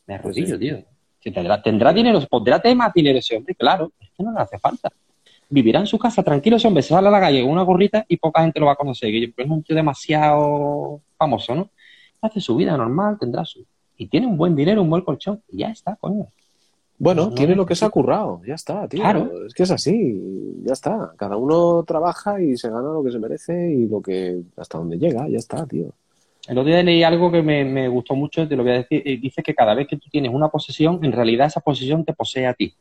[0.06, 0.84] Me arrodillo, tío.
[1.22, 4.90] tendrá, tendrá dinero, pondrá más dinero ese hombre, claro, es que no le hace falta.
[5.48, 8.04] Vivirá en su casa tranquilo ese hombre, se sale a la calle con una gorrita
[8.08, 9.10] y poca gente lo va a conocer.
[9.30, 11.70] Porque es un tío demasiado famoso, ¿no?
[12.20, 13.64] Hace su vida normal, tendrá su.
[13.96, 15.42] Y tiene un buen dinero, un buen colchón.
[15.48, 16.26] Y ya está, coño.
[16.98, 19.00] Bueno, tiene lo que se ha currado, ya está, tío.
[19.00, 19.46] Claro.
[19.46, 21.12] Es que es así, ya está.
[21.16, 24.98] Cada uno trabaja y se gana lo que se merece y lo que hasta donde
[24.98, 25.92] llega, ya está, tío.
[26.46, 29.02] El otro día leí algo que me, gustó mucho, te lo voy a decir.
[29.04, 32.12] Eh, dice que cada vez que tú tienes una posesión, en realidad esa posesión te
[32.12, 32.74] posee a ti.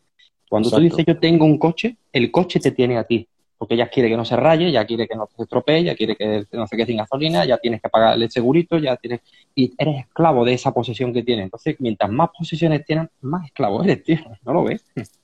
[0.49, 3.27] Cuando tú dices yo tengo un coche, el coche te tiene a ti.
[3.61, 6.15] Porque ella quiere que no se raye, ya quiere que no se estropee, ya quiere
[6.15, 9.21] que no se quede sin gasolina, ya tienes que pagar el segurito, ya tienes.
[9.53, 11.43] Y eres esclavo de esa posesión que tienes.
[11.43, 14.17] Entonces, mientras más posesiones tienes, más esclavo eres, tío.
[14.43, 14.83] ¿No lo ves?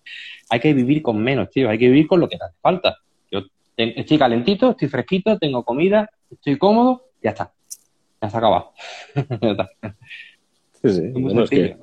[0.49, 1.67] hay que vivir con menos, tío.
[1.67, 2.99] Hay que vivir con lo que te hace falta.
[3.31, 3.39] Yo
[3.75, 7.51] estoy calentito, estoy fresquito, tengo comida, estoy cómodo, ya está
[8.21, 8.71] ya se acaba.
[10.81, 11.13] sí, sí.
[11.51, 11.75] es,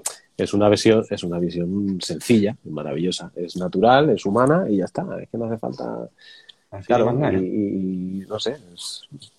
[0.55, 3.31] una visión, es una visión sencilla, maravillosa.
[3.37, 5.07] Es natural, es humana y ya está.
[5.21, 6.09] Es que no hace falta.
[6.87, 8.57] claro, y, no sé.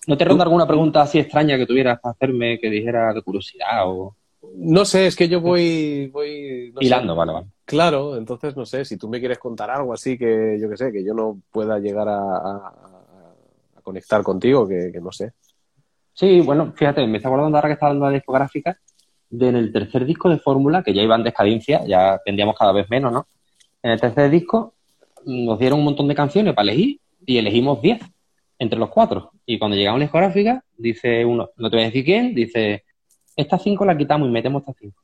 [0.06, 3.82] ¿No te ronda alguna pregunta así extraña que tuvieras para hacerme que dijera de curiosidad
[3.84, 4.16] o.?
[4.54, 6.08] No sé, es que yo voy.
[6.08, 7.46] voy Hilando, vale, vale.
[7.66, 10.92] Claro, entonces no sé, si tú me quieres contar algo así que yo que sé,
[10.92, 12.72] que yo no pueda llegar a,
[13.82, 15.32] conectar contigo, que, no sé.
[16.12, 18.78] Sí, bueno, fíjate, me está acordando ahora que está dando la discográfica,
[19.30, 22.72] de en el tercer disco de Fórmula, que ya iba en descadencia, ya vendíamos cada
[22.72, 23.26] vez menos, ¿no?
[23.82, 24.74] En el tercer disco
[25.24, 28.00] nos dieron un montón de canciones para elegir y elegimos 10
[28.58, 29.32] entre los cuatro.
[29.44, 32.84] Y cuando llegamos a discográfica, dice uno, no te voy a decir quién, dice,
[33.34, 35.02] estas cinco las quitamos y metemos estas cinco.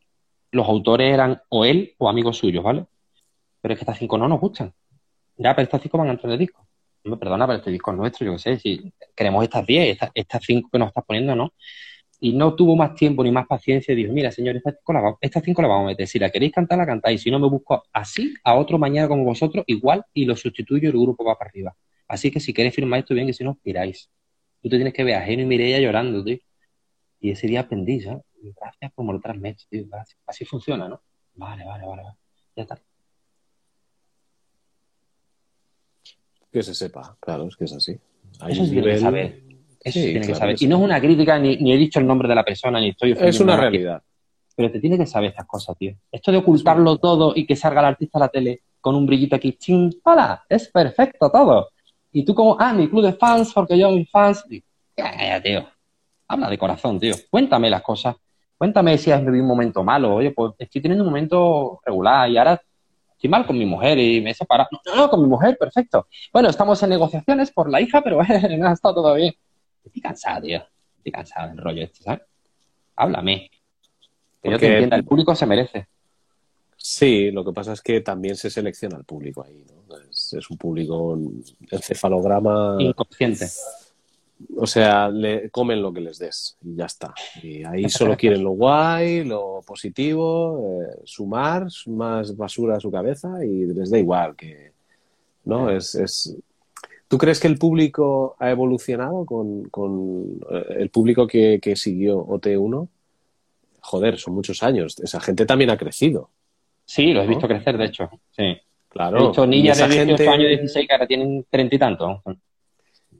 [0.52, 2.86] Los autores eran o él o amigos suyos, ¿vale?
[3.60, 4.72] Pero es que estas cinco no nos gustan.
[5.36, 6.66] Ya, pero estas cinco van a entrar en el disco.
[7.04, 10.10] No, perdona, pero este disco es nuestro, yo qué sé, si queremos estas diez, estas,
[10.14, 11.52] estas cinco que nos estás poniendo, ¿no?
[12.24, 15.14] Y no tuvo más tiempo ni más paciencia y dijo, mira, señor, estas cinco, las,
[15.20, 16.06] estas cinco las vamos a meter.
[16.06, 17.20] Si la queréis cantar, la cantáis.
[17.20, 20.92] Si no, me busco así a otro mañana como vosotros, igual, y lo sustituyo y
[20.92, 21.76] el grupo va para arriba.
[22.06, 24.08] Así que si queréis firmar esto bien, que si no, miráis.
[24.62, 26.38] Tú te tienes que ver a Geno y Mireia llorando, tío.
[27.18, 28.22] Y ese día aprendí, ¿sabes?
[28.56, 29.84] Gracias por me lo transmetes, tío.
[29.88, 30.16] Gracias.
[30.24, 31.02] Así funciona, ¿no?
[31.34, 32.16] Vale, vale, vale, vale.
[32.54, 32.78] Ya está.
[36.52, 37.98] Que se sepa, claro, es que es así.
[38.40, 39.42] Hay Eso sí tiene que nivel- saber.
[39.84, 40.56] Eso Sí, tiene que saber.
[40.56, 42.80] que Y no es una crítica, ni, ni he dicho el nombre de la persona,
[42.80, 44.02] ni estoy Es una realidad.
[44.54, 45.94] Pero te tiene que saber estas cosas, tío.
[46.10, 49.36] Esto de ocultarlo todo y que salga el artista a la tele con un brillito
[49.36, 50.44] aquí, ching, ¡Hola!
[50.48, 51.70] Es perfecto todo.
[52.12, 54.44] Y tú como, ah, mi club de fans, porque yo mis fans.
[54.50, 54.62] Y,
[54.96, 55.66] ya, ya, tío.
[56.28, 57.14] Habla de corazón, tío.
[57.30, 58.16] Cuéntame las cosas.
[58.58, 60.14] Cuéntame si has vivido un momento malo.
[60.16, 62.60] Oye, pues estoy teniendo un momento regular y ahora
[63.12, 64.68] estoy mal con mi mujer y me he separado.
[64.86, 66.06] No, no, con mi mujer, perfecto.
[66.32, 68.18] Bueno, estamos en negociaciones por la hija, pero
[68.58, 69.34] no ha estado todo bien.
[69.84, 70.62] Estoy cansado, tío.
[70.98, 72.22] Estoy cansado del rollo este, ¿sabes?
[72.96, 73.50] Háblame.
[74.42, 75.86] Que yo te entienda, el público se merece.
[76.76, 79.96] Sí, lo que pasa es que también se selecciona el público ahí, ¿no?
[80.10, 81.16] Es, es un público
[81.70, 83.46] encefalograma, Inconsciente.
[84.56, 87.14] o sea, le comen lo que les des y ya está.
[87.40, 93.44] Y ahí solo quieren lo guay, lo positivo, eh, sumar más basura a su cabeza
[93.44, 94.72] y les da igual que,
[95.44, 95.70] ¿no?
[95.70, 96.36] Es, es...
[97.12, 102.24] ¿Tú crees que el público ha evolucionado con, con eh, el público que, que siguió
[102.26, 102.88] OT1?
[103.80, 104.98] Joder, son muchos años.
[104.98, 106.30] Esa gente también ha crecido.
[106.86, 107.28] Sí, lo he ¿No?
[107.28, 108.08] visto crecer, de hecho.
[108.30, 108.56] Sí.
[108.88, 109.18] Claro.
[109.18, 112.22] He visto niñas de esa 18 gente- años, 16, que ahora tienen 30 y tanto.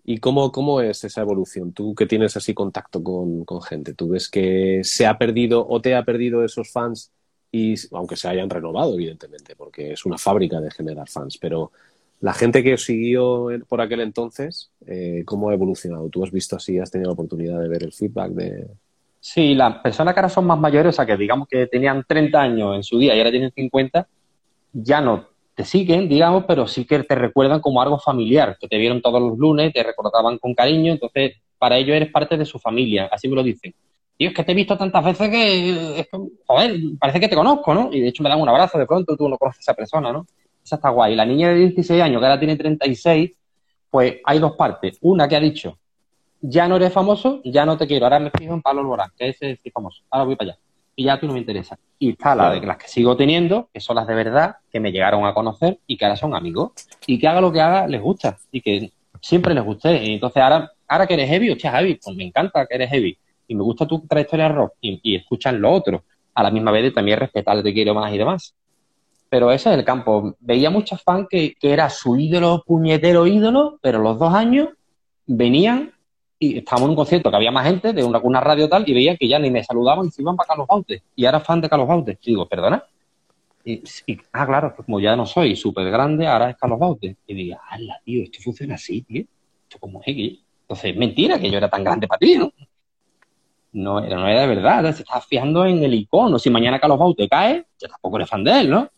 [0.06, 1.74] ¿Y cómo, cómo es esa evolución?
[1.74, 5.82] Tú que tienes así contacto con, con gente, ¿tú ves que se ha perdido o
[5.82, 7.12] te ha perdido esos fans?
[7.55, 11.73] Y aunque se hayan renovado, evidentemente, porque es una fábrica de generar fans, pero
[12.23, 16.09] la gente que os siguió por aquel entonces, eh, ¿cómo ha evolucionado?
[16.09, 18.69] ¿Tú has visto así, has tenido la oportunidad de ver el feedback de...
[19.19, 22.40] Sí, las personas que ahora son más mayores, o sea, que digamos que tenían 30
[22.40, 24.07] años en su día y ahora tienen 50,
[24.73, 25.27] ya no
[25.57, 29.20] te siguen, digamos, pero sí que te recuerdan como algo familiar, que te vieron todos
[29.20, 33.28] los lunes, te recordaban con cariño, entonces para ellos eres parte de su familia, así
[33.28, 33.74] me lo dicen.
[34.16, 37.35] Tío, es que te he visto tantas veces que, es que, joder, parece que te
[37.35, 37.89] conozco, ¿no?
[37.93, 40.12] Y de hecho me dan un abrazo de pronto, tú no conoces a esa persona,
[40.12, 40.24] ¿no?
[40.65, 41.15] Esa está guay.
[41.15, 43.33] La niña de 16 años, que ahora tiene 36,
[43.91, 44.99] pues hay dos partes.
[45.01, 45.79] Una que ha dicho,
[46.43, 49.29] ya no eres famoso, ya no te quiero, ahora me fijo en Pablo Alborán, que
[49.29, 50.59] ese es famoso, ahora voy para allá.
[50.95, 51.79] Y ya tú no me interesa.
[51.99, 54.93] Y está la de las que sigo teniendo, que son las de verdad, que me
[54.93, 56.73] llegaron a conocer y que ahora son amigos.
[57.07, 58.37] Y que haga lo que haga, les gusta.
[58.51, 60.05] Y que siempre les guste.
[60.05, 63.17] Y entonces ahora, ahora que eres heavy, hostia, Javi, pues me encanta que eres heavy.
[63.49, 64.75] Y me gusta tu trayectoria rock.
[64.83, 66.05] Y, y escuchan lo otro.
[66.35, 68.55] A la misma vez de también respetar, te quiero más y demás.
[69.33, 70.37] Pero ese es el campo.
[70.41, 74.69] Veía muchos fans que, era su ídolo, puñetero ídolo, pero los dos años
[75.27, 75.91] venían
[76.39, 78.93] y estábamos en un concierto que había más gente de una, una radio tal y
[78.93, 81.03] veía que ya ni me saludaban y se iban para Carlos Bautes.
[81.17, 82.19] Y era fan de Carlos Bautes.
[82.21, 82.85] Y digo, ¿perdona?
[83.65, 83.83] Y,
[84.35, 87.17] ah, claro, pues como ya no soy súper grande, ahora es Carlos Bautes.
[87.27, 88.25] Y digo, ¡hala, tío!
[88.25, 89.25] Esto funciona así, tío.
[89.63, 90.39] Esto como es que...
[90.61, 92.53] Entonces, es mentira que yo era tan grande para ti, ¿no?
[93.73, 96.39] No era, no era de verdad, se estaba fijando en el icono.
[96.39, 98.91] Si mañana Carlos Bautes cae, yo tampoco eres fan de él, ¿no?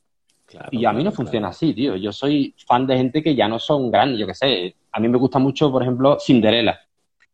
[0.54, 1.96] Claro, Y a mí no claro, funciona así, tío.
[1.96, 4.74] Yo soy fan de gente que ya no son grandes, yo qué sé.
[4.92, 6.78] A mí me gusta mucho, por ejemplo, Cinderella.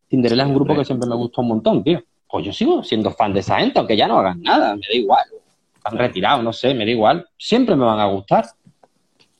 [0.09, 0.81] Cinderella es un grupo hombre.
[0.81, 2.01] que siempre me gustó un montón, tío.
[2.27, 4.93] Pues yo sigo siendo fan de esa gente, aunque ya no hagan nada, me da
[4.95, 5.25] igual.
[5.75, 7.27] Están retirados, no sé, me da igual.
[7.37, 8.45] Siempre me van a gustar.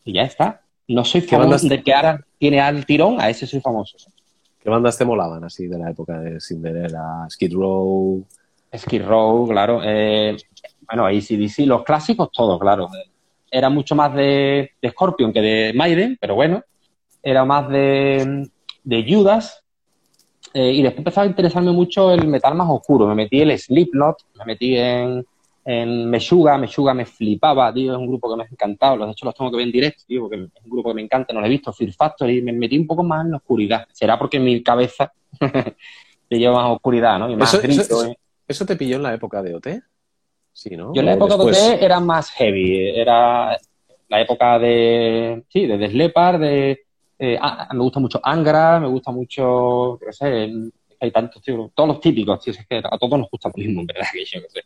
[0.05, 0.61] Y ya está.
[0.87, 3.97] No soy ¿Qué fan bandas- de que ahora tiene al tirón, a ese soy famoso.
[4.61, 8.23] ¿Qué bandas te molaban así de la época de Cinderella, Skid Row?
[8.77, 9.81] Skid Row, claro.
[9.83, 10.37] Eh,
[10.85, 12.87] bueno, ACDC, los clásicos, todos, claro.
[13.51, 16.63] Era mucho más de, de Scorpion que de Maiden, pero bueno.
[17.21, 18.49] Era más de,
[18.83, 19.63] de Judas.
[20.53, 23.05] Eh, y después empezó a interesarme mucho el metal más oscuro.
[23.07, 25.25] Me metí en el Slipknot, me metí en,
[25.65, 26.57] en Meshuga.
[26.57, 27.91] Meshuga me flipaba, tío.
[27.93, 29.05] Es un grupo que me ha encantado.
[29.05, 31.01] De hecho, los tengo que ver en directo, tío, porque es un grupo que me
[31.03, 31.33] encanta.
[31.33, 31.71] No lo he visto.
[31.71, 32.41] Fear Factory.
[32.41, 33.85] Me metí un poco más en la oscuridad.
[33.91, 37.29] Será porque mi cabeza te lleva más oscuridad, ¿no?
[37.29, 38.17] Y más Eso- eso- grito, eso- ¿eh?
[38.47, 39.67] ¿Eso te pilló en la época de OT?
[40.61, 40.93] Sí, ¿no?
[40.93, 41.57] Yo en la ¿O época después?
[41.59, 43.57] de OT era más heavy, era
[44.09, 46.81] la época de, sí, de Def Leppard, de,
[47.17, 50.53] eh, ah, me gusta mucho Angra, me gusta mucho, qué sé,
[50.99, 53.81] hay tantos, tío, todos los típicos, tío, es que a todos nos gusta lo mismo,
[53.81, 54.61] en verdad, que yo no sé.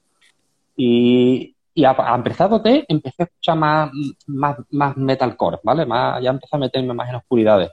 [0.76, 2.50] Y, y a, a empezar
[2.90, 3.90] empecé a escuchar más,
[4.28, 5.86] más, más metalcore, ¿vale?
[5.86, 7.72] Más, ya empecé a meterme más en oscuridades.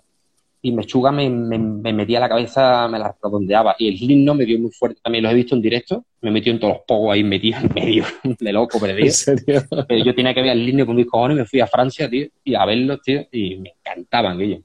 [0.65, 3.75] Y Mechuga me, me, me metía la cabeza, me la redondeaba.
[3.79, 6.05] Y el Slipknot me dio muy fuerte también, los he visto en directo.
[6.21, 8.05] Me metió en todos los pogos ahí metido en medio,
[8.39, 9.07] de loco, perdido.
[9.07, 9.63] ¿En serio?
[9.89, 12.29] Pero yo tenía que ver el Slipknot con mis cojones me fui a Francia, tío,
[12.45, 14.61] y a verlos, tío, y me encantaban ellos.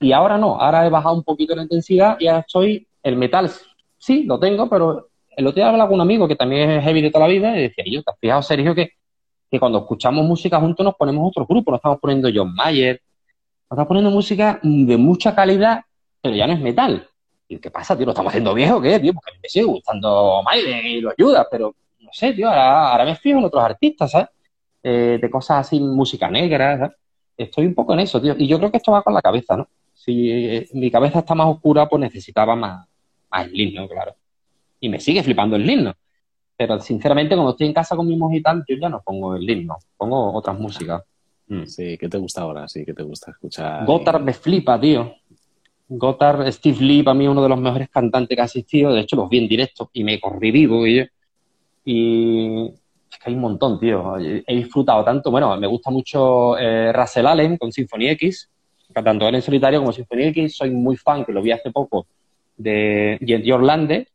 [0.00, 3.50] Y ahora no, ahora he bajado un poquito la intensidad y ahora estoy, el metal,
[3.98, 7.02] sí, lo tengo, pero el otro día hablaba con un amigo que también es heavy
[7.02, 8.90] de toda la vida y decía, yo, ¿te has fijado, Sergio, que,
[9.50, 11.72] que cuando escuchamos música juntos nos ponemos otros grupos?
[11.72, 13.00] Nos estamos poniendo John Mayer,
[13.72, 15.82] estamos poniendo música de mucha calidad,
[16.20, 17.08] pero ya no es metal.
[17.48, 18.06] ¿Y qué pasa, tío?
[18.06, 19.12] ¿Lo estamos haciendo viejo qué, tío?
[19.14, 23.38] Porque me sigue gustando Maiden y lo ayuda, pero no sé, tío, ahora, me fijo
[23.38, 24.28] en otros artistas, ¿sabes?
[24.82, 26.96] Eh, de cosas así, música negra, ¿sabes?
[27.36, 28.34] Estoy un poco en eso, tío.
[28.36, 29.68] Y yo creo que esto va con la cabeza, ¿no?
[29.94, 32.86] Si eh, mi cabeza está más oscura, pues necesitaba más,
[33.30, 34.14] más el himno, claro.
[34.80, 35.94] Y me sigue flipando el himno.
[36.56, 39.78] Pero sinceramente, cuando estoy en casa con mi tal, yo ya no pongo el himno,
[39.96, 41.02] pongo otras músicas.
[41.48, 41.64] Mm.
[41.66, 42.68] Sí, ¿qué te gusta ahora?
[42.68, 43.84] Sí, ¿qué te gusta escuchar?
[43.84, 45.14] Gotthard me flipa, tío.
[45.88, 48.92] Gotthard, Steve Lee, para mí uno de los mejores cantantes que ha existido.
[48.92, 50.86] De hecho, los vi en directo y me corrí vivo.
[50.86, 51.00] Y,
[51.84, 54.16] y es que hay un montón, tío.
[54.18, 55.30] He disfrutado tanto.
[55.30, 58.48] Bueno, me gusta mucho eh, Russell Allen con Symphony X,
[58.92, 60.56] tanto él en solitario como Symphony X.
[60.56, 62.06] Soy muy fan, que lo vi hace poco,
[62.56, 64.08] de Jorlande.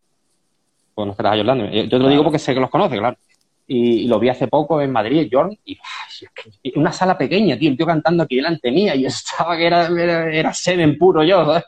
[0.96, 1.84] Conocerás a Jorlande.
[1.84, 3.18] Yo te lo digo porque sé que los conoce, claro.
[3.70, 5.78] Y, y lo vi hace poco en Madrid, Jorn, y
[6.64, 9.68] ¡ay, una sala pequeña, tío, el tío cantando aquí delante mía, y yo estaba que
[9.68, 11.64] era, era, era semen puro yo, ¿sabes?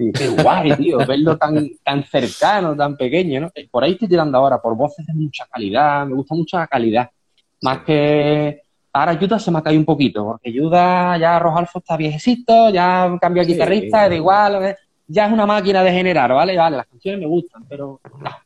[0.00, 3.50] Y qué guay, tío, verlo tan, tan cercano, tan pequeño, ¿no?
[3.70, 7.08] Por ahí estoy tirando ahora, por voces de mucha calidad, me gusta mucho la calidad.
[7.62, 8.62] Más que.
[8.92, 13.16] Ahora Yuda se me ha caído un poquito, porque Yuda ya Rojalfo está viejecito, ya
[13.20, 13.52] cambió Sí.
[13.52, 14.76] guitarrista, da igual, ¿ves?
[15.08, 16.56] ya es una máquina de generar, ¿vale?
[16.56, 18.00] Vale, las canciones me gustan, pero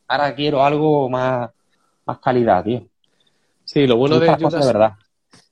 [0.09, 1.51] ahora quiero algo más,
[2.07, 2.87] más calidad, tío.
[3.65, 4.93] Sí, lo bueno de Judas, de verdad.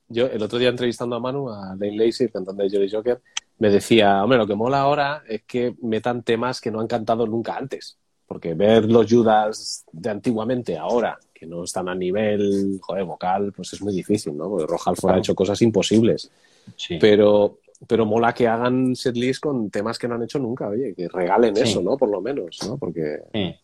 [0.09, 3.21] yo el otro día entrevistando a Manu, a Lane Lacey, el cantante de Jolly Joker,
[3.59, 7.25] me decía, hombre, lo que mola ahora es que metan temas que no han cantado
[7.27, 7.97] nunca antes.
[8.25, 13.73] Porque ver los Judas de antiguamente ahora, que no están a nivel, joder, vocal, pues
[13.73, 14.49] es muy difícil, ¿no?
[14.49, 15.19] Porque Rojalfo ha Claro.
[15.19, 16.31] hecho cosas imposibles.
[16.75, 16.97] Sí.
[16.99, 21.07] Pero, pero mola que hagan setlist con temas que no han hecho nunca, oye, que
[21.09, 21.63] regalen Sí.
[21.63, 21.97] eso, ¿no?
[21.97, 22.77] Por lo menos, ¿no?
[22.77, 23.55] Porque Sí.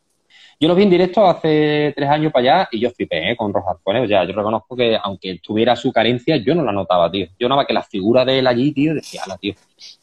[0.59, 3.35] Yo lo vi en directo hace tres años para allá y yo flipé ¿eh?
[3.35, 3.53] con.
[3.55, 7.27] O sea, yo reconozco que aunque tuviera su carencia, yo no la notaba, tío.
[7.39, 9.53] Yo nada más que la figura de él allí, tío, decía, ala, tío.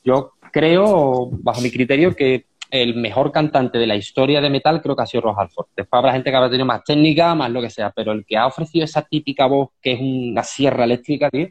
[0.04, 4.94] Yo creo, bajo mi criterio, que el mejor cantante de la historia de metal creo
[4.96, 5.66] que ha sido Ross Halford.
[5.76, 8.36] Después habrá gente que habrá tenido más técnica, más lo que sea, pero el que
[8.36, 11.48] ha ofrecido esa típica voz que es una sierra eléctrica, tío,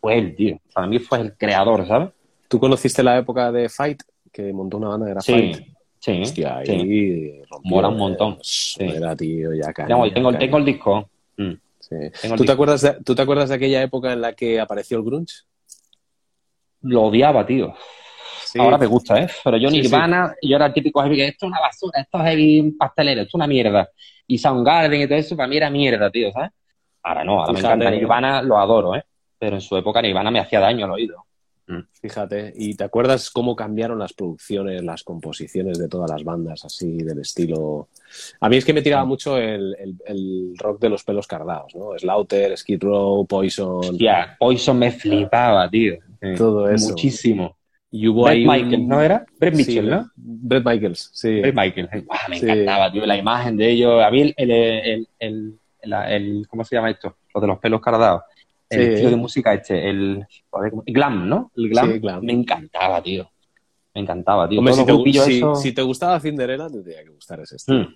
[0.00, 0.58] fue él, tío.
[0.72, 2.10] Para mí fue el creador, ¿sabes?
[2.48, 5.77] tú conociste la época de Fight, que montó una banda que era Sí, Fight.
[5.98, 6.22] Sí.
[6.22, 7.40] Hostia, ahí sí.
[7.50, 8.38] rompió, Mola un montón.
[9.16, 10.38] tío, ya caía, Tengo, tengo, caía.
[10.38, 11.10] tengo el disco.
[11.36, 11.52] Mm.
[11.80, 11.96] Sí.
[12.20, 12.52] tengo el ¿Tú, te disco.
[12.52, 15.34] acuerdas de, ¿Tú te acuerdas de aquella época en la que apareció el grunge?
[16.82, 17.74] Lo odiaba, tío.
[18.44, 18.58] Sí.
[18.58, 19.28] Ahora me gusta, ¿eh?
[19.44, 22.24] Pero yo Nirvana, yo era el típico heavy que esto es una basura, esto es
[22.24, 23.88] heavy pastelero, esto es una mierda.
[24.26, 26.50] Y Soundgarden y todo eso para mí era mierda, tío, ¿sabes?
[27.02, 27.62] Ahora no, ahora Fíjate.
[27.62, 29.04] me encanta Nirvana, lo adoro, ¿eh?
[29.38, 31.26] Pero en su época Nirvana me hacía daño al oído.
[32.00, 36.98] Fíjate, ¿y te acuerdas cómo cambiaron las producciones, las composiciones de todas las bandas así
[36.98, 37.88] del estilo?
[38.40, 41.74] A mí es que me tiraba mucho el, el- el rock de los pelos cardados,
[41.74, 41.98] ¿no?
[41.98, 45.94] Slaughter, Skid Row, Poison, Ya, Poison me flipaba, tío.
[46.20, 46.90] Sí, todo eso.
[46.90, 47.56] Muchísimo.
[47.90, 49.26] Y hubo Brett ahí un- Michaels, ¿no era?
[49.38, 50.10] Brett Sí, Mitchell, ¿no?
[50.16, 51.40] Brett Michaels, sí.
[51.40, 51.90] Brett Michaels.
[52.28, 52.44] me Sí.
[52.46, 54.02] encantaba, tío, la imagen de ellos.
[54.02, 57.16] A mí el, el, el, el- el- el- ¿cómo se llama esto?
[57.34, 58.22] Lo de los pelos cardados.
[58.70, 58.90] El Sí.
[58.92, 61.50] estilo de música este, el, joder, ¿cómo- glam, ¿no?
[61.56, 62.22] El glam, Sí, glam.
[62.24, 63.30] me encantaba, tío.
[63.94, 64.58] Me encantaba, tío.
[64.58, 67.88] Hombre, si te, si- si gustaba Cinderella, te tenía que gustar ese estilo.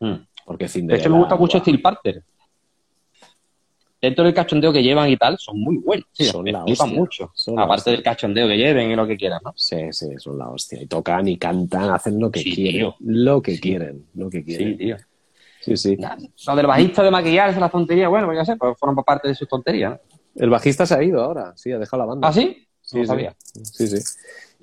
[0.00, 0.26] Mm, mm.
[0.46, 1.02] Porque De Cinderella...
[1.02, 2.22] hecho, me gusta mucho buah, Steel Panther.
[4.00, 6.06] Dentro del cachondeo que llevan y tal, son muy buenos.
[6.12, 6.32] tío.
[6.32, 6.86] Son me la hostia.
[6.86, 7.30] mucho.
[7.34, 9.52] Son Aparte del cachondeo que lleven y lo que quieran, ¿no?
[9.56, 10.82] Sí, sí, son la hostia.
[10.82, 12.72] Y tocan y cantan, hacen lo que Sí, quieren.
[12.80, 12.96] tío.
[13.00, 13.60] Lo que Sí.
[13.60, 14.78] quieren, lo que Sí, quieren.
[14.78, 14.96] tío.
[15.64, 15.96] Sí, sí.
[16.46, 19.34] Lo del bajista de maquillarse, las tonterías, bueno, pues ya sé, pues forman parte de
[19.34, 19.92] sus tonterías.
[19.92, 19.98] ¿no?
[20.34, 22.28] El bajista se ha ido ahora, sí, ha dejado la banda.
[22.28, 22.66] ¿Ah, sí?
[22.80, 23.06] Sí, no sí.
[23.06, 23.36] sabía.
[23.62, 23.98] Sí, sí.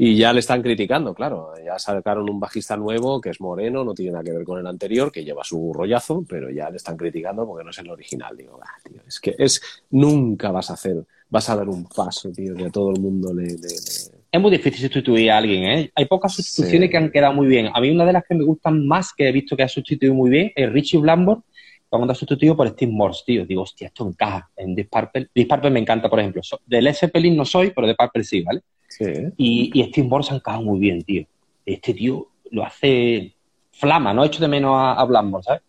[0.01, 1.53] Y ya le están criticando, claro.
[1.63, 4.67] Ya sacaron un bajista nuevo que es moreno, no tiene nada que ver con el
[4.67, 8.35] anterior, que lleva su rollazo, pero ya le están criticando porque no es el original.
[8.35, 9.61] Digo, ah, tío, es que es
[9.91, 13.33] nunca vas a hacer, vas a dar un paso, tío, que a todo el mundo
[13.33, 13.43] le.
[13.43, 15.91] le- le- Es muy difícil sustituir a alguien, ¿eh?
[15.95, 16.91] Hay pocas sustituciones Sí.
[16.91, 17.69] que han quedado muy bien.
[17.73, 20.13] A mí una de las que me gustan más, que he visto que ha sustituido
[20.13, 21.41] muy bien, es Richie Blackmore,
[21.89, 23.45] cuando ha sustituido por Steve Morse, tío.
[23.45, 24.75] Digo, hostia, esto encaja en.
[24.75, 26.43] Deep Purple me encanta, por ejemplo.
[26.43, 28.61] So- De Led Zeppelin no soy, pero de Purple sí, ¿vale?
[28.87, 29.05] Sí.
[29.37, 31.25] Y, y Steve Morse ha encajado muy bien, tío.
[31.65, 33.33] Este tío lo hace
[33.71, 35.61] flama, no echo de menos a, a ¿sabes?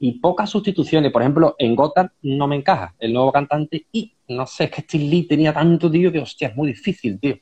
[0.00, 4.46] Y pocas sustituciones, por ejemplo, en Gothard no me encaja el nuevo cantante y no
[4.46, 7.36] sé, es que Steve Lee tenía tanto, tío, que hostia, es muy difícil, tío.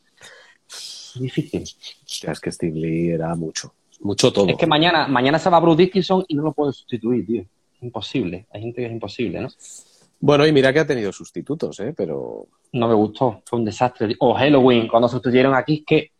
[1.20, 1.62] Difícil.
[1.62, 3.72] Hostia, es que Steve Lee era mucho.
[4.00, 4.48] Mucho todo.
[4.48, 7.44] Es que mañana, mañana se va Bruce Dickinson y no lo puedo sustituir, tío.
[7.80, 8.46] Imposible.
[8.52, 9.48] Hay gente que es imposible, ¿no?
[10.20, 11.92] Bueno, y mira que ha tenido sustitutos, ¿eh?
[11.96, 12.46] Pero.
[12.72, 13.42] No me gustó.
[13.44, 14.14] Fue un desastre.
[14.20, 16.10] O Halloween, cuando sustituyeron a Kiss, que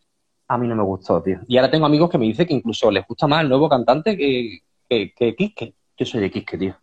[0.49, 1.41] a mí no me gustó, tío.
[1.49, 4.17] Y ahora tengo amigos que me dicen que incluso les gusta más el nuevo cantante
[4.17, 5.75] que, que, que Kiske.
[5.97, 6.77] Yo soy de Kiske, tío.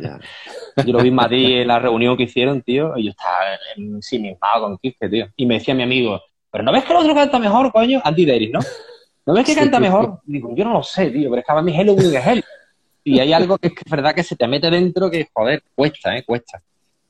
[0.00, 0.18] ya.
[0.86, 3.40] Yo lo vi en Madrid en la reunión que hicieron, tío, y yo estaba
[3.76, 5.26] ensimismado con Kiske, tío.
[5.34, 6.20] Y me decía mi amigo,
[6.50, 8.00] pero ¿no ves que el otro canta mejor, coño?
[8.04, 8.60] Andy Davis, ¿no?
[9.26, 10.20] ¿No ves que canta mejor?
[10.24, 12.44] Digo, yo no lo sé, tío, pero es que a mí Halloween es él.
[13.04, 15.62] Y hay algo que es que es verdad que se te mete dentro que, joder,
[15.74, 16.24] cuesta, ¿eh?
[16.24, 16.60] Cuesta.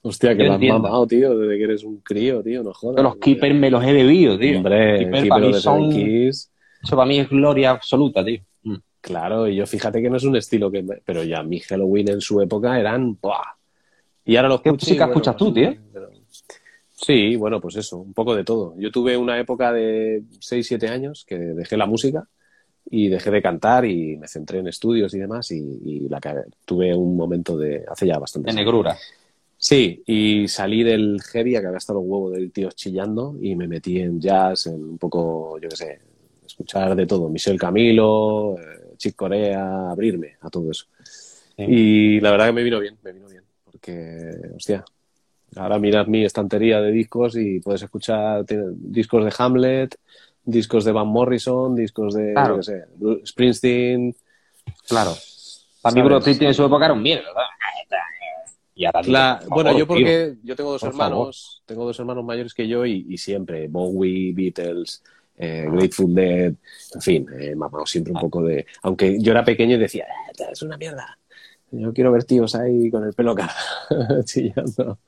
[0.02, 2.97] Hostia, que lo has mamado, tío, desde que eres un crío, tío, no jodas.
[2.99, 4.58] Yo los keepers me los he bebido, tío.
[4.58, 6.50] Hombre, Keeper Keeper para mí son- Kiss.
[6.83, 8.41] Eso para mí es gloria absoluta, tío.
[8.62, 8.76] Mm.
[9.00, 10.83] Claro, y yo fíjate que no es un estilo que...
[10.83, 13.18] me- Pero ya mi Halloween en su época eran...
[13.20, 13.42] ¡buah!
[14.25, 15.75] Y ahora los ¿Qué música escuchas tú, tío?
[17.00, 18.74] Sí, bueno, pues eso, un poco de todo.
[18.76, 22.28] Yo tuve una época de 6, 7 años que dejé la música
[22.90, 26.20] y dejé de cantar y me centré en estudios y demás y, y la
[26.64, 27.84] tuve un momento de...
[27.88, 28.96] hace ya bastante De negrura.
[29.56, 33.66] Sí, y salí del heavy, que había estado los huevos del tío chillando, y me
[33.66, 36.00] metí en jazz, en un poco, yo qué sé,
[36.46, 37.28] escuchar de todo.
[37.28, 40.86] Michel Camilo, eh, Chick Corea, abrirme a todo eso.
[41.02, 41.64] Sí.
[41.66, 44.84] Y la verdad que me vino bien, me vino bien, porque, hostia,
[45.56, 48.44] ahora miras mi estantería de discos y puedes escuchar
[48.74, 49.96] discos de Hamlet,
[50.44, 52.62] discos de Van Morrison, discos de, Claro.
[52.62, 52.84] sé,
[53.26, 54.14] Springsteen.
[54.88, 55.12] Claro.
[55.82, 56.02] Para mí.
[56.02, 57.24] Bruce Springsteen en su época era un mierda.
[58.74, 59.86] Y ahora digo, La- bueno, yo tío.
[59.88, 63.66] porque yo tengo dos por hermanos, tengo dos hermanos mayores que yo y, y siempre
[63.66, 65.02] Bowie, Beatles,
[65.36, 66.52] eh, Grateful Dead,
[66.94, 70.04] en fin, he mamado siempre un poco de, aunque yo era pequeño y decía,
[70.38, 71.18] "Eh, es una mierda,
[71.72, 73.52] yo quiero ver tíos ahí con el pelo cara,
[74.24, 75.00] chillando.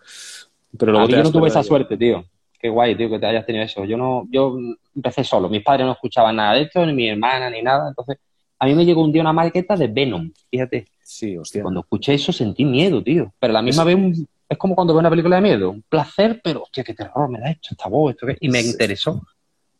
[0.78, 2.24] Pero A luego mí yo no tuve esa suerte, tío.
[2.58, 3.84] Qué guay, tío, que te hayas tenido eso.
[3.84, 4.56] Yo no, yo
[4.94, 5.48] empecé solo.
[5.48, 7.88] Mis padres no escuchaban nada de esto, ni mi hermana, ni nada.
[7.88, 8.18] Entonces,
[8.58, 10.30] a mí me llegó un día una marqueta de Venom.
[10.50, 11.62] Fíjate, Sí, hostia.
[11.62, 13.32] cuando escuché eso sentí miedo, tío.
[13.40, 15.70] Pero a la misma Es- vez un- es como cuando veo una película de miedo.
[15.70, 18.36] Un placer, pero hostia, qué terror me da esto, esta voz, esto qué.
[18.40, 18.70] Y me Sí.
[18.70, 19.22] interesó.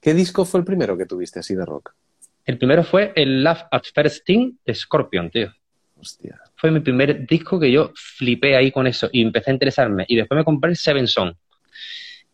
[0.00, 1.92] ¿Qué disco fue el primero que tuviste así de rock?
[2.46, 5.52] El primero fue el Love at First Sting de Scorpion, tío.
[6.00, 6.40] Hostia.
[6.60, 10.04] Fue mi primer disco que yo flipé ahí con eso y empecé a interesarme.
[10.06, 11.34] Y después me compré el Seven Son,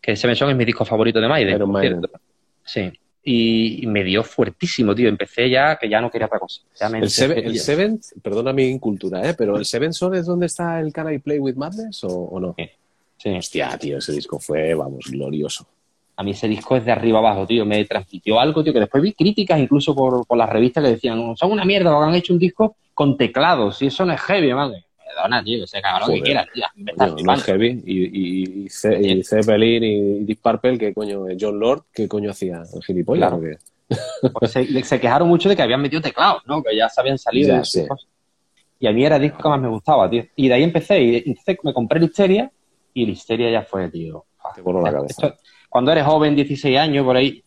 [0.01, 1.57] que Seven Son es mi disco favorito de Maiden.
[1.57, 1.99] Por Maiden.
[1.99, 2.19] cierto.
[2.65, 2.91] Sí.
[3.23, 5.07] Y, y me dio fuertísimo, tío.
[5.07, 6.61] Empecé ya que ya no quería otra cosa.
[6.77, 9.33] Ya me El, Seven, el Seventh, perdona mi incultura, ¿eh?
[9.33, 12.39] pero ¿el Seven Son es donde está el Can I Play With Madness o, o
[12.39, 12.55] no?
[13.17, 13.29] Sí.
[13.29, 15.65] Hostia, tío, ese disco fue, vamos, glorioso.
[16.17, 17.65] A mí ese disco es de arriba abajo, tío.
[17.65, 21.35] Me transmitió algo, tío, que después vi críticas incluso por, por las revistas que decían,
[21.35, 23.79] son una mierda, porque han hecho un disco con teclados.
[23.83, 24.83] Y eso no es heavy, madre.
[25.05, 26.23] Perdona, tío, ese cabrón que Joder.
[26.23, 27.23] quiera, tío.
[27.23, 27.83] No es heavy.
[27.85, 31.25] Y, y, y, Ce- y Zeppelin y Deep Purple, ¿qué coño?
[31.39, 32.63] John Lord, ¿qué coño hacía?
[32.73, 33.37] ¿El gilipollas Claro.
[33.37, 33.57] o qué?
[34.33, 36.63] Porque se, se quejaron mucho de que habían metido teclados, ¿no?
[36.63, 37.49] Que ya se habían salido.
[37.53, 38.07] Ya cosas.
[38.79, 40.23] Y a mí era el disco que más me gustaba, tío.
[40.35, 40.99] Y de ahí empecé.
[40.99, 42.51] Y entonces me compré la Histeria
[42.95, 44.25] y la Histeria ya fue, tío.
[44.55, 45.27] Te voló la cabeza.
[45.27, 47.43] Esto- cuando eres joven, 16 años, por ahí,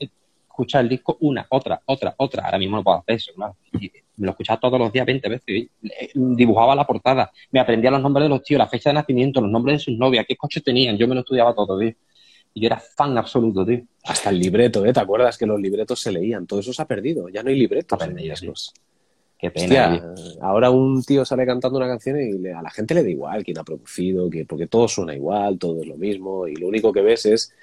[0.61, 2.45] escuchar el disco una, otra, otra, otra.
[2.45, 3.57] Ahora mismo no puedo hacer eso, claro.
[3.73, 5.47] Y me lo escuchaba todos los días 20 veces.
[5.49, 9.41] eh, Dibujaba la portada, me aprendía los nombres de los tíos, la fecha de nacimiento,
[9.41, 10.97] los nombres de sus novias, qué coches tenían.
[10.99, 11.93] Yo me lo estudiaba todo, tío.
[12.53, 13.81] Y yo era fan absoluto, tío.
[14.05, 14.93] Hasta el libreto, ¿eh?
[14.93, 16.47] ¿Te acuerdas que los libretos se leían?
[16.47, 17.29] Todo eso se ha perdido.
[17.29, 17.99] Ya no hay libretos.
[17.99, 18.53] Perdido, en.
[19.39, 19.95] Qué pena.
[20.13, 23.09] Hostia, ahora un tío sale cantando una canción y le- a la gente le da
[23.09, 26.67] igual quién ha producido, que, porque todo suena igual, todo es lo mismo, y lo
[26.67, 27.55] único que ves es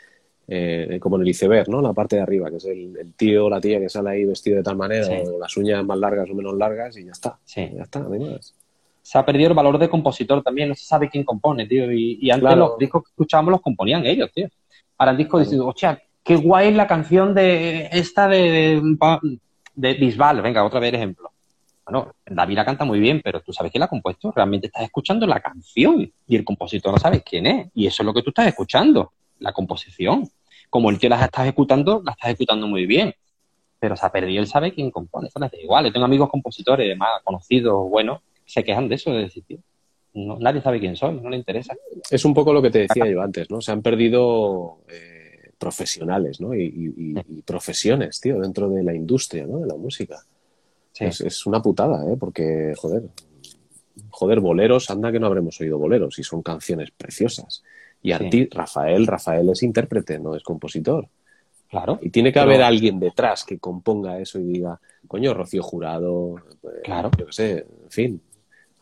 [0.47, 1.81] eh, como en el iceberg, ¿no?
[1.81, 4.25] La parte de arriba, que es el, el tío o la tía que sale ahí
[4.25, 5.13] vestido de tal manera, Sí.
[5.25, 7.37] o las uñas más largas o menos largas, y ya está.
[7.43, 7.69] Sí.
[7.75, 8.53] Ya está, no hay más.
[9.01, 11.91] se ha perdido el valor de compositor también, no se sabe quién compone, tío.
[11.91, 12.59] Y, y antes Claro.
[12.67, 14.47] los discos que escuchábamos los componían ellos, tío.
[14.97, 18.81] Ahora el disco dice, hostia, qué guay es la canción de esta de,
[19.75, 20.41] de Bisbal.
[20.41, 21.31] Venga, otra vez ejemplo.
[21.85, 24.33] Bueno, David la canta muy bien, pero tú sabes quién la ha compuesto.
[24.35, 27.67] Realmente estás escuchando la canción y el compositor no sabes quién es.
[27.75, 30.27] Y eso es lo que tú estás escuchando, la composición.
[30.69, 33.13] Como el tío las está ejecutando, la está ejecutando muy bien.
[33.79, 35.27] Pero se ha perdido, él sabe quién compone.
[35.27, 35.85] Eso les da igual.
[35.85, 39.59] Yo tengo amigos compositores, más conocidos, buenos, que se quejan de eso, de decir, tío,
[40.15, 41.75] no- nadie sabe quién soy, no le interesa.
[42.09, 43.61] Es un poco lo que te decía yo antes, ¿no?
[43.61, 46.55] Se han perdido eh, profesionales, ¿no?
[46.55, 49.59] Y, y- y- y profesiones, tío, dentro de la industria, ¿no?
[49.59, 50.17] De la música.
[50.91, 51.05] Sí.
[51.05, 52.17] Es, es una putada, ¿eh?
[52.19, 53.03] Porque, joder,
[54.09, 57.63] joder, boleros, anda que no habremos oído boleros y son canciones preciosas.
[58.01, 58.47] Y Sí.
[58.51, 61.07] Rafael, Rafael es intérprete, no es compositor.
[61.69, 61.99] Claro.
[62.01, 66.35] Y tiene que Pero- haber alguien detrás que componga eso y diga, coño, Rocío Jurado,
[66.61, 67.11] pues, Claro.
[67.17, 67.51] yo qué sé,
[67.83, 68.21] en fin,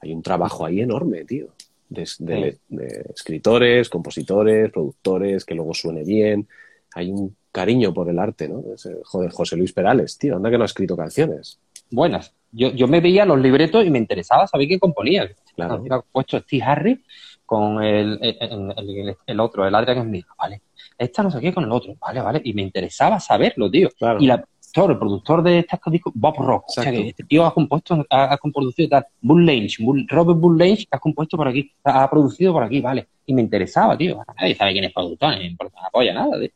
[0.02, 1.48] hay un trabajo ahí enorme, tío.
[1.90, 2.60] De, de- Sí.
[2.69, 6.48] de escritores, compositores, productores, que luego suene bien.
[6.95, 8.64] Hay un cariño por el arte, ¿no?
[8.74, 11.60] Ese- joder, José Luis Perales, tío, anda que no ha escrito canciones.
[11.92, 12.34] buenas.
[12.52, 15.30] Yo, yo me veía los libretos y me interesaba saber qué componía.
[15.56, 15.76] Claro.
[15.76, 17.00] Había puesto Steve Harris
[17.45, 18.38] con el, el,
[18.77, 20.25] el- el- otro, el Adrian Smith.
[20.38, 20.61] Vale.
[20.98, 21.95] Esta no sé qué con el otro.
[21.99, 22.41] Vale, vale.
[22.43, 23.90] Y me interesaba saberlo, tío.
[23.98, 24.19] Claro.
[24.22, 24.43] Y la,
[24.75, 26.65] el productor de estos discos, Bob Rock.
[26.67, 29.06] O sea, que este tío ha compuesto, ha, ha comproducido tal.
[29.22, 32.82] Bull Lange, Bull- Robert Bull Lange ha compuesto por aquí, ha, ha producido por aquí,
[32.82, 33.07] vale.
[33.25, 34.22] Y me interesaba, tío.
[34.40, 36.49] Nadie sabe quién es productor, me importa una polla, nada, tío.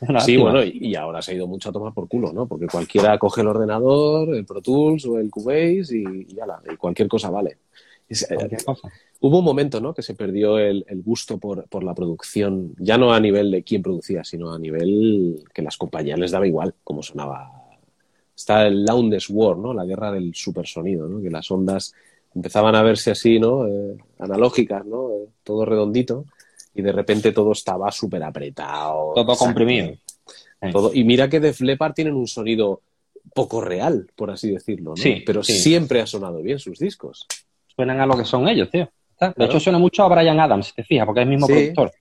[0.20, 2.46] Sí, bueno, y, y ahora se ha ido mucho a tomar por culo, ¿no?
[2.46, 6.76] Porque cualquiera coge el ordenador, el Pro Tools o el Cubase y, y ala, y
[6.76, 7.58] cualquier cosa vale.
[8.08, 8.88] Es- eh, cosa.
[9.20, 9.92] hubo un momento, ¿no?
[9.94, 13.62] Que se perdió el, el gusto por, por la producción, ya no a nivel de
[13.64, 17.50] quién producía, sino a nivel que las compañías les daba igual cómo sonaba.
[18.36, 19.72] Está el Loudness War, ¿no?
[19.74, 21.20] La guerra del supersonido, ¿no?
[21.22, 21.94] Que las ondas
[22.34, 23.66] empezaban a verse así, ¿no?
[23.66, 25.10] Eh, analógicas, ¿no?
[25.10, 26.26] Eh, todo redondito
[26.74, 29.14] y de repente todo estaba súper apretado.
[29.14, 29.44] Todo Exacto.
[29.46, 29.94] comprimido.
[30.70, 30.90] Todo.
[30.92, 32.82] Y mira que Def Leppard tienen un sonido
[33.34, 34.96] poco real, por así decirlo, ¿no?
[34.96, 35.52] Sí, Pero sí.
[35.54, 37.26] siempre ha sonado bien sus discos.
[37.76, 38.88] Suenan a lo que son ellos, tío.
[39.12, 39.28] ¿Está?
[39.28, 39.50] De Claro.
[39.50, 41.92] hecho, suena mucho a Brian Adams, si te fijas, porque es el mismo Sí, productor.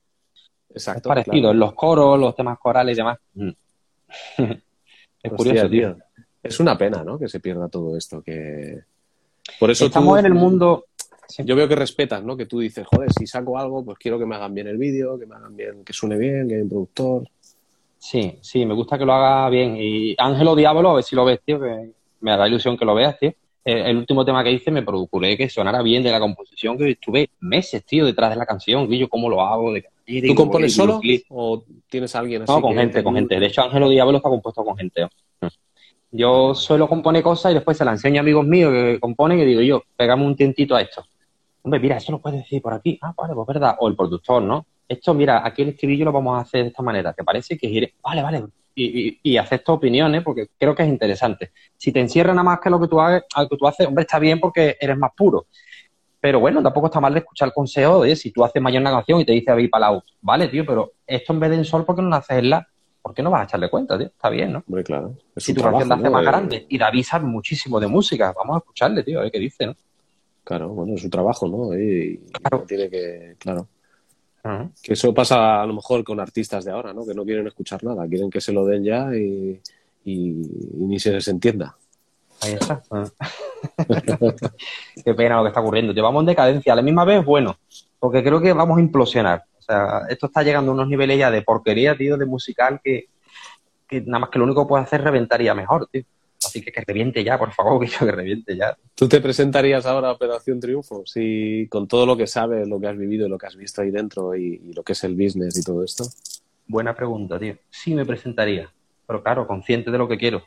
[0.70, 1.00] Exacto.
[1.00, 1.52] es parecido claro.
[1.52, 3.18] en los coros, los temas corales y demás.
[3.34, 3.50] Mm.
[4.38, 4.48] es
[5.32, 5.98] Hostia, curioso, tío.
[6.44, 7.18] Es una pena, ¿no?
[7.18, 8.22] Que se pierda todo esto.
[8.22, 8.80] Que...
[9.60, 10.86] Por eso Estamos tú- en el mundo.
[11.28, 11.44] Sí.
[11.44, 12.38] Yo veo que respetas, ¿no?
[12.38, 15.18] Que tú dices, joder, si saco algo, pues quiero que me hagan bien el vídeo,
[15.18, 17.28] que me hagan bien, que suene bien, que haya un productor.
[17.98, 19.76] Sí, sí, me gusta que lo haga bien.
[19.76, 21.90] Y Ángelo Diablo, a ver si lo ves, tío, que
[22.22, 23.34] me da ilusión que lo veas, tío.
[23.66, 26.92] Eh, El último tema que hice me procuré que sonara bien de la composición, que
[26.92, 29.84] estuve meses, tío, detrás de la canción, y yo cómo lo hago, de
[30.28, 32.52] ¿Tú compones solo o tienes a alguien así?
[32.52, 33.40] No, con que gente, te- con gente.
[33.40, 35.06] De hecho, Ángelo Diablo está compuesto con gente.
[35.42, 35.48] Mm.
[36.12, 39.46] Yo suelo componer cosas y después se las enseño a amigos míos que componen y
[39.46, 41.04] digo yo, pegame un tientito a esto.
[41.64, 43.00] Hombre, mira, eso lo puedes decir por aquí.
[43.02, 43.76] Ah, vale, pues verdad.
[43.80, 44.68] O el productor, ¿no?
[44.88, 47.12] Esto, mira, aquí el estribillo lo vamos a hacer de esta manera.
[47.12, 47.96] ¿Te parece que gire?
[48.04, 48.44] Vale, vale.
[48.78, 51.52] Y, y, y haces tus opiniones porque creo que es interesante.
[51.78, 53.88] Si te encierra nada más que lo que tú hagas, a lo que tú haces,
[53.88, 55.48] hombre, está bien porque eres más puro.
[56.20, 58.98] Pero bueno, tampoco está mal de escuchar el consejo de si tú haces mañana una
[59.00, 61.86] canción y te dice David Palau, vale, tío, pero esto en vez de en sol,
[61.86, 62.68] ¿por qué no lo haces en la?
[63.02, 64.08] ¿Por qué no vas a echarle cuenta, tío?
[64.08, 64.64] Está bien, ¿no?
[64.68, 65.14] Hombre, claro.
[65.36, 66.12] Es Si tu canción la trabajo, hace ¿no?
[66.12, 66.66] más Eh, grande.
[66.68, 68.34] Y David sabe muchísimo de música.
[68.36, 69.76] Vamos a escucharle, tío, a ver qué dice, ¿no?
[70.44, 71.80] Claro, bueno, es su trabajo, ¿no?
[71.80, 72.66] Y Claro.
[72.68, 73.68] tiene que, claro.
[74.46, 74.72] Ujú.
[74.84, 77.06] Que eso pasa a lo mejor con artistas de ahora, ¿no?
[77.06, 79.60] Que no quieren escuchar nada, quieren que se lo den ya y,
[80.06, 81.76] y- y ni se les entienda.
[82.42, 82.82] Ahí está.
[82.92, 83.06] Ah.
[85.04, 85.94] Qué pena lo que está ocurriendo.
[85.94, 86.74] Llevamos en decadencia.
[86.74, 87.58] A la misma vez, bueno,
[88.00, 89.44] porque creo que vamos a implosionar.
[89.58, 93.06] O sea, esto está llegando a unos niveles ya de porquería, tío, de musical que,
[93.88, 96.04] que nada más que lo único que puede hacer es reventar ya mejor, tío.
[96.56, 98.78] Así que que reviente ya, por favor, que yo que reviente ya.
[98.96, 101.06] ¿Tú te presentarías ahora a Operación Triunfo?
[101.06, 103.92] Si con todo lo que sabes, lo que has vivido, lo que has visto ahí
[103.92, 106.06] dentro y, y lo que es el business y todo esto.
[106.66, 107.58] Buena pregunta, tío.
[107.70, 108.72] Sí me presentaría,
[109.06, 110.44] pero claro, consciente de lo que quiero.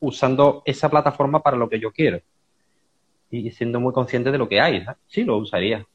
[0.00, 2.22] Usando esa plataforma para lo que yo quiero.
[3.30, 4.98] Y siendo muy consciente de lo que hay, ¿sabes?
[5.08, 5.86] Sí, lo usaría.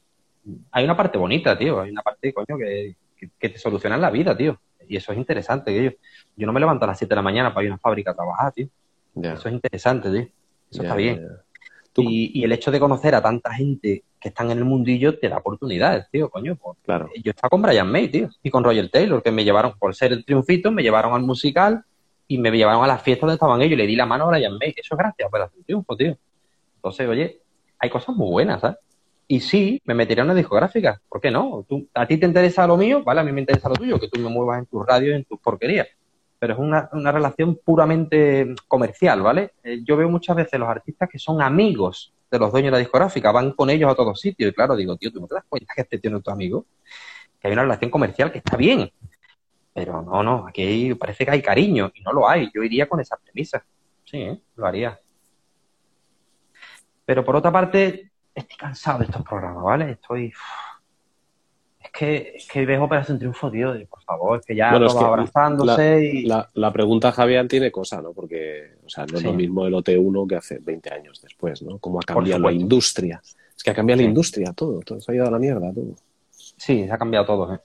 [0.70, 1.80] Hay una parte bonita, tío.
[1.80, 4.60] Hay una parte, coño, que, que, que te soluciona la vida, tío.
[4.86, 5.92] Y eso es interesante, tío.
[6.36, 8.12] Yo no me levanto a las 7 de la mañana para ir a una fábrica
[8.12, 8.68] a trabajar, tío.
[9.14, 10.28] Eso es interesante, tío.
[10.70, 11.26] Eso está bien.
[11.96, 15.28] Y, y el hecho de conocer a tanta gente que están en el mundillo te
[15.28, 16.56] da oportunidades, tío, coño.
[16.56, 19.74] Pues, Claro, yo estaba con Brian May, tío, y con Roger Taylor, que me llevaron,
[19.78, 21.84] por ser el triunfito, me llevaron al musical
[22.28, 24.28] y me llevaron a las fiestas donde estaban ellos y le di la mano a
[24.28, 24.74] Brian May.
[24.76, 26.16] Eso es gracias a Operación Triunfo, tío.
[26.76, 27.40] Entonces, oye,
[27.78, 28.76] hay cosas muy buenas, ¿sabes?
[29.26, 31.00] Y sí, me metería en una discográfica.
[31.08, 31.64] ¿Por qué no?
[31.68, 33.20] Tú, a ti te interesa lo mío, ¿vale?
[33.20, 35.38] A mí me interesa lo tuyo, que tú me muevas en tus radios, en tus
[35.40, 35.88] porquerías.
[36.40, 39.52] Pero es una, una relación puramente comercial, ¿vale?
[39.62, 42.78] Eh, yo veo muchas veces los artistas que son amigos de los dueños de la
[42.78, 44.50] discográfica, van con ellos a todos sitios.
[44.50, 46.30] Y claro, digo, tío, ¿tú no te das cuenta que este tío no es tu
[46.30, 46.66] amigo?
[47.38, 48.90] Que hay una relación comercial que está bien.
[49.72, 52.50] Pero no, no, aquí parece que hay cariño y no lo hay.
[52.54, 53.64] Yo iría con esa premisa.
[54.04, 54.40] Sí, ¿eh?
[54.56, 54.98] lo haría.
[57.04, 59.90] Pero por otra parte, estoy cansado de estos programas, ¿vale?
[59.92, 60.32] Estoy.
[61.92, 64.86] Es que, es que ves Operación Triunfo, tío, y por favor, es que ya Bueno,
[64.86, 66.22] es todos que abrazándose y.
[66.24, 68.12] la, la pregunta, Javier, tiene cosa, ¿no?
[68.12, 71.78] Porque, o sea, no es lo mismo el OT1 que hace 20 años después, ¿no?
[71.78, 73.20] Cómo ha cambiado la industria.
[73.56, 75.94] Es que ha cambiado la industria, todo, todo se ha ido a la mierda, todo.
[76.30, 77.54] Sí, se ha cambiado todo.
[77.54, 77.58] ¿eh?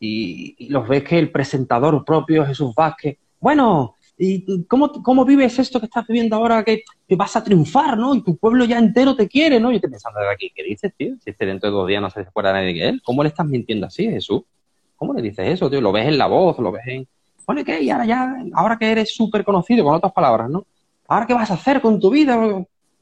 [0.00, 5.58] Y, y los ves que el presentador propio, Jesús Vázquez, bueno, ¿y cómo, cómo vives
[5.58, 8.14] esto que estás viviendo ahora que, que vas a triunfar, ¿no?
[8.14, 9.70] Y tu pueblo ya entero te quiere, ¿no?
[9.70, 11.14] Yo estoy pensando de aquí, ¿qué dices, tío?
[11.22, 13.46] Si este dentro de dos días no se acuerda nadie de él, ¿cómo le estás
[13.46, 14.42] mintiendo así, Jesús?
[14.96, 15.80] ¿Cómo le dices eso, tío?
[15.80, 17.06] Lo ves en la voz, lo ves en...
[17.46, 17.80] Bueno, ¿qué?
[17.80, 20.66] Y ahora ya, ahora que eres súper conocido, con otras palabras, ¿no?
[21.06, 22.36] ¿Ahora qué vas a hacer con tu vida?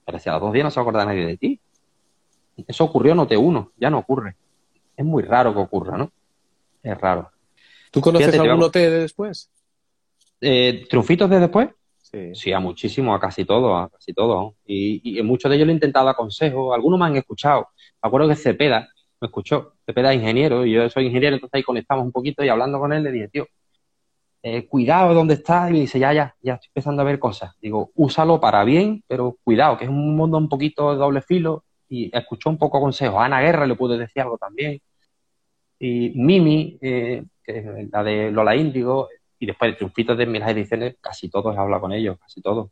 [0.05, 1.59] Pero si a los dos días no se acuerda nadie de ti.
[2.67, 4.37] Eso ocurrió no te uno, ya no ocurre.
[4.97, 6.11] Es muy raro que ocurra, ¿no?
[6.83, 7.31] Es raro.
[7.91, 9.51] ¿Tú conoces Fíjate, te algún de después?
[10.41, 11.69] Eh, ¿Triunfitos de después?
[11.99, 12.35] Sí.
[12.35, 14.55] Sí, a muchísimo, a casi todos, a casi todos.
[14.67, 17.69] Y, muchos de ellos le he intentado dar consejos, algunos me han escuchado.
[18.03, 18.89] Me acuerdo que Cepeda
[19.21, 22.49] me escuchó, Cepeda es ingeniero, y yo soy ingeniero, entonces ahí conectamos un poquito y
[22.49, 23.47] hablando con él le dije, tío,
[24.43, 27.55] eh, cuidado dónde estás, y me dice, ya, ya, ya estoy empezando a ver cosas.
[27.61, 31.65] Digo, úsalo para bien, pero cuidado, que es un mundo un poquito de doble filo,
[31.89, 33.19] y escuchó un poco consejos.
[33.19, 34.81] A Ana Guerra le pude decir algo también.
[35.79, 39.09] Y Mimi, eh, que es la de Lola Índigo,
[39.39, 42.71] y después de triunfitos de las ediciones, casi todos he hablado con ellos, casi todos.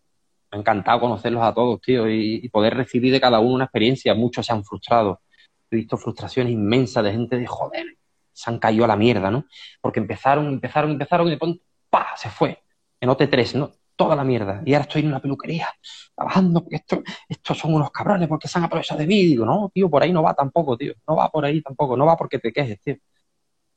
[0.51, 4.15] Me ha encantado conocerlos a todos, tío, y, poder recibir de cada uno una experiencia.
[4.15, 5.21] Muchos se han frustrado.
[5.71, 7.87] He visto frustraciones inmensas de gente de joder,
[8.33, 9.47] se han caído a la mierda, ¿no?
[9.81, 12.09] Porque empezaron, empezaron, empezaron y de pronto, ¡pa!
[12.17, 12.63] se fue.
[13.01, 13.73] En OT3, ¿no?
[13.97, 14.63] Toda la mierda.
[14.65, 15.69] Y ahora estoy en una peluquería
[16.15, 19.21] trabajando porque esto, estos son unos cabrones porque se han aprovechado de mí.
[19.21, 20.95] Y digo, no, tío, por ahí no va tampoco, tío.
[21.07, 21.97] No va por ahí tampoco.
[21.97, 22.97] No va porque te quejes, tío.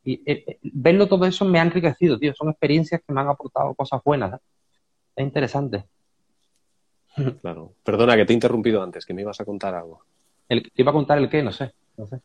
[0.08, 2.34] Y eh, eh, verlo todo eso me ha enriquecido, tío.
[2.34, 4.36] Son experiencias que me han aportado cosas buenas.
[4.36, 4.38] ¿eh?
[5.18, 5.84] Es interesante.
[7.42, 7.74] Claro.
[7.84, 10.04] Perdona que te he interrumpido antes, que me ibas a contar algo.
[10.48, 11.44] El, ¿Te iba a contar el qué?
[11.44, 11.74] No sé.
[11.98, 12.22] No sé.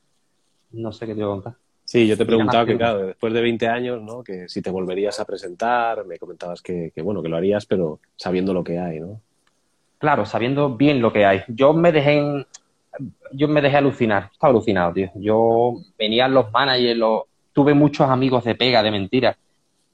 [0.72, 1.54] No sé qué te iba a contar.
[1.84, 4.22] Sí, yo te preguntaba que, claro, después de 20 años, ¿no?
[4.22, 7.98] Que si te volverías a presentar, me comentabas que, que, bueno, que lo harías, pero
[8.16, 9.20] sabiendo lo que hay, ¿no?
[9.98, 11.40] Claro, sabiendo bien lo que hay.
[11.48, 12.46] Yo me dejé en-
[13.32, 14.28] yo me dejé alucinar.
[14.32, 15.10] Estaba alucinado, tío.
[15.16, 17.22] Yo venían los managers, los,
[17.52, 19.36] tuve muchos amigos de pega, de mentira.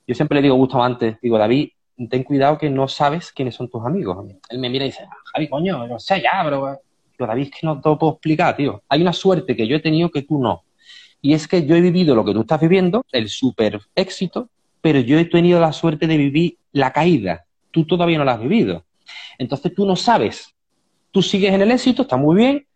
[0.07, 1.71] Yo siempre le digo a antes, digo, David,
[2.09, 4.27] ten cuidado que no sabes quiénes son tus amigos.
[4.49, 6.79] Él me mira y dice, "Ah, Javi, coño, no sé ya, pero
[7.19, 8.83] digo, David, es que no te puedo explicar, tío.
[8.89, 10.63] Hay una suerte que yo he tenido que tú no.
[11.21, 14.49] Y es que yo he vivido lo que tú estás viviendo, el súper éxito,
[14.81, 17.45] pero yo he tenido la suerte de vivir la caída.
[17.73, 18.85] Tú todavía no la has vivido.
[19.37, 20.55] Entonces tú no sabes.
[21.11, 22.67] Tú sigues en el éxito, está muy bien,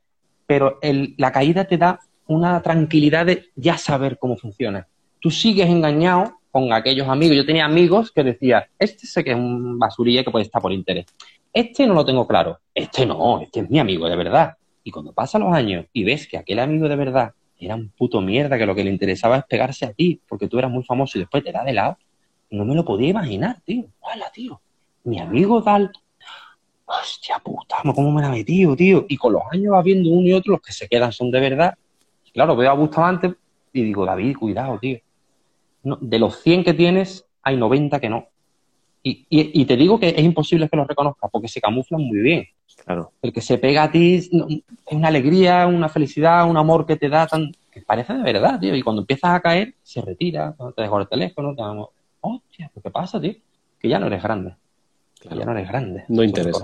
[0.47, 4.86] pero el- la caída te da una tranquilidad de ya saber cómo funciona.
[5.20, 7.36] Tú sigues engañado con aquellos amigos.
[7.36, 10.73] Yo tenía amigos que decía, este sé que es un basurilla que puede estar por
[10.73, 11.07] interés.
[11.52, 12.59] Este no lo tengo claro.
[12.75, 14.57] Este no, este es mi amigo de verdad.
[14.84, 18.20] Y cuando pasan los años y ves que aquel amigo de verdad era un puto
[18.20, 21.17] mierda, que lo que le interesaba es pegarse a ti, porque tú eras muy famoso
[21.17, 21.97] y después te da de lado,
[22.51, 23.84] no me lo podía imaginar, tío.
[24.01, 24.60] Hola, tío.
[25.05, 25.92] Mi amigo tal,
[26.84, 29.07] hostia puta, ¿cómo me la metido, tío?
[29.09, 31.41] Y con los años vas viendo uno y otro, los que se quedan son de
[31.41, 31.75] verdad.
[32.33, 33.35] Claro, veo a Bustamante
[33.73, 34.99] y digo, David, cuidado, tío.
[35.85, 38.27] No, de los 100 que tienes, hay 90 que no.
[39.02, 42.19] Y, y- y te digo que es imposible que los reconozcas porque se camuflan muy
[42.20, 42.47] bien.
[42.85, 43.12] Claro.
[43.20, 44.31] El que se pega a ti es
[44.91, 47.52] una alegría, una felicidad, un amor que te da tan.
[47.70, 48.75] que parece de verdad, tío.
[48.77, 51.89] Y cuando empiezas a caer, se retira, te dejo el teléfono, te damos.
[52.20, 53.35] Hostia, ¿qué pasa, tío?
[53.78, 54.55] Que ya no eres grande.
[55.20, 56.05] Que ya no eres grande.
[56.09, 56.59] No interesa.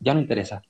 [0.00, 0.62] Ya no interesa.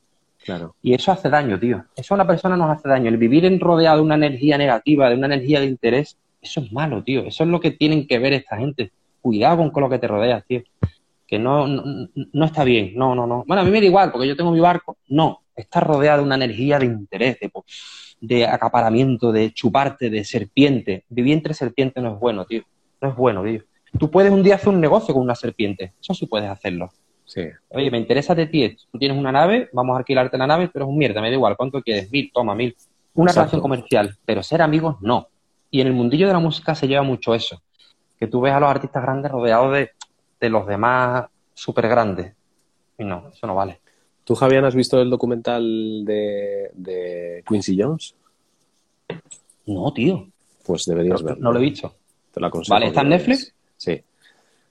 [0.44, 0.74] Claro.
[0.82, 1.84] Y eso hace daño, tío.
[1.96, 3.08] Eso a la persona nos hace daño.
[3.08, 6.72] El vivir en rodeado de una energía negativa, de una energía de interés, eso es
[6.72, 7.24] malo, tío.
[7.24, 8.92] Eso es lo que tienen que ver esta gente.
[9.20, 10.62] Cuidado con, lo que te rodeas, tío.
[11.26, 12.92] Que no, no, no está bien.
[12.94, 13.44] No, no, no.
[13.46, 14.96] Bueno, a mí me da igual porque yo tengo mi barco.
[15.08, 15.42] No.
[15.54, 17.50] Estás rodeado de una energía de interés, de,
[18.20, 21.04] de acaparamiento, de chuparte, de serpiente.
[21.08, 22.62] Vivir entre serpientes no es bueno, tío.
[23.00, 23.64] No es bueno, tío.
[23.98, 25.94] Tú puedes un día hacer un negocio con una serpiente.
[26.00, 26.90] Eso sí puedes hacerlo.
[27.28, 27.42] Sí.
[27.68, 28.74] Oye, me interesa de ti.
[28.90, 31.34] Tú tienes una nave, vamos a alquilarte la nave, pero es un mierda, me da
[31.34, 31.56] igual.
[31.58, 32.10] ¿Cuánto quieres?
[32.10, 32.74] Mil, toma, mil.
[33.14, 33.40] Una Exacto.
[33.40, 35.28] relación comercial, pero ser amigos, no.
[35.70, 37.60] Y en el mundillo de la música se lleva mucho eso.
[38.18, 39.90] Que tú ves a los artistas grandes rodeados de,
[40.40, 42.32] de los demás súper grandes.
[42.96, 43.80] Y no, eso no vale.
[44.24, 45.62] ¿Tú, Javier, has visto el documental
[46.06, 48.14] de, de Quincy Jones?
[49.66, 50.26] No, tío.
[50.64, 51.42] Pues deberías verlo.
[51.42, 51.94] no lo he visto.
[52.32, 52.74] Te lo aconsejo.
[52.74, 53.20] Vale, ¿está en veas.
[53.20, 53.54] Netflix?
[53.76, 54.00] Sí.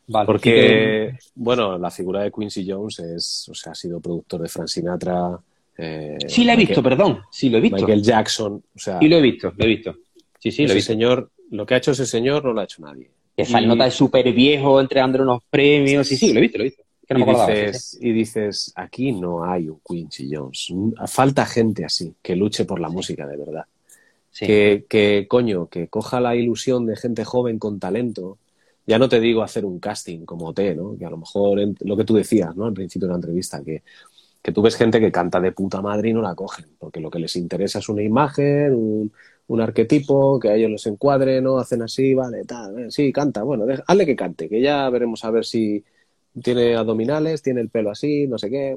[0.08, 0.26] Vale.
[0.26, 4.68] Porque, bueno, la figura de Quincy Jones es, o sea, ha sido productor de Frank
[4.68, 5.38] Sinatra.
[5.78, 7.20] eh, Sí, lo he visto, perdón.
[7.32, 7.78] Sí, lo he visto.
[7.78, 8.54] Michael Jackson.
[8.76, 9.96] O sea, Sí, lo he visto, lo he visto.
[10.40, 10.94] Sí, sí, lo he ese visto.
[10.94, 13.10] señor, lo que ha hecho ese señor no lo ha hecho nadie.
[13.36, 16.08] Esa Y- nota de súper viejo entregándole unos premios.
[16.08, 16.84] Sí, sí, lo he visto, lo he visto.
[17.08, 17.48] Que no me y, acordaba.
[17.48, 17.66] sí, sí.
[17.66, 20.74] dices, y dices, aquí no hay un Quincy Jones.
[21.08, 23.66] Falta gente así, que luche por la música de verdad.
[24.32, 24.46] Sí.
[24.46, 28.38] Que, que, coño, que coja la ilusión de gente joven con talento.
[28.88, 30.98] Ya no te digo hacer un casting como T, ¿no?
[30.98, 32.66] Que a lo mejor lo que tú decías, ¿no?
[32.66, 33.84] Al principio de la entrevista, que,
[34.42, 37.10] que tú ves gente que canta de puta madre y no la cogen, porque lo
[37.12, 39.12] que les interesa es una imagen, un,
[39.48, 41.58] un arquetipo, que a ellos les encuadre, ¿no?
[41.60, 45.26] Hacen así, vale, tal, eh, sí, canta, bueno, deja- hazle que cante, que ya veremos
[45.26, 45.84] a ver si
[46.44, 48.76] tiene abdominales, tiene el pelo así, no sé qué.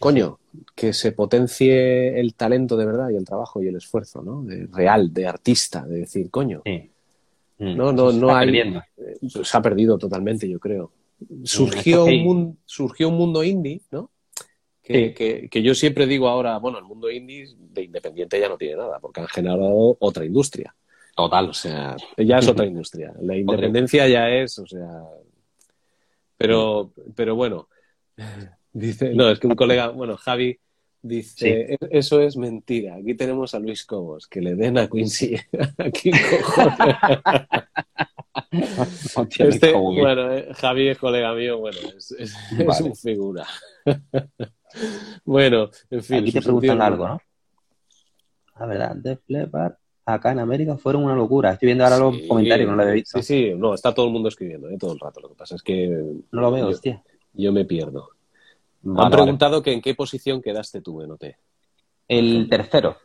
[0.00, 0.38] Coño,
[0.74, 4.42] que se potencie el talento de verdad y el trabajo y el esfuerzo, ¿no?
[4.42, 6.90] De- real, de artista, de decir, coño, Sí.
[7.58, 7.76] Mm.
[7.76, 8.46] No, no, Se no está hay.
[8.46, 8.82] perdiendo.
[8.96, 10.92] eh, Se ha perdido totalmente, yo creo.
[11.44, 12.16] Surgió, esto sí.
[12.18, 14.10] un, mun- surgió un mundo indie, ¿no?
[14.82, 15.14] Que, Sí.
[15.14, 18.76] que- que yo siempre digo ahora, bueno, el mundo indie de independiente ya no tiene
[18.76, 20.74] nada, porque han generado otra industria.
[21.16, 21.48] Total.
[21.48, 23.14] O sea, ya es otra industria.
[23.20, 24.88] La independencia ya es, o sea.
[26.36, 27.68] Pero, pero bueno,
[28.72, 30.58] dice, no, es que un colega, bueno, Javi
[31.08, 32.96] dice, "E- eso es mentira.
[32.96, 35.36] Aquí tenemos a Luis Cobos, que le den a Quincy.
[35.78, 36.10] Aquí
[39.38, 42.84] Este, bueno, eh, Javi es colega mío, bueno, es, es, es Vale.
[42.84, 43.46] un figura.
[45.24, 46.16] bueno, en fin.
[46.18, 47.20] Aquí te preguntan algo, ¿no?
[48.58, 49.74] La verdad, Def Leppard
[50.06, 51.52] acá en América fueron una locura.
[51.52, 53.20] Estoy viendo ahora los comentarios, no lo había visto.
[53.22, 55.20] Sí, sí, no, está todo el mundo escribiendo eh, todo el rato.
[55.20, 55.88] Lo que pasa es que
[56.30, 57.02] No lo veo, yo, hostia.
[57.32, 58.10] yo me pierdo.
[58.84, 59.22] Vale, Han vale.
[59.22, 61.24] preguntado que en qué posición quedaste tú en OT.
[62.08, 62.96] El tercero.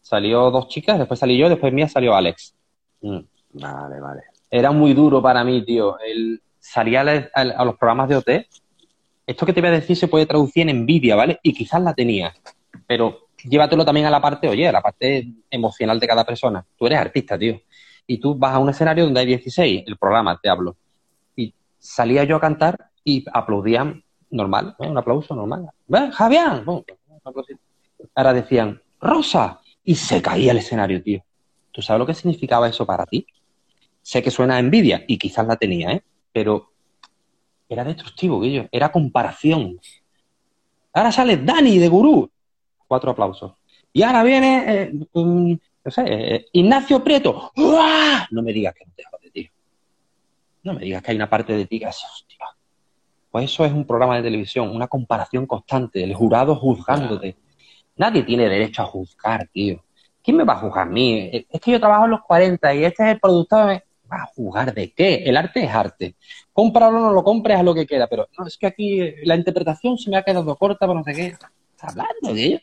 [0.00, 2.54] Salió dos chicas, después salí yo, después mía salió Alex.
[3.02, 3.18] Mm.
[3.54, 4.22] Vale, vale.
[4.50, 5.96] Era muy duro para mí, tío.
[6.00, 8.48] El salir a, la- a- a los programas de OT.
[9.26, 11.38] Esto que te voy a decir se puede traducir en envidia, ¿vale?
[11.42, 12.34] Y quizás la tenía.
[12.86, 16.66] Pero llévatelo también a la parte, oye, a la parte emocional de cada persona.
[16.76, 17.60] Tú eres artista, tío.
[18.06, 20.76] Y tú vas a un escenario donde hay 16, el programa, te hablo.
[21.36, 24.02] Y salía yo a cantar y aplaudían
[24.32, 25.68] normal, un aplauso normal.
[25.86, 26.64] ¡Ven, Javián!
[28.14, 29.60] Ahora decían, Rosa.
[29.84, 31.24] Y se caía el escenario, tío.
[31.72, 33.26] ¿Tú sabes lo que significaba eso para ti?
[34.00, 36.02] Sé que suena envidia y quizás la tenía, ¿eh?
[36.32, 36.70] Pero
[37.68, 38.68] era destructivo, Guillo.
[38.70, 39.80] Era comparación.
[40.92, 42.30] Ahora sale Dani de Gurú.
[42.86, 43.54] Cuatro aplausos.
[43.92, 45.52] Y ahora viene, eh, mm,
[45.84, 47.50] no sé, eh, Ignacio Prieto.
[47.56, 48.28] ¡Uah!
[48.30, 49.50] No me digas que no te jode, tío.
[50.62, 52.46] No me digas que hay una parte de ti que hace, hostia.
[53.32, 57.34] Pues eso es un programa de televisión, una comparación constante, el jurado juzgándote.
[57.96, 59.82] Nadie tiene derecho a juzgar, tío.
[60.22, 61.14] ¿Quién me va a juzgar a mí?
[61.32, 63.66] Eh, Es que yo trabajo en los 40 y este es el productor.
[63.66, 65.14] me- ¿Va a juzgar de qué?
[65.24, 66.14] El arte es arte.
[66.52, 69.16] Cómpralo o no lo compres, a lo que quiera, pero no, es que aquí eh,
[69.24, 71.26] la interpretación se me ha quedado corta, por no sé qué.
[71.28, 71.48] ¿Estás
[71.92, 72.58] hablando, tío?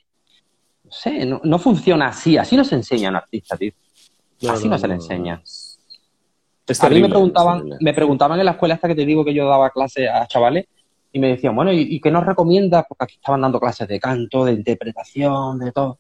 [0.84, 2.38] No sé, no, no funciona así.
[2.38, 3.72] Así no se enseña a un artista, tío.
[4.48, 5.42] Así no se le enseña.
[6.70, 9.34] Es a mí me preguntaban, me preguntaban en la escuela esta que te digo que
[9.34, 10.66] yo daba clases a chavales
[11.12, 12.86] y me decían, bueno, ¿y, y qué nos recomiendas?
[12.88, 15.98] Porque aquí estaban dando clases de canto, de interpretación, de todo.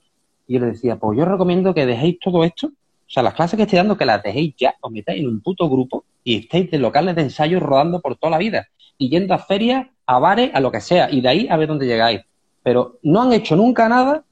[0.48, 3.57] Y yo les decía, pues yo recomiendo que dejéis todo esto, o sea, las clases
[3.57, 6.69] que estoy dando, que las dejéis ya, os metáis en un puto grupo y estéis
[6.69, 8.67] de locales de ensayo rodando por toda la vida
[8.99, 11.69] y yendo a ferias, a bares, a lo que sea, y de ahí a ver
[11.69, 12.22] dónde llegáis.
[12.61, 14.23] Pero no han hecho nunca nada,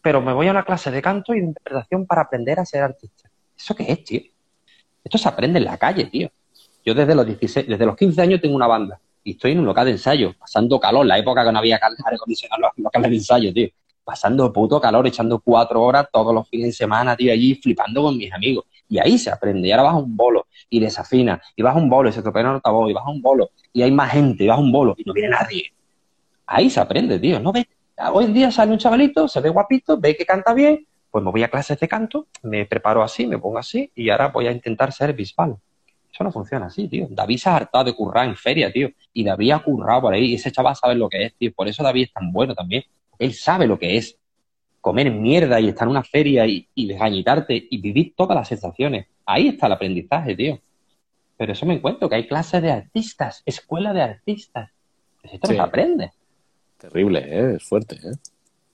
[0.00, 2.82] pero me voy a una clase de canto y de interpretación para aprender a ser
[2.82, 3.28] artista.
[3.56, 4.20] ¿Eso qué es, tío?
[5.04, 6.30] Esto se aprende en la calle, tío.
[6.84, 9.66] Yo desde los 16, desde los 15 años tengo una banda y estoy en un
[9.66, 13.16] local de ensayo, pasando calor, la época que no había aire acondicionado los locales de
[13.16, 13.68] ensayo, tío.
[14.04, 18.16] Pasando puto calor, echando cuatro horas todos los fines de semana, tío, allí flipando con
[18.16, 18.64] mis amigos.
[18.88, 19.68] Y ahí se aprende.
[19.68, 22.22] Y ahora vas a un bolo y desafina, y vas a un bolo y se
[22.22, 24.60] tropea el altavoz, y vas a un bolo y hay más gente, y vas a
[24.60, 25.72] un bolo y no viene nadie.
[26.46, 27.38] Ahí se aprende, tío.
[27.38, 27.66] ¿No ves?
[28.12, 31.30] Hoy en día sale un chavalito, se ve guapito, ve que canta bien, pues me
[31.30, 34.52] voy a clases de canto, me preparo así, me pongo así y ahora voy a
[34.52, 35.56] intentar ser bisbal.
[36.12, 37.06] Eso no funciona así, tío.
[37.10, 38.88] David se ha hartado de currar en feria, tío.
[39.12, 40.32] Y David ha currado por ahí.
[40.32, 41.52] Y ese chaval sabe lo que es, tío.
[41.54, 42.82] Por eso David es tan bueno también.
[43.18, 44.18] Él sabe lo que es
[44.80, 49.06] comer mierda y estar en una feria y, y desgañitarte y vivir todas las sensaciones.
[49.26, 50.58] Ahí está el aprendizaje, tío.
[51.36, 54.70] Pero eso me encuentro, que hay clases de artistas, escuela de artistas.
[55.22, 55.52] Esto Sí.
[55.52, 56.10] no se aprende.
[56.78, 57.54] Terrible, ¿eh?
[57.56, 57.96] es fuerte.
[57.96, 58.14] ¿eh?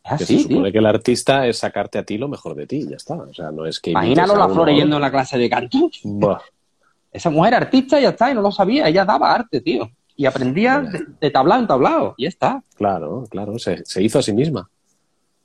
[0.04, 0.42] Es Que se tío.
[0.42, 3.14] supone que el artista es sacarte a ti lo mejor de ti, ya está.
[3.14, 3.90] O sea, no es que.
[3.92, 5.90] Imagínalo la uno o- yendo a la clase de canto.
[7.12, 8.88] Esa mujer artista ya está y no lo sabía.
[8.88, 9.88] Ella daba arte, tío.
[10.16, 12.14] Y aprendía de, de tablao en tablao.
[12.16, 12.62] Y ya está.
[12.76, 14.68] claro, claro, se, se hizo a sí misma.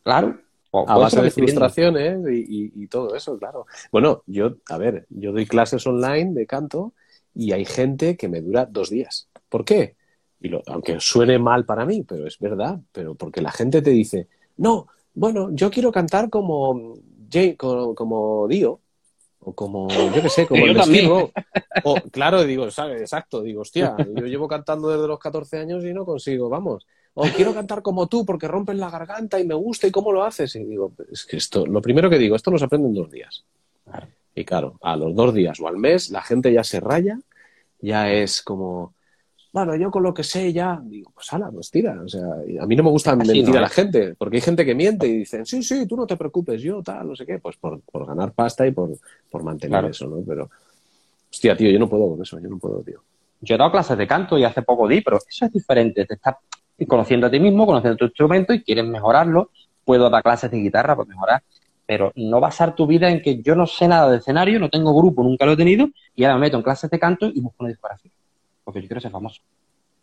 [0.04, 0.40] Claro.
[0.72, 3.66] Por- A por eso base de frustraciones y, y- y todo eso, claro.
[3.92, 6.94] Bueno, yo, a ver, yo doy clases online de canto
[7.34, 9.28] y hay gente que me dura dos días.
[9.48, 9.96] ¿Por qué?
[10.42, 13.90] Y lo- aunque suene mal para mí, pero es verdad, pero porque la gente te
[13.92, 14.28] dice,
[14.60, 16.96] no, bueno, yo quiero cantar como,
[17.32, 18.82] Jay, como, como Dio,
[19.40, 20.76] o como, yo qué sé, como el.
[20.76, 21.32] Destino.
[21.86, 23.00] O, claro, digo, ¿sabes?
[23.00, 26.86] Exacto, digo, hostia, yo llevo cantando desde los 14 años y no consigo, vamos.
[27.14, 30.26] O quiero cantar como tú porque rompes la garganta y me gusta y cómo lo
[30.26, 30.54] haces.
[30.58, 33.10] Y digo, es que esto, lo primero que digo, esto no se aprende en dos
[33.10, 33.46] días.
[33.86, 34.08] Claro.
[34.36, 37.18] Y claro, a los dos días o al mes la gente ya se raya,
[37.80, 38.94] ya es como,
[39.52, 42.00] bueno, yo con lo que sé ya, digo, pues ala, pues tira.
[42.04, 42.24] O sea,
[42.62, 43.74] a mí no me gusta Así mentir no a la es.
[43.74, 46.82] gente, porque hay gente que miente y dicen, sí, sí, tú no te preocupes, yo
[46.84, 48.92] tal, no sé qué, pues por, por ganar pasta y por,
[49.32, 49.88] por mantener Claro.
[49.90, 50.18] eso, ¿no?
[50.28, 50.50] Pero,
[51.32, 53.02] hostia, tío, yo no puedo con eso, yo no puedo, tío.
[53.42, 56.06] Yo he dado clases de canto y hace poco di, pero eso es diferente.
[56.06, 56.36] Te estás
[56.88, 59.50] conociendo a ti mismo, conociendo tu instrumento y quieres mejorarlo.
[59.86, 61.44] Puedo dar clases de guitarra para mejorar.
[61.86, 64.96] pero no basar tu vida en que yo no sé nada de escenario, no tengo
[64.96, 67.56] grupo, nunca lo he tenido, y ahora me meto en clases de canto y busco
[67.64, 68.12] una discografía.
[68.72, 69.42] Porque yo quiero ser famoso.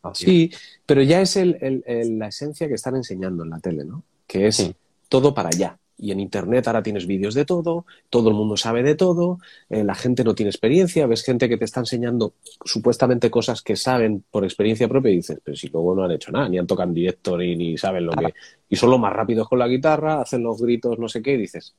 [0.04, 0.14] No.
[0.14, 0.50] Sí,
[0.84, 4.02] pero ya es el- el- el- la esencia que están enseñando en la tele, ¿no?
[4.26, 4.74] Que es Sí.
[5.08, 5.78] todo para allá.
[5.98, 9.38] Y en Internet ahora tienes vídeos de todo, todo el mundo sabe de todo,
[9.70, 12.34] eh, la gente no tiene experiencia, ves gente que te está enseñando
[12.66, 16.30] supuestamente cosas que saben por experiencia propia y dices, pero si luego no han hecho
[16.30, 18.34] nada, ni han tocado en directo, ni, ni saben lo que...
[18.68, 21.38] Y son los más rápidos con la guitarra, hacen los gritos, no sé qué, y
[21.38, 21.74] dices,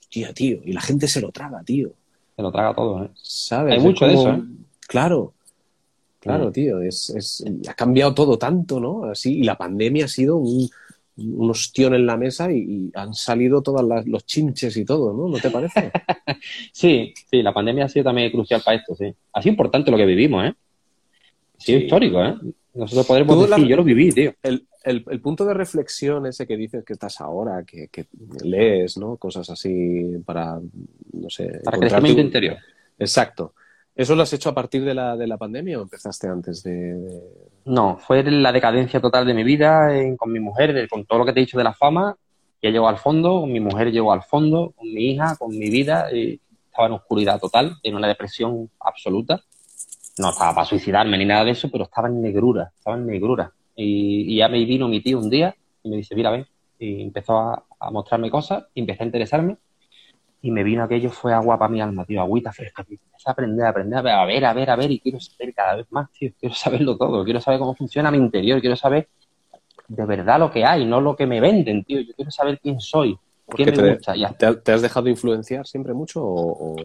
[0.00, 1.92] hostia, tío, y la gente se lo traga, tío.
[2.36, 3.10] Se lo traga todo, ¿eh?
[3.16, 3.72] ¿Sabes?
[3.72, 4.42] Hay Es mucho de eso, ¿eh?
[4.86, 5.34] Claro,
[6.28, 6.52] claro, Mm.
[6.52, 6.80] tío.
[6.82, 9.04] Es, es- ha cambiado todo tanto, ¿no?
[9.04, 10.68] Así, y la pandemia ha sido un,
[11.16, 15.28] un ostión en la mesa y, y han salido todos los chinches y todo, ¿no?
[15.28, 15.90] ¿No te parece?
[16.72, 19.12] Sí, sí, la pandemia ha sido también crucial para esto, sí.
[19.32, 20.54] Ha sido importante lo que vivimos, ¿eh?
[21.58, 21.84] Ha sido Sí.
[21.86, 22.34] histórico, ¿eh?
[22.74, 24.32] Nosotros podremos Tú decir, la- yo lo viví, tío.
[24.42, 28.06] El, el- el punto de reflexión ese que dices que estás ahora, que, que
[28.44, 29.16] lees, ¿no?
[29.16, 30.60] Cosas así para,
[31.14, 31.60] no sé...
[31.64, 32.56] Para crecimiento un- interior.
[32.98, 33.54] Exacto.
[33.98, 37.20] ¿Eso lo has hecho a partir de la, de la pandemia o empezaste antes de...?
[37.64, 41.32] No, fue la decadencia total de mi vida con mi mujer, con todo lo que
[41.32, 42.16] te he dicho de la fama.
[42.62, 45.68] Ya llegó al fondo, con mi mujer llegó al fondo, con mi hija, con mi
[45.68, 46.12] vida.
[46.12, 49.42] y estaba en oscuridad total, en una depresión absoluta.
[50.18, 53.52] No estaba para suicidarme ni nada de eso, pero estaba en negrura, estaba en negrura.
[53.74, 56.46] Y, y ya me vino mi tío un día y me dice, mira, ven.
[56.78, 59.56] Y empezó a, a mostrarme cosas, y empecé a interesarme.
[60.40, 62.98] Y me vino aquello, fue agua para mi alma, tío, agüita fresca, tío.
[63.04, 65.76] Empecé a aprender, a aprender, a ver, a ver, a ver, y quiero saber cada
[65.76, 66.30] vez más, tío.
[66.38, 69.08] Quiero saberlo todo, quiero saber cómo funciona mi interior, quiero saber
[69.88, 72.00] de verdad lo que hay, no lo que me venden, tío.
[72.00, 73.18] Yo quiero saber quién soy,
[73.56, 74.14] qué me te, gusta.
[74.14, 74.32] Ya.
[74.32, 76.74] te ha- te has dejado influenciar siempre mucho o...?
[76.74, 76.76] o-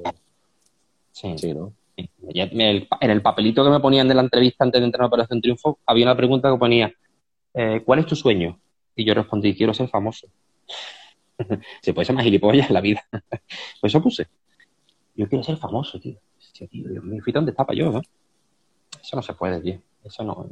[1.11, 1.37] Sí.
[1.37, 1.71] Sí, ¿no?
[1.95, 5.77] En el papelito que me ponían de la entrevista antes de entrar a Operación Triunfo,
[5.85, 6.91] había una pregunta que ponía,
[7.53, 8.57] eh, ¿cuál es tu sueño?
[8.95, 10.25] Y yo respondí, quiero ser famoso.
[11.81, 13.03] Se puede ser más gilipollas en la vida.
[13.81, 14.27] pues eso puse.
[15.15, 16.17] Yo quiero ser famoso, tío.
[16.39, 18.01] Hostia, tío, Dios mío, fíjate dónde estaba yo, ¿no?
[19.01, 19.79] Eso no se puede, tío.
[20.03, 20.47] Eso no.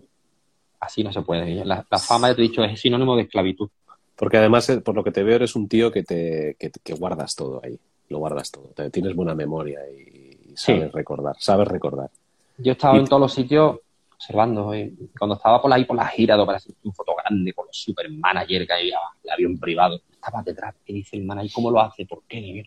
[0.79, 1.63] Así no se puede.
[1.65, 3.69] La, la fama, ya te he dicho, es sinónimo de esclavitud.
[4.15, 6.93] Porque además, eh, por lo que te veo, eres un tío que te que, que
[6.93, 7.77] guardas todo ahí.
[8.09, 8.67] Lo guardas todo.
[8.75, 10.89] Te- tienes buena memoria y sabes Sí.
[10.93, 11.35] recordar.
[11.39, 12.09] Sabes recordar.
[12.57, 13.77] Yo he estado Y- en todos los sitios
[14.15, 14.73] observando.
[14.73, 17.75] eh, Cuando estaba por ahí por la gira de Operación un foto grande con los
[17.77, 20.75] super managers que había, el avión privado, estaba detrás.
[20.85, 21.51] ¿Qué dice el manager?
[21.53, 22.05] ¿Cómo lo hace?
[22.05, 22.63] ¿Por qué?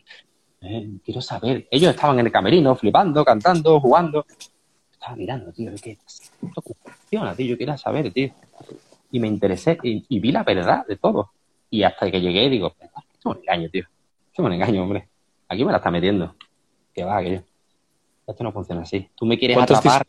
[0.60, 1.68] Eh, quiero saber.
[1.70, 4.26] Ellos estaban en el camerino flipando, cantando, jugando.
[4.92, 5.70] Estaba mirando, tío.
[5.82, 7.46] ¿Qué esto funciona, tío?
[7.46, 8.30] Yo quería saber, tío.
[9.12, 11.30] Y me interesé y, y vi la verdad de todo.
[11.70, 13.82] Y hasta que llegué digo, esto es un engaño, tío.
[14.30, 15.08] Esto es un engaño, hombre.
[15.48, 16.34] Aquí me la está metiendo.
[16.92, 17.40] Que va, que yo.
[18.26, 19.08] Esto no funciona así.
[19.14, 20.06] Tú me quieres ¿Cuántos atrapar.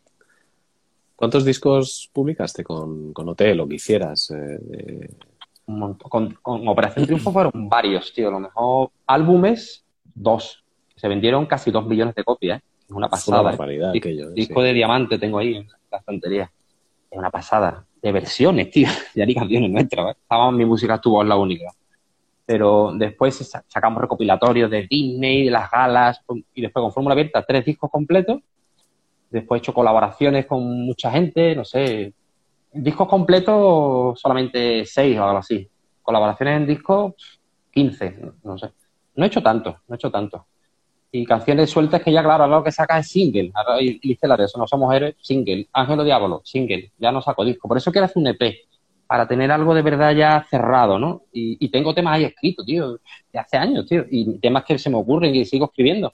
[1.15, 4.31] ¿Cuántos discos publicaste con, con Hotel o que hicieras?
[4.31, 5.09] eh, de-
[5.67, 6.09] Un montón.
[6.09, 8.27] Con, con Operación Triunfo fueron varios, tío.
[8.29, 10.63] A lo mejor álbumes, dos.
[10.95, 12.59] Se vendieron casi dos millones de copias.
[12.59, 12.63] ¿eh?
[12.85, 13.51] Es una una pasada.
[13.53, 13.57] ¿eh?
[13.93, 14.29] Dis- aquello.
[14.29, 14.33] ¿eh?
[14.35, 14.67] Disco Sí.
[14.67, 16.51] de diamante tengo ahí en la estantería.
[17.09, 17.85] Es una pasada.
[18.01, 18.87] De versiones, tío.
[19.15, 20.07] Ya ni canciones nuestras.
[20.15, 20.17] ¿eh?
[20.21, 21.71] Estábamos, mi música estuvo en la única.
[22.45, 26.21] Pero después sa- sacamos recopilatorios de Disney, de las galas,
[26.53, 28.39] y después con Fórmula Abierta, tres discos completos.
[29.31, 32.13] Después he hecho colaboraciones con mucha gente, no sé.
[32.77, 35.67] Discos completos, solamente seis o algo así.
[36.01, 37.13] Colaboraciones en discos,
[37.71, 38.71] 15, no, sé.
[39.15, 40.45] No he hecho tanto, no he hecho tanto.
[41.09, 43.51] Y canciones sueltas que ya, claro, ahora lo que saca es single.
[43.53, 45.69] Ahora eso, no somos héroes, single.
[45.71, 46.91] Ángelo Diablo, single.
[46.97, 47.69] Ya no saco disco.
[47.69, 48.57] Por eso quiero hacer un EP.
[49.07, 51.23] Para tener algo de verdad ya cerrado, ¿no?
[51.31, 52.99] Y tengo temas ahí escritos, tío,
[53.31, 54.03] de hace años, tío.
[54.11, 56.13] Y temas que se me ocurren y sigo escribiendo.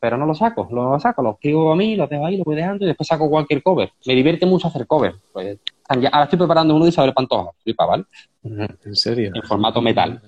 [0.00, 2.54] Pero no los saco, los saco, los escribo a mí, los dejo ahí, los voy
[2.56, 3.90] dejando y después saco cualquier cover.
[4.06, 5.14] Me divierte mucho hacer cover.
[5.32, 8.04] Pues, ahora estoy preparando uno de Isabel Pantoja, flipa, ¿vale?
[8.44, 9.32] ¿En serio?
[9.34, 10.20] En formato metal.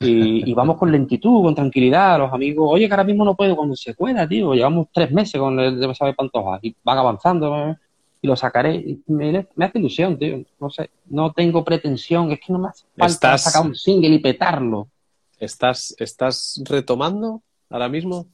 [0.00, 3.54] Y, y vamos con lentitud, con tranquilidad, los amigos, oye, que ahora mismo no puedo
[3.56, 7.56] cuando se pueda, tío, llevamos tres meses con el de Isabel Pantoja y van avanzando
[7.56, 7.76] ¿eh?
[8.20, 8.74] y lo sacaré.
[8.74, 12.68] Y me, me hace ilusión, tío, no sé, no tengo pretensión, es que no me
[12.68, 14.88] hace falta Estás- sacar un single y petarlo.
[15.38, 18.26] ¿Estás, ¿Estás retomando ahora mismo?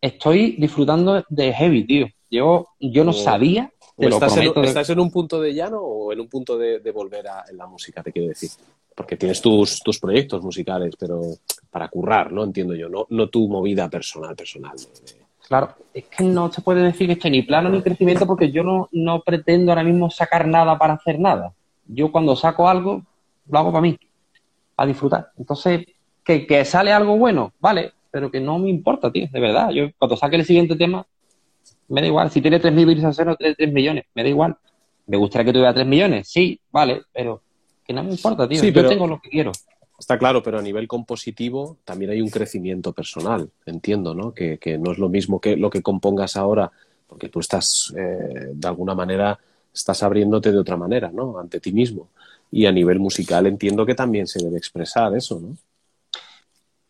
[0.00, 2.06] Estoy disfrutando de heavy, tío.
[2.30, 4.60] Yo, yo no O- sabía, ¿O te lo estás, en, prometo.
[4.60, 7.44] de- estás en un punto de llano o en un punto de, de volver a
[7.48, 8.50] en la música, te quiero decir?
[8.94, 11.20] Porque tienes tus, tus proyectos musicales, pero
[11.70, 12.44] para currar, ¿no?
[12.44, 14.76] Entiendo yo, no, no tu movida personal, personal.
[14.76, 18.26] de- de- Claro, es que no se puede decir que esté ni plano ni crecimiento
[18.26, 21.52] porque yo no, no pretendo ahora mismo sacar nada para hacer nada.
[21.86, 23.02] Yo cuando saco algo,
[23.48, 23.96] lo hago para mí,
[24.74, 25.30] para disfrutar.
[25.38, 25.86] Entonces,
[26.24, 29.68] que, que sale algo bueno, vale, pero que no me importa, tío, de verdad.
[29.72, 31.06] Yo cuando saque el siguiente tema,
[31.88, 32.30] me da igual.
[32.30, 34.56] Si tiene 3.000 visualizaciones o tiene 3 millones, me da igual.
[35.06, 36.26] ¿Me gustaría que tuviera 3 millones?
[36.26, 37.42] Sí, vale, pero
[37.86, 38.58] que no me importa, tío.
[38.58, 39.52] Sí, yo pero- tengo lo que quiero.
[39.98, 44.32] Está claro, pero a nivel compositivo también hay un crecimiento personal, entiendo, ¿no?
[44.32, 46.72] Que, que no es lo mismo que lo que compongas ahora,
[47.06, 49.38] porque tú estás, eh, de alguna manera,
[49.74, 51.38] estás abriéndote de otra manera, ¿no?
[51.38, 52.08] Ante ti mismo.
[52.50, 55.54] Y a nivel musical entiendo que también se debe expresar eso, ¿no?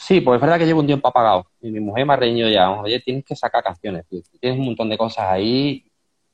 [0.06, 1.48] Sí, pues es verdad que llevo un tiempo apagado.
[1.60, 4.04] Y mi mujer me ha reñido ya, oye, tienes que sacar canciones.
[4.40, 5.84] Tienes un montón de cosas ahí.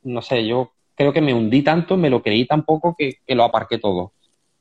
[0.02, 3.34] No sé, yo creo que me hundí tanto, me lo creí tan poco que, que
[3.34, 4.12] lo aparqué todo.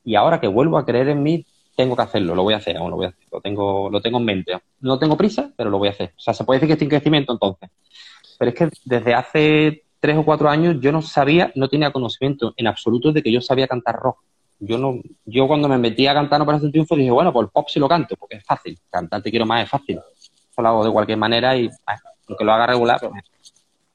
[0.06, 2.78] Y ahora que vuelvo a creer en mí, tengo que hacerlo, lo voy a hacer,
[2.78, 4.58] aún lo voy a hacer, lo tengo, lo tengo en mente.
[4.80, 6.14] No tengo prisa, pero lo voy a hacer.
[6.16, 7.70] O sea, se puede decir que estoy en crecimiento entonces.
[8.40, 12.54] Pero es que desde hace tres o cuatro años yo no sabía, no tenía conocimiento
[12.56, 14.20] en absoluto de que yo sabía cantar rock.
[14.64, 17.68] Yo no, yo cuando me metí a cantar para un Triunfo dije, bueno, pues pop
[17.68, 18.78] sí lo canto, porque es fácil.
[18.90, 20.00] Cantar te quiero más es fácil.
[20.56, 21.68] Lo hago de cualquier manera y
[22.28, 23.12] aunque lo haga regular, pues,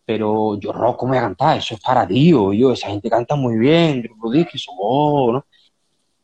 [0.04, 1.58] pero yo rock, ¿cómo voy a cantar?
[1.58, 5.46] Eso es para Dios, yo, esa gente canta muy bien, yo dije, eso, oh, ¿no?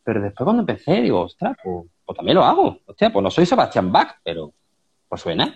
[0.02, 2.78] Pero después cuando empecé, digo, ostras, pues, pues, también lo hago.
[2.86, 4.52] Hostia, pues no soy Sebastián Bach, pero
[5.08, 5.54] pues suena.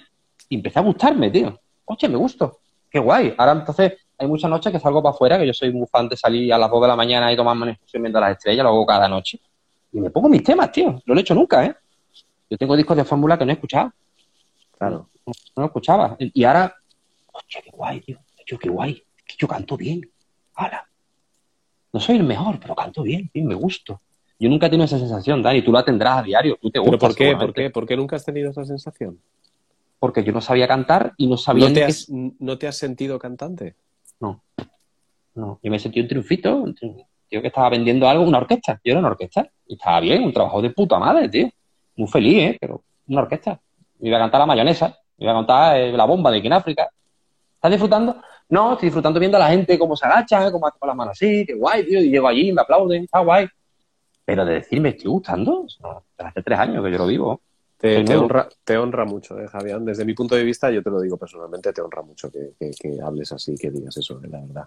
[0.49, 1.61] Y empecé a gustarme, tío.
[1.85, 2.61] Hostia, me gusto.
[2.89, 3.35] Qué guay.
[3.37, 6.17] Ahora entonces hay muchas noches que salgo para afuera, que yo soy muy fan de
[6.17, 8.71] salir a las 2 de la mañana y tomarme una excursión viendo las estrellas, lo
[8.71, 9.41] hago cada noche.
[9.93, 10.93] Y me pongo mis temas, tío.
[11.05, 11.75] No lo he hecho nunca, ¿eh?
[12.49, 13.93] Yo tengo discos de fórmula que no he escuchado.
[14.79, 15.09] Claro.
[15.27, 16.17] No, no lo escuchaba.
[16.19, 16.75] Y ahora,
[17.33, 18.19] hostia, qué guay, tío.
[18.47, 19.03] Yo, qué guay.
[19.27, 20.09] Que yo canto bien.
[20.55, 20.87] ¡Hala!
[21.93, 24.01] No soy el mejor, pero canto bien, tío, me gusto.
[24.39, 25.63] Yo nunca he tenido esa sensación, Dani.
[25.63, 26.57] Tú la tendrás a diario.
[26.61, 27.37] Tú te ¿Pero por qué?
[27.37, 27.71] ¿Por qué?
[27.71, 29.19] ¿Por qué nunca has tenido esa sensación?
[29.99, 31.69] Porque yo no sabía cantar y no sabía...
[31.69, 33.75] ¿No te, has, ¿no te has sentido cantante?
[34.21, 34.43] No.
[35.35, 35.61] No.
[35.63, 38.81] Yo me sentí un triunfito, un tío que estaba vendiendo algo, una orquesta.
[38.85, 39.49] Yo era una orquesta.
[39.67, 41.49] Y estaba bien, un trabajo de puta madre, tío.
[41.97, 42.57] Muy feliz, ¿eh?
[42.61, 43.61] Pero una orquesta.
[43.99, 44.97] Me iba a cantar la mayonesa.
[45.19, 46.89] Me iba a cantar eh, la bomba de África.
[47.55, 48.17] ¿Estás disfrutando?
[48.49, 51.13] No, estoy disfrutando viendo a la gente cómo se agacha, cómo hace con las manos
[51.13, 52.01] así, qué guay, tío.
[52.01, 53.49] Y llego allí, me aplauden, está guay.
[54.25, 55.67] Pero de decirme, estoy gustando,
[56.19, 57.41] hace tres años que yo lo vivo.
[57.79, 59.85] Te, te, honra, te honra mucho, eh, Javián.
[59.85, 62.71] Desde mi punto de vista, yo te lo digo personalmente, te honra mucho que, que,
[62.71, 64.65] que hables así, que digas eso, la verdad.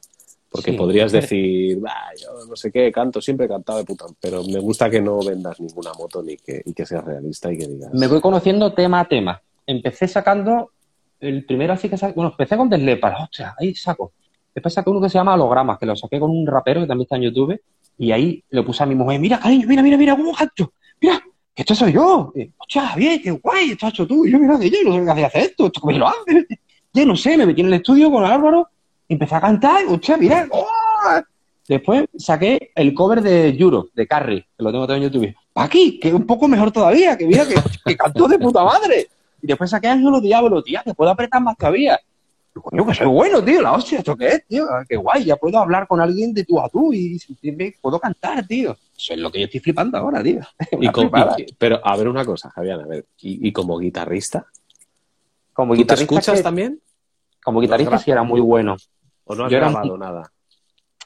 [0.50, 4.06] Porque sí, podrías decir, bah, yo no sé qué, canto, siempre he cantado de puta,
[4.20, 7.58] pero me gusta que no vendas ninguna moto ni que, y que seas realista y
[7.58, 7.94] que digas.
[7.94, 9.42] Me voy conociendo tema a tema.
[9.66, 10.72] Empecé sacando,
[11.20, 14.14] el primero así que saqué, bueno, empecé con Deslepas, hostia, ahí saco.
[14.54, 17.06] Después saqué uno que se llama Hologramas, que lo saqué con un rapero que también
[17.06, 17.62] está en YouTube,
[18.00, 21.22] y ahí le puse a mi mujer, mira, cariño, mira, mira, mira, cómo canto, mira,
[21.62, 22.34] esto soy yo.
[22.58, 24.26] Hostia, bien, qué guay, hecho tú.
[24.26, 26.46] Y yo, mira, yo no sé qué hacer esto, esto cómo lo haces.
[26.94, 28.68] Yo no sé, me metí en el estudio con Álvaro,
[29.08, 30.48] empecé a cantar, hostia, mira.
[31.68, 35.36] Después saqué el cover de Yuro, de Carrie, que lo tengo todo en YouTube.
[35.54, 37.56] Aquí, que es un poco mejor todavía, que mira, que,
[37.86, 39.08] que cantó de puta madre.
[39.42, 42.00] Y después saqué Ángelo Diablo, tía, que puedo apretar más todavía.
[42.53, 44.66] Coño, que soy bueno, tío, la hostia, ¿esto qué es, tío?
[44.88, 48.45] Qué guay, ya puedo hablar con alguien de tú a tú y sentirme, puedo cantar,
[48.45, 48.76] tío.
[48.98, 50.42] Eso es lo que yo estoy flipando ahora, tío.
[50.82, 54.45] Y con, y, pero, a ver una cosa, Javián, a ver, ¿y, y como guitarrista?
[55.53, 56.08] Como ¿Tú guitarrista.
[56.08, 56.82] te escuchas que, también?
[57.44, 58.76] Como guitarrista sí era muy bueno.
[59.26, 60.32] ¿O no has Yo grabado nada?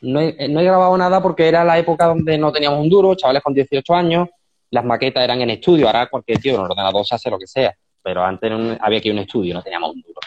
[0.02, 3.16] No he, no he grabado nada porque era la época donde no teníamos un duro,
[3.16, 4.30] chavales con 18 años,
[4.70, 7.48] las maquetas eran en estudio, ahora cualquier tío en un ordenador se hace lo que
[7.48, 10.20] sea, pero antes había que ir a un estudio, no teníamos un duro.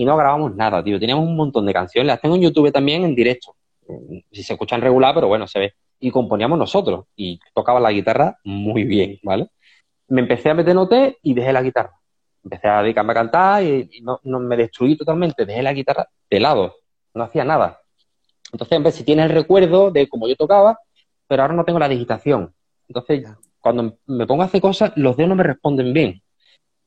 [0.00, 3.04] Y no grabamos nada, tío, teníamos un montón de canciones, las tengo en YouTube también
[3.04, 3.54] en directo,
[3.86, 5.74] Eh, si se escuchan regular, pero bueno, se ve.
[5.98, 9.50] Y componíamos nosotros, y tocaba la guitarra muy bien, ¿vale?
[10.08, 11.92] Me empecé a meter noté y dejé la guitarra.
[12.42, 16.08] Empecé a dedicarme a cantar y, y no, no me destruí totalmente, dejé la guitarra
[16.30, 16.76] de lado,
[17.12, 17.80] no hacía nada.
[18.50, 20.78] Entonces, en vez si tienes el recuerdo de cómo yo tocaba,
[21.28, 22.54] pero ahora no tengo la digitación.
[22.88, 23.28] Entonces,
[23.60, 26.22] cuando me pongo a hacer cosas, los dedos no me responden bien.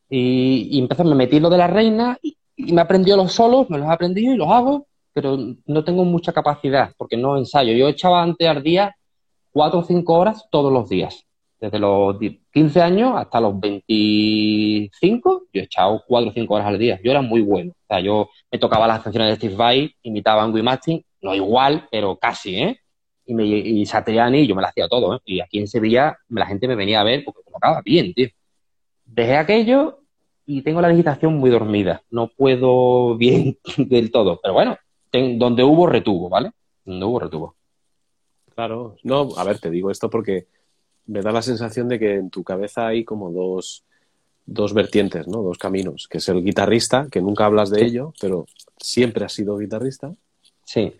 [0.09, 3.69] Y, y entonces me metí lo de la reina y, y me aprendió los solos,
[3.69, 7.73] me los he aprendido y los hago, pero no tengo mucha capacidad porque no ensayo.
[7.73, 8.95] Yo echaba antes al día
[9.51, 11.25] cuatro o cinco horas todos los días.
[11.59, 12.17] Desde los
[12.51, 16.99] 15 años hasta los 25, yo he echado cuatro o cinco horas al día.
[17.01, 17.71] Yo era muy bueno.
[17.71, 21.33] O sea, yo me tocaba las canciones de Steve Vai, imitaba a Angry Martin, no
[21.33, 22.79] igual, pero casi, ¿eh?
[23.25, 25.19] Y, me, y Satriani, yo me la hacía todo, ¿eh?
[25.23, 28.27] Y aquí en Sevilla la gente me venía a ver porque tocaba bien, tío.
[29.05, 30.02] Dejé aquello
[30.45, 32.03] y tengo la digitación muy dormida.
[32.11, 34.39] No puedo bien del todo.
[34.41, 34.77] Pero bueno,
[35.11, 36.51] ten, donde hubo retuvo, ¿vale?
[36.85, 37.55] Donde hubo retuvo.
[38.55, 40.45] Claro, no, a ver, te digo esto porque
[41.07, 43.83] me da la sensación de que en tu cabeza hay como dos,
[44.45, 45.41] dos vertientes, ¿no?
[45.41, 47.85] Dos caminos, que es el guitarrista, que nunca hablas de Sí.
[47.85, 48.45] ello, pero
[48.77, 50.13] siempre has sido guitarrista.
[50.65, 50.93] Sí,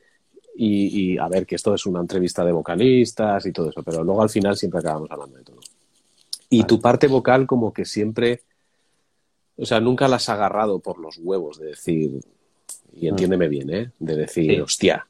[0.55, 4.03] Y, y, a ver, que esto es una entrevista de vocalistas y todo eso, pero
[4.03, 5.59] luego al final siempre acabamos hablando de todo.
[6.49, 6.67] Y Vale.
[6.67, 8.41] tu parte vocal como que siempre,
[9.57, 12.19] o sea, nunca la has agarrado por los huevos de decir,
[12.93, 13.91] y entiéndeme bien, ¿eh?
[13.99, 14.51] De decir.
[14.51, 14.59] Sí.
[14.59, 15.05] hostia,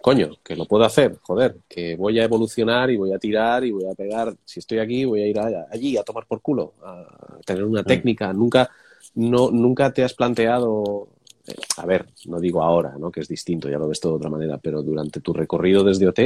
[0.00, 3.72] coño, que lo puedo hacer, joder, que voy a evolucionar y voy a tirar y
[3.72, 7.38] voy a pegar, si estoy aquí, voy a ir allí a tomar por culo, a
[7.44, 7.86] tener una mm.
[7.86, 8.32] técnica.
[8.32, 8.70] Nunca,
[9.14, 11.08] no, nunca te has planteado,
[11.46, 13.10] eh, a ver, no digo ahora, ¿no?
[13.10, 16.08] que es distinto, ya lo ves todo de otra manera, pero durante tu recorrido desde
[16.08, 16.20] OT,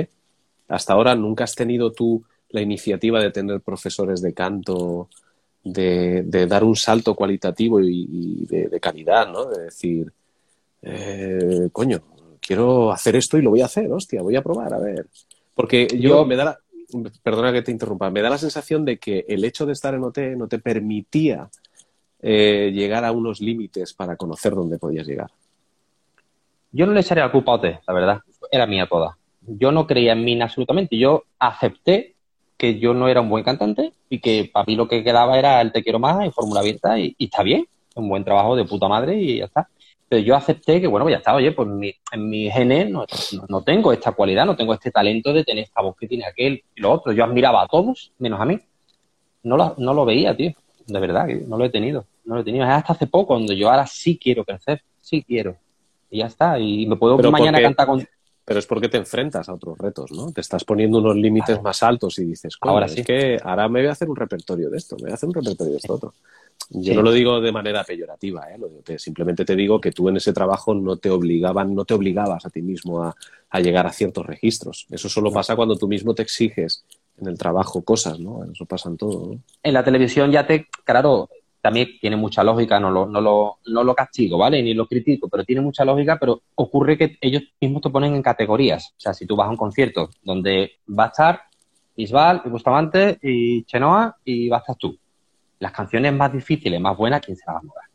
[0.68, 5.08] hasta ahora nunca has tenido tú la iniciativa de tener profesores de canto,
[5.64, 9.46] de, dar un salto cualitativo y, de, calidad, ¿no?
[9.46, 10.12] De decir,
[10.82, 12.00] eh, coño,
[12.40, 15.06] quiero hacer esto y lo voy a hacer, hostia, voy a probar, a ver.
[15.54, 16.58] Porque yo, me da la,
[17.22, 20.02] perdona que te interrumpa, me da la sensación de que el hecho de estar en
[20.02, 21.48] OT no te permitía
[22.20, 25.30] eh, llegar a unos límites para conocer dónde podías llegar.
[26.70, 29.16] Yo no le echaría la culpa a OT, la verdad, era mía toda.
[29.46, 32.11] Yo no creía en mí absolutamente, yo acepté
[32.62, 35.60] que yo no era un buen cantante y que para mí lo que quedaba era
[35.60, 37.66] el Te quiero más y Fórmula Abierta y, y está bien,
[37.96, 39.68] un buen trabajo de puta madre y ya está.
[40.08, 41.68] Pero yo acepté que, bueno, pues ya está, oye, pues
[42.12, 43.04] en mi genes no,
[43.48, 46.62] no, tengo esta cualidad, no tengo este talento de tener esta voz que tiene aquel
[46.76, 47.10] y lo otro.
[47.10, 48.60] Yo admiraba a todos, menos a mí.
[49.42, 50.52] No lo, no lo veía, tío.
[50.86, 52.04] De verdad, no lo he tenido.
[52.24, 52.64] No lo he tenido.
[52.64, 55.56] Es hasta hace poco, cuando yo ahora sí quiero crecer, sí quiero.
[56.10, 56.60] Y ya está.
[56.60, 58.06] Y me puedo mañana cantar con.
[58.44, 60.32] Pero es porque te enfrentas a otros retos, ¿no?
[60.32, 63.04] Te estás poniendo unos límites más altos y dices, ahora sí.
[63.04, 65.34] que ahora me voy a hacer un repertorio de esto, me voy a hacer un
[65.34, 66.12] repertorio de esto otro.
[66.70, 68.98] Yo no lo digo de manera peyorativa, ¿eh?
[68.98, 72.50] simplemente te digo que tú en ese trabajo no te obligaban, no te obligabas a
[72.50, 73.14] ti mismo a,
[73.60, 74.86] llegar a ciertos registros.
[74.90, 76.84] Eso solo pasa cuando tú mismo te exiges
[77.20, 78.44] en el trabajo cosas, ¿no?
[78.50, 79.36] Eso pasa en todo.
[79.62, 81.28] En la televisión ya te, claro,
[81.62, 84.62] también tiene mucha lógica, no lo, no, lo, no lo castigo, ¿vale?
[84.62, 88.22] Ni lo critico, pero tiene mucha lógica, pero ocurre que ellos mismos te ponen en
[88.22, 88.92] categorías.
[88.96, 91.40] O sea, si tú vas a un concierto donde va a estar
[91.94, 94.98] Isbal, y Bustamante y Chenoa y vas a estar tú
[95.60, 97.90] las canciones más difíciles, más buenas, ¿quién se las va a dar?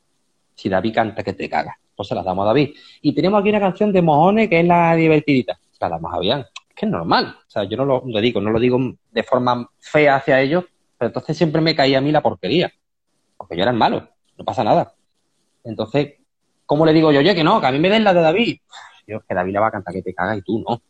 [0.55, 2.69] Si David canta que te caga, pues se las damos a David.
[3.01, 5.59] Y tenemos aquí una canción de Mojone que es la divertidita.
[5.71, 6.39] Se la damos a Bian.
[6.39, 7.35] Es que es normal.
[7.45, 8.79] O sea, yo no lo, digo, no lo digo
[9.11, 10.63] de forma fea hacia ellos,
[10.97, 12.71] pero entonces siempre me caía a mí la porquería.
[13.37, 14.93] Porque yo era el malo, no pasa nada.
[15.63, 16.15] Entonces,
[16.65, 18.57] ¿cómo le digo yo, oye, que no, que a mí me den la de David?
[19.05, 20.81] Dios, que David la va a cantar que te caga y tú no.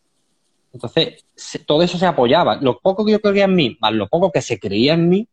[0.73, 1.25] Entonces,
[1.65, 2.57] todo eso se apoyaba.
[2.57, 5.27] Lo poco que yo creía en mí, más lo poco que se creía en mí,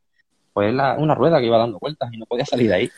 [0.53, 2.91] pues la, una rueda que iba dando vueltas y no podía salir de ahí.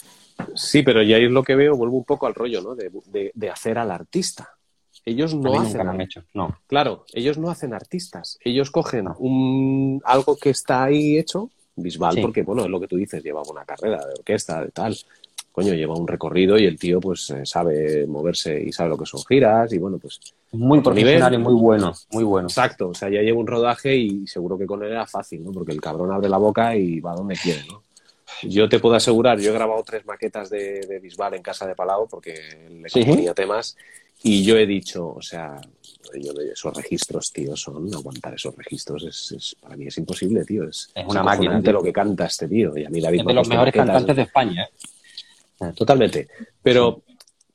[0.55, 2.75] Sí, pero ya es lo que veo, vuelvo un poco al rollo, ¿no?
[2.75, 4.51] De, hacer al artista.
[5.05, 5.89] Ellos no hacen.
[5.89, 6.59] han hecho, no.
[6.67, 8.39] Claro, ellos no hacen artistas.
[8.45, 12.97] Ellos cogen un, algo que está ahí hecho, Bisbal, porque, bueno, es lo que tú
[12.97, 14.97] dices, llevaba una carrera de orquesta, de tal
[15.57, 19.07] coño, lleva un recorrido y el tío pues eh, sabe moverse y sabe lo que
[19.07, 20.21] son giras y bueno, pues...
[20.53, 22.47] Muy profesional y muy bueno, muy bueno.
[22.47, 25.53] Exacto, o sea, ya lleva un rodaje y seguro que con él era fácil, ¿no?
[25.53, 27.83] Porque el cabrón abre la boca y va donde quiere, ¿no?
[28.43, 32.07] Yo te puedo asegurar, yo he grabado tres maquetas de, Bisbal en casa de Palau
[32.07, 32.35] porque
[32.69, 33.79] le tenía temas
[34.23, 35.59] y yo he dicho, o sea,
[36.15, 40.69] yo esos registros, tío, son aguantar esos registros es, para mí es imposible, tío.
[40.69, 41.61] Es, una máquina.
[41.61, 42.77] lo que canta este tío.
[42.77, 44.69] Y a mí David es de los mejores cantantes de España.
[45.61, 45.73] ¿eh?
[45.75, 46.29] Totalmente.
[46.63, 47.03] Pero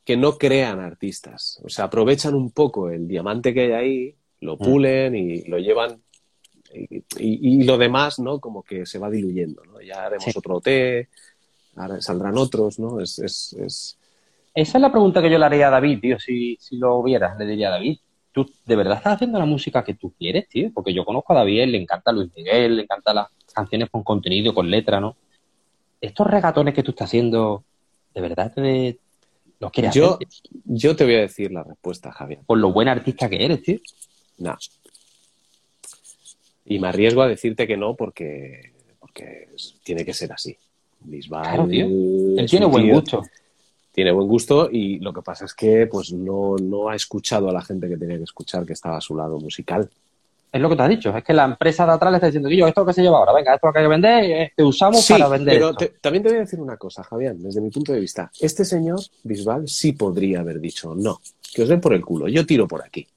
[0.04, 1.60] que no crean artistas.
[1.64, 4.60] O sea, aprovechan un poco el diamante que hay ahí, lo mm.
[4.60, 6.02] pulen y lo llevan.
[7.18, 8.40] Y, lo demás, ¿no?
[8.40, 9.82] Como que se va diluyendo, ¿no?
[9.82, 11.10] Ya haremos otro té,
[11.76, 13.02] ahora saldrán otros, ¿no?
[13.02, 13.98] Es, es, es...
[14.56, 17.38] Esa es la pregunta que yo le haría a David, tío, si, si lo vieras,
[17.38, 17.98] le diría a David.
[18.32, 20.72] ¿Tú de verdad estás haciendo la música que tú quieres, tío?
[20.74, 24.54] Porque yo conozco a David, le encanta Luis Miguel, le encantan las canciones con contenido,
[24.54, 25.18] con letra, ¿no?
[26.00, 27.64] Estos regatones que tú estás haciendo,
[28.14, 29.00] ¿De verdad te
[29.60, 30.18] los quieres yo,
[30.66, 32.40] Yo te voy a decir la respuesta, Javier.
[32.46, 33.80] Por lo buen artista que eres, tío.
[34.40, 34.58] No.
[36.66, 39.50] Y me arriesgo a decirte que no porque, porque
[39.84, 40.58] tiene que ser así.
[41.00, 43.24] Bisbal, Él tiene buen gusto.
[43.92, 47.54] Tiene buen gusto y lo que pasa es que pues no, no ha escuchado a
[47.54, 49.90] la gente que tenía que escuchar que estaba a su lado musical
[50.52, 52.50] es lo que te has dicho, es que la empresa de atrás le está diciendo,
[52.50, 54.64] yo, esto que se lleva ahora, venga, esto lo que hay que vender, eh, te
[54.64, 55.54] usamos para vender.
[55.56, 58.30] Pero también te voy a decir una cosa, Javier, desde mi punto de vista.
[58.40, 61.22] Este señor, Bisbal, sí podría haber dicho, no,
[61.54, 63.08] que os den por el culo, yo tiro por aquí.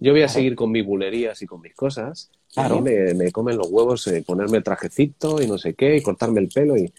[0.00, 2.30] Yo voy a seguir con mis bulerías y con mis cosas.
[2.52, 2.80] Claro.
[2.80, 6.40] Mí me, comen los huevos eh, ponerme el trajecito y no sé qué, y cortarme
[6.40, 6.76] el pelo.
[6.76, 6.92] y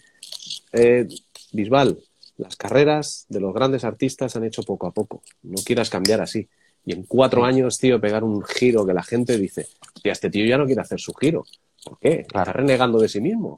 [0.72, 1.06] eh,
[1.52, 1.98] Bisbal,
[2.42, 5.22] las carreras de los grandes artistas han hecho poco a poco.
[5.44, 6.50] No quieras cambiar así.
[6.84, 9.68] Y en cuatro años, tío, pegar un giro que la gente dice,
[10.02, 11.44] tía, este tío ya no quiere hacer su giro.
[11.84, 12.22] ¿Por qué?
[12.22, 13.56] Está renegando de sí mismo.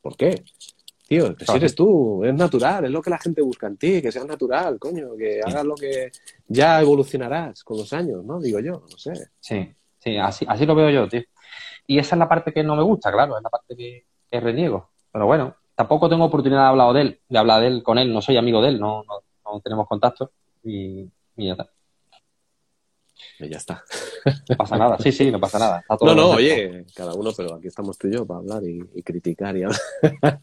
[0.00, 0.42] ¿Por qué?
[1.06, 4.10] Tío, si eres tú, es natural, es lo que la gente busca en ti, que
[4.10, 6.10] seas natural, coño, que hagas lo que
[6.48, 8.40] ya evolucionarás con los años, ¿no?
[8.40, 9.12] Digo yo, no sé.
[9.38, 11.22] Sí, sí, así, así lo veo yo, tío.
[11.86, 14.04] Y esa es la parte que no me gusta, claro, es la parte que,
[14.40, 14.90] reniego.
[15.12, 18.12] Pero bueno, tampoco tengo oportunidad de hablar de él, de hablar de él con él,
[18.12, 20.32] no soy amigo de él, no, no, tenemos contacto
[20.64, 21.02] y,
[21.36, 21.70] y ya está.
[23.38, 23.84] Y ya está.
[24.48, 25.84] No pasa nada, sí, sí, no pasa nada.
[26.00, 29.56] no, no, oye, cada uno, pero aquí estamos tú y yo para hablar y, criticar
[29.56, 29.80] y hablar.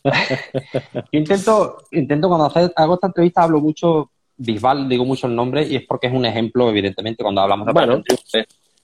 [1.12, 2.46] yo intento, intento cuando
[2.76, 6.26] hago esta entrevista hablo mucho, Bisbal, digo mucho el nombre y es porque es un
[6.26, 8.04] ejemplo, evidentemente, cuando hablamos de bueno,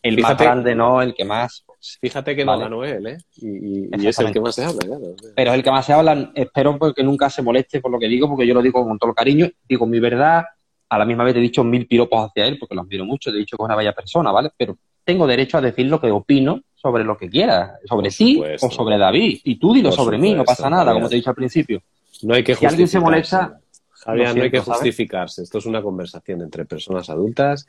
[0.02, 1.02] el más grande, ¿no?
[1.02, 1.64] El que más.
[2.01, 3.17] Fíjate que no ganó él, ¿eh?
[3.38, 5.16] Y, es el que más se habla, claro.
[5.35, 6.32] Pero es el que más se habla.
[6.35, 9.11] Espero que nunca se moleste por lo que digo, porque yo lo digo con todo
[9.11, 9.49] el cariño.
[9.67, 10.43] Digo mi verdad.
[10.90, 13.32] A la misma vez te he dicho mil piropos hacia él, porque lo admiro mucho.
[13.32, 14.49] Te he dicho que es una bella persona, ¿vale?
[14.58, 17.77] Pero tengo derecho a decir lo que opino sobre lo que quiera.
[17.85, 19.40] Sobre ti o sobre David.
[19.45, 21.82] Y tú dilo sobre mí, no pasa nada, como te he dicho al principio.
[22.24, 23.61] No hay que Si alguien se molesta.
[23.91, 25.43] Javier, no hay que justificarse.
[25.43, 27.67] Esto es una conversación entre personas adultas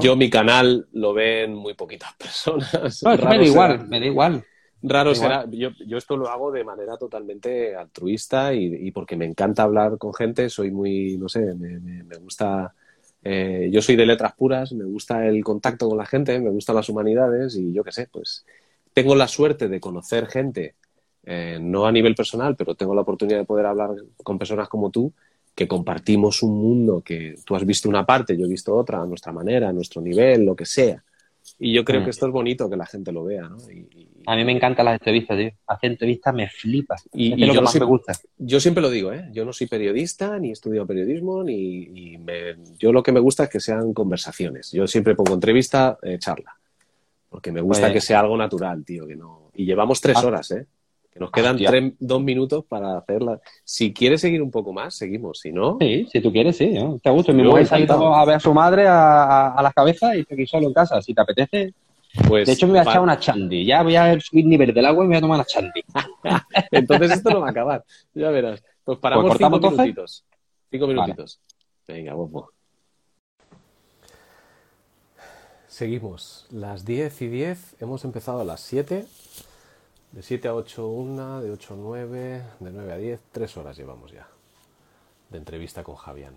[0.00, 3.02] yo mi canal lo ven muy poquitas personas.
[3.02, 4.44] No, me da igual, me da igual.
[4.86, 9.62] Raro será, yo, yo, esto lo hago de manera totalmente altruista y, porque me encanta
[9.62, 12.74] hablar con gente, soy muy, no sé, me, me, gusta,
[13.22, 16.76] eh, yo soy de letras puras, me gusta el contacto con la gente, me gustan
[16.76, 18.44] las humanidades y yo qué sé, pues
[18.92, 20.74] tengo la suerte de conocer gente,
[21.24, 23.88] eh, no a nivel personal, pero tengo la oportunidad de poder hablar
[24.22, 25.14] con personas como tú
[25.54, 29.06] que compartimos un mundo que tú has visto una parte, yo he visto otra, a
[29.06, 31.02] nuestra manera, a nuestro nivel, lo que sea.
[31.58, 32.04] Y yo creo mm.
[32.04, 33.58] que esto es bonito que la gente lo vea, ¿no?
[34.26, 35.50] A mí me encantan las entrevistas, tío.
[35.66, 36.96] Hacer entrevistas me flipa.
[37.12, 38.12] Y, lo yo que más me gusta.
[38.38, 39.28] Yo siempre lo digo, ¿eh?
[39.32, 42.18] Yo no soy periodista, ni estudio periodismo, ni,
[42.78, 44.72] yo lo que me gusta es que sean conversaciones.
[44.72, 46.56] Yo siempre pongo entrevista, eh, charla.
[47.28, 49.06] Porque me gusta pues que sea algo natural, tío.
[49.06, 49.50] Que no...
[49.54, 50.26] Y llevamos tres ah.
[50.26, 50.66] horas, ¿eh?
[51.14, 53.40] Que nos quedan tres, dos minutos para hacerla.
[53.62, 55.38] Si quieres seguir un poco más, seguimos.
[55.38, 55.78] Si no.
[55.80, 56.74] Sí, si tú quieres, sí.
[57.00, 57.32] Te gusta.
[57.32, 60.20] Mi mujer se ha ido a ver a su madre a, a, las cabezas y
[60.20, 61.00] estoy aquí solo en casa.
[61.00, 61.72] Si te apetece.
[62.26, 63.64] Pues, de hecho, me voy a echar una chandi.
[63.64, 65.84] Ya voy a subir nivel del agua y me voy a tomar una chandi.
[66.72, 67.84] Entonces esto no va a acabar.
[68.12, 68.60] Ya verás.
[68.82, 70.24] Pues paramos pues cinco minutitos.
[70.68, 71.40] Cinco minutitos.
[71.86, 72.50] Venga, bobo.
[75.68, 76.46] Seguimos.
[76.50, 77.76] Las 10 y 10.
[77.80, 79.06] Hemos empezado a las 7.
[80.14, 83.76] De 7 a 8 una, de 8 a 9, de 9 a 10, 3 horas
[83.76, 84.28] llevamos ya
[85.28, 86.34] de entrevista con Javián.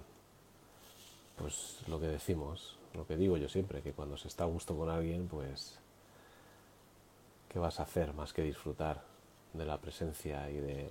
[1.36, 4.76] Pues lo que decimos, lo que digo yo siempre, que cuando se está a gusto
[4.76, 5.78] con alguien, pues
[7.50, 9.04] ¿qué vas a hacer más que disfrutar
[9.54, 10.90] de la presencia y de,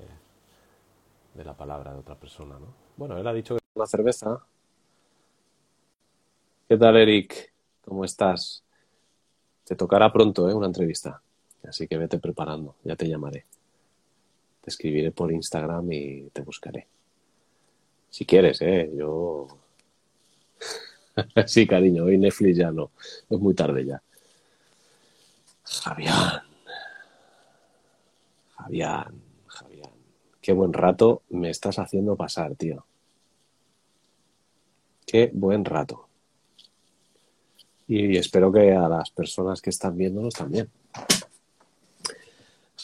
[1.35, 2.69] de la palabra de otra persona, ¿no?
[2.97, 4.47] Bueno, él ha dicho que una cerveza.
[6.69, 7.53] ¿Qué tal, Eric?
[7.85, 8.63] ¿Cómo estás?
[9.65, 10.55] Te tocará pronto, ¿eh?
[10.55, 11.21] Una entrevista.
[11.69, 13.45] Así que vete preparando, ya te llamaré.
[14.61, 16.87] Te escribiré por Instagram y te buscaré.
[18.11, 18.91] Si quieres, ¿eh?
[18.97, 19.47] Yo...
[21.47, 22.91] sí, cariño, hoy Netflix ya no.
[23.29, 24.03] Es muy tarde ya.
[25.63, 26.43] Javián.
[28.57, 29.91] Javián, Javián.
[30.41, 32.87] Qué buen rato me estás haciendo pasar, tío.
[35.05, 36.09] Qué buen rato.
[37.89, 40.69] Y espero que a las personas que están viéndonos también.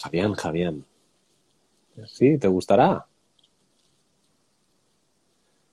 [0.03, 0.85] Javián, Javián.
[2.07, 3.07] Sí, ¿te gustará?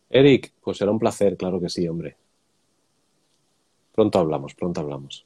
[0.10, 2.16] Eric, pues será un placer, claro que sí, hombre.
[3.94, 5.26] Pronto hablamos, pronto hablamos.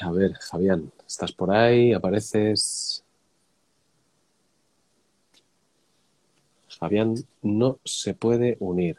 [0.00, 1.92] A ver, Javián, ¿estás por ahí?
[1.92, 3.04] ¿Apareces?
[6.78, 8.96] Fabián no se puede unir.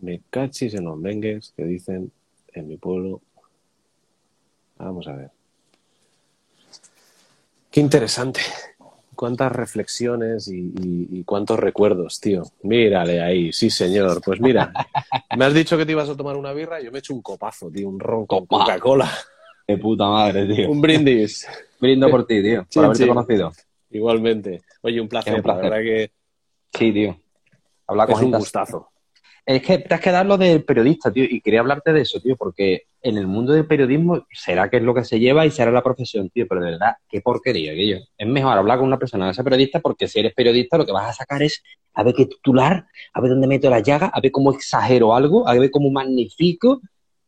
[0.00, 2.10] Me cachis en los mengues que dicen
[2.52, 3.22] en mi pueblo.
[4.76, 5.37] Vamos a ver.
[7.78, 8.40] Qué interesante.
[9.14, 12.42] Cuántas reflexiones y, cuántos recuerdos, tío.
[12.64, 14.20] Mírale ahí, sí, señor.
[14.20, 14.72] Pues mira,
[15.36, 17.14] me has dicho que te ibas a tomar una birra y yo me he hecho
[17.14, 19.08] un copazo, tío, un ron con Coca-Cola.
[19.64, 20.68] Qué puta madre, tío.
[20.68, 21.46] Un brindis.
[21.78, 23.52] Brindo por ti, tío, por haberte conocido.
[23.90, 24.62] Igualmente.
[24.82, 25.62] Oye, un placer, un placer.
[25.62, 26.10] La verdad que...
[26.76, 27.16] Sí, tío.
[27.86, 28.87] Habla con es un gustazo.
[29.48, 32.36] Es que te has quedado lo del periodista, tío, y quería hablarte de eso, tío,
[32.36, 35.70] porque en el mundo del periodismo será que es lo que se lleva y será
[35.70, 37.96] la profesión, tío, pero de verdad, qué porquería aquello.
[38.18, 40.92] Es mejor hablar con una persona que sea periodista porque si eres periodista lo que
[40.92, 41.62] vas a sacar es
[41.94, 45.48] a ver qué titular, a ver dónde meto la llaga, a ver cómo exagero algo,
[45.48, 46.82] a ver cómo magnifico.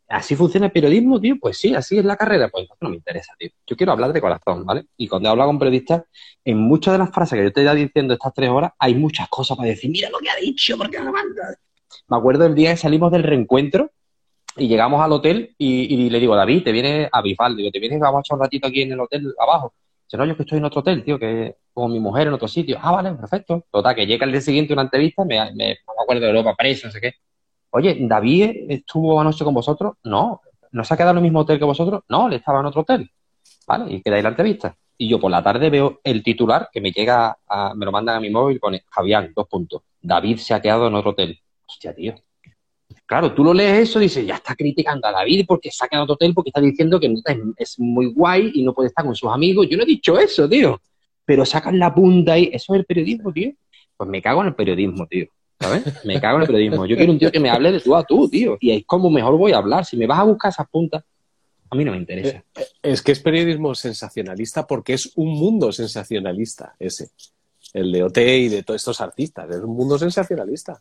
[0.06, 1.36] ¿Así funciona el periodismo, tío?
[1.40, 2.50] Pues sí, así es la carrera.
[2.50, 3.48] Pues no me interesa, tío.
[3.66, 4.84] Yo quiero hablar de corazón, ¿vale?
[4.98, 6.02] Y cuando hablo con periodistas,
[6.44, 8.94] en muchas de las frases que yo te he ido diciendo estas tres horas, hay
[8.94, 11.56] muchas cosas para decir, mira lo que ha dicho, porque no manda
[12.08, 13.90] me acuerdo el día que salimos del reencuentro
[14.56, 18.00] y llegamos al hotel y, le digo, David, te viene a Bifal, digo, te vienes,
[18.00, 19.74] vamos a echar un ratito aquí en el hotel abajo.
[20.06, 22.48] Dice, no, yo que estoy en otro hotel, tío, que con mi mujer en otro
[22.48, 22.78] sitio.
[22.82, 23.64] Ah, vale, perfecto.
[23.70, 26.92] Total, que llega el día siguiente una entrevista, me, me, acuerdo de Europa preso, no
[26.92, 27.14] sé qué.
[27.70, 29.94] Oye, ¿David estuvo anoche con vosotros?
[30.04, 30.40] No.
[30.72, 32.02] ¿No se ha quedado en el mismo hotel que vosotros?
[32.08, 33.10] No, le estaba en otro hotel.
[33.66, 34.76] Vale, y queda ahí la entrevista.
[34.98, 38.16] Y yo por la tarde veo el titular que me llega, a, me lo mandan
[38.16, 39.82] a mi móvil, pone Javián, dos puntos.
[40.02, 41.40] David se ha quedado en otro hotel.
[41.70, 42.14] Hostia, tío.
[43.06, 46.02] claro, tú lo lees eso y dices, ya está criticando a David porque saca a
[46.02, 47.14] otro hotel porque está diciendo que
[47.56, 49.68] es, muy guay y no puede estar con sus amigos.
[49.70, 50.80] Yo no he dicho eso, tío.
[51.24, 53.52] Pero sacan la punta y eso es el periodismo, tío.
[53.96, 55.26] Pues me cago en el periodismo, tío.
[55.60, 56.04] ¿Sabes?
[56.04, 56.86] Me cago en el periodismo.
[56.86, 58.56] Yo quiero un tío que me hable de tú a tú, tío.
[58.60, 59.84] Y es como mejor voy a hablar.
[59.84, 61.04] Si me vas a buscar esas puntas,
[61.70, 62.42] a mí no me interesa.
[62.56, 67.10] Eh, Es que es periodismo sensacionalista porque es un mundo sensacionalista ese.
[67.72, 69.48] El de OT y de todos estos artistas.
[69.50, 70.80] Es un mundo sensacionalista.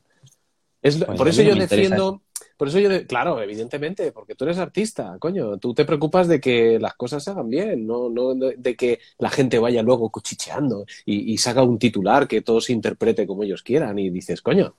[0.82, 2.22] Es, Pues por eso yo defiendo.
[2.56, 5.58] Por eso yo, claro, evidentemente, porque tú eres artista, coño.
[5.58, 9.30] Tú te preocupas de que las cosas se hagan bien, no, no de, que la
[9.30, 13.64] gente vaya luego cuchicheando y, y saca un titular que todo se interprete como ellos
[13.64, 14.74] quieran y dices, coño.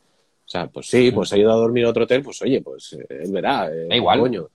[0.51, 2.95] O sea, pues sí, pues ha ido a dormir a otro hotel, pues oye, pues
[2.95, 3.69] eh, él verá.
[3.69, 4.19] eh, Da igual.
[4.19, 4.49] Coño.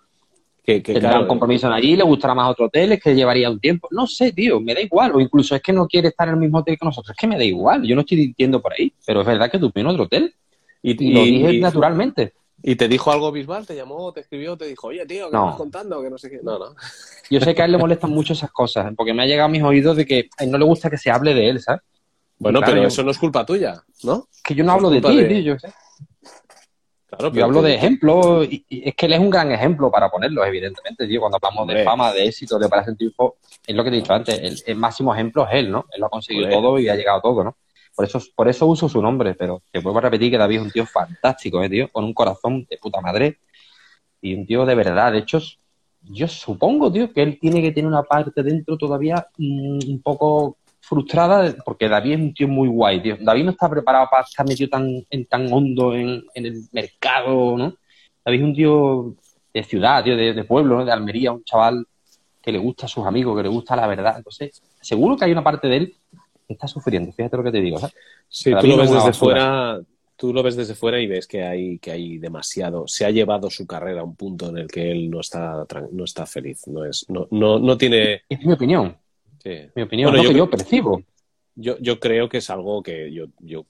[0.62, 3.16] Que, que, tendrá claro, un compromiso en allí, le gustará más otro hotel, es que
[3.16, 3.88] llevaría un tiempo.
[3.92, 5.16] No sé, tío, me da igual.
[5.16, 7.12] O incluso es que no quiere estar en el mismo hotel que nosotros.
[7.12, 7.84] Es que me da igual.
[7.84, 8.92] Yo no estoy diciendo por ahí.
[9.06, 10.36] Pero es verdad que tú en otro hotel.
[10.94, 12.34] Y, Y lo dije y- naturalmente.
[12.64, 15.44] y te dijo algo Bisbal, te llamó, te escribió, te dijo, oye, tío, ¿qué No.
[15.46, 16.02] estás contando?
[16.02, 16.40] Que no sé qué.
[16.44, 16.76] No, no.
[17.30, 19.52] Yo sé que a él le molestan mucho esas cosas, porque me ha llegado a
[19.52, 21.82] mis oídos de que a él no le gusta que se hable de él, ¿sabes?
[22.38, 24.28] Bueno, Claro, pero yo- eso no es culpa tuya, ¿no?
[24.44, 25.40] Que yo no hablo de ti, de- tío.
[25.54, 25.74] Yo, sé.
[27.08, 30.10] Claro, Yo hablo de ejemplos, y, y es que él es un gran ejemplo para
[30.10, 31.20] ponerlo, evidentemente, tío.
[31.22, 31.80] Cuando hablamos Hombre.
[31.80, 34.62] de fama, de éxito, de Operación Triunfo, es lo que te he dicho antes, el,
[34.66, 35.86] el máximo ejemplo es él, ¿no?
[35.94, 37.56] Él lo ha conseguido todo y ha llegado todo, ¿no?
[37.96, 40.62] Por eso, por eso uso su nombre, pero te vuelvo a repetir que David es
[40.64, 41.88] un tío fantástico, ¿eh, tío?
[41.90, 43.40] Con un corazón de puta madre
[44.22, 45.14] y un tío de verdad.
[45.14, 45.40] De hecho,
[46.02, 50.58] yo supongo, tío, que él tiene que tener una parte dentro todavía mm, un poco
[50.82, 53.18] frustrada, porque David es un tío muy guay, tío.
[53.20, 57.58] David no está preparado para estar metido tan, en, tan hondo en, en el mercado,
[57.58, 57.76] ¿no?
[58.24, 59.16] David es un tío
[59.54, 60.86] de ciudad, tío, de, de pueblo, ¿no?
[60.86, 61.88] de Almería, un chaval
[62.42, 64.16] que le gusta a sus amigos, que le gusta la verdad.
[64.18, 65.96] Entonces, seguro que hay una parte de él
[66.48, 67.96] está sufriendo, fíjate lo que te digo, ¿sabes?
[68.30, 69.14] Sí, Para tú lo ves desde basura.
[69.36, 69.82] fuera,
[70.16, 72.88] tú lo ves desde fuera y ves que hay, que hay demasiado.
[72.88, 76.04] Se ha llevado su carrera a un punto en el que él no está, no
[76.04, 76.68] está feliz.
[76.68, 78.22] No es, no, no, no tiene.
[78.30, 78.96] Es mi opinión,
[79.44, 79.52] sí.
[79.76, 81.02] mi opinión, Bueno, es lo que yo- yo percibo.
[81.58, 83.66] Yo, yo creo que es algo que yo, yo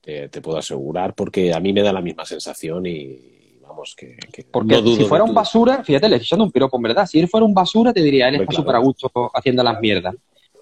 [0.00, 4.16] te, te puedo asegurar porque a mí me da la misma sensación y vamos que,
[4.32, 6.82] que Porque no dudo si fuera un basura, fíjate, le estoy echando un piropo, en
[6.84, 7.06] verdad.
[7.06, 8.62] Si él fuera un basura, te diría, él está claro.
[8.62, 10.14] súper a gusto haciendo las mierdas.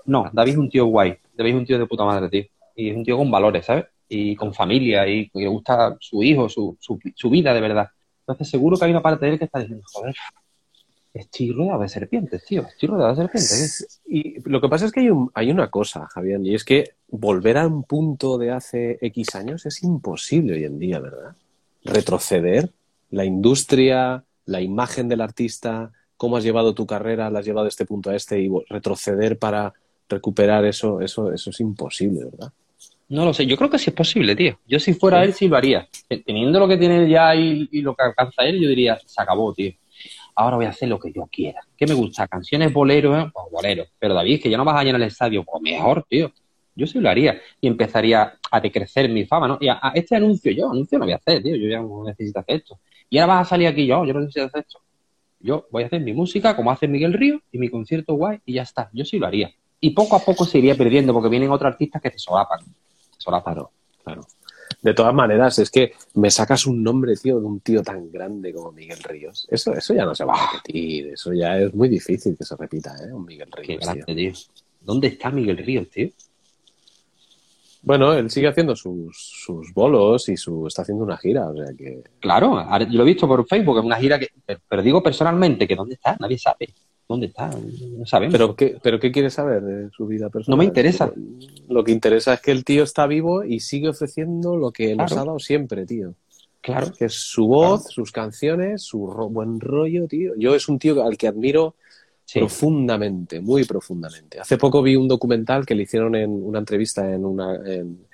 [0.07, 1.17] No, David es un tío guay.
[1.37, 2.45] David es un tío de puta madre, tío.
[2.77, 3.87] Y es un tío con valores, ¿sabes?
[4.09, 7.89] Y con familia, y que le gusta su hijo, su, su, su vida de verdad.
[8.21, 10.15] Entonces, seguro que hay una parte de él que está diciendo, joder,
[11.15, 12.63] estoy rodeado de serpientes, tío.
[12.63, 14.01] Estoy rodeado de serpientes.
[14.07, 16.91] Y lo que pasa es que hay, un- hay una cosa, Javier, y es que
[17.09, 21.35] volver a un punto de hace X años es imposible hoy en día, ¿verdad?
[21.85, 22.71] Retroceder,
[23.11, 27.71] la industria, la imagen del artista, cómo has llevado tu carrera, la has llevado de
[27.71, 29.75] este punto a este y retroceder para
[30.13, 32.53] recuperar eso, eso, eso es imposible, ¿verdad?
[33.09, 34.59] No lo sé, yo creo que sí es posible, tío.
[34.67, 35.25] Yo si fuera Sí.
[35.29, 35.87] él, sí lo haría.
[36.25, 39.53] Teniendo lo que tiene ya y, y lo que alcanza él, yo diría, se acabó,
[39.53, 39.73] tío.
[40.35, 41.61] Ahora voy a hacer lo que yo quiera.
[41.77, 42.27] ¿Qué me gusta?
[42.27, 43.31] Canciones bolero, ¿eh?
[43.33, 43.85] Pues bolero.
[43.99, 46.33] Pero David, que ya no vas a llenar el estadio, pues mejor, tío.
[46.75, 47.39] Yo sí lo haría.
[47.61, 49.59] Y empezaría a decrecer mi fama, ¿no?
[49.61, 51.55] Y a, a este anuncio yo, anuncio no voy a hacer, tío.
[51.57, 52.79] Yo ya no necesito hacer esto.
[53.11, 54.81] Y ahora vas a salir aquí yo, yo no necesito hacer esto.
[55.39, 58.55] Yo voy a hacer mi música como hace Miguel Río y mi concierto guay y
[58.55, 58.89] ya está.
[58.95, 59.53] Yo sí lo haría.
[59.85, 62.61] Y poco a poco se iría perdiendo porque vienen otros artistas que te solapan.
[63.25, 63.73] Claro,
[64.05, 64.27] claro.
[64.81, 68.53] De todas maneras, es que me sacas un nombre, tío, de un tío tan grande
[68.53, 69.49] como Miguel Ríos.
[69.51, 71.09] Eso, eso ya no se va a repetir.
[71.09, 73.13] Eso ya es muy difícil que se repita, ¿eh?
[73.13, 74.33] Un Miguel Qué Ríos, grande, tío.
[74.33, 74.33] tío.
[74.81, 76.11] ¿Dónde está Miguel Ríos, tío?
[77.83, 81.75] Bueno, él sigue haciendo sus, sus bolos y su, está haciendo una gira, o sea
[81.77, 82.05] que...
[82.21, 84.29] Claro, yo lo he visto por Facebook, es una gira que.
[84.69, 86.17] Pero digo personalmente que ¿dónde está?
[86.21, 86.73] Nadie sabe.
[87.13, 87.51] ¿Dónde está?
[87.97, 88.33] No sabemos.
[88.33, 90.57] ¿Pero qué, ¿Pero qué quieres saber de su vida personal?
[90.57, 91.13] No me interesa.
[91.69, 95.09] Lo que interesa es que el tío está vivo y sigue ofreciendo lo que nos
[95.09, 95.23] Claro.
[95.23, 96.15] ha dado siempre, tío.
[96.61, 96.93] claro.
[96.97, 100.33] Que es su voz, sus canciones, su ro- buen rollo, tío.
[100.37, 101.75] Yo es un tío al que admiro
[102.25, 102.39] Sí.
[102.39, 104.39] profundamente, muy profundamente.
[104.41, 108.07] Hace poco vi un documental que le hicieron en una entrevista en, una, en,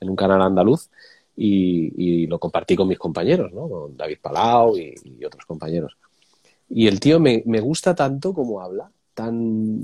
[0.00, 0.90] en un canal andaluz
[1.36, 3.68] y, y lo compartí con mis compañeros, ¿no?
[3.68, 5.96] Con David Palau y, y otros compañeros.
[6.74, 9.82] Y el tío me, me gusta tanto como habla, tan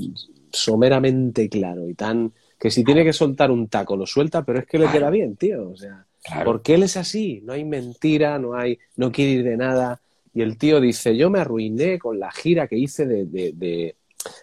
[0.52, 4.67] someramente claro y tan que si tiene que soltar un taco lo suelta, pero es
[4.67, 5.70] que le queda bien, tío.
[5.70, 6.44] O sea, Claro.
[6.44, 10.00] porque él es así, no hay mentira, no hay, no quiere ir de nada.
[10.34, 13.97] Y el tío dice, yo me arruiné con la gira que hice de, de, de,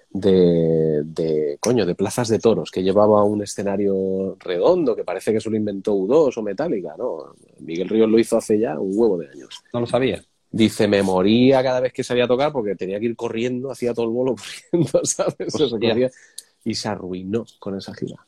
[0.10, 5.38] de, de, coño, de plazas de toros, que llevaba un escenario redondo, que parece que
[5.38, 7.36] eso lo inventó U2 o Metallica, ¿no?
[7.60, 9.62] Miguel Ríos lo hizo hace ya un huevo de años.
[9.74, 10.24] No lo sabía.
[10.58, 13.94] Dice, me moría cada vez que salía a tocar porque tenía que ir corriendo, hacía
[13.94, 14.36] todo el bolo
[14.72, 15.52] corriendo, ¿sabes?
[15.52, 15.68] Se
[16.64, 18.26] y se arruinó con esa gira.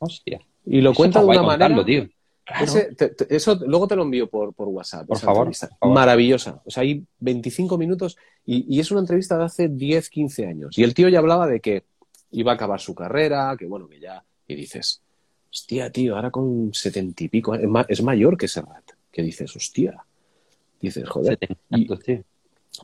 [0.00, 0.40] Hostia.
[0.66, 1.68] Y lo Eso cuenta de una manera...
[2.60, 5.06] Ese- te- te- eso luego te lo envío por, por WhatsApp.
[5.06, 5.68] Por esa favor, entrevista.
[5.68, 5.94] por favor.
[5.94, 6.60] Maravillosa.
[6.66, 10.76] O sea, hay 25 minutos y, y es una entrevista de hace 10, 15 años.
[10.76, 11.84] Y el tío ya hablaba de que
[12.32, 14.24] iba a acabar su carrera, que bueno, que ya.
[14.48, 15.00] Y dices,
[15.50, 18.90] hostia, tío, ahora con 70 y pico, es, ma- es mayor que Serrat.
[19.12, 20.04] Que dices, hostia.
[20.82, 21.38] Dices, joder.
[21.70, 21.88] Y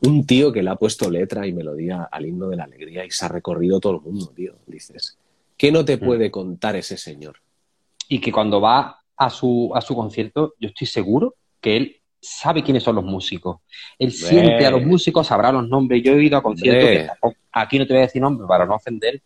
[0.07, 3.11] un tío que le ha puesto letra y melodía al himno de la alegría y
[3.11, 4.53] se ha recorrido todo el mundo, tío.
[4.65, 5.17] Dices,
[5.57, 5.99] ¿qué no te Mm.
[5.99, 7.37] puede contar ese señor?
[8.07, 12.63] Y que cuando va a su, a su concierto, yo estoy seguro que él sabe
[12.63, 13.57] quiénes son los músicos.
[13.97, 16.01] Él siempre a los músicos sabrá los nombres.
[16.03, 17.01] Yo he ido a conciertos Hombre.
[17.01, 19.21] que tampoco- aquí no te voy a decir nombres para no ofender,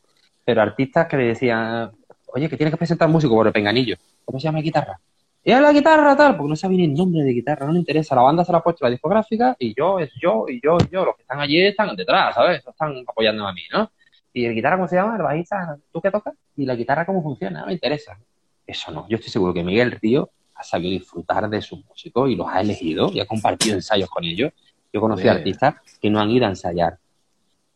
[0.46, 1.92] pero artistas que le decían,
[2.28, 3.96] oye, que tienes que presentar músico por el penganillo.
[4.26, 5.00] ¿Cómo se llama la guitarra?
[5.46, 7.80] Y a la guitarra tal, porque no sabe ni el nombre de guitarra, no le
[7.80, 8.16] interesa.
[8.16, 10.94] La banda se la ha puesto la discográfica y yo, es yo, y yo, y
[10.94, 11.04] yo.
[11.04, 12.64] Los que están allí están detrás, ¿sabes?
[12.66, 13.92] Están apoyándome a mí, ¿no?
[14.32, 15.18] Y el guitarra, ¿cómo se llama?
[15.18, 16.34] El bajista, ¿tú qué tocas?
[16.56, 17.60] Y la guitarra, ¿cómo funciona?
[17.62, 18.18] No me interesa.
[18.66, 19.06] Eso no.
[19.10, 22.62] Yo estoy seguro que Miguel Río ha sabido disfrutar de sus músicos y los ha
[22.62, 24.54] elegido y ha compartido ensayos con ellos.
[24.94, 25.36] Yo conocí Bien.
[25.36, 27.00] artistas que no han ido a ensayar.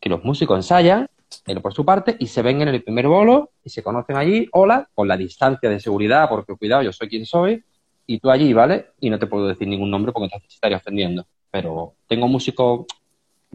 [0.00, 1.08] Que los músicos ensayan,
[1.46, 4.48] él por su parte, y se ven en el primer bolo y se conocen allí,
[4.52, 7.62] hola, con la distancia de seguridad, porque cuidado, yo soy quien soy,
[8.06, 8.92] y tú allí, ¿vale?
[9.00, 11.26] Y no te puedo decir ningún nombre porque te estaría ofendiendo.
[11.50, 12.86] Pero tengo músicos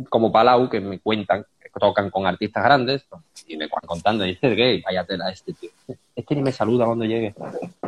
[0.10, 3.06] como Palau que me cuentan, que tocan con artistas grandes,
[3.48, 4.82] y me van contando, y dice, ¿qué?
[4.86, 5.72] Vaya tela este tío.
[6.16, 7.34] Este ni me saluda cuando llegue.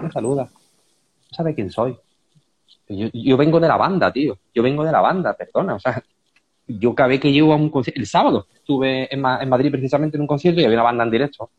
[0.01, 0.43] Me saluda.
[0.43, 1.97] No sabe quién soy.
[2.87, 4.37] Yo, yo vengo de la banda, tío.
[4.53, 5.75] Yo vengo de la banda, perdona.
[5.75, 6.03] O sea,
[6.67, 9.71] yo cada vez que llego a un concierto, el sábado estuve en, Ma- en Madrid
[9.71, 11.51] precisamente en un concierto y había una banda en directo.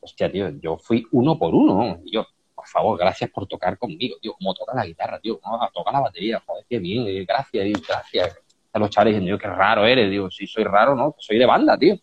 [0.00, 2.00] Hostia, tío, yo fui uno por uno.
[2.04, 4.32] Y yo, por favor, gracias por tocar conmigo, tío.
[4.34, 5.38] Como toca la guitarra, tío.
[5.40, 8.38] Como toca la batería, joder, qué bien, eh, gracias, gracias.
[8.72, 10.10] A los chavales diciendo, qué raro eres.
[10.10, 11.96] Digo, si soy raro, no, soy de banda, tío.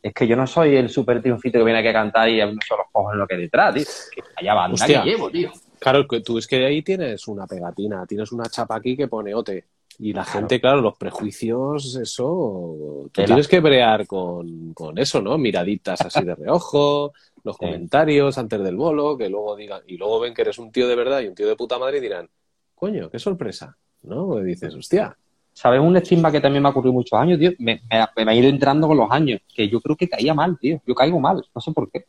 [0.00, 2.46] Es que yo no soy el super triunfito que viene aquí a cantar y a
[2.46, 3.84] mí solo cojo en lo que detrás, tío.
[4.14, 5.02] Que haya banda Hostia.
[5.02, 5.50] que llevo, tío.
[5.80, 9.64] Claro, tú es que ahí tienes una pegatina, tienes una chapa aquí que pone OTE.
[9.98, 10.38] Y la Claro.
[10.38, 15.36] gente, claro, los prejuicios, eso, tú tienes que brear con, con eso, ¿no?
[15.38, 17.12] Miraditas así de reojo,
[17.44, 17.60] los Sí.
[17.66, 20.96] comentarios antes del bolo, que luego digan, y luego ven que eres un tío de
[20.96, 22.28] verdad y un tío de puta madre y dirán,
[22.74, 24.38] coño, qué sorpresa, ¿no?
[24.40, 25.16] Y dices, hostia,
[25.54, 27.50] ¿Sabes un estigma que también me ha ocurrido muchos años, tío?
[27.58, 30.58] Me, me- me ha ido entrando con los años, que yo creo que caía mal,
[30.58, 30.80] tío.
[30.86, 32.06] Yo caigo mal, no sé por qué.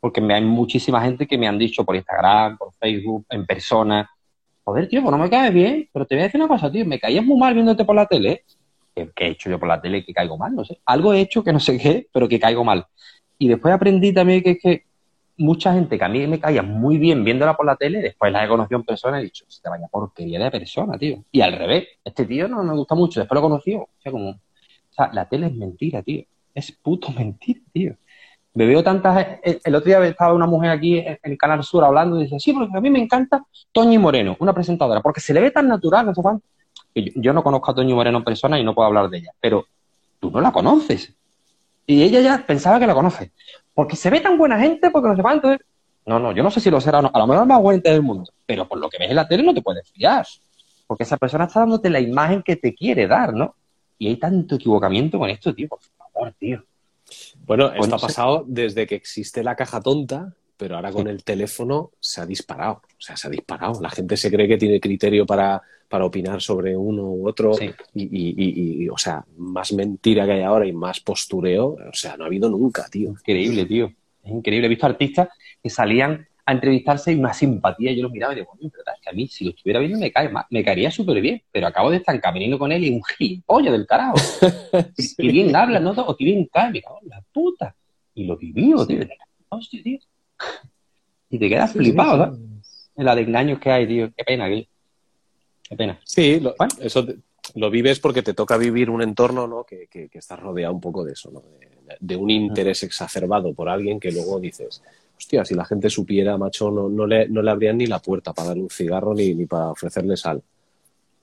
[0.00, 4.08] Porque me hay muchísima gente que me han dicho por Instagram, por Facebook, en persona,
[4.70, 6.84] joder, tío, pues no me caes bien, pero te voy a decir una cosa, tío,
[6.86, 8.44] me caías muy mal viéndote por la tele.
[8.94, 10.54] ¿Qué, he hecho yo por la tele que caigo mal?
[10.54, 10.78] No sé.
[10.86, 12.86] Algo he hecho que no sé qué, pero que caigo mal.
[13.38, 14.84] Y después aprendí también que es que
[15.38, 18.44] mucha gente que a mí me caía muy bien viéndola por la tele, después la
[18.44, 21.24] he conocido en persona y he dicho, te vaya porquería de persona, tío.
[21.32, 24.30] Y al revés, este tío no me gusta mucho, después lo conocí, o sea, como,
[24.30, 24.38] o
[24.90, 26.24] sea, la tele es mentira, tío.
[26.54, 27.96] Es puto mentira, tío.
[28.54, 29.38] Me veo tantas.
[29.42, 32.52] El, otro día estaba una mujer aquí en el Canal Sur hablando y dice: Sí,
[32.52, 36.06] porque a mí me encanta Toñi Moreno, una presentadora, porque se le ve tan natural,
[36.06, 36.44] no sé cuánto.
[36.94, 39.66] Yo, no conozco a Toñi Moreno en persona y no puedo hablar de ella, pero
[40.18, 41.14] tú no la conoces.
[41.86, 43.32] Y ella ya pensaba que la conoce.
[43.72, 45.56] Porque se ve tan buena gente, porque no sé cuánto.
[46.06, 47.10] No, no, yo no sé si lo será o no.
[47.12, 48.30] A lo mejor es más buena del mundo.
[48.46, 50.26] Pero por lo que ves en la tele no te puedes fiar.
[50.86, 53.54] Porque esa persona está dándote la imagen que te quiere dar, ¿no?
[53.98, 55.68] Y hay tanto equivocamiento con esto, tío.
[55.68, 56.64] Por favor, tío.
[57.56, 61.90] Bueno, esto ha pasado desde que existe la caja tonta, pero ahora con el teléfono
[61.98, 62.74] se ha disparado.
[62.74, 63.80] O sea, se ha disparado.
[63.80, 67.54] La gente se cree que tiene criterio para, para opinar sobre uno u otro.
[67.54, 67.68] Sí.
[67.94, 71.92] Y, y- y- y, o sea, más mentira que hay ahora y más postureo, o
[71.92, 73.10] sea, no ha habido nunca, tío.
[73.10, 73.92] Increíble, tío.
[74.22, 74.66] Es increíble.
[74.66, 75.28] He visto artistas
[75.60, 77.92] que salían a entrevistarse y una simpatía.
[77.92, 79.98] Yo los miraba y digo, coño, pero es que a mí, si lo estuviera viendo,
[79.98, 81.42] me, cae mal- me caería súper bien.
[81.52, 84.16] Pero acabo de estar caminando con él y un gilipollas del carajo.
[85.16, 85.90] Que bien habla, ¿no?
[85.92, 87.74] O que bien cae, me cago en la puta.
[88.14, 89.00] Y lo vivió, tío.
[89.48, 89.98] Hostia, tío.
[91.30, 92.40] Y te quedas flipado, ¿sabes?
[92.96, 94.10] En la de engaños que hay, tío.
[94.16, 94.64] Qué pena, tío.
[95.68, 96.00] Qué pena.
[96.04, 96.74] Sí, lo, Bueno.
[96.80, 97.16] eso te-
[97.54, 99.64] lo vives porque te toca vivir un entorno ¿no?
[99.64, 101.40] que, que, que estás rodeado un poco de eso, ¿no?
[101.40, 104.82] de, de un interés exacerbado por alguien que luego dices,
[105.20, 108.32] hostia, si la gente supiera, macho, no, no, le, no le abrían ni la puerta
[108.32, 110.42] para darle un cigarro ni, ni para ofrecerle sal.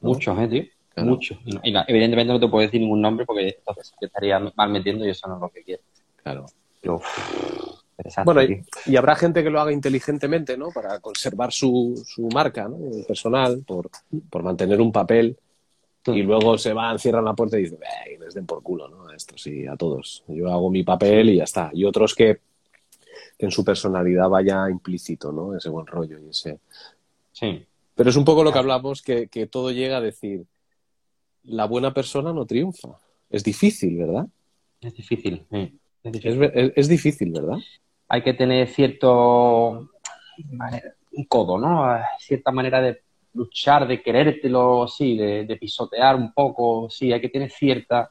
[0.02, 0.10] ¿no?
[0.10, 0.64] Muchos, ¿eh, tío?
[0.94, 1.10] Claro.
[1.10, 1.38] Muchos.
[1.64, 5.04] Y, no- evidentemente no te puedo decir ningún nombre porque entonces te estaría mal metiendo
[5.06, 5.82] y eso no es lo que quiero.
[6.22, 6.46] Claro.
[6.80, 10.70] Pero, uff, Bueno, y, y habrá gente que lo haga inteligentemente, ¿no?
[10.72, 12.78] Para conservar su, su marca, ¿no?
[13.08, 13.90] Personal, por,
[14.30, 15.36] por mantener un papel.
[16.06, 18.88] Y luego se van, cierran la puerta y dicen, "Eh, que les den por culo,
[18.88, 19.08] ¿no?
[19.08, 20.24] A estos y a todos.
[20.28, 21.70] Yo hago mi papel y ya está.
[21.74, 22.40] Y otros que,
[23.38, 25.56] que en su personalidad vaya implícito, ¿no?
[25.56, 26.60] Ese buen rollo y ese.
[27.32, 27.66] Sí.
[27.96, 30.46] Pero es un poco lo que hablamos, que, que todo llega a decir,
[31.44, 33.00] la buena persona no triunfa.
[33.30, 34.28] Es difícil, ¿verdad?
[34.82, 35.46] Es difícil.
[35.52, 35.80] sí.
[36.04, 36.44] Es difícil.
[36.44, 37.58] es- es difícil, ¿verdad?
[38.08, 39.90] Hay que tener cierto.
[41.12, 41.86] un codo, ¿no?
[42.20, 43.02] cierta manera de
[43.34, 48.10] luchar, de querértelo, sí, de, de, pisotear un poco, sí, hay que tener cierta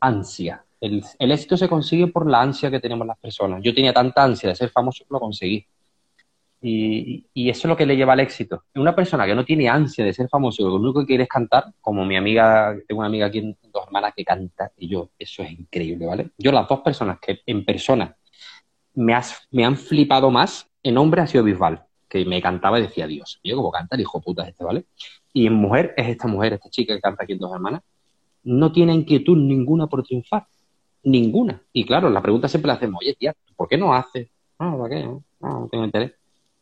[0.00, 0.64] ansia.
[0.82, 3.62] El, éxito se consigue por la ansia que tenemos las personas.
[3.62, 5.64] Yo tenía tanta ansia de ser famoso que lo conseguí.
[6.60, 8.64] Y, eso es lo que le lleva al éxito.
[8.74, 11.72] Una persona que no tiene ansia de ser famoso, lo único que quiere es cantar,
[11.80, 15.52] como mi amiga, tengo una amiga aquí, dos hermanas que canta, y yo, eso es
[15.52, 16.30] increíble, ¿vale?
[16.36, 18.16] Yo las dos personas que en persona
[18.94, 23.40] me han flipado más, en hombre ha sido Bisbal, que me cantaba y decía, Dios,
[23.44, 24.86] yo como canta el hijo puta este, ¿vale?
[25.32, 27.82] Y en mujer es esta mujer, esta chica que canta aquí en dos hermanas,
[28.44, 30.46] no tiene inquietud ninguna por triunfar,
[31.04, 31.62] ninguna.
[31.72, 34.28] Y claro, la pregunta siempre la hacemos, oye, tía, ¿por qué no haces?
[34.58, 35.04] No, ¿para qué?
[35.04, 36.12] No, no tengo interés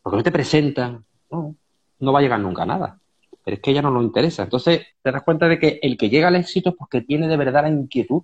[0.01, 1.55] porque no te presentan, no,
[1.99, 2.99] no va a llegar nunca a nada.
[3.43, 4.43] Pero es que a ella no nos interesa.
[4.43, 7.37] Entonces te das cuenta de que el que llega al éxito es porque tiene de
[7.37, 8.23] verdad la inquietud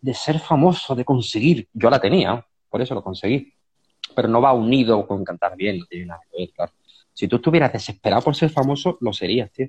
[0.00, 1.68] de ser famoso, de conseguir.
[1.72, 3.52] Yo la tenía, por eso lo conseguí.
[4.14, 6.72] Pero no va unido con cantar bien, no tiene nada que ver, claro.
[7.12, 9.68] Si tú estuvieras desesperado por ser famoso, lo serías, tío.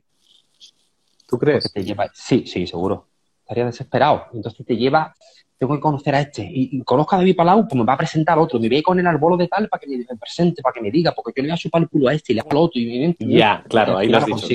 [1.28, 1.72] ¿Tú crees?
[1.72, 2.10] Te lleva...
[2.14, 3.08] Sí, sí, seguro.
[3.40, 4.28] Estaría desesperado.
[4.34, 5.14] Entonces te lleva
[5.58, 6.48] tengo que conocer a este.
[6.50, 8.60] Y, conozco a David Palau, pues me va a presentar a otro.
[8.60, 11.12] Me voy con el arbolo de tal para que me, presente, para que me diga,
[11.14, 12.80] porque yo le voy a chupar el culo a este y le hago al otro.
[12.80, 14.48] Y, ya, claro, ahí lo has dicho.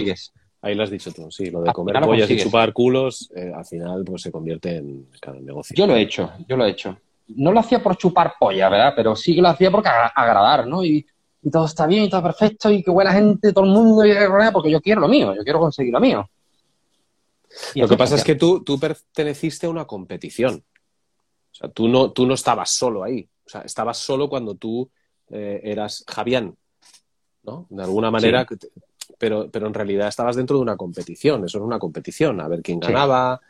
[0.64, 1.50] Ahí lo has dicho tú, sí.
[1.50, 5.40] Lo de comer pollas y chupar culos, eh, al final pues se convierte en cada
[5.40, 5.74] negocio.
[5.76, 6.96] Yo lo he hecho, yo lo he hecho.
[7.26, 8.92] No lo hacía por chupar polla, ¿verdad?
[8.94, 10.84] Pero sí que lo hacía porque agradar, ¿no?
[10.84, 11.04] Y,
[11.50, 14.04] todo está bien, y todo perfecto, y qué buena gente, todo el mundo,
[14.52, 16.30] porque yo quiero lo mío, yo quiero conseguir lo mío.
[17.74, 20.62] lo que pasa es que tú, tú perteneciste a una competición.
[21.52, 23.28] O sea, tú no, tú no estabas solo ahí.
[23.44, 24.88] O sea, estabas solo cuando tú
[25.30, 26.56] eh, eras Javián,
[27.42, 27.66] ¿no?
[27.70, 28.46] De alguna manera,
[29.18, 31.44] pero, pero en realidad estabas dentro de una competición.
[31.44, 33.40] Eso era una competición, a ver quién ganaba.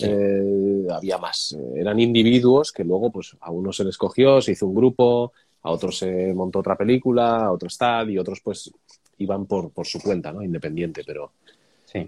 [0.00, 1.56] Eh, había más.
[1.74, 5.70] Eran individuos que luego, pues, a uno se les cogió, se hizo un grupo, a
[5.70, 8.70] otros se montó otra película, a otro estad, y otros, pues,
[9.16, 10.42] iban por, por su cuenta, ¿no?
[10.42, 11.32] Independiente, pero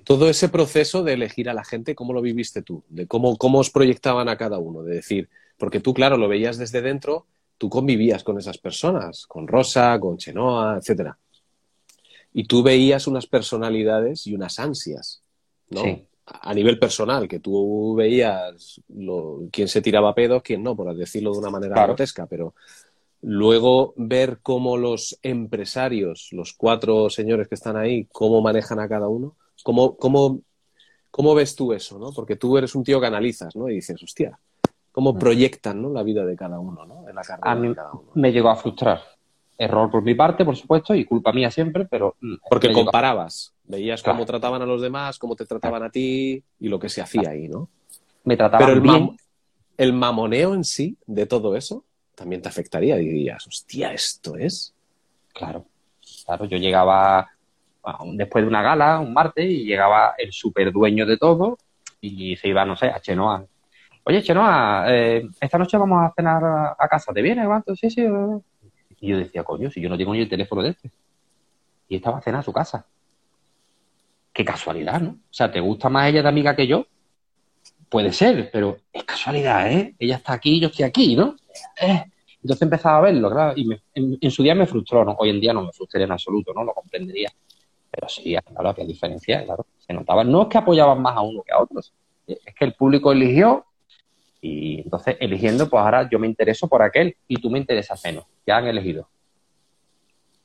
[0.05, 2.83] todo ese proceso de elegir a la gente, ¿cómo lo viviste tú?
[2.89, 5.29] De cómo, cómo os proyectaban a cada uno, de decir,
[5.61, 7.27] porque tú, claro, lo veías desde dentro,
[7.59, 11.19] tú convivías con esas personas, con Rosa, con Chenoa, etcétera.
[12.33, 15.23] Y tú veías unas personalidades y unas ansias,
[15.69, 15.83] ¿no?
[16.25, 18.81] A nivel personal, que tú veías
[19.53, 22.55] quién se tiraba pedos, quién no, por decirlo de una manera grotesca, pero
[23.21, 29.09] luego ver cómo los empresarios, los cuatro señores que están ahí, cómo manejan a cada
[29.09, 30.41] uno, ¿Cómo, cómo,
[31.11, 31.99] cómo ves tú eso?
[31.99, 32.13] ¿no?
[32.13, 33.69] Porque tú eres un tío que analizas ¿no?
[33.69, 34.39] y dices, hostia,
[34.93, 35.91] cómo proyectan ¿no?
[35.91, 37.09] la vida de cada uno, ¿no?
[37.09, 38.11] En la carrera a mí de cada uno.
[38.15, 39.01] me llegó a frustrar.
[39.57, 42.17] Error por mi parte, por supuesto, y culpa mía siempre, pero...
[42.21, 46.69] Mm, Porque comparabas, veías cómo trataban a los demás, cómo te trataban a ti y
[46.69, 47.69] lo que se hacía ahí, ¿no?
[48.25, 49.17] Me trataban pero el bien.
[49.77, 52.97] el mamoneo en sí de todo eso también te afectaría.
[52.97, 54.75] Dirías, hostia, ¿esto es?
[55.33, 55.65] Claro,
[56.25, 57.31] claro, yo llegaba
[58.13, 61.59] después de una gala, un martes, y llegaba el super dueño de todo
[62.01, 63.47] y se iba, no sé, a Chenoa.
[64.05, 66.43] Oye, Chenoa, eh, esta noche vamos a cenar
[66.79, 67.45] a, casa, ¿te viene?
[67.47, 67.75] ¿Cuánto?
[67.77, 68.03] Sí, sí.
[69.01, 70.91] Y yo decía, coño, si yo no tengo ni el teléfono de este.
[71.89, 72.87] Y estaba a cenar a su casa.
[74.33, 75.11] Qué casualidad, ¿no?
[75.11, 76.87] O sea, ¿te gusta más ella de amiga que yo?
[77.89, 79.95] Puede ser, pero es casualidad, ¿eh?
[79.99, 81.37] Ella está aquí, yo estoy aquí, ¿no?
[81.81, 82.05] Eh.
[82.43, 85.15] Entonces empezaba a verlo, claro, y en, en, su día me frustró, ¿no?
[85.19, 86.65] Hoy en día no me frustraría en absoluto, ¿no?
[86.65, 87.31] Lo comprendería.
[87.91, 89.67] Pero sí, claro, había diferencia, claro.
[89.79, 91.93] Se notaba, no es que apoyaban más a uno que a otros,
[92.27, 93.67] es que el público eligió
[94.41, 98.25] y entonces eligiendo, pues ahora yo me intereso por aquel y tú me interesas menos.
[98.47, 99.09] Ya han elegido.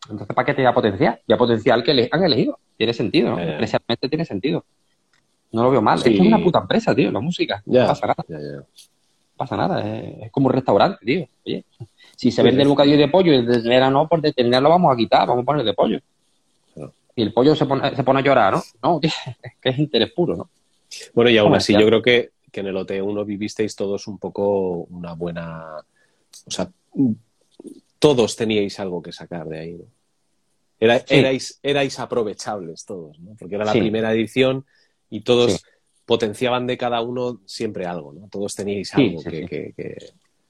[0.09, 1.19] Entonces, ¿para qué te da potencial?
[1.27, 2.59] Ya potencial que han elegido.
[2.77, 3.39] Tiene sentido, ¿no?
[3.39, 3.57] Eh.
[4.09, 4.65] tiene sentido.
[5.51, 5.99] No lo veo mal.
[6.03, 7.63] Es una puta empresa, tío, la música.
[7.65, 8.25] no pasa nada.
[8.27, 8.65] No
[9.37, 9.81] pasa nada.
[9.81, 11.27] Es, como un restaurante, tío.
[11.45, 11.65] Oye,
[12.15, 14.97] si se vende el bocadillo de pollo y de tener no, por detenerlo vamos a
[14.97, 15.99] quitar, vamos a poner de pollo
[17.15, 18.63] y el pollo se pone, se pone a llorar, ¿no?
[18.83, 19.13] No, es
[19.61, 20.49] que es interés puro, ¿no?
[21.13, 25.13] Bueno, y aún así yo creo que, en el OT1 vivisteis todos un poco una
[25.13, 25.77] buena...
[26.45, 26.69] O sea,
[27.99, 29.85] todos teníais algo que sacar de ahí, ¿no?
[30.79, 33.35] erais, erais aprovechables todos, ¿no?
[33.37, 34.65] Porque era la primera edición
[35.09, 35.63] y todos
[36.05, 38.27] potenciaban de cada uno siempre algo, ¿no?
[38.29, 39.97] Todos teníais algo que, que,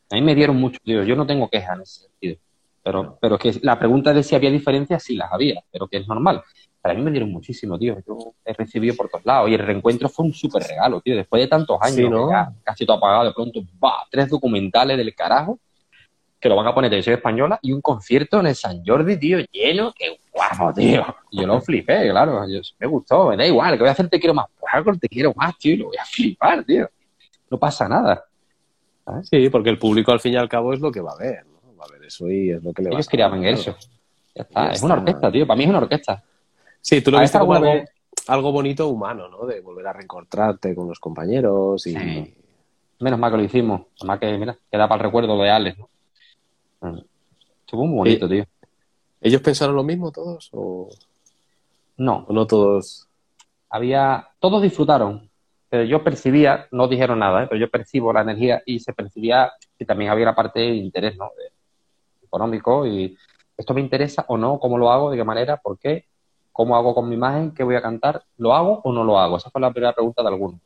[0.10, 1.04] A mí me dieron mucho, tío.
[1.04, 2.38] Yo no tengo quejas en ese sentido.
[2.84, 6.08] Pero, pero que la pregunta de si había diferencias, sí las había, pero que es
[6.08, 6.44] normal.
[6.86, 7.98] Para mí me dieron muchísimo, tío.
[8.06, 11.16] Yo he recibido por todos lados y el reencuentro fue un súper regalo, tío.
[11.16, 12.30] Después de tantos años, ¿no?
[12.62, 15.60] casi todo apagado, de pronto, va, tres documentales del carajo
[16.40, 19.40] que lo van a poner televisión española y un concierto en el San Jordi, tío,
[19.52, 21.04] lleno, qué guapo, tío.
[21.32, 22.46] yo lo flipé, claro,
[22.80, 25.34] me gustó, me da igual, que voy a hacer te quiero más, pues te quiero
[25.36, 26.88] más, tío, y lo voy a flipar, tío.
[27.50, 28.26] No pasa nada.
[29.24, 31.46] Sí, porque el público al fin y al cabo es lo que va a ver
[31.86, 33.76] a ver eso y es lo que le Ellos querían eso.
[34.34, 34.68] Ya está.
[34.68, 35.48] Ya es una orquesta, tío.
[35.48, 36.24] Para mí es una orquesta.
[36.88, 37.90] Sí, tú lo ¿Has viste como algo, vez?
[38.28, 39.48] algo bonito humano, ¿no?
[39.48, 41.94] De volver a reencontrarte con los compañeros y...
[41.96, 42.36] Sí.
[43.00, 43.82] Menos mal que lo hicimos.
[44.06, 45.90] Más que, mira, queda para el recuerdo de Alex, ¿no?
[47.62, 48.46] Estuvo muy bonito, tío.
[49.20, 50.90] ¿Ellos pensaron lo mismo todos o,
[51.98, 53.08] No, o no todos?
[53.72, 55.28] había, todos disfrutaron,
[55.68, 57.48] pero yo percibía, no dijeron nada, ¿eh?
[57.50, 61.18] pero yo percibo la energía y se percibía que también había la parte de interés,
[61.18, 61.32] ¿no?
[61.36, 61.52] De-
[62.28, 63.18] económico y
[63.58, 66.06] esto me interesa o no, cómo lo hago, de qué manera, por qué,
[66.56, 69.36] cómo hago con mi imagen, qué voy a cantar, lo hago o no lo hago.
[69.36, 70.62] Esa fue la primera pregunta de algunos.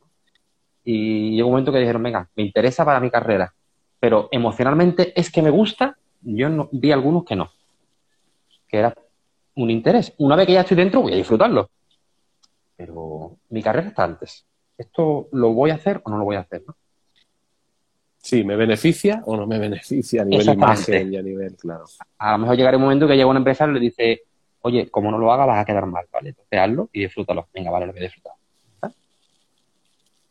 [0.84, 3.52] Y llegó un momento que dijeron, venga, me interesa para mi carrera,
[3.98, 7.50] pero emocionalmente es que me gusta, yo no, vi algunos que no,
[8.68, 8.94] que era
[9.56, 10.14] un interés.
[10.18, 11.68] Una vez que ya estoy dentro, voy a disfrutarlo
[12.80, 14.46] pero mi carrera está antes.
[14.78, 16.62] ¿Esto lo voy a hacer o no lo voy a hacer?
[16.66, 16.74] ¿no?
[18.16, 21.84] Sí, ¿me beneficia o no me beneficia a nivel imagen y a nivel, claro?
[22.16, 24.22] A lo mejor llegará un momento que llega un empresario y le dice,
[24.62, 26.30] oye, como no lo haga vas a quedar mal, ¿vale?
[26.30, 27.46] Entonces hazlo y disfrútalo.
[27.52, 28.32] Venga, vale, lo voy a disfrutar.
[28.74, 28.92] ¿Está?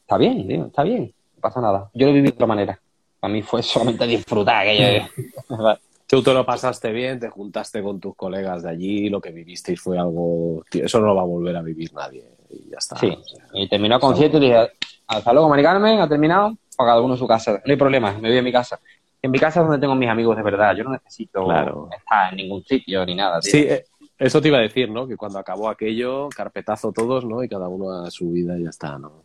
[0.01, 1.13] Está bien, tío, está bien.
[1.35, 1.89] No pasa nada.
[1.93, 2.79] Yo lo viví de otra manera.
[3.19, 5.05] Para mí fue solamente disfrutar aquello.
[6.07, 9.79] Tú te lo pasaste bien, te juntaste con tus colegas de allí, lo que vivisteis
[9.79, 10.63] fue algo...
[10.67, 12.95] tío, eso no lo va a volver a vivir nadie y ya está.
[12.97, 13.09] Sí.
[13.09, 14.69] O sea, Y terminó el concierto y dije,
[15.05, 17.61] hasta luego, Mari Carmen, ha terminado, para cada uno su casa.
[17.63, 18.79] No hay problema, me voy a mi casa.
[19.21, 20.75] En mi casa es donde tengo mis amigos de verdad.
[20.75, 21.89] Yo no necesito Claro.
[21.95, 23.51] estar en ningún sitio ni nada, tío.
[23.51, 23.85] Sí, eh,
[24.19, 25.07] eso te iba a decir, ¿no?
[25.07, 27.43] Que cuando acabó aquello, carpetazo todos, ¿no?
[27.43, 29.23] Y cada uno a su vida y ya está, ¿no?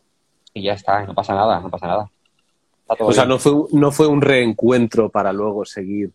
[0.52, 2.10] Y ya está, no pasa nada, no pasa nada.
[3.00, 6.12] O sea, no fue, un- no fue un reencuentro para luego seguir,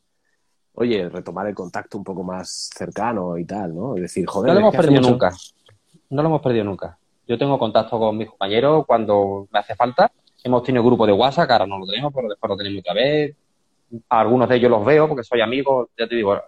[0.76, 3.96] oye, retomar el contacto un poco más cercano y tal, ¿no?
[3.96, 5.32] Es decir, joder, No lo hemos perdido mucho- nunca.
[6.12, 6.98] No lo hemos perdido nunca.
[7.28, 10.12] Yo tengo contacto con mis compañeros cuando me hace falta.
[10.44, 13.36] Hemos tenido grupo de WhatsApp, ahora no lo tenemos, pero después lo tenemos otra vez.
[14.10, 16.40] A algunos de ellos los veo porque soy amigo, ya te digo.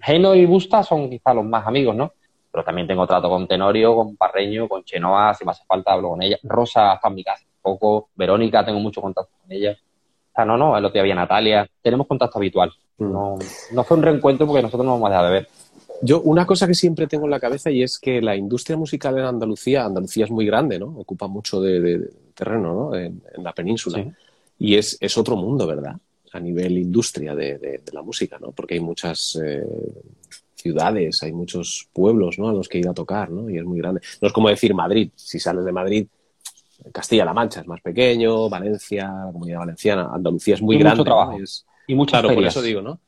[0.00, 2.12] Geno y Busta son quizás los más amigos, ¿no?
[2.50, 6.10] Pero también tengo trato con Tenorio, con Parreño, con Chenoa, si me hace falta hablo
[6.10, 6.38] con ella.
[6.44, 8.08] Rosa está en mi casa un poco.
[8.14, 9.72] Verónica, tengo mucho contacto con ella.
[9.72, 11.68] O sea, no, no, el otro día había Natalia.
[11.82, 12.72] Tenemos contacto habitual.
[12.98, 13.12] Mm.
[13.12, 13.38] No,
[13.72, 15.48] no fue un reencuentro porque nosotros no vamos a dejar de ver.
[16.00, 19.18] Yo, una cosa que siempre tengo en la cabeza y es que la industria musical
[19.18, 20.86] en Andalucía, Andalucía es muy grande, ¿no?
[20.96, 22.94] Ocupa mucho de, de- de terreno, ¿no?
[22.94, 23.98] En, en la península.
[23.98, 24.10] Sí.
[24.60, 25.96] Y es, es otro mundo, ¿verdad?
[26.32, 28.52] A nivel industria de, de- de la música, ¿no?
[28.52, 29.64] Porque hay muchas eh,
[30.54, 32.48] ciudades, hay muchos pueblos, ¿no?
[32.48, 33.48] A los que ir a tocar, ¿no?
[33.48, 34.00] Y es muy grande.
[34.20, 35.10] No es como decir Madrid.
[35.14, 36.06] Si sales de Madrid,
[36.92, 40.98] Castilla-La Mancha es más pequeño, Valencia, la comunidad valenciana, Andalucía es muy Y grande.
[41.00, 41.16] mucho ¿no?
[41.16, 41.42] trabajo.
[41.42, 43.00] Es- Y muchas Claro, por eso digo, ¿no?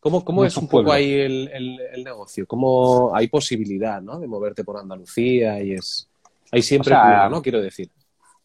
[0.00, 2.46] ¿Cómo, cómo es un poco ahí el, el- el negocio?
[2.46, 4.18] ¿Cómo hay posibilidad, ¿no?
[4.18, 6.08] De moverte por Andalucía y es...
[6.50, 7.42] Hay siempre O sea, curro, ¿no?
[7.42, 7.88] Quiero decir.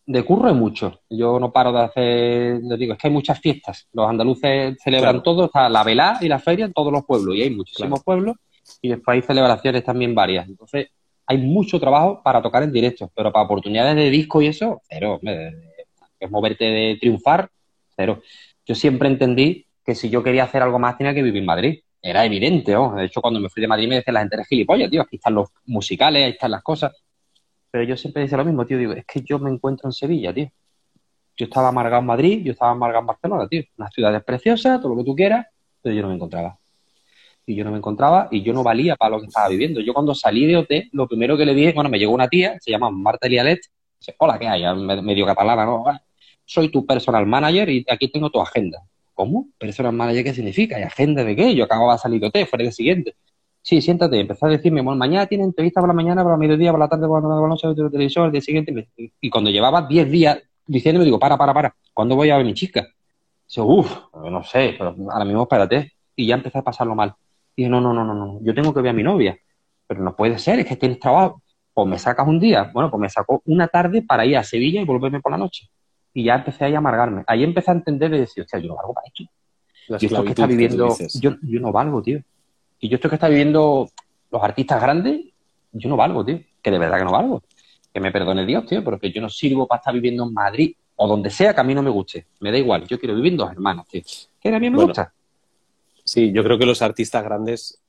[0.09, 1.01] De curro hay mucho.
[1.09, 3.87] Yo no paro de hacer, les digo, es que hay muchas fiestas.
[3.91, 5.21] Los andaluces celebran Claro.
[5.23, 8.03] todo, está la velá y la feria en todos los pueblos, y hay muchísimos Claro.
[8.05, 8.35] pueblos,
[8.81, 10.47] y después hay celebraciones también varias.
[10.47, 10.87] Entonces,
[11.25, 15.19] hay mucho trabajo para tocar en directo, pero para oportunidades de disco y eso, cero.
[16.19, 17.49] Es moverte de triunfar,
[17.93, 18.21] cero.
[18.65, 21.79] Yo siempre entendí que si yo quería hacer algo más tenía que vivir en Madrid.
[22.01, 22.95] Era evidente, ¿no?
[22.95, 25.17] De hecho, cuando me fui de Madrid me decían la gente, eres gilipollas, tío, aquí
[25.17, 26.93] están los musicales, ahí están las cosas.
[27.71, 30.33] Pero yo siempre decía lo mismo, tío, digo, es que yo me encuentro en Sevilla,
[30.33, 30.49] tío.
[31.37, 33.63] Yo estaba amargado en Madrid, yo estaba amargado en Barcelona, tío.
[33.77, 35.45] Unas ciudades preciosas, todo lo que tú quieras,
[35.81, 36.57] pero yo no me encontraba.
[37.45, 39.79] Y yo no me encontraba y yo no valía para lo que estaba viviendo.
[39.81, 42.57] Yo cuando salí de OT, lo primero que le dije, bueno, me llegó una tía,
[42.59, 43.59] se llama Marta Lialet,
[43.99, 44.63] dice, hola, ¿qué hay?
[44.75, 45.83] Me- Medio catalana, ¿no?
[45.87, 46.01] "Ah,
[46.45, 48.81] Soy tu personal manager y aquí tengo tu agenda.
[49.13, 49.47] ¿Cómo?
[49.57, 50.79] ¿Personal manager qué significa?
[50.79, 51.55] ¿Y agenda de qué?
[51.55, 53.15] Yo acababa de salir de OT, fue el siguiente.
[53.67, 54.17] Sí, siéntate.
[54.17, 56.87] Empezó a decirme, bueno, mañana tiene entrevista por la mañana, por la mediodía, por la
[56.87, 58.87] tarde, por la noche, por la televisión, el día siguiente.
[59.19, 62.47] Y cuando llevaba 10 días diciéndome, digo, para, para, para, ¿cuándo voy a ver a
[62.47, 62.87] mi chica?
[63.45, 65.91] Dice, uff, no sé, pero ahora mismo espérate.
[66.15, 67.13] Y ya empecé a pasarlo mal.
[67.57, 69.37] Y dije, no, no, no, no, no, yo tengo que ver a mi novia.
[69.85, 71.41] Pero no puede ser, es que tienes trabajo.
[71.73, 72.71] Pues me sacas un día.
[72.73, 75.67] Bueno, pues me sacó una tarde para ir a Sevilla y volverme por la noche.
[76.13, 77.25] Y ya empecé ahí a amargarme.
[77.27, 79.25] Ahí empecé a entender y decir, hostia, yo no valgo para esto.
[79.89, 81.19] La Y esto que está viviendo, dices.
[81.19, 82.21] yo, yo no valgo, tío.
[82.79, 83.89] Y yo esto que está viviendo
[84.31, 85.21] los artistas grandes,
[85.71, 86.39] yo no valgo, tío.
[86.61, 87.43] Que de verdad que no valgo.
[87.93, 90.75] Que me perdone Dios, tío, pero que yo no sirvo para estar viviendo en Madrid
[90.97, 92.25] o donde sea que a mí no me guste.
[92.39, 94.01] Me da igual, yo quiero vivir en dos hermanas, tío.
[94.39, 95.13] Que a mí me Bueno, gusta.
[96.03, 97.79] Sí, yo creo que los artistas grandes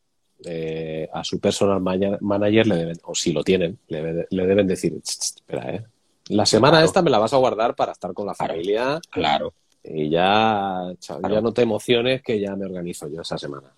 [0.45, 4.67] eh, a su personal manager le deben, o si lo tienen, le, debe- le deben
[4.69, 5.85] decir, "Ch, ch, espera, ¿eh?
[6.29, 6.87] La semana Claro.
[6.87, 9.53] esta me la vas a guardar para estar con la familia Claro,
[9.83, 11.35] y ya, cha- Claro.
[11.35, 13.69] ya no te emociones que ya me organizo yo esa semana.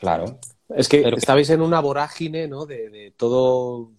[0.00, 0.38] claro.
[0.68, 2.66] Es que Pero- estabais en una vorágine, ¿no?
[2.66, 3.90] De, de todo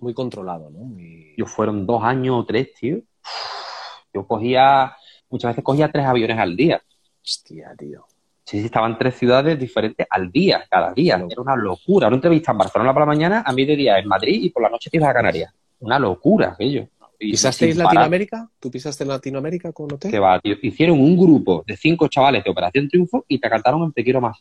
[0.00, 0.96] muy controlado, ¿no?
[1.36, 2.98] Yo fueron dos años o tres, tío.
[4.14, 4.94] Yo cogía,
[5.28, 6.80] muchas veces cogía tres aviones al día.
[7.22, 8.06] Hostia, tío.
[8.44, 11.16] Sí, sí, estaban tres ciudades diferentes al día, cada día.
[11.28, 12.06] Era una locura.
[12.06, 14.88] Una entrevista en Barcelona por la mañana, a mediodía en Madrid y por la noche
[14.88, 15.52] te ibas a Canarias.
[15.80, 16.86] Una locura aquello.
[17.18, 17.76] Y ¿Pisasteis.
[17.76, 18.48] Latinoamérica?
[18.60, 20.10] ¿Tú pisaste Latinoamérica con hotel?
[20.10, 20.54] Que va, tío.
[20.62, 24.20] Hicieron un grupo de cinco chavales de Operación Triunfo y te cantaron en Te quiero
[24.20, 24.38] más.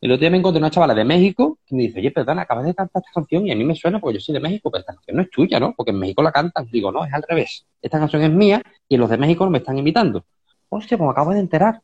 [0.00, 2.64] El otro día me encontré una chavala de México que me dice, oye, perdona, acabas
[2.66, 4.80] de cantar esta canción y a mí me suena porque yo soy de México, pero
[4.80, 5.74] esta canción no es tuya, ¿no?
[5.76, 6.68] Porque en México la cantan.
[6.70, 7.66] Digo, no, es al revés.
[7.82, 10.24] Esta canción es mía y los de México me están imitando.
[10.68, 11.80] Hostia, pues me acabo de enterar.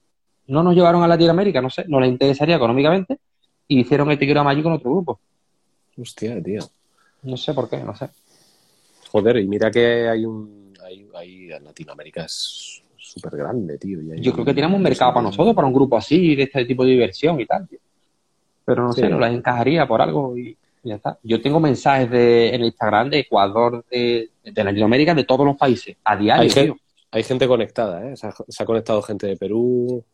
[0.47, 3.19] No nos llevaron a Latinoamérica, no sé, no les interesaría económicamente
[3.67, 5.21] y hicieron el más allí con otro grupo.
[6.01, 6.61] Hostia, tío.
[7.23, 8.11] No sé por qué, no sé.
[9.11, 10.73] Joder, y mira que hay un.
[10.85, 14.03] Hay, hay- Latinoamérica es súper grande, tío.
[14.03, 16.43] y hay Yo creo que tenemos un mercado para nosotros, para un grupo así, de
[16.45, 17.67] este tipo de diversión y tal.
[17.67, 17.79] tío.
[18.65, 19.03] Pero no Sí.
[19.03, 21.19] sé, no las encajaría por algo y y ya está.
[21.23, 25.57] Yo tengo mensajes de, en el Instagram de Ecuador, de, de Latinoamérica, de todos los
[25.57, 26.63] países, a diario, Hay, tío.
[26.75, 26.77] gen-
[27.11, 28.15] hay gente conectada, ¿eh?
[28.19, 30.05] Se ha, se ha conectado gente de Perú,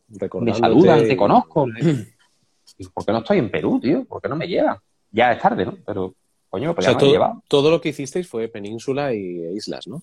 [0.40, 1.66] Me saludan, te conozco.
[2.94, 4.04] ¿Por qué no estoy en Perú, tío?
[4.04, 4.76] ¿Por qué no me llevan?
[5.10, 5.76] Ya es tarde, ¿no?
[5.84, 6.14] Pero,
[6.48, 7.42] coño, O pues sea, ya me han todo, llevado.
[7.48, 10.00] todo lo que hicisteis fue península y e islas, ¿no?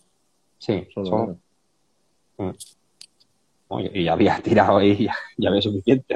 [0.58, 1.38] Sí, Solo.
[3.94, 6.16] Y ya había tirado ahí, ya, ya había suficiente.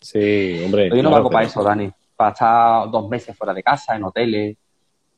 [0.00, 0.88] Sí, hombre.
[0.88, 1.90] Yo no claro, valgo para eso, Dani.
[2.16, 4.56] Para estar dos meses fuera de casa, en hoteles,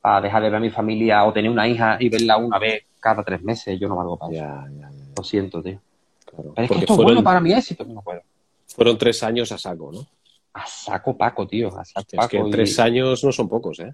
[0.01, 2.85] para dejar de ver a mi familia o tener una hija y verla una vez
[3.01, 3.79] cada tres meses.
[3.81, 4.43] Yo no valgo para eso.
[4.45, 5.81] Ya, Lo siento, tío.
[6.27, 6.53] claro.
[6.55, 7.85] Pero es que esto es bueno para mi éxito.
[7.85, 8.21] No puedo.
[8.69, 10.07] fueron tres años a saco, ¿no?
[10.53, 11.69] A saco Paco, tío.
[11.79, 12.29] A saco Es Paco.
[12.29, 13.93] que y- tres años no son pocos, ¿eh?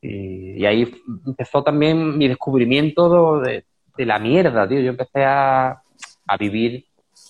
[0.00, 0.92] Y, y ahí
[1.26, 3.64] empezó también mi descubrimiento de,
[3.96, 4.80] de la mierda, tío.
[4.80, 5.80] Yo empecé a,
[6.26, 6.86] a vivir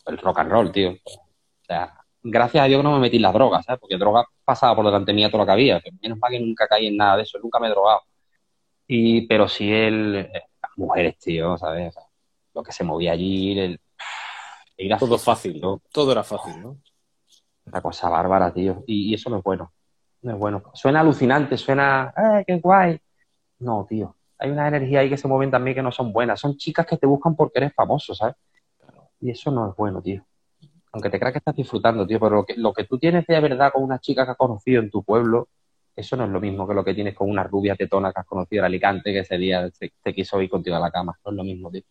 [0.06, 0.90] el rock and roll, tío.
[0.92, 3.80] O sea, gracias a Dios que no me metí en las drogas, ¿sabes?
[3.80, 5.80] Porque drogas pasaba por delante mía todo lo que había.
[5.80, 8.02] Que menos mal que nunca caí en nada de eso, nunca me he drogado.
[8.86, 11.88] Y, pero sí el, eh, las mujeres, tío, ¿sabes?
[11.90, 12.02] O sea,
[12.54, 13.80] lo que se movía allí, el,
[14.92, 15.60] a Todo fácil.
[15.60, 15.80] ¿no?
[15.92, 16.78] Todo era fácil, ¿no?
[17.64, 18.82] Una cosa bárbara, tío.
[18.86, 19.72] Y, y eso no es bueno.
[20.22, 20.62] No es bueno.
[20.74, 23.00] Suena alucinante, suena, ¡eh, qué guay!
[23.60, 24.16] No, tío.
[24.38, 26.40] Hay una energía ahí que se mueven también que no son buenas.
[26.40, 28.34] Son chicas que te buscan porque eres famoso, ¿sabes?
[29.22, 30.22] Y eso no es bueno, tío.
[30.92, 33.40] Aunque te creas que estás disfrutando, tío, pero lo que, lo que tú tienes de
[33.40, 35.48] verdad con una chica que has conocido en tu pueblo,
[35.96, 38.26] eso no es lo mismo que lo que tienes con una rubia tetona que has
[38.26, 41.18] conocido en Alicante que ese día te, te quiso ir contigo a la cama.
[41.24, 41.82] No es lo mismo, tío.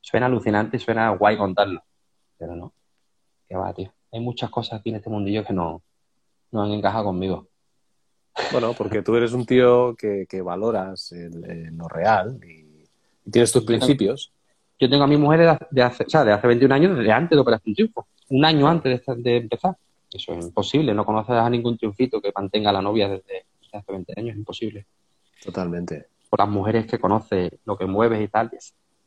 [0.00, 1.82] Suena alucinante, suena guay contarlo,
[2.36, 2.72] pero no.
[3.48, 3.92] Que va, tío.
[4.12, 5.82] Hay muchas cosas aquí en este mundillo que no,
[6.52, 7.48] no han encajado conmigo.
[8.50, 12.88] Bueno, porque tú eres un tío que, que valoras el- el- lo real y,
[13.26, 14.32] y tienes tus principios.
[14.80, 16.96] Yo tengo a mi mujer de hace, de hace, o sea, de hace 21 años,
[16.96, 18.06] desde antes de Operación Triunfo.
[18.30, 19.76] Un año antes de, empezar.
[20.10, 20.94] Eso es imposible.
[20.94, 24.30] No conoces a ningún triunfito que mantenga a la novia desde, desde hace 20 años.
[24.30, 24.86] Es imposible.
[25.44, 26.06] Totalmente.
[26.30, 28.50] Por las mujeres que conoces, lo que mueves y tal,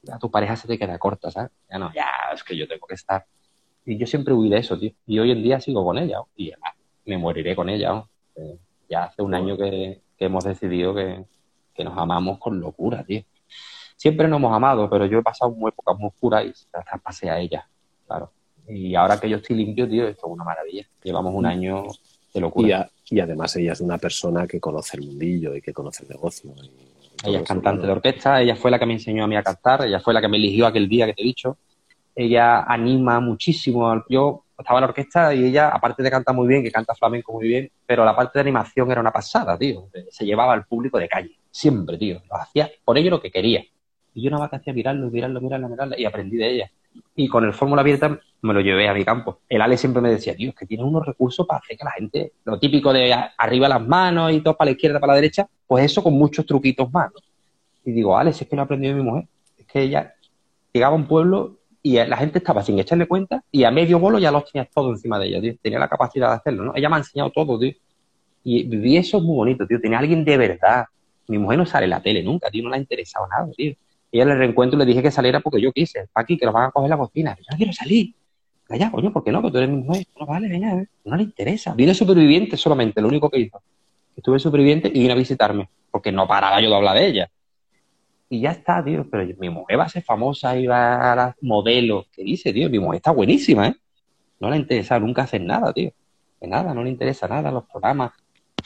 [0.03, 1.51] ya tu pareja se te queda corta, ¿sabes?
[1.67, 3.25] Ya no, ya, es que yo tengo que estar.
[3.85, 4.91] Y yo siempre huí de eso, tío.
[5.07, 6.19] Y hoy en día sigo con ella.
[6.35, 6.73] Y además,
[7.05, 7.89] me moriré con ella.
[7.89, 8.09] ¿no?
[8.35, 11.25] Eh, ya hace un año que, que hemos decidido que,
[11.73, 13.23] que nos amamos con locura, tío.
[14.03, 17.29] Siempre nos hemos amado, pero yo he pasado muy épocas muy oscuras y las traspasé
[17.29, 17.65] a ella,
[18.05, 18.33] claro.
[18.67, 20.85] Y ahora que yo estoy limpio, tío, esto es una maravilla.
[21.03, 21.85] Llevamos un año
[22.33, 22.67] de locura.
[22.67, 26.03] Y, a- y además ella es una persona que conoce el mundillo y que conoce
[26.03, 26.51] el negocio.
[26.61, 29.27] y- y todo Ella es cantante de orquesta, ella fue la que me enseñó a
[29.27, 31.57] mí a cantar, ella fue la que me eligió aquel día que te he dicho.
[32.13, 33.89] Ella anima muchísimo.
[33.89, 36.93] al- Yo estaba en la orquesta y ella, aparte de cantar muy bien, que canta
[36.93, 39.87] flamenco muy bien, pero la parte de animación era una pasada, tío.
[40.09, 42.21] Se llevaba al público de calle, siempre, tío.
[42.29, 43.63] Lo hacía por ello lo que quería.
[44.13, 46.71] Y yo nada más que hacía mirarlo, mirarlo, mirarlo, mirarlo, y aprendí de ella.
[47.15, 49.39] Y con el Fórmula Abierta me lo llevé a mi campo.
[49.49, 51.91] El Ale siempre me decía, tío, es que tienes unos recursos para hacer que la
[51.91, 55.47] gente, lo típico de arriba las manos y todo para la izquierda, para la derecha,
[55.65, 57.11] pues eso con muchos truquitos más.
[57.85, 59.27] Y digo, Ale, si es que lo he aprendido de mi mujer.
[59.57, 60.13] Es que ella
[60.71, 64.17] llegaba a un pueblo y la gente estaba sin echarle cuenta y a medio bolo
[64.17, 65.55] ya los tenía todo encima de ella, tío.
[65.61, 66.73] Tenía la capacidad de hacerlo, ¿no?
[66.75, 67.73] Ella me ha enseñado todo, tío.
[68.43, 69.79] Y viví eso muy bonito, tío.
[69.79, 70.85] Tenía alguien de verdad.
[71.27, 72.63] Mi mujer no sale en la tele nunca, tío.
[72.63, 73.73] No le ha interesado nada, tío.
[74.13, 76.07] Ella le reencuentro y le dije que saliera porque yo quise.
[76.13, 77.35] Paqui, que lo van a coger en la cocina.
[77.35, 78.13] Yo no quiero salir.
[78.63, 79.41] Calla, coño, ¿por qué no?
[79.41, 80.05] Que tú eres mi mujer.
[80.19, 81.73] No vale, venga, no le interesa.
[81.73, 83.59] Vine superviviente solamente, lo único que hizo.
[84.15, 87.31] Estuve superviviente y vino a visitarme, porque no paraba yo de hablar de ella.
[88.29, 89.09] Y ya está, tío.
[89.09, 92.05] Pero mi mujer va a ser famosa y va a dar modelos.
[92.11, 92.69] ¿Qué dice, tío?
[92.69, 93.75] Mi mujer está buenísima, ¿eh?
[94.39, 95.91] No le interesa nunca hacer nada, tío.
[96.39, 98.11] De nada, no le interesa nada los programas.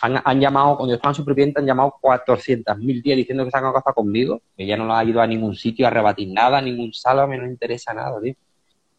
[0.02, 3.58] Han, han llamado, cuando yo estaba en superviviente, han llamado 400.000 días diciendo que se
[3.58, 4.42] han acostado conmigo.
[4.56, 7.46] Ella no lo ha ido a ningún sitio a rebatir nada, a ningún sálvame, no
[7.46, 8.34] interesa nada, tío.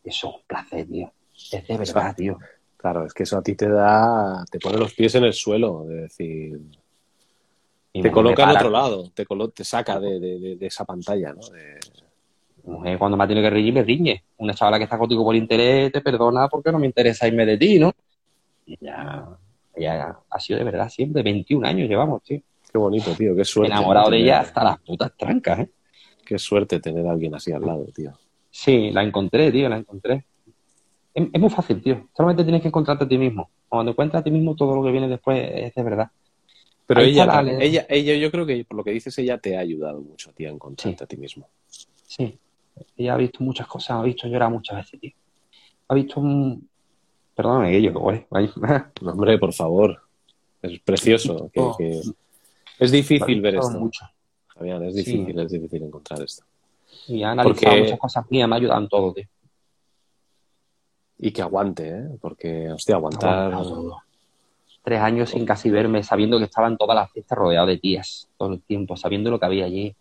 [0.04, 1.12] Eso es un placer, tío.
[1.52, 2.38] Es de verdad, tío.
[2.76, 5.84] Claro, es que eso a ti te da, te pone los pies en el suelo,
[5.84, 6.58] de decir,
[7.92, 11.40] te coloca en otro lado, te, colo- te saca de, de- de- esa pantalla, ¿no?
[11.48, 11.78] De-
[12.64, 14.24] mujer cuando me ha tenido que reír me riñe.
[14.36, 17.56] Una chavala que está contigo por interés te perdona porque no me interesa irme de
[17.56, 17.92] ti, ¿no?
[18.66, 19.26] Y ya,
[19.80, 21.22] ya ha sido de verdad siempre.
[21.22, 22.40] 21 años llevamos, tío.
[22.70, 23.34] Qué bonito, tío.
[23.34, 23.72] Qué suerte.
[23.72, 25.70] Enamorado de ella hasta las putas trancas, ¿eh?
[26.24, 28.12] Qué suerte tener a alguien así al lado, tío.
[28.50, 30.24] Sí, la encontré, tío, la encontré.
[31.14, 32.08] Es, es muy fácil, tío.
[32.14, 33.48] Solamente tienes que encontrarte a ti mismo.
[33.68, 36.10] Cuando encuentras a ti mismo, todo lo que viene después es de verdad.
[36.86, 39.56] Pero Ahí ella, la- ella, ella, yo creo que por lo que dices, ella te
[39.56, 41.04] ha ayudado mucho ti a encontrarte Sí.
[41.04, 41.46] a ti mismo.
[42.06, 42.38] Sí.
[42.96, 45.12] Ella ha visto muchas cosas, ha visto llorar muchas veces, tío.
[45.88, 46.68] Ha visto un...
[47.38, 48.26] Perdóname, ellos, güey.
[48.32, 48.50] Ay,
[49.00, 50.02] No, hombre, por favor.
[50.60, 51.48] Es precioso.
[51.54, 51.76] que- Oh.
[51.78, 52.02] que-
[52.80, 53.78] Es difícil ver esto.
[53.78, 54.04] mucho.
[54.52, 55.04] Fabián, es Sí.
[55.04, 56.44] difícil, es difícil encontrar esto.
[57.06, 59.24] Y ha analizado Porque- muchas cosas mías, me ha ayudado en todo, tío.
[61.18, 62.08] Y que aguante, ¿eh?
[62.20, 63.52] Porque, hostia, aguantar.
[63.52, 63.98] Aguantado.
[64.82, 68.28] Tres años sin casi verme, sabiendo que estaba en todas las fiestas rodeado de tías,
[68.36, 69.94] todo el tiempo, sabiendo lo que había allí.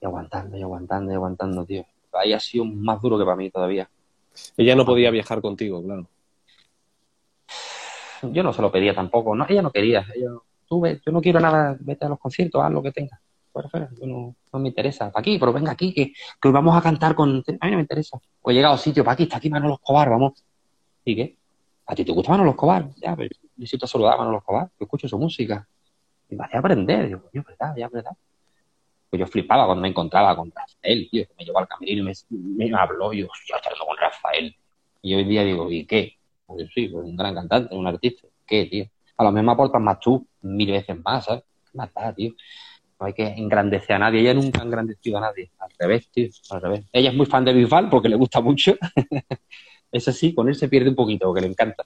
[0.00, 1.84] Y aguantando, y aguantando, y aguantando, tío.
[2.12, 3.90] Ahí ha sido más duro que para mí todavía.
[4.56, 6.06] Ella no podía viajar contigo, claro.
[8.32, 10.06] Yo no se lo pedía tampoco, no, ella no quería.
[10.14, 10.30] Ella,
[10.66, 13.20] tú ve, yo no quiero nada, vete a los conciertos, haz lo que tengas.
[13.52, 15.12] Fuera, fuera, yo no, me interesa.
[15.14, 17.44] Aquí, pero venga aquí, que, que hoy vamos a cantar con.
[17.60, 18.18] A mí no me interesa.
[18.42, 20.44] O he llegado sitio, para aquí, está aquí Manolo Escobar, vamos.
[21.04, 21.36] ¿Y qué?
[21.86, 22.88] ¿A ti te gusta Manolo Escobar?
[22.96, 25.66] Ya, pero necesito saludar a Manolo Escobar, yo escucho su música.
[26.28, 28.12] Y me hacía aprender, coño, verdad, ya, verdad.
[29.10, 32.12] Pues yo flipaba cuando me encontraba con Rafael, tío, que me llevó al camerino me,
[32.30, 34.56] me habló, y yo, ya charlo con Rafael.
[35.02, 36.16] Y hoy día digo, ¿y qué?
[36.46, 38.28] Pues sí, pues un gran cantante, un artista.
[38.46, 38.86] ¿Qué, tío?
[39.16, 41.44] A lo mejor me aportas más tú, mil veces más, ¿sabes?
[41.64, 42.32] ¿Qué más da, tío?
[43.00, 44.20] No hay que engrandecer a nadie.
[44.20, 45.50] Ella nunca ha engrandecido a nadie.
[45.58, 46.84] Al revés, tío, al revés.
[46.92, 48.76] Ella es muy fan de Bisbal porque le gusta mucho.
[49.92, 51.84] Eso sí, con él se pierde un poquito porque le encanta.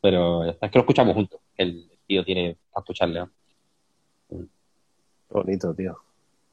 [0.00, 1.40] Pero es que lo escuchamos juntos.
[1.56, 3.20] El tío tiene para escucharle.
[3.20, 3.30] ¿no?
[5.30, 5.96] Bonito, tío.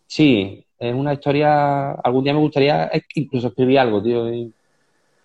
[0.08, 1.92] Sí, es una historia.
[1.94, 4.34] Algún día me gustaría es que incluso escribir algo, tío.
[4.34, 4.54] Y,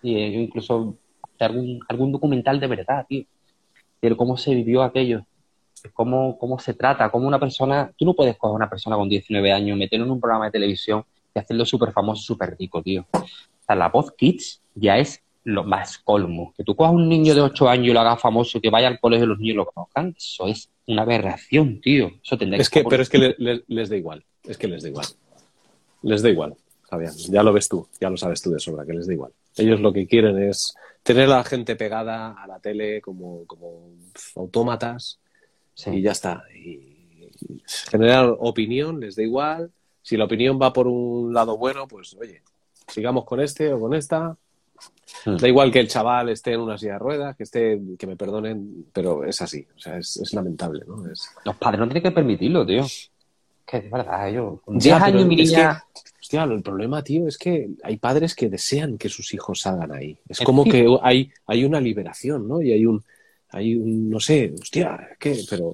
[0.01, 0.95] y, yo incluso
[1.45, 3.23] algún, algún documental de verdad, tío.
[4.01, 5.25] De cómo se vivió aquello.
[5.93, 7.91] Cómo, cómo se trata, cómo una persona.
[7.97, 10.51] Tú no puedes coger a una persona con 19 años, meterlo en un programa de
[10.51, 11.03] televisión
[11.33, 13.05] y hacerlo súper famoso, súper rico, tío.
[13.13, 13.25] O
[13.65, 16.53] sea, la voz Kids ya es lo más colmo.
[16.57, 18.87] Que tú cojas a un niño de 8 años y lo hagas famoso, que vaya
[18.89, 22.11] al colegio y los niños lo conozcan, eso es una aberración, tío.
[22.23, 24.23] Eso tendría Es que, pero es que le- le- les da igual.
[24.43, 25.05] Es que les da igual.
[26.01, 26.55] Les da igual,
[26.89, 27.13] Fabián.
[27.29, 29.31] Ya lo ves tú, ya lo sabes tú de sobra, que les da igual.
[29.59, 30.73] Ellos lo que quieren es
[31.03, 33.89] tener a la gente pegada a la tele como, como
[34.35, 35.19] autómatas
[35.73, 35.91] Sí.
[35.91, 36.43] y ya está.
[36.53, 37.31] Y,
[37.89, 39.71] generar opinión les da igual.
[40.01, 42.41] Si la opinión va por un lado bueno, pues oye,
[42.87, 44.35] sigamos con este o con esta.
[45.25, 45.35] Hmm.
[45.37, 48.15] Da igual que el chaval esté en una silla de ruedas, que esté, que me
[48.15, 49.65] perdonen, pero es así.
[49.75, 51.09] O sea, es, es lamentable, ¿no?
[51.09, 52.85] Es, Los padres no tienen que permitirlo, tío.
[53.65, 54.61] Que es verdad, yo.
[54.63, 55.53] Con Ya, 10 pero años mi es.
[56.29, 60.15] Hostia, el problema, tío, es que hay padres que desean que sus hijos salgan ahí.
[60.27, 62.61] Es como que hay, hay una liberación, ¿no?
[62.61, 63.03] Y hay un,
[63.49, 65.41] hay un, no sé, hostia, ¿qué?
[65.49, 65.73] Pero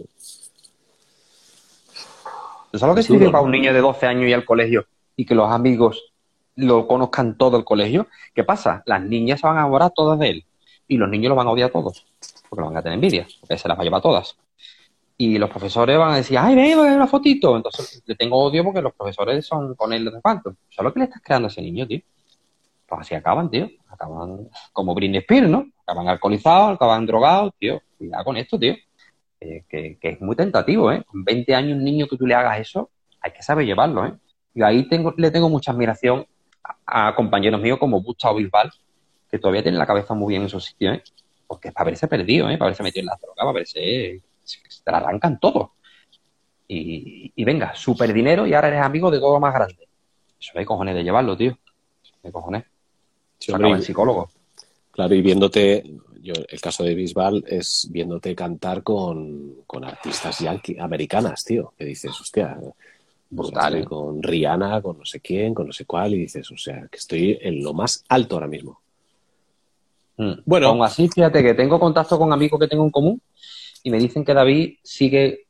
[2.71, 4.85] ¿Tú sabes lo que significa para un niño de 12 años ir al colegio
[5.17, 6.13] y que los amigos
[6.55, 8.07] lo conozcan todo el colegio?
[8.33, 8.81] ¿Qué pasa?
[8.85, 10.45] Las niñas se van a enamorar todas de él
[10.87, 12.05] y los niños lo van a odiar todos
[12.47, 14.37] porque lo van a tener envidia, porque se las va a llevar todas.
[15.17, 17.55] Y los profesores van a decir, ay, ven, ven una fotito.
[17.55, 20.55] Entonces le tengo odio porque los profesores son con él de cuánto.
[20.69, 22.01] ¿Sabes lo que le estás creando a ese niño, tío?
[22.87, 23.69] Pues así acaban, tío.
[23.89, 25.67] Acaban como Britney Spears, ¿no?
[25.83, 27.81] Acaban alcoholizados, acaban drogados, tío.
[27.97, 28.75] Cuidado con esto, tío.
[29.39, 31.03] Eh, que, que es muy tentativo, ¿eh?
[31.05, 32.89] Con 20 años un niño que tú le hagas eso,
[33.21, 34.13] hay que saber llevarlo, ¿eh?
[34.53, 36.25] Y ahí tengo, le tengo mucha admiración
[36.85, 38.71] a, compañeros míos como Gustavo Bisbal,
[39.29, 41.03] que todavía tienen la cabeza muy bien en esos sitios, ¿eh?
[41.47, 42.57] Porque para haberse perdido, ¿eh?
[42.57, 44.21] Para haberse metido en la droga, para haberse...
[44.83, 45.73] Te la arrancan todo.
[46.67, 49.87] Y, y venga, super dinero y ahora eres amigo de todo lo más grande.
[50.39, 51.57] Eso hay cojones de llevarlo, tío.
[52.03, 52.65] Eso hay cojones.
[53.39, 54.29] sí, hombre, en psicólogo.
[54.91, 55.83] claro, y viéndote,
[56.21, 61.85] yo, el caso de Bisbal es viéndote cantar con, con artistas yankee, americanas, tío, que
[61.85, 62.57] dices, hostia,
[63.29, 63.85] Brutal, ¿eh?
[63.85, 66.97] con Rihanna, con no sé quién, con no sé cuál, y dices, o sea, que
[66.97, 68.79] estoy en lo más alto ahora mismo.
[70.17, 70.33] Mm.
[70.45, 70.67] Bueno.
[70.67, 73.21] Aún así, fíjate que tengo contacto con amigos que tengo en común
[73.85, 75.45] y me dicen que David sigue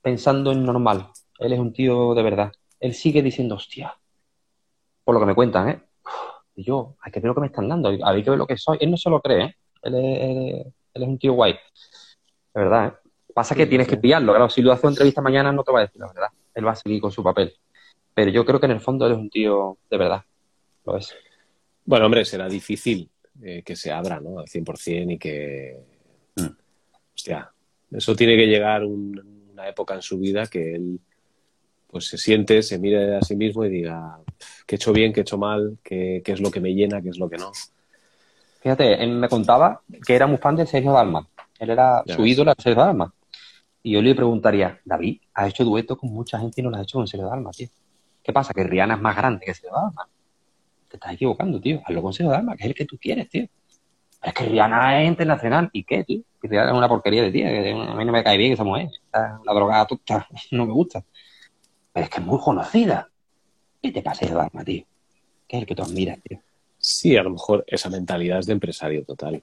[0.00, 1.08] pensando en normal.
[1.38, 2.50] Él es un tío de verdad.
[2.80, 3.94] Él sigue diciendo, hostia,
[5.04, 5.82] por lo que me cuentan, ¿eh?
[6.56, 8.56] Y yo, hay que ver lo que me están dando, hay que ver lo que
[8.56, 8.78] soy.
[8.80, 9.56] Él no se lo cree, ¿eh?
[9.82, 11.52] Él es, él- él es un tío guay.
[11.52, 13.08] De verdad, ¿eh?
[13.34, 13.90] Pasa que Sí, tienes sí.
[13.94, 14.32] que pillarlo.
[14.32, 16.28] Claro, si lo hace entrevista mañana no te va a decir la verdad.
[16.54, 17.52] Él va a seguir con su papel.
[18.14, 20.22] Pero yo creo que en el fondo él es un tío de verdad.
[20.86, 21.14] Lo es.
[21.84, 23.10] Bueno, hombre, será difícil
[23.42, 24.38] eh, que se abra, ¿no?
[24.38, 25.84] Al 100% y que...
[26.36, 26.46] Mm.
[27.14, 27.52] Hostia,
[27.96, 31.00] eso tiene que llegar un- una época en su vida que él
[31.86, 34.18] pues se siente, se mire a sí mismo y diga
[34.66, 37.00] qué he hecho bien, qué he hecho mal, qué, qué es lo que me llena,
[37.00, 37.52] qué es lo que no.
[38.60, 41.28] Fíjate, él me contaba que era muy fan de Sergio Dalma.
[41.58, 42.32] Él era Ya su ves.
[42.32, 43.14] ídolo, Sergio Dalma.
[43.82, 46.82] Y yo le preguntaría, David, has hecho dueto con mucha gente y no lo has
[46.84, 47.68] hecho con Sergio Dalma, tío.
[48.22, 48.54] ¿Qué pasa?
[48.54, 50.08] Que Rihanna es más grande que Sergio Dalma.
[50.88, 51.80] Te estás equivocando, tío.
[51.84, 53.46] Hazlo con Sergio Dalma, que es el que tú quieres, tío.
[54.24, 55.68] Es que Rihanna es internacional.
[55.72, 56.22] ¿Y qué, tío?
[56.40, 57.48] Que Rihanna es una porquería de tía.
[57.48, 58.88] a mí no me cae bien esa mujer.
[59.04, 60.26] Está una drogada tonta.
[60.50, 61.04] No me gusta.
[61.92, 63.08] Pero es que es muy conocida.
[63.82, 64.84] ¿Qué te pasa, Sergio Dalma, tío?
[65.46, 66.40] Que es el que tú admiras, tío.
[66.78, 69.42] Sí, a lo mejor esa mentalidad es de empresario total.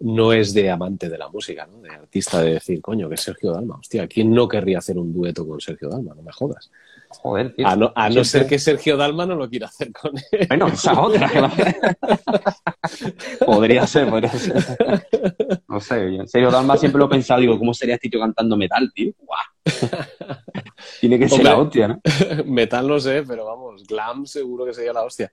[0.00, 1.80] No es de amante de la música, ¿no?
[1.80, 3.76] De artista de decir, coño, que es Sergio Dalma.
[3.76, 6.14] Hostia, ¿quién no querría hacer un dueto con Sergio Dalma?
[6.14, 6.70] No me jodas.
[7.12, 7.66] Joder, tío.
[7.66, 10.46] A no, a no ser que Sergio Dalma no lo quiera hacer con él.
[10.48, 11.30] Bueno, esa es otra.
[13.44, 14.54] podría ser, podría ser.
[15.68, 18.20] No sé, yo en serio, Dalma siempre lo he pensado, digo, ¿cómo sería este tío
[18.20, 19.12] cantando metal, tío?
[19.18, 19.90] ¡Guau!
[21.00, 22.00] Tiene que ser la hostia, ¿no?
[22.46, 25.32] Metal no sé, pero vamos, glam seguro que sería la hostia.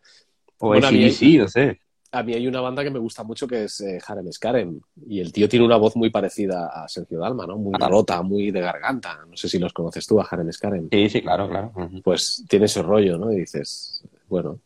[0.59, 1.79] O Bueno, mí- sí, no sé.
[2.11, 4.79] A mí hay una banda que me gusta mucho que es eh, Harem Skarem.
[5.07, 7.57] Y el tío tiene una voz muy parecida a Sergio Dalma, ¿no?
[7.57, 7.87] Muy Ah.
[7.89, 9.19] rota, muy de garganta.
[9.29, 10.87] No sé si los conoces tú a Harem Skarem.
[10.91, 11.71] Sí, sí, claro, claro.
[12.03, 13.31] Pues tiene ese rollo, ¿no?
[13.31, 14.59] Y dices, bueno,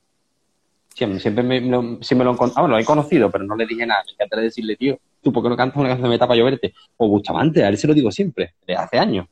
[0.94, 3.86] Siempre, siempre me, lo, siempre lo, ah, bueno, lo he conocido, pero no le dije
[3.86, 4.04] nada.
[4.06, 6.74] Me encantaría decirle, tío, ¿tú por qué no cantas una canción de Meta para lloverte?
[6.98, 9.26] O Bustamante, a él se lo digo siempre, de hace años.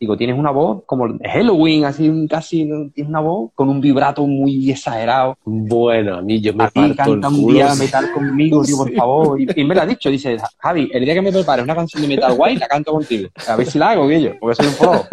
[0.00, 2.64] Digo, tienes una voz como Halloween, así casi,
[2.94, 5.36] tienes una voz con un vibrato muy exagerado.
[5.44, 9.38] bueno, a mí yo me parto el canta un día metal conmigo, tío, por favor.
[9.38, 12.00] Y, y me lo ha dicho, dice, Javi, el día que me prepares una canción
[12.00, 13.28] de metal guay, la canto contigo.
[13.46, 15.04] A ver si la hago, yo, porque soy un pro.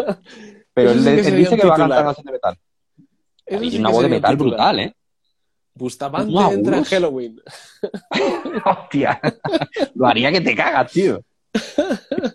[0.74, 1.04] Pero él,
[1.36, 2.58] dice que va a cantar una canción de metal.
[3.46, 4.58] Eso Y sí una voz de metal titular.
[4.58, 4.94] brutal, ¿eh?
[5.74, 6.84] Bustamante entra en.
[6.86, 7.42] Halloween.
[8.66, 9.20] Hostia,
[9.96, 11.22] lo haría que te cagas, tío.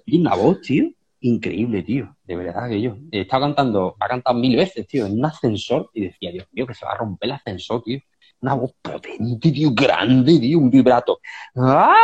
[0.04, 0.90] Y una voz, tío,
[1.22, 2.16] increíble, tío.
[2.24, 2.96] De verdad que yo.
[3.10, 6.66] He estado cantando, ha cantado mil veces, tío, en un ascensor y decía, Dios mío,
[6.66, 8.00] que se va a romper el ascensor, tío.
[8.40, 11.20] Una voz potente, tío, grande, tío, un vibrato.
[11.56, 11.94] ¡Ah!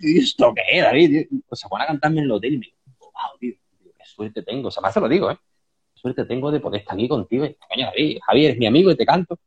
[0.00, 1.22] ¿Y esto qué era, tío?
[1.48, 2.66] O sea, van a cantarme en el hotel y me
[2.98, 4.68] wow, tío, tío, qué suerte tengo.
[4.68, 5.38] O sea, más se lo digo, ¿eh?
[5.94, 7.44] Qué suerte tengo de poder estar aquí contigo.
[7.44, 9.38] Y, Coño, David, Javier, es mi amigo y te canto.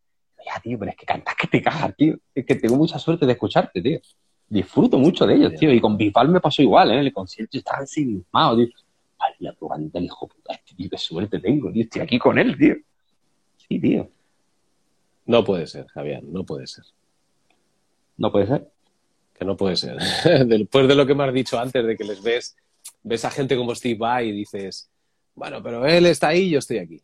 [0.46, 2.18] Ya, tío, pero es que cantas que te cagas, tío.
[2.34, 4.00] Es que tengo mucha suerte de escucharte, tío.
[4.50, 5.72] Disfruto mucho de ellos, tío.
[5.72, 6.96] Y con Bisbal me pasó igual, ¿eh?
[6.96, 8.68] En el concierto estaba ensimismado, tío.
[9.20, 10.90] Ay, la canta el hijo puta este, tío.
[10.90, 11.84] Qué suerte tengo, tío.
[11.84, 12.76] Estoy aquí con él, tío.
[13.58, 14.10] Sí, tío.
[15.28, 16.84] No puede ser, Javier, no puede ser.
[18.18, 18.68] No puede ser.
[19.38, 19.98] Que no puede ser.
[20.48, 22.58] Después de lo que me has dicho antes, de que les ves,
[23.04, 24.90] ves a gente como Steve Vai y dices,
[25.36, 27.02] bueno, pero él está ahí y yo estoy aquí.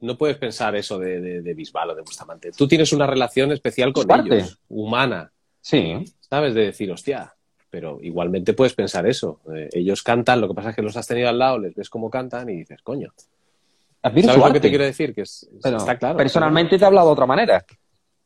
[0.00, 2.52] No puedes pensar eso de, de, de Bisbal o de Bustamante.
[2.52, 4.38] Tú tienes una relación especial con Parte.
[4.38, 5.30] ellos, humana,
[5.60, 6.04] Sí.
[6.20, 6.54] ¿sabes?
[6.54, 7.34] De decir, hostia,
[7.70, 9.40] pero igualmente puedes pensar eso.
[9.54, 11.90] Eh, ellos cantan, lo que pasa es que los has tenido al lado, les ves
[11.90, 13.12] cómo cantan y dices, coño.
[14.02, 15.14] ¿Sabes lo que te arte, quiero decir?
[15.14, 16.16] Que es, pero está claro.
[16.16, 17.64] personalmente te he hablado de otra manera.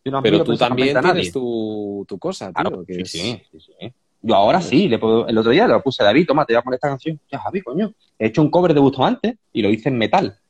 [0.04, 2.84] Yo no Pero tú también tienes tu, tu cosa, tío.
[2.84, 3.92] Que sí, es- sí, sí, sí.
[4.20, 6.60] Yo ahora sí, le puedo, el otro día le puse a David, toma, te voy
[6.60, 7.20] a poner esta canción.
[7.30, 7.92] Ya, Javi, coño.
[8.18, 10.38] He hecho un cover de Bustamante y lo hice en metal.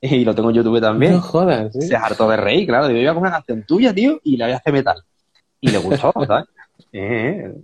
[0.00, 1.14] Y lo tengo en YouTube también.
[1.14, 1.82] No jodas, ¿sí?
[1.82, 2.86] Se hartó de reír, claro.
[2.86, 5.02] Digo, yo voy a coger una canción tuya, tío, y la voy a hacer metal.
[5.60, 6.46] Y le gustó, ¿sabes?
[6.92, 7.54] Eh,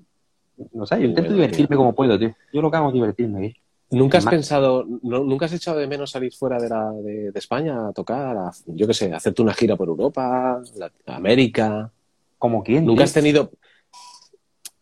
[0.72, 1.76] no sé, yo intento bueno, divertirme tío.
[1.76, 2.34] como puedo, tío.
[2.52, 3.60] Yo lo que hago es divertirme, tío.
[3.90, 7.38] ¿Nunca has pensado, no- nunca has echado de menos salir fuera de, la, de, de
[7.38, 11.92] España a tocar, a, yo qué sé, hacerte una gira por Europa, la- América?
[12.38, 12.84] ¿Como quién?
[12.86, 13.04] ¿Nunca tío?
[13.04, 13.50] has tenido,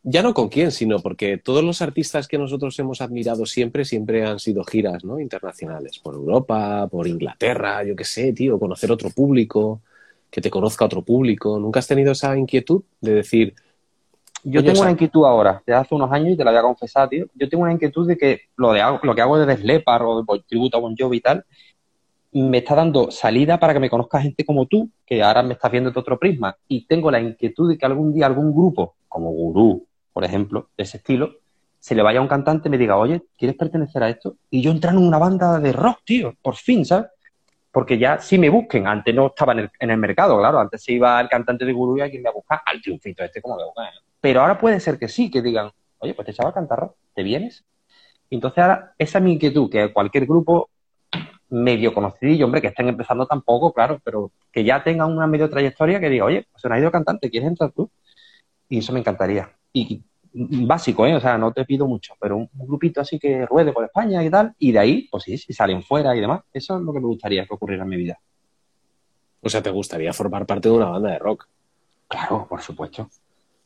[0.03, 4.25] ya no con quién, sino porque todos los artistas que nosotros hemos admirado siempre, siempre
[4.25, 5.21] han sido giras, ¿no?
[5.21, 9.83] Internacionales, por Europa, por Inglaterra, yo qué sé, tío, conocer otro público,
[10.33, 11.59] que te conozca otro público.
[11.61, 13.55] ¿Nunca has tenido esa inquietud de decir,
[14.43, 17.09] Yo tengo una inquietud ahora, desde hace unos años, y te la voy a confesar,
[17.11, 17.27] tío.
[17.35, 20.43] Yo tengo una inquietud de que lo, de, lo que hago de Deslepar o de
[20.49, 21.45] tributo a Bon Jovi y tal,
[22.33, 25.71] me está dando salida para que me conozca gente como tú, que ahora me estás
[25.71, 26.57] viendo de otro prisma.
[26.67, 30.85] Y tengo la inquietud de que algún día algún grupo, como Gurú, por ejemplo, de
[30.85, 31.35] ese estilo,
[31.79, 34.37] se le vaya a un cantante y me diga, oye, ¿quieres pertenecer a esto?
[34.51, 37.11] Y yo entrar en una banda de rock, tío, por fin, ¿sabes?
[37.73, 41.21] Porque ya sí me busquen, antes no estaba en el, mercado, claro, antes se iba
[41.21, 43.87] el cantante de Gurú y alguien me a al triunfito este, como buscan.
[44.21, 47.23] Pero ahora puede ser que sí, que digan, oye, pues te chaval canta rock, ¿te
[47.23, 47.65] vienes?
[48.31, 50.69] Entonces ahora, esa es mi inquietud, que cualquier grupo
[51.49, 56.01] medio conocidillo, hombre, que estén empezando tampoco, claro, pero que ya tengan una medio trayectoria
[56.01, 57.91] que diga, oye, pues se nos ha ido cantante, ¿quieres entrar tú?
[58.69, 59.51] Y eso me encantaría.
[59.73, 60.03] Y
[60.35, 61.15] básico, ¿eh?
[61.15, 64.25] O sea, no te pido mucho, pero un, un grupito así que ruede por España
[64.25, 66.93] y tal, y de ahí, pues sí, si salen fuera y demás, eso es lo
[66.93, 68.19] que me gustaría que ocurriera en mi vida.
[69.43, 71.47] o sea, te gustaría formar parte de una banda de rock?
[72.09, 73.09] Claro, por supuesto.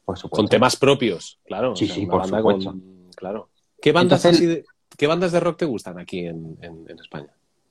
[0.05, 0.37] Por supuesto.
[0.37, 1.75] Con temas propios, claro.
[1.77, 2.71] Sí, o sea, sí, por supuesto.
[2.71, 3.49] con- claro.
[3.81, 4.65] ¿Qué bandas, Entonces- así de,
[4.97, 7.29] ¿Qué bandas de rock te gustan aquí en, en- en España?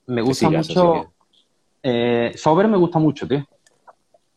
[0.07, 1.11] Me gusta mucho.
[1.81, 3.43] Eh, Sober me gusta mucho, tío.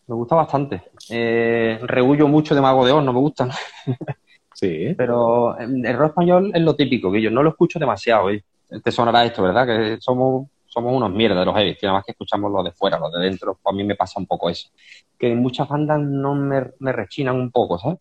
[0.06, 0.84] Me gusta bastante.
[1.10, 1.78] Eh,
[2.26, 3.50] mucho de Mago de Oz, no me gustan.
[4.58, 4.92] Sí.
[4.96, 8.28] Pero el rock español es lo típico, que yo no lo escucho demasiado.
[8.30, 8.42] ¿eh?
[8.82, 9.64] Te sonará esto, ¿verdad?
[9.64, 12.98] Que somos, somos unos mierdas los heavy, que nada más que escuchamos los de fuera,
[12.98, 13.56] los de dentro.
[13.62, 14.68] Pues a mí me pasa un poco eso.
[15.16, 17.98] Que muchas bandas no me, me rechinan un poco, ¿sabes?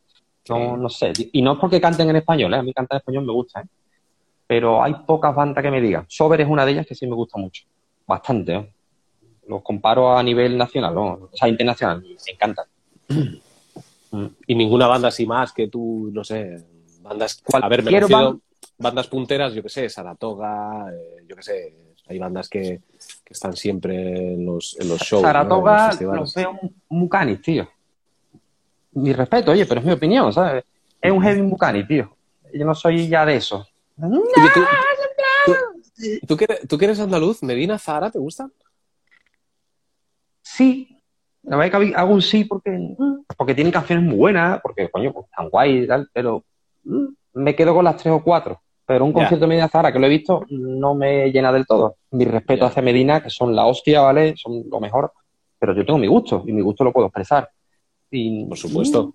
[0.49, 1.13] No, no sé.
[1.31, 2.57] Y no es porque canten en español, ¿eh?
[2.57, 3.65] A mí cantar en español me gusta, ¿eh?
[4.47, 6.05] Pero hay pocas bandas que me digan.
[6.07, 7.65] Sober es una de ellas que sí me gusta mucho.
[8.07, 8.73] Bastante, ¿eh?
[9.47, 11.05] Los comparo a nivel nacional, ¿no?
[11.05, 12.01] O sea, internacional.
[12.01, 12.65] Me encanta.
[14.45, 16.63] Y ninguna banda así más que tú, no sé,
[17.01, 17.43] bandas...
[17.53, 18.39] A ver, me refiero
[18.77, 21.75] bandas punteras, yo qué sé, Saratoga, eh, yo qué sé,
[22.07, 22.81] hay bandas que,
[23.23, 25.23] que, están siempre en los, en los shows.
[25.23, 26.15] Saratoga ¿no?
[26.15, 27.67] lo veo un canis, tío.
[28.93, 30.63] Mi respeto, oye, pero es mi opinión, ¿sabes?
[31.01, 32.15] Es un heavy mucani, tío.
[32.53, 33.67] Yo no soy ya de eso.
[36.27, 36.37] ¿tú,
[36.67, 38.51] tú, que eres, andaluz, Medina, Zara, ¿te gustan?
[40.41, 40.96] Sí.
[41.47, 42.95] La verdad que hago un sí porque,
[43.37, 46.43] porque tienen canciones muy buenas, porque, coño, pues, están guay y tal, pero
[46.83, 48.61] mm, me quedo con las tres o cuatro.
[48.85, 51.97] Pero un concierto de Medina Zara que lo he visto no me llena del todo.
[52.11, 54.33] Mi respeto hacia Medina, que son la hostia, ¿vale?
[54.37, 55.11] Son lo mejor.
[55.59, 57.49] Pero yo tengo mi gusto y mi gusto lo puedo expresar.
[58.11, 58.45] Y...
[58.45, 59.13] Por supuesto.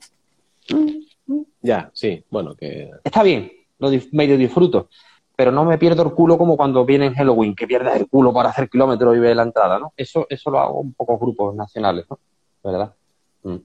[1.63, 2.91] Ya, sí, bueno, que.
[3.03, 4.89] Está bien, lo medio disfruto,
[5.37, 8.33] pero no me pierdo el culo como cuando viene en Halloween, que pierdes el culo
[8.33, 9.93] para hacer kilómetros y ver la entrada, ¿no?
[9.97, 12.19] Eso, eso lo hago un poco grupos nacionales, ¿no?
[12.63, 12.95] ¿Verdad?
[13.43, 13.57] Mm.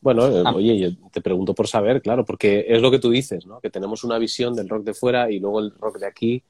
[0.00, 0.52] Bueno, eh, ah.
[0.54, 3.60] oye, yo te pregunto por saber, claro, porque es lo que tú dices, ¿no?
[3.60, 6.42] Que tenemos una visión del rock de fuera y luego el rock de aquí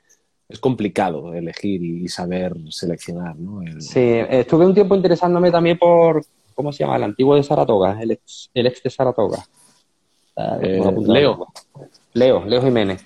[0.49, 3.63] es complicado elegir y saber seleccionar, ¿no?
[3.81, 6.97] Sí, estuve un tiempo interesándome también por, ¿cómo se llama?
[6.97, 9.47] El antiguo de Saratoga, el ex, el ex de Saratoga.
[10.37, 11.47] Eh, Leo.
[12.15, 13.05] Leo, Leo Jiménez.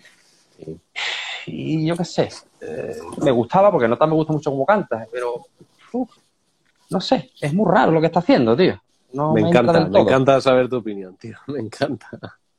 [1.47, 2.29] Y yo qué sé,
[2.61, 5.47] eh, me gustaba porque no tan me gusta mucho como canta, pero
[6.91, 8.81] no sé, es muy raro lo que está haciendo, tío.
[9.13, 12.09] me, encanta, me encanta saber tu opinión, tío, me encanta.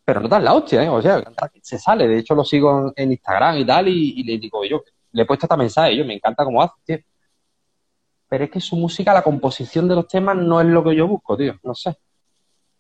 [0.06, 0.90] Pero no tan la hostia, ¿eh?
[0.90, 1.22] O sea,
[1.62, 5.24] se sale, de hecho lo sigo en, Instagram y tal, y, le digo yo, le
[5.24, 6.98] he puesto esta mensaje, yo me encanta cómo hace, tío.
[8.30, 11.08] Pero es que su música, la composición de los temas no es lo que yo
[11.08, 11.98] busco, tío, no sé.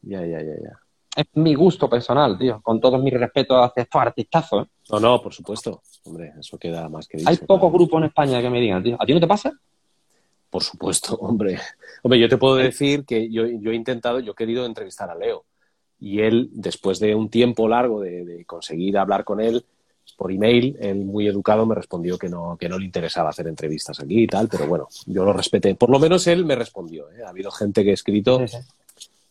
[0.02, 0.80] Ya, ya, ya, ya
[1.18, 4.68] es mi gusto personal, tío, con todo mi respeto hacia estos artistazos.
[4.68, 4.69] ¿eh?
[4.92, 5.82] No, no, por supuesto.
[6.08, 7.30] Hombre, eso queda más que dicho.
[7.30, 8.84] Hay pocos grupos en España que me digan.
[9.00, 9.53] ¿A ti no te pasa?
[10.50, 11.60] Por supuesto, hombre.
[12.02, 15.44] Hombre, yo te puedo decir que yo, he intentado, yo he querido entrevistar a Leo.
[16.00, 19.66] Y él, después de un tiempo largo de, conseguir hablar con él
[20.16, 24.00] por email, él muy educado me respondió que no, que no le interesaba hacer entrevistas
[24.00, 25.76] aquí y tal, pero bueno, yo lo respeté.
[25.76, 27.11] Por lo menos él me respondió.
[27.11, 27.24] ¿eh?
[27.26, 28.44] Ha habido gente que ha escrito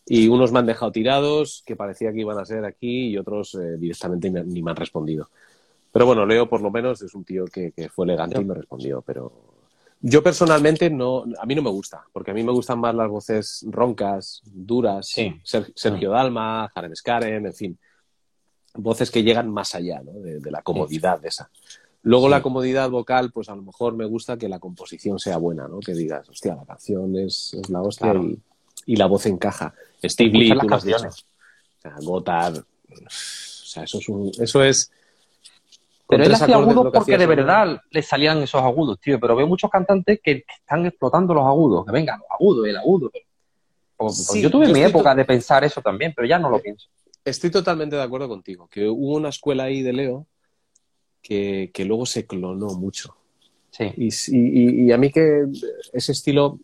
[0.05, 3.55] y unos me han dejado tirados, que parecía que iban a ser aquí, y otros
[3.55, 5.29] eh, directamente ni me han respondido.
[5.97, 9.01] Pero bueno, Leo por lo menos es un tío que, fue elegante y me respondió.
[9.01, 9.31] Pero
[9.99, 13.09] yo personalmente no, a mí no me gusta, porque a mí me gustan más las
[13.09, 15.11] voces roncas, duras,
[15.73, 17.79] Sergio Dalma, Jaren Skaren, en fin,
[18.75, 21.49] voces que llegan más allá de, la comodidad de esa.
[22.03, 25.67] Luego la comodidad vocal, pues a lo mejor me gusta que la composición sea buena,
[25.67, 25.79] ¿no?
[25.79, 28.39] Que digas, hostia, la canción es, la hostia y,
[28.85, 29.73] y, la voz encaja.
[30.03, 30.99] Steve Lee, tú las O
[31.81, 32.59] sea, Gotthard.
[32.59, 34.91] O sea, eso es un, eso es.
[36.07, 39.19] Pero él hacía agudos porque de verdad le salían esos agudos, tío.
[39.19, 41.85] Pero veo muchos cantantes que están explotando los agudos.
[41.85, 43.11] Que venga, los agudos, el agudo.
[44.35, 46.87] yo tuve mi época de pensar eso también, pero ya no lo pienso.
[47.25, 48.67] Estoy totalmente de acuerdo contigo.
[48.69, 50.27] Que hubo una escuela ahí de Leo
[51.21, 53.15] que, que luego se clonó mucho.
[53.71, 53.91] Sí.
[53.97, 55.45] Y, y, y, a mí que
[55.93, 56.59] ese estilo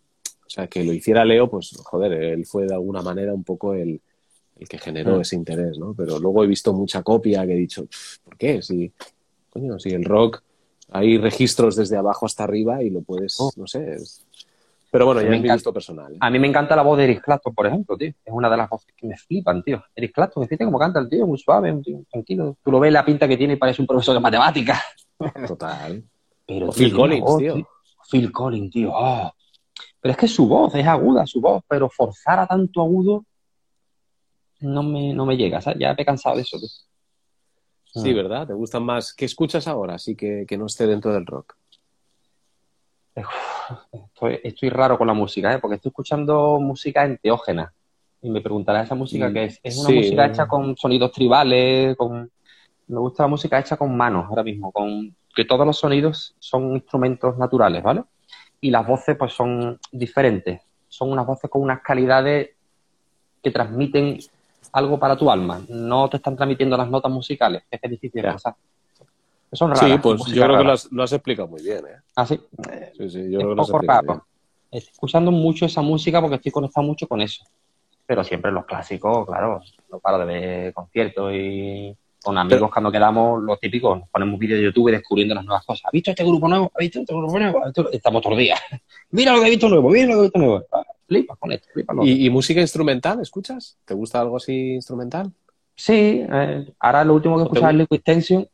[0.46, 3.74] o sea, que lo hiciera Leo, pues joder, él fue de alguna manera un poco
[3.74, 4.00] el,
[4.68, 5.20] que generó mm.
[5.20, 5.94] ese interés, ¿no?
[5.94, 7.88] Pero luego he visto mucha copia que he dicho,
[8.22, 8.62] ¿por qué?
[8.62, 8.92] Si,
[9.54, 10.42] coño, si el rock
[10.90, 13.50] hay registros desde abajo hasta arriba y lo puedes, oh.
[13.56, 13.96] no sé.
[14.90, 16.12] Pero bueno, ya es mi gusto personal.
[16.12, 16.18] ¿eh?
[16.20, 18.10] A mí me encanta la voz de Eric Clapton, por ejemplo, tío.
[18.24, 19.82] Es una de las voces que me flipan, tío.
[19.94, 22.56] Eric Clapton, fíjate cómo canta el tío, muy suave, un tío, tranquilo.
[22.62, 24.80] Tú lo ves la pinta que tiene y parece un profesor de matemáticas.
[25.48, 26.02] Total.
[26.46, 27.68] Pero, Phil Collins, tío.
[28.10, 28.90] Phil Collins, tío.
[28.92, 29.32] Oh,
[30.00, 33.24] pero es que su voz es aguda, su voz, pero forzar a tanto agudo
[34.60, 35.78] no me, no me llega, ¿sabes?
[35.80, 36.58] Ya me he cansado de eso.
[37.94, 38.14] Sí, ah.
[38.14, 38.46] ¿verdad?
[38.48, 39.12] ¿Te gustan más?
[39.12, 39.94] ¿Qué escuchas ahora?
[39.94, 41.54] Así que, que no esté dentro del rock.
[44.42, 45.58] Estoy, raro con la música, ¿eh?
[45.58, 47.72] porque estoy escuchando música enteógena.
[48.20, 49.60] Y me preguntarás esa música que es.
[49.62, 52.30] Es una música hecha con sonidos tribales, con...
[52.86, 56.74] Me gusta la música hecha con manos ahora mismo, con que todos los sonidos son
[56.74, 58.04] instrumentos naturales, ¿vale?
[58.64, 60.62] y las voces pues son diferentes.
[60.88, 62.48] Son unas voces con unas calidades
[63.42, 64.18] que transmiten
[64.74, 65.60] algo para tu alma.
[65.68, 68.34] No te están transmitiendo las notas musicales, es que es difícil de
[69.52, 69.84] Son raras.
[69.90, 70.74] Sí, pues yo creo que rara.
[70.90, 72.00] lo has, explicado muy bien, ¿eh?
[72.16, 72.40] Ah, sí.
[72.98, 74.02] Sí, sí, yo Es creo que poco raro.
[74.06, 74.20] bien.
[74.72, 77.44] Estoy escuchando mucho esa música porque estoy conectado mucho con eso.
[78.04, 83.42] Pero siempre los clásicos, claro, no paro de ver conciertos y con amigos cuando quedamos,
[83.42, 85.84] los típicos, nos ponemos vídeos de YouTube descubriendo las nuevas cosas.
[85.86, 86.72] ¿Has visto este grupo nuevo?
[86.74, 87.62] ¿Has visto este grupo nuevo?
[87.92, 88.60] Estamos todos los días.
[89.10, 90.64] Mira lo que he visto nuevo, mira lo que he visto nuevo.
[91.06, 92.06] Flipas con esto, con.
[92.06, 93.78] ¿Y, y música instrumental, escuchas?
[93.84, 95.32] ¿Te gusta algo así instrumental?
[95.76, 98.48] Sí, eh, ahora lo último que ¿No te escuchaba es Liquid Tension.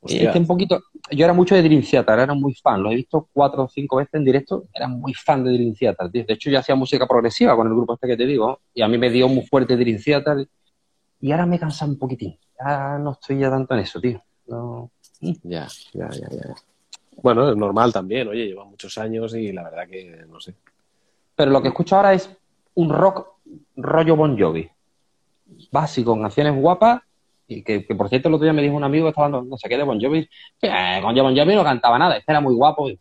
[0.00, 0.28] Hostia.
[0.28, 3.28] este un poquito, yo era mucho de Dream Theater, era muy fan, lo he visto
[3.32, 6.24] cuatro o cinco veces en directo, era muy fan de Dream Theater, tío.
[6.24, 8.86] De hecho, yo hacía música progresiva con el grupo este que te digo, y a
[8.86, 10.46] mí me dio muy fuerte Dream Theater,
[11.20, 12.38] y ahora me cansa un poquitín.
[12.58, 14.22] Ya no estoy ya tanto en eso, tío.
[14.46, 14.90] No.
[15.20, 16.54] Ya, ya, ya, ya.
[17.20, 20.54] Bueno, es normal también, oye, lleva muchos años y la verdad que no sé.
[21.38, 22.28] Pero lo que escucho ahora es
[22.74, 23.28] un rock
[23.76, 24.68] rollo Bon Jovi.
[25.70, 27.00] Básico, con canciones guapas,
[27.46, 29.48] y que, que, por cierto el otro día me dijo un amigo que estaba hablando,
[29.48, 30.28] no sé qué, de Bon Jovi,
[30.60, 32.90] que eh, con Bon Jovi no cantaba nada, este era muy guapo.
[32.90, 32.98] Y.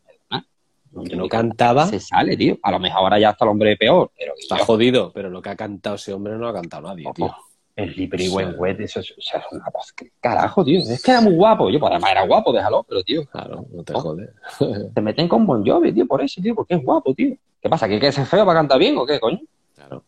[1.10, 2.58] Que no cantaba, Se sale, tío.
[2.64, 5.42] A lo mejor ahora ya está el hombre peor, pero está yo- jodido, pero lo
[5.42, 7.36] que ha cantado ese hombre no ha cantado nadie, tío.
[7.78, 9.94] El Wet, eso es, o sea, es una voz.
[9.94, 10.80] ¿Qué carajo, tío?
[10.80, 11.70] Es que era muy guapo.
[11.70, 14.00] Yo, pues además era guapo, déjalo, pero tío, Claro, no te Oh.
[14.00, 14.30] jode.
[14.96, 17.36] te meten con Bon Jovi, tío, por eso, tío, porque es guapo, tío.
[17.62, 17.88] ¿Qué pasa?
[17.88, 19.40] ¿Que que ser feo para cantar bien o qué, coño?
[19.76, 20.04] Claro.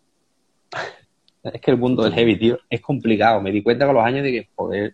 [1.42, 3.40] Es que el mundo del heavy, tío, es complicado.
[3.42, 4.94] Me di cuenta con los años de que, joder,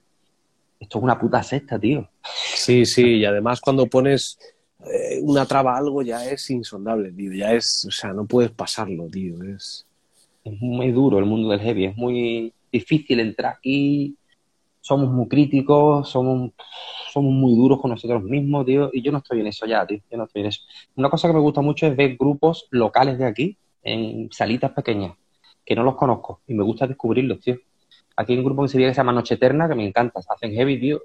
[0.79, 2.07] esto es una puta secta, tío.
[2.23, 4.37] Sí, sí, y además cuando pones
[4.85, 7.33] eh, una traba a algo ya es insondable, tío.
[7.33, 9.41] Ya es, o sea, no puedes pasarlo, tío.
[9.43, 9.87] Es.
[10.43, 14.15] Es muy duro el mundo del heavy, es muy difícil entrar aquí.
[14.81, 16.51] Somos muy críticos, somos,
[17.11, 18.89] somos muy duros con nosotros mismos, tío.
[18.93, 19.99] Y yo no estoy en eso ya, tío.
[20.11, 20.61] Yo no estoy en eso.
[20.95, 25.13] Una cosa que me gusta mucho es ver grupos locales de aquí, en salitas pequeñas,
[25.65, 26.41] que no los conozco.
[26.47, 27.57] Y me gusta descubrirlos, tío.
[28.17, 30.21] Aquí hay un grupo en Sevilla que se llama Noche Eterna, que me encanta.
[30.27, 31.01] Hacen heavy, tío.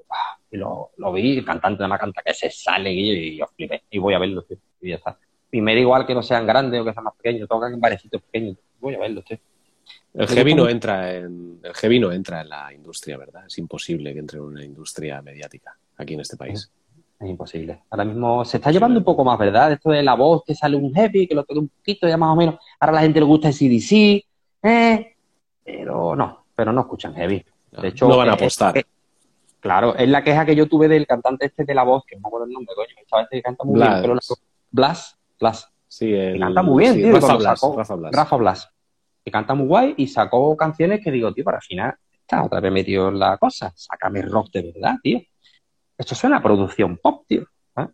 [0.51, 3.83] Y lo, lo vi, el cantante nada más canta que se sale y, yo flipé.
[3.91, 4.59] Y voy a verlos, tío.
[4.81, 5.19] Y ya está.
[5.53, 7.49] Y me da igual que no sean grandes o que sean más pequeños.
[7.49, 8.59] Tocan en barecitos pequeños.
[8.79, 9.39] Voy a verlos, tío.
[10.15, 11.61] El heavy no entra en.
[11.63, 13.45] El heavy no entra en la industria, ¿verdad?
[13.47, 16.71] Es imposible que entre en una industria mediática aquí en este país.
[17.21, 17.83] Es imposible.
[17.91, 19.73] Ahora mismo se está llevando un poco más, ¿verdad?
[19.73, 22.31] Esto de la voz que sale un heavy, que lo toque un poquito, ya más
[22.33, 22.57] o menos.
[22.81, 24.25] Ahora a la gente le gusta el CDC,
[24.63, 25.15] eh,
[25.65, 27.45] pero no, pero no escuchan heavy.
[27.73, 28.79] No, De hecho, no van a eh, apostar.
[28.79, 28.85] eh,
[29.61, 32.23] claro, es la queja que yo tuve del cantante este de la voz, que no
[32.23, 33.89] me acuerdo el nombre, coño, chaval este que canta muy Blas.
[33.91, 34.21] bien, pero la-
[34.73, 37.13] Blas, Blas, Sí, el, que canta muy bien, sí, tío.
[37.13, 38.13] Rafa Blas, sacó- Rafa Blas.
[38.15, 38.71] Rafa Blas,
[39.31, 42.73] canta muy guay y sacó canciones que digo, tío, para al final está otra vez
[42.73, 43.73] metido en la cosa.
[43.75, 45.21] Sácame rock de verdad, tío.
[45.99, 47.43] Esto suena a producción pop, tío.
[47.77, 47.87] ¿eh?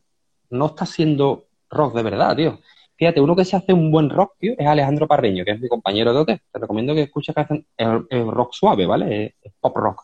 [0.50, 2.60] No está siendo rock de verdad, tío.
[2.96, 5.68] Fíjate, uno que se hace un buen rock, tío, es Alejandro Parreño, que es mi
[5.68, 6.26] compañero de OT.
[6.52, 9.36] Te recomiendo que escuches que hacen el, rock suave, ¿vale?
[9.60, 10.02] Pop rock.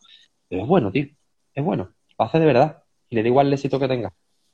[0.48, 1.06] Pero es bueno, tío.
[1.54, 1.94] Es bueno.
[2.18, 2.82] Lo hace de verdad.
[3.08, 4.12] Y le da igual el éxito que tenga.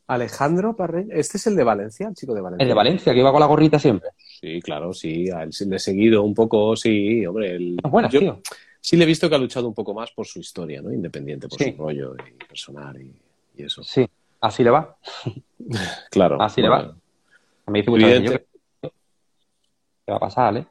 [0.09, 1.15] Alejandro Parreño.
[1.15, 2.63] Este es el de Valencia, el chico de Valencia.
[2.65, 4.11] El de Valencia, que iba con la gorrita siempre.
[4.41, 5.31] Sí, claro, sí.
[5.31, 7.55] A él le he seguido un poco, sí, hombre.
[7.57, 8.41] el- Es buena, yo tío.
[8.81, 10.93] sí le he visto que ha luchado un poco más por su historia, ¿no?
[10.93, 11.73] Independiente, por Sí.
[11.73, 13.15] su rollo y personal y,
[13.57, 13.83] y eso.
[13.85, 14.07] Sí.
[14.41, 14.97] Así le va.
[16.11, 16.41] Claro.
[16.41, 16.97] Así le bueno.
[17.67, 18.47] Me dice muchas veces Evidente.
[18.83, 18.95] yo que-
[20.07, 20.67] ¿Qué va a pasar, Ale?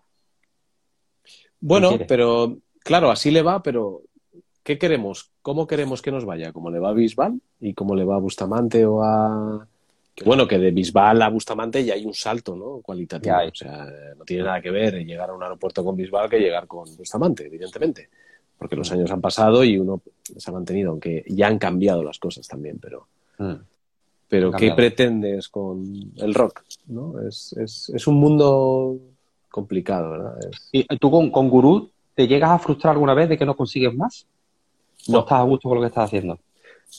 [1.60, 4.02] Bueno, pero claro, así le va, pero
[4.68, 5.32] ¿qué queremos?
[5.42, 6.52] ¿Cómo queremos que nos vaya?
[6.52, 7.40] ¿Cómo le va a Bisbal?
[7.62, 9.66] ¿Y cómo le va a Bustamante o a...?
[10.26, 12.82] Bueno, que de Bisbal a Bustamante ya hay un salto, ¿no?
[12.82, 13.34] Cualitativo.
[13.48, 13.88] O sea,
[14.18, 17.46] no tiene nada que ver llegar a un aeropuerto con Bisbal que llegar con Bustamante,
[17.46, 18.10] evidentemente.
[18.58, 20.02] Porque los años han pasado y uno
[20.36, 23.08] se ha mantenido, aunque ya han cambiado las cosas también, pero...
[23.38, 23.54] Mm.
[24.28, 26.64] Pero ¿qué pretendes con el rock?
[26.88, 27.22] ¿no?
[27.26, 28.98] Es, es, es un mundo
[29.50, 30.34] complicado, ¿verdad?
[30.52, 33.56] Es- ¿Y tú con, con Gurú te llegas a frustrar alguna vez de que no
[33.56, 34.26] consigues más?
[35.08, 35.20] ¿O No.
[35.20, 36.40] estás a gusto con lo que estás haciendo?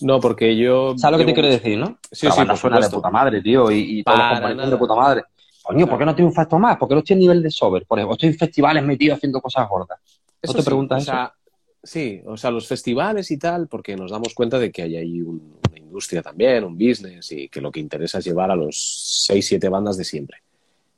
[0.03, 0.95] No, porque yo...
[0.97, 1.99] ¿Sabes lo que te quiero decir, no?
[2.11, 4.71] Sí, la sí, banda por suena de puta madre, tío, y, y todos los nada.
[4.71, 5.23] de puta madre.
[5.63, 6.77] Coño, ¿por qué no triunfa esto más?
[6.77, 7.85] ¿Por qué no estoy en nivel de sober?
[7.87, 9.99] Por ejemplo, estoy en festivales metido haciendo cosas gordas.
[10.41, 11.35] Eso te sí, preguntas o sea,
[11.83, 15.23] Sí, o sea, los festivales y tal, porque nos damos cuenta de que hay ahí
[15.23, 18.77] un- una industria también, un business, y que lo que interesa es llevar a los
[19.25, 20.39] seis, siete bandas de siempre.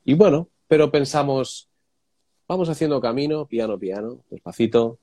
[0.03, 1.69] Y bueno, pero pensamos,
[2.47, 4.97] vamos haciendo camino, piano, piano, despacito,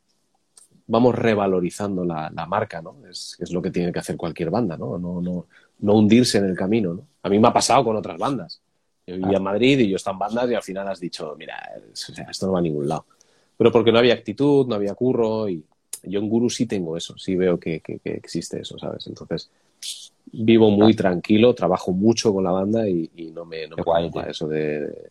[0.89, 2.97] vamos revalorizando la, la marca, ¿no?
[3.09, 4.99] Es, es lo que tiene que hacer cualquier banda, ¿no?
[4.99, 5.47] No, no,
[5.81, 7.07] no hundirse en el camino, ¿no?
[7.23, 8.61] A mí me ha pasado con otras bandas.
[9.07, 11.57] Yo vivía en Madrid y yo estaba en bandas y al final has dicho, mira,
[11.93, 13.07] esto no va a ningún lado.
[13.57, 15.65] Pero porque no había actitud, no había curro y
[16.05, 19.07] yo en Guru sí tengo eso, sí veo que, que- que existe eso, ¿sabes?
[19.07, 19.51] Entonces
[20.33, 24.11] vivo muy tranquilo, trabajo mucho con la banda y, y no me, no me guay,
[24.31, 25.11] eso de...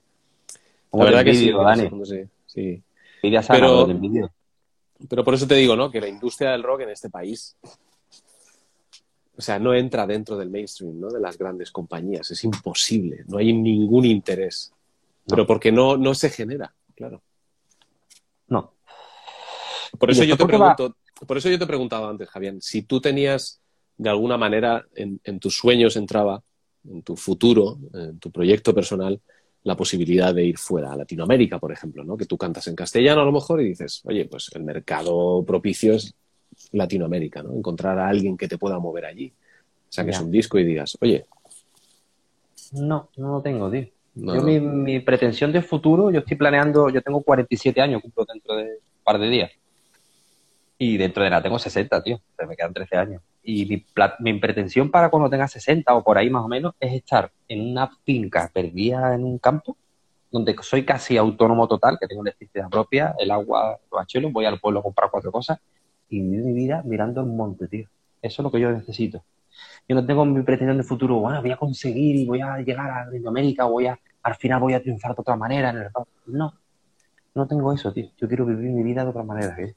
[0.93, 2.05] La verdad que sí, Dani.
[2.05, 2.83] sí, sí.
[3.41, 3.85] Sana, Pero-
[5.09, 5.91] pero por eso te digo, ¿no?
[5.91, 7.55] Que la industria del rock en este país
[9.37, 11.09] o sea, no entra dentro del mainstream, ¿no?
[11.09, 12.31] De las grandes compañías.
[12.31, 13.23] Es imposible.
[13.27, 14.73] No hay ningún interés.
[15.27, 17.21] Pero porque no, no se genera, claro.
[18.47, 18.73] No.
[19.99, 22.99] Por eso yo te va- pregunto, por eso yo te preguntaba antes, Javier, si tú
[22.99, 23.61] tenías
[23.97, 26.41] de alguna manera en, en tus sueños entraba,
[26.89, 29.21] en tu futuro, en tu proyecto personal,
[29.67, 32.15] la posibilidad de ir fuera a Latinoamérica, por ejemplo, ¿no?
[32.15, 35.93] Que tú cantas en castellano a lo mejor y dices, oye, pues el mercado propicio
[35.93, 36.13] es
[36.71, 37.53] Latinoamérica, ¿no?
[37.53, 39.33] Encontrar a alguien que te pueda mover allí.
[39.89, 40.23] Saques Ya.
[40.23, 41.25] un disco y digas, oye,
[42.73, 43.87] No, no lo tengo, tío.
[44.15, 44.41] no, yo.
[44.41, 48.63] Mi, mi pretensión de futuro, yo estoy planeando, yo tengo 47 años, cumplo dentro de
[48.63, 49.51] un par de días.
[50.77, 52.17] Y dentro de nada tengo 60, tío.
[52.17, 53.21] O sea, me quedan 13 años.
[53.43, 53.85] Y mi,
[54.19, 57.71] mi pretensión para cuando tenga 60 o por ahí más o menos es estar en
[57.71, 59.77] una finca perdida en un campo
[60.31, 64.59] donde soy casi autónomo total, que tengo electricidad propia, el agua, los hachelos, voy al
[64.59, 65.59] pueblo a comprar cuatro cosas
[66.09, 67.87] y vivir mi vida mirando el monte, tío.
[68.21, 69.23] Eso es lo que yo necesito.
[69.87, 72.89] Yo no tengo mi pretensión de futuro, bueno, voy a conseguir y voy a llegar
[72.91, 75.89] a Latinoamérica, voy a, al final voy a triunfar de otra manera en el.
[76.27, 76.53] No,
[77.33, 78.09] no tengo eso, tío.
[78.17, 79.67] Yo quiero vivir mi vida de otra manera, tío.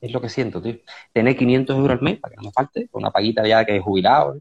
[0.00, 0.76] Es lo que siento, tío.
[1.12, 3.76] Tener 500 euros al mes, para que no me falte, con una paguita ya que
[3.76, 4.36] he jubilado,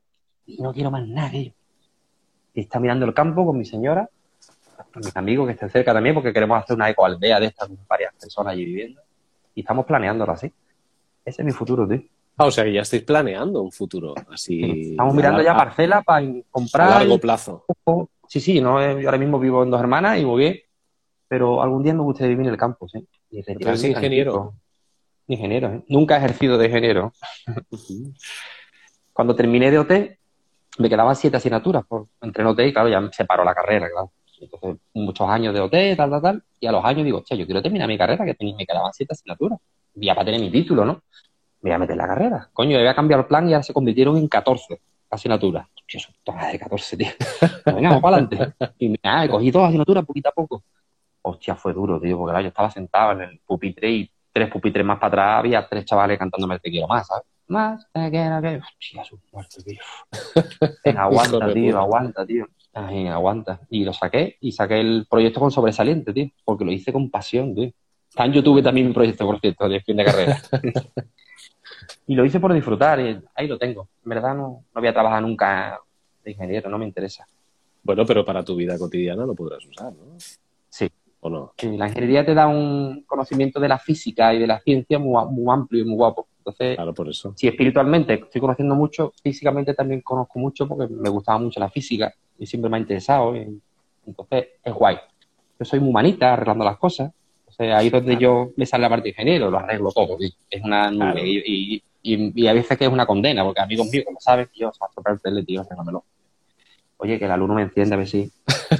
[0.45, 1.51] y no quiero más nada, tío.
[2.53, 4.09] Y está mirando el campo con mi señora,
[4.93, 8.13] con mis amigos que estén cerca también, porque queremos hacer una ecoaldea de estas, varias
[8.15, 9.01] personas allí viviendo.
[9.53, 10.51] Y estamos planeándolo así.
[11.25, 12.01] Ese es mi futuro, tío.
[12.37, 14.91] Ah, o sea que ya estáis planeando un futuro así.
[14.91, 16.89] Estamos a mirando ya a- parcelas para a comprar.
[16.89, 17.65] largo plazo.
[18.27, 20.59] Sí, sí, no, eh, yo ahora mismo vivo en dos hermanas y muy bien,
[21.27, 23.05] pero algún día me gustaría vivir en el campo, sí.
[23.31, 24.31] Y retirarme eres ingeniero.
[24.31, 24.55] tranquilo.
[25.29, 25.83] Ingeniero, ¿eh?
[25.87, 27.13] Nunca he ejercido de ingeniero.
[29.13, 29.91] Cuando terminé de OT,
[30.79, 34.11] me quedaban siete asignaturas por, entre OT y, claro, ya me separó la carrera, claro.
[34.41, 37.45] Entonces, muchos años de OT, tal, tal, tal, y a los años digo, che, yo
[37.45, 39.59] quiero terminar mi carrera, que tenía- me quedaban siete asignaturas.
[39.95, 41.01] Ya para tener mi título, ¿no?
[41.61, 42.49] Me voy a meter la carrera.
[42.53, 45.67] Coño, había cambiado el plan y ahora se convirtieron en 14 asignaturas.
[45.85, 47.07] Tío, son todas de 14, tío.
[47.65, 48.53] Venga, vamos para adelante.
[48.79, 50.63] Y nada, cogí dos asignaturas poquito a poco.
[51.21, 54.85] Hostia, fue duro, tío, porque claro, yo estaba sentado en el pupitre y tres pupitres
[54.85, 57.23] más para atrás había tres chavales cantándome te quiero más, ¿sabes?
[57.47, 58.57] Más, te quiero, que...
[58.57, 59.81] Hostia, su muerte, tío.
[60.85, 62.45] Venga, aguanta, tío, aguanta, tío.
[62.73, 63.59] Ay, aguanta.
[63.69, 67.55] Y lo saqué y saqué el proyecto con sobresaliente, tío, porque lo hice con pasión,
[67.55, 67.71] tío.
[68.07, 70.39] Está en YouTube también mi proyecto, por cierto, de fin de carrera.
[72.07, 73.89] y lo hice por disfrutar y ahí lo tengo.
[74.03, 75.79] En verdad no, no voy a trabajar nunca
[76.23, 77.25] de ingeniero, no me interesa.
[77.81, 80.17] Bueno, pero para tu vida cotidiana lo podrás usar, ¿no?
[81.21, 81.53] ¿O no?
[81.61, 85.53] La ingeniería te da un conocimiento de la física y de la ciencia muy, muy
[85.53, 86.27] amplio y muy guapo.
[86.37, 87.33] Entonces, Claro, por eso.
[87.35, 92.13] si espiritualmente estoy conociendo mucho, físicamente también conozco mucho porque me gustaba mucho la física
[92.37, 93.35] y siempre me ha interesado.
[93.35, 93.59] y-
[94.07, 94.97] entonces, es guay.
[95.59, 97.11] Yo soy muy humanita arreglando las cosas.
[97.45, 100.17] O sea, ahí es donde yo me sale la parte de ingeniero, lo arreglo todo.
[100.17, 100.33] sí.
[100.49, 101.11] Es una nube.
[101.11, 101.25] Claro.
[101.25, 104.47] Y, y, y- y a veces que es una condena, porque amigos míos, como saben,
[104.55, 106.03] yo, se va a tocar el tele, tío, arréglamelo.
[106.97, 108.31] Oye, que el alumno me enciende a ver si.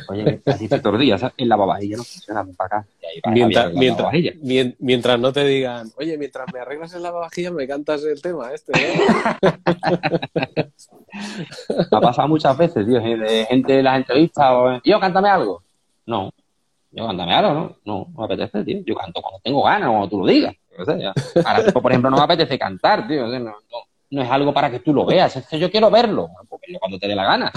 [0.10, 1.36] Oye, así estoy todos los días, ¿sabes?
[1.38, 2.88] En la lavavajilla no funciona, ven para acá.
[3.26, 7.52] Y Mientras, mientras, mien- mientras no te digan, oye, mientras me arreglas en la vajilla,
[7.52, 9.50] me cantas el tema este, ¿no?
[11.92, 15.62] Me ha pasado muchas veces, tío, de gente en las entrevistas, o, yo, cántame algo.
[16.06, 16.32] No,
[16.92, 17.76] yo, cántame algo, ¿no?
[17.86, 18.80] No, no me apetece, tío.
[18.86, 20.56] Yo canto cuando tengo ganas, cuando tú lo digas.
[20.78, 21.14] O sea.
[21.46, 23.26] Ahora, por ejemplo, no me apetece cantar, tío.
[23.28, 23.78] o sea, no, no,
[24.12, 26.30] no es algo para que tú lo veas, es que yo quiero verlo.
[26.80, 27.52] Cuando te dé la gana.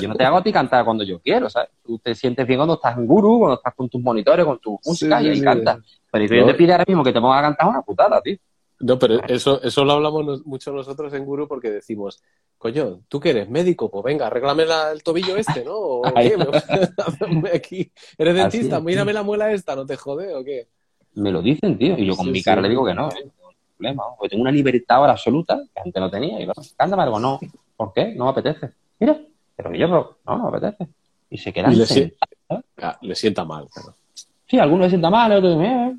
[0.00, 1.70] Yo no te hago a ti cantar cuando yo quiero, ¿sabes?
[1.82, 4.78] Tú te sientes bien cuando estás en guru, cuando estás con tus monitores, con tu
[4.84, 5.44] música Sí, y ahí sí.
[5.44, 5.78] cantas.
[6.10, 6.46] Pero yo No.
[6.46, 8.36] te pide ahora mismo que te ponga a cantar una putada, tío.
[8.80, 12.20] No, pero eso, eso lo hablamos mucho nosotros en Guru porque decimos,
[12.58, 13.90] coño, ¿tú que eres médico?
[13.90, 15.74] Pues venga, arréglame la- el tobillo este, ¿no?
[15.76, 16.36] ¿O qué?
[17.54, 17.92] Aquí.
[18.18, 18.80] ¿Eres dentista?
[18.80, 20.68] Mírame la muela esta, ¿no te jode o qué?
[21.14, 23.30] Me lo dicen, tío, y yo con Sí, mi cara le digo que no, ¿eh?
[23.76, 26.40] Problema, porque tengo una libertad ahora absoluta que antes no tenía.
[26.40, 27.40] Y cántame algo, no.
[27.76, 28.14] ¿Por qué?
[28.14, 28.70] No me apetece.
[28.98, 29.18] Mira,
[29.56, 30.90] pero yo, pero, no, no me apetece.
[31.30, 32.64] Y se quedan Y le sentados.
[32.80, 33.94] Ah, le sienta mal, claro.
[34.46, 35.96] Sí, algunos se sientan mal, otros dicen, eh,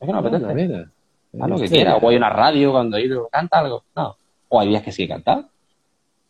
[0.00, 0.54] es que no me apetece.
[0.54, 0.90] Mira, mira.
[1.40, 1.96] Haz lo que quiera.
[1.96, 3.84] O a una radio cuando ido, canta algo.
[3.96, 4.16] No.
[4.48, 5.06] O hay días que sí.
[5.06, 5.48] Pero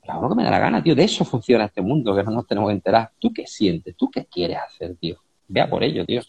[0.06, 0.94] hago lo que me da la gana, tío.
[0.94, 3.10] De eso funciona este mundo, que no nos tenemos que enterar.
[3.18, 3.96] ¿Tú qué sientes?
[3.96, 5.16] ¿Tú qué quieres hacer, tío?
[5.48, 6.22] Vea por ello, tío.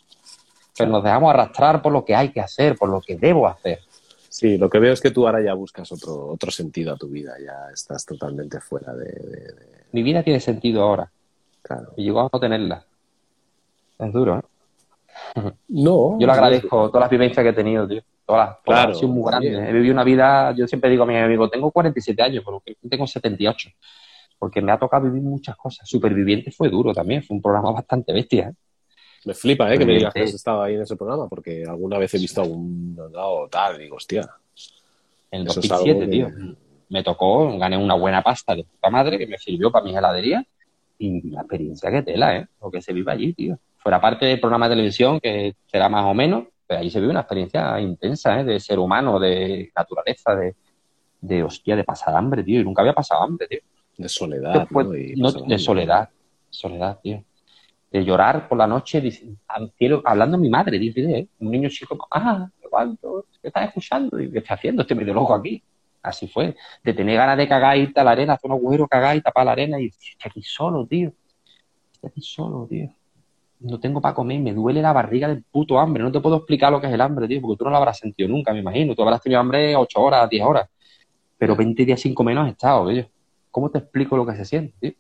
[0.78, 3.80] Pero nos dejamos arrastrar por lo que hay que hacer, por lo que debo hacer.
[4.38, 7.08] Sí, lo que veo es que tú ahora ya buscas otro, otro sentido a tu
[7.08, 9.06] vida, ya estás totalmente fuera de...
[9.06, 11.10] de- de- Mi vida tiene sentido ahora.
[11.62, 11.94] claro.
[11.96, 12.84] Y llegó a no tenerla.
[13.98, 14.42] Es duro, ¿eh?
[15.70, 16.18] No.
[16.20, 18.02] Yo le agradezco todas las vivencias que he tenido, tío.
[18.26, 19.70] Todas, las- todas Claro, han sido muy grandes.
[19.70, 23.08] He vivido una vida, yo siempre digo a mis amigos, tengo 47 años, pero tengo
[23.08, 23.70] 78.
[24.38, 25.88] Porque me ha tocado vivir muchas cosas.
[25.88, 28.50] Superviviente fue duro también, fue un programa bastante bestia.
[28.50, 28.54] ¿eh?
[29.26, 29.78] Me flipa, ¿eh?
[29.78, 32.42] Que me digas que has estado ahí en ese programa, porque alguna vez he visto
[32.42, 34.30] algún lado tal, y digo, hostia,
[35.32, 36.56] En el Eso es 2007, algo tío.
[36.90, 40.46] me tocó, gané una buena pasta de puta madre que me sirvió para mi heladería
[41.00, 42.48] y la experiencia que tela, ¿eh?
[42.62, 43.58] Lo que se vive allí, tío.
[43.78, 47.12] Fuera parte del programa de televisión, que será más o menos, pero ahí se vive
[47.12, 48.44] una experiencia intensa, ¿eh?
[48.44, 50.56] De ser humano, de naturaleza, de,
[51.22, 52.62] de hostia, de pasar hambre, tío.
[52.62, 53.60] Y nunca había pasado hambre, tío.
[53.98, 54.96] De soledad, Después, ¿no?
[54.96, 55.60] Y no, pasar de hambre.
[55.60, 56.10] soledad,
[56.50, 57.24] soledad, tío.
[57.92, 61.28] De llorar por la noche dic- al cielo, hablando a mi madre, dice, ¿eh?
[61.40, 63.26] un niño chico, ah, ¿cuánto?
[63.42, 64.20] ¿Qué estás escuchando?
[64.20, 64.82] Y, ¿Qué estás haciendo?
[64.82, 65.64] Estoy medio loco aquí.
[66.02, 66.56] Así fue.
[66.84, 69.46] De tener ganas de cagar, irte a la arena, hacer un agujero, cagar y tapar
[69.46, 71.12] la arena y estoy aquí solo, tío.
[71.94, 72.90] Estoy aquí solo, tío.
[73.62, 76.04] No tengo para comer, me duele la barriga del puto hambre.
[76.04, 77.98] No te puedo explicar lo que es el hambre, tío, porque tú no lo habrás
[77.98, 78.94] sentido nunca, me imagino.
[78.94, 80.70] Tú habrás tenido hambre 8 horas, 10 horas.
[81.38, 83.08] Pero 20 días sin comer no has estado, tío.
[83.52, 84.92] ¿Cómo te explico lo que se siente, tío?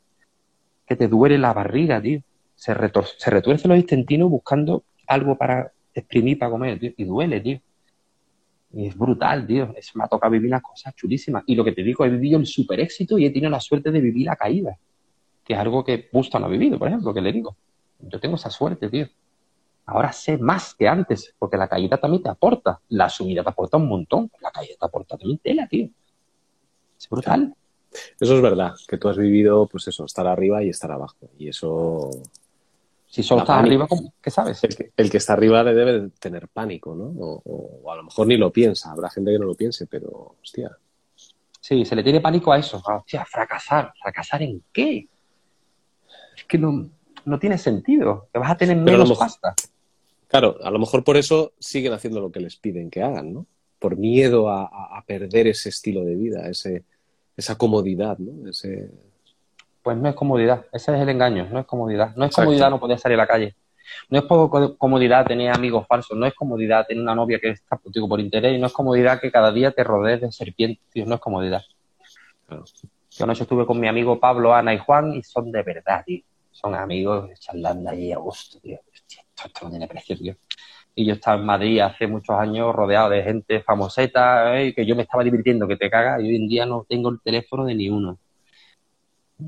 [0.88, 2.22] Que te duele la barriga, tío.
[2.56, 6.92] Se, retor- se retuerce los intestinos buscando algo para exprimir, para comer, tío.
[6.98, 7.59] Y duele, tío.
[8.74, 9.74] Y es brutal, tío.
[9.75, 11.43] Es, me ha tocado vivir unas cosas chulísimas.
[11.48, 13.92] Y lo que te digo, he vivido el super éxito y he tenido la suerte
[13.92, 14.77] de vivir la caída.
[15.43, 17.56] Que es algo que Busto no ha vivido, por ejemplo, que le digo.
[18.00, 19.08] Yo tengo esa suerte, tío.
[19.85, 22.80] Ahora sé más que antes, porque la caída también te aporta.
[22.90, 24.32] La subida te aporta un montón.
[24.42, 25.90] La caída te aporta también tela, tío.
[26.98, 27.53] Es brutal.
[28.19, 31.30] Eso es verdad, que tú has vivido, pues eso, estar arriba y estar abajo.
[31.38, 32.09] Y eso,
[33.16, 33.68] Si solo estás pánico.
[33.68, 34.14] arriba, ¿cómo?
[34.22, 34.64] ¿qué sabes?
[34.64, 37.06] el que, el que está arriba le debe de tener pánico, ¿no?
[37.06, 37.42] O,
[37.84, 40.77] o a lo mejor ni lo piensa, habrá gente que no lo piense, pero, hostia,
[41.61, 42.80] Sí, se le tiene pánico a eso.
[42.88, 43.92] A, hostia, fracasar.
[44.00, 45.08] ¿Fracasar en qué?
[46.38, 46.90] Es que no,
[47.26, 48.27] no tiene sentido.
[48.32, 49.56] Que vas a tener Pero a menos mejor- pasta.
[50.27, 53.48] Claro, a lo mejor por eso siguen haciendo lo que les piden que hagan, ¿no?
[53.80, 56.84] Por miedo a, a- a perder ese estilo de vida, ese,
[57.35, 58.48] esa comodidad, ¿no?
[58.48, 58.92] Ese,
[59.86, 60.66] Pues no es comodidad.
[60.74, 61.48] Ese es el engaño.
[61.52, 62.16] No es comodidad.
[62.16, 62.48] No es Exacto.
[62.48, 63.56] comodidad no poder salir a la calle.
[64.10, 66.18] No es poco comodidad tener amigos falsos.
[66.18, 68.58] No es comodidad tener una novia que está contigo por interés.
[68.58, 70.84] Y no es comodidad que cada día te rodees de serpientes.
[70.92, 71.62] Tío, no es comodidad.
[72.48, 72.64] Claro.
[73.12, 76.24] Yo anoche estuve con mi amigo Pablo, Ana y Juan y son de verdad, tío.
[76.50, 78.80] Son amigos charlando allí a gusto, tío.
[78.92, 80.36] Hostia, esto, esto no tiene precio, tío.
[80.96, 84.96] Y yo estaba en Madrid hace muchos años rodeado de gente famoseta, eh, que yo
[84.96, 87.76] me estaba divirtiendo, que te caga, y hoy en día no tengo el teléfono de
[87.76, 88.18] ni uno.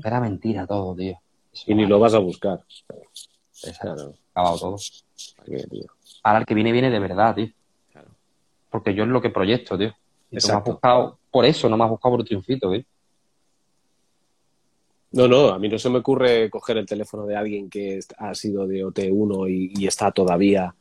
[0.04, 1.16] Era mentira todo, tío.
[1.52, 2.60] Eso y ni lo vas a buscar.
[3.64, 4.14] Exacto.
[4.32, 4.76] acabado todo.
[5.36, 5.86] ¿Para qué, tío?
[6.22, 7.48] Ahora el que viene, viene de verdad, tío.
[7.92, 8.08] Claro.
[8.70, 9.94] Porque yo es lo que proyecto, tío.
[10.30, 12.84] Y me has buscado por eso, no me has buscado por un triunfito, tío.
[15.10, 18.34] No, no, a mí no se me ocurre coger el teléfono de alguien que ha
[18.34, 20.74] sido de OT1 y, y está todavía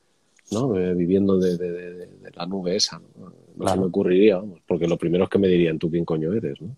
[0.51, 0.77] ¿no?
[0.77, 2.99] Eh, viviendo de, de- de- de- la nube esa.
[3.17, 6.03] No, No se me ocurriría, vamos, porque lo primero es que me dirían tú quién
[6.05, 6.75] coño eres, ¿no?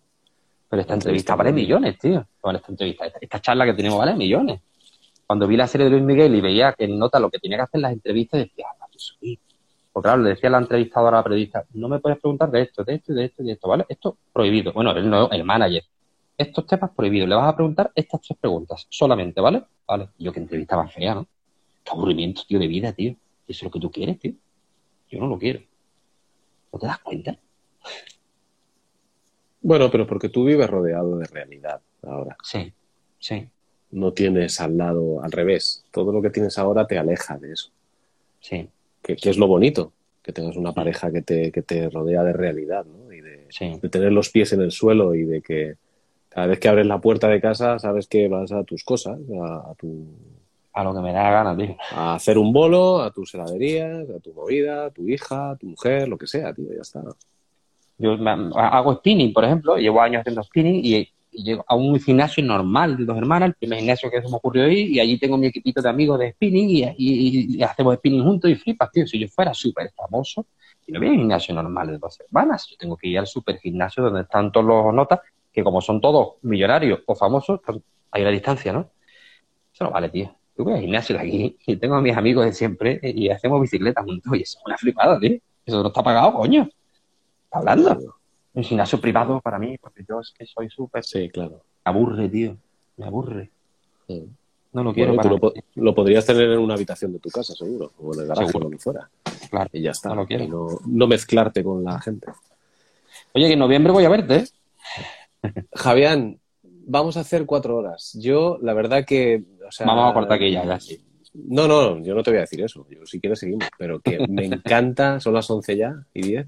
[0.69, 2.25] Pero esta entrevista vale millones, tío.
[2.43, 4.61] Vale, esta entrevista, esta, esta charla que tenemos vale millones.
[5.25, 7.63] Cuando vi la serie de Luis Miguel y veía que nota lo que tenía que
[7.63, 9.39] hacer en las entrevistas, decía, ah, yo soy.
[9.91, 12.61] Porque claro, le decía a la entrevistadora a la periodista, no me puedes preguntar de
[12.61, 13.85] esto, de esto, de esto y de esto, ¿vale?
[13.89, 14.71] Esto prohibido.
[14.71, 15.83] Bueno, él no, el manager.
[16.37, 17.27] Estos temas prohibidos.
[17.27, 19.63] Le vas a preguntar estas tres preguntas solamente, ¿vale?
[19.87, 20.09] Vale.
[20.17, 21.27] Yo que entrevista más fea, ¿no?
[21.83, 23.11] Qué aburrimiento, tío, de vida, tío.
[23.11, 24.33] Eso es lo que tú quieres, tío.
[25.09, 25.61] Yo no lo quiero.
[26.71, 27.37] ¿No te das cuenta?
[29.61, 32.37] Bueno, pero porque tú vives rodeado de realidad ahora.
[32.43, 32.73] Sí,
[33.19, 33.49] sí,
[33.91, 35.83] No tienes al lado, al revés.
[35.91, 37.69] Todo lo que tienes ahora te aleja de eso.
[38.39, 38.69] sí,
[39.01, 42.33] Que, que es lo bonito, que tengas una pareja que te, que te rodea de
[42.33, 43.11] realidad, ¿no?
[43.13, 43.79] Y de, sí.
[43.81, 45.75] de tener los pies en el suelo y de que
[46.29, 49.71] cada vez que abres la puerta de casa sabes que vas a tus cosas, a,
[49.71, 50.05] a tu,
[50.73, 51.75] A lo que me da la gana, tío.
[51.91, 55.67] a hacer un bolo, a tus heladerías, a tu movida, a tu hija, a tu
[55.67, 57.03] mujer, lo que sea, tío, ya está.
[57.99, 58.17] Yo
[58.55, 63.05] hago spinning, por ejemplo, llevo años haciendo spinning y, llego a un gimnasio normal de
[63.05, 65.81] dos hermanas, el primer gimnasio que se me ocurrió ir, y allí tengo mi equipito
[65.81, 69.05] de amigos de spinning y, hacemos spinning juntos y flipas, tío.
[69.05, 70.47] Si yo fuera súper famoso,
[70.87, 73.27] y no voy a un gimnasio normal de dos hermanas, yo tengo que ir al
[73.27, 75.19] super gimnasio donde están todos los notas,
[75.51, 77.77] que como son todos millonarios o famosos, pues
[78.11, 78.89] hay una distancia, ¿no?
[79.73, 80.35] Eso no vale, tío.
[80.57, 83.61] Yo voy al gimnasio de aquí y tengo a mis amigos de siempre y hacemos
[83.61, 85.37] bicicleta juntos y eso es una flipada, tío.
[85.65, 86.67] Eso no está pagado, coño.
[87.49, 88.15] ¿Está hablando?
[88.53, 91.03] Un gimnasio privado para mí, porque yo es que soy súper...
[91.03, 91.61] Sí, claro.
[91.85, 92.57] Me aburre, tío.
[92.97, 93.49] Me aburre.
[94.07, 94.27] Sí.
[94.71, 97.29] No lo quiero Bueno, tú lo, po- lo podrías tener en una habitación de tu
[97.29, 98.65] casa, seguro, o en el garaje, Seguro.
[98.67, 99.09] o donde fuera.
[99.49, 99.69] Claro.
[99.73, 100.09] Y ya está.
[100.09, 100.43] No lo quiero.
[100.43, 102.27] Y no, no mezclarte con la gente.
[103.33, 105.53] Oye, que en noviembre voy a verte, ¿eh?
[105.73, 108.15] Javián, vamos a hacer cuatro horas.
[108.19, 109.43] Yo, la verdad que.
[109.67, 110.99] o sea, Vamos a cortar aquí ya, ya sí.
[111.33, 112.85] No, no, yo no te voy a decir eso.
[112.89, 113.67] Yo, si quieres, seguimos.
[113.77, 116.47] Pero que me encanta, son las 11 ya y 10.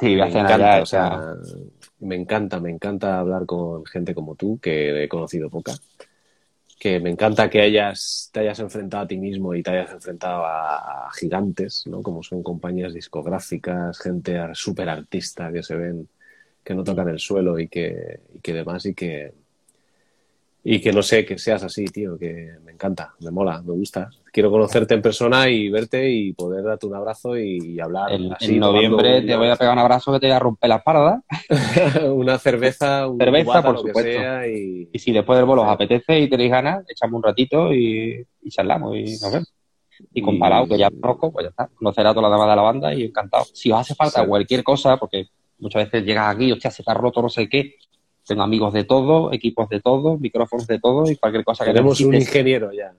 [0.00, 1.34] Sí, Me encanta, ya, o sea,
[2.00, 5.72] me encanta, me encanta hablar con gente como tú, que he conocido poca.
[6.78, 10.46] Que me encanta que hayas, te hayas enfrentado a ti mismo y te hayas enfrentado
[10.46, 12.02] a, a gigantes, ¿no?
[12.02, 16.08] Como son compañías discográficas, gente súper artista que se ven
[16.64, 19.32] que no tocan el suelo y que, y que demás y que,
[20.64, 24.10] y que no sé, que seas así, tío, que me encanta, me mola, me gusta.
[24.32, 28.12] Quiero conocerte en persona y verte y poder darte un abrazo y, hablar.
[28.12, 30.68] En, así, en noviembre te voy a pegar un abrazo que te voy a romper
[30.68, 31.22] la espalda.
[32.12, 34.46] una cerveza, un cerveza, por supuesto.
[34.46, 34.88] y...
[34.98, 38.96] si después del bolo os apetece y tenéis ganas, echamos un ratito y, y charlamos
[38.96, 39.52] y nos vemos.
[40.14, 41.68] Y con Palau, que ya conozco, pues ya está.
[41.74, 43.44] Conocer a toda la dama de la banda y encantado.
[43.52, 45.26] Si os hace falta cualquier cosa, porque
[45.58, 47.74] muchas veces llegas aquí, hostia, se te ha roto no sé qué,
[48.26, 52.00] tengo amigos de todo, equipos de todo, micrófonos de todo y cualquier cosa que Tenemos
[52.00, 52.94] un ingeniero ya.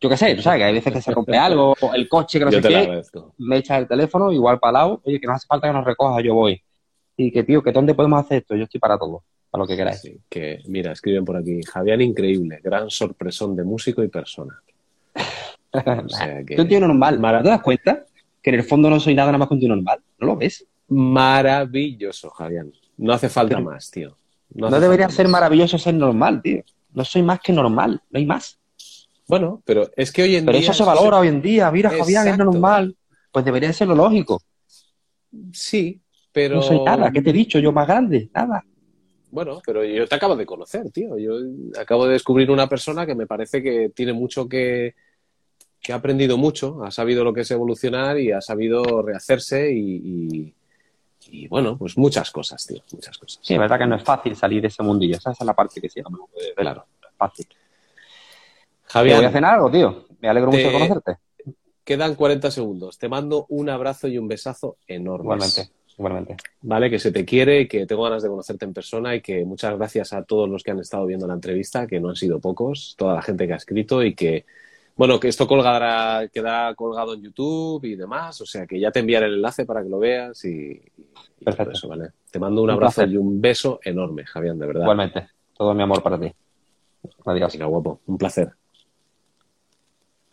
[0.00, 2.44] Yo qué sé, tú sabes que hay veces que se rompe algo, el coche que
[2.46, 3.02] no sé qué,
[3.38, 6.22] me echa el teléfono, igual para lado, oye, que no hace falta que nos recoja,
[6.22, 6.62] yo voy.
[7.18, 9.76] Y que, tío, que dónde podemos hacer esto, yo estoy para todo, para lo que
[9.76, 10.02] queráis.
[10.30, 14.62] que, mira, escriben por aquí, Javián increíble, gran sorpresón de músico y persona.
[15.72, 16.56] o sea que...
[16.56, 18.06] Yo tío normal, ¿te das cuenta?
[18.40, 20.36] Que en el fondo no soy nada nada más que un tío normal, ¿no lo
[20.36, 20.66] ves?
[20.88, 22.72] Maravilloso, Javián.
[22.96, 24.16] No hace falta más, tío.
[24.54, 26.64] No, debería ser maravilloso ser normal, tío.
[26.94, 28.59] No soy más que normal, no hay más.
[29.30, 30.52] Bueno, pero es que hoy en día.
[30.52, 31.70] Pero eso se valora hoy en día.
[31.70, 32.96] Mira, Javier, es normal.
[33.32, 34.42] Pues debería ser lo lógico.
[35.52, 36.00] Sí,
[36.32, 36.56] pero.
[36.56, 37.10] No soy nada.
[37.10, 38.28] ¿Qué te he dicho yo más grande?
[38.34, 38.64] Nada.
[39.30, 41.16] Bueno, pero yo te acabo de conocer, tío.
[41.16, 41.34] Yo
[41.80, 44.94] acabo de descubrir una persona que me parece que tiene mucho que.
[45.80, 50.52] que ha aprendido mucho, ha sabido lo que es evolucionar y ha sabido rehacerse y
[51.32, 53.40] y bueno, pues muchas cosas, tío, muchas cosas.
[53.42, 55.16] Sí, es verdad que no es fácil salir de ese mundillo.
[55.16, 57.46] Esa es la parte que sí, no Claro, no es fácil.
[58.90, 59.16] Javier.
[59.16, 60.06] voy a cenar algo, tío.
[60.20, 61.16] Me alegro mucho de conocerte.
[61.84, 62.98] Quedan 40 segundos.
[62.98, 65.24] Te mando un abrazo y un besazo enorme.
[65.24, 66.36] Igualmente, igualmente.
[66.62, 69.44] Vale, que se te quiere y que tengo ganas de conocerte en persona y que
[69.44, 72.40] muchas gracias a todos los que han estado viendo la entrevista, que no han sido
[72.40, 74.44] pocos, toda la gente que ha escrito y que
[74.96, 79.00] bueno, que esto colgará, queda colgado en YouTube y demás, o sea que ya te
[79.00, 80.78] enviaré el enlace para que lo veas y,
[81.42, 81.72] Perfecto.
[81.72, 82.10] Eso, ¿vale?
[82.30, 84.82] Te mando un, abrazo y un beso enorme, Javier, de verdad.
[84.82, 86.30] Igualmente, todo mi amor para ti.
[87.24, 87.52] Adiós.
[87.54, 88.52] Venga, guapo, un placer.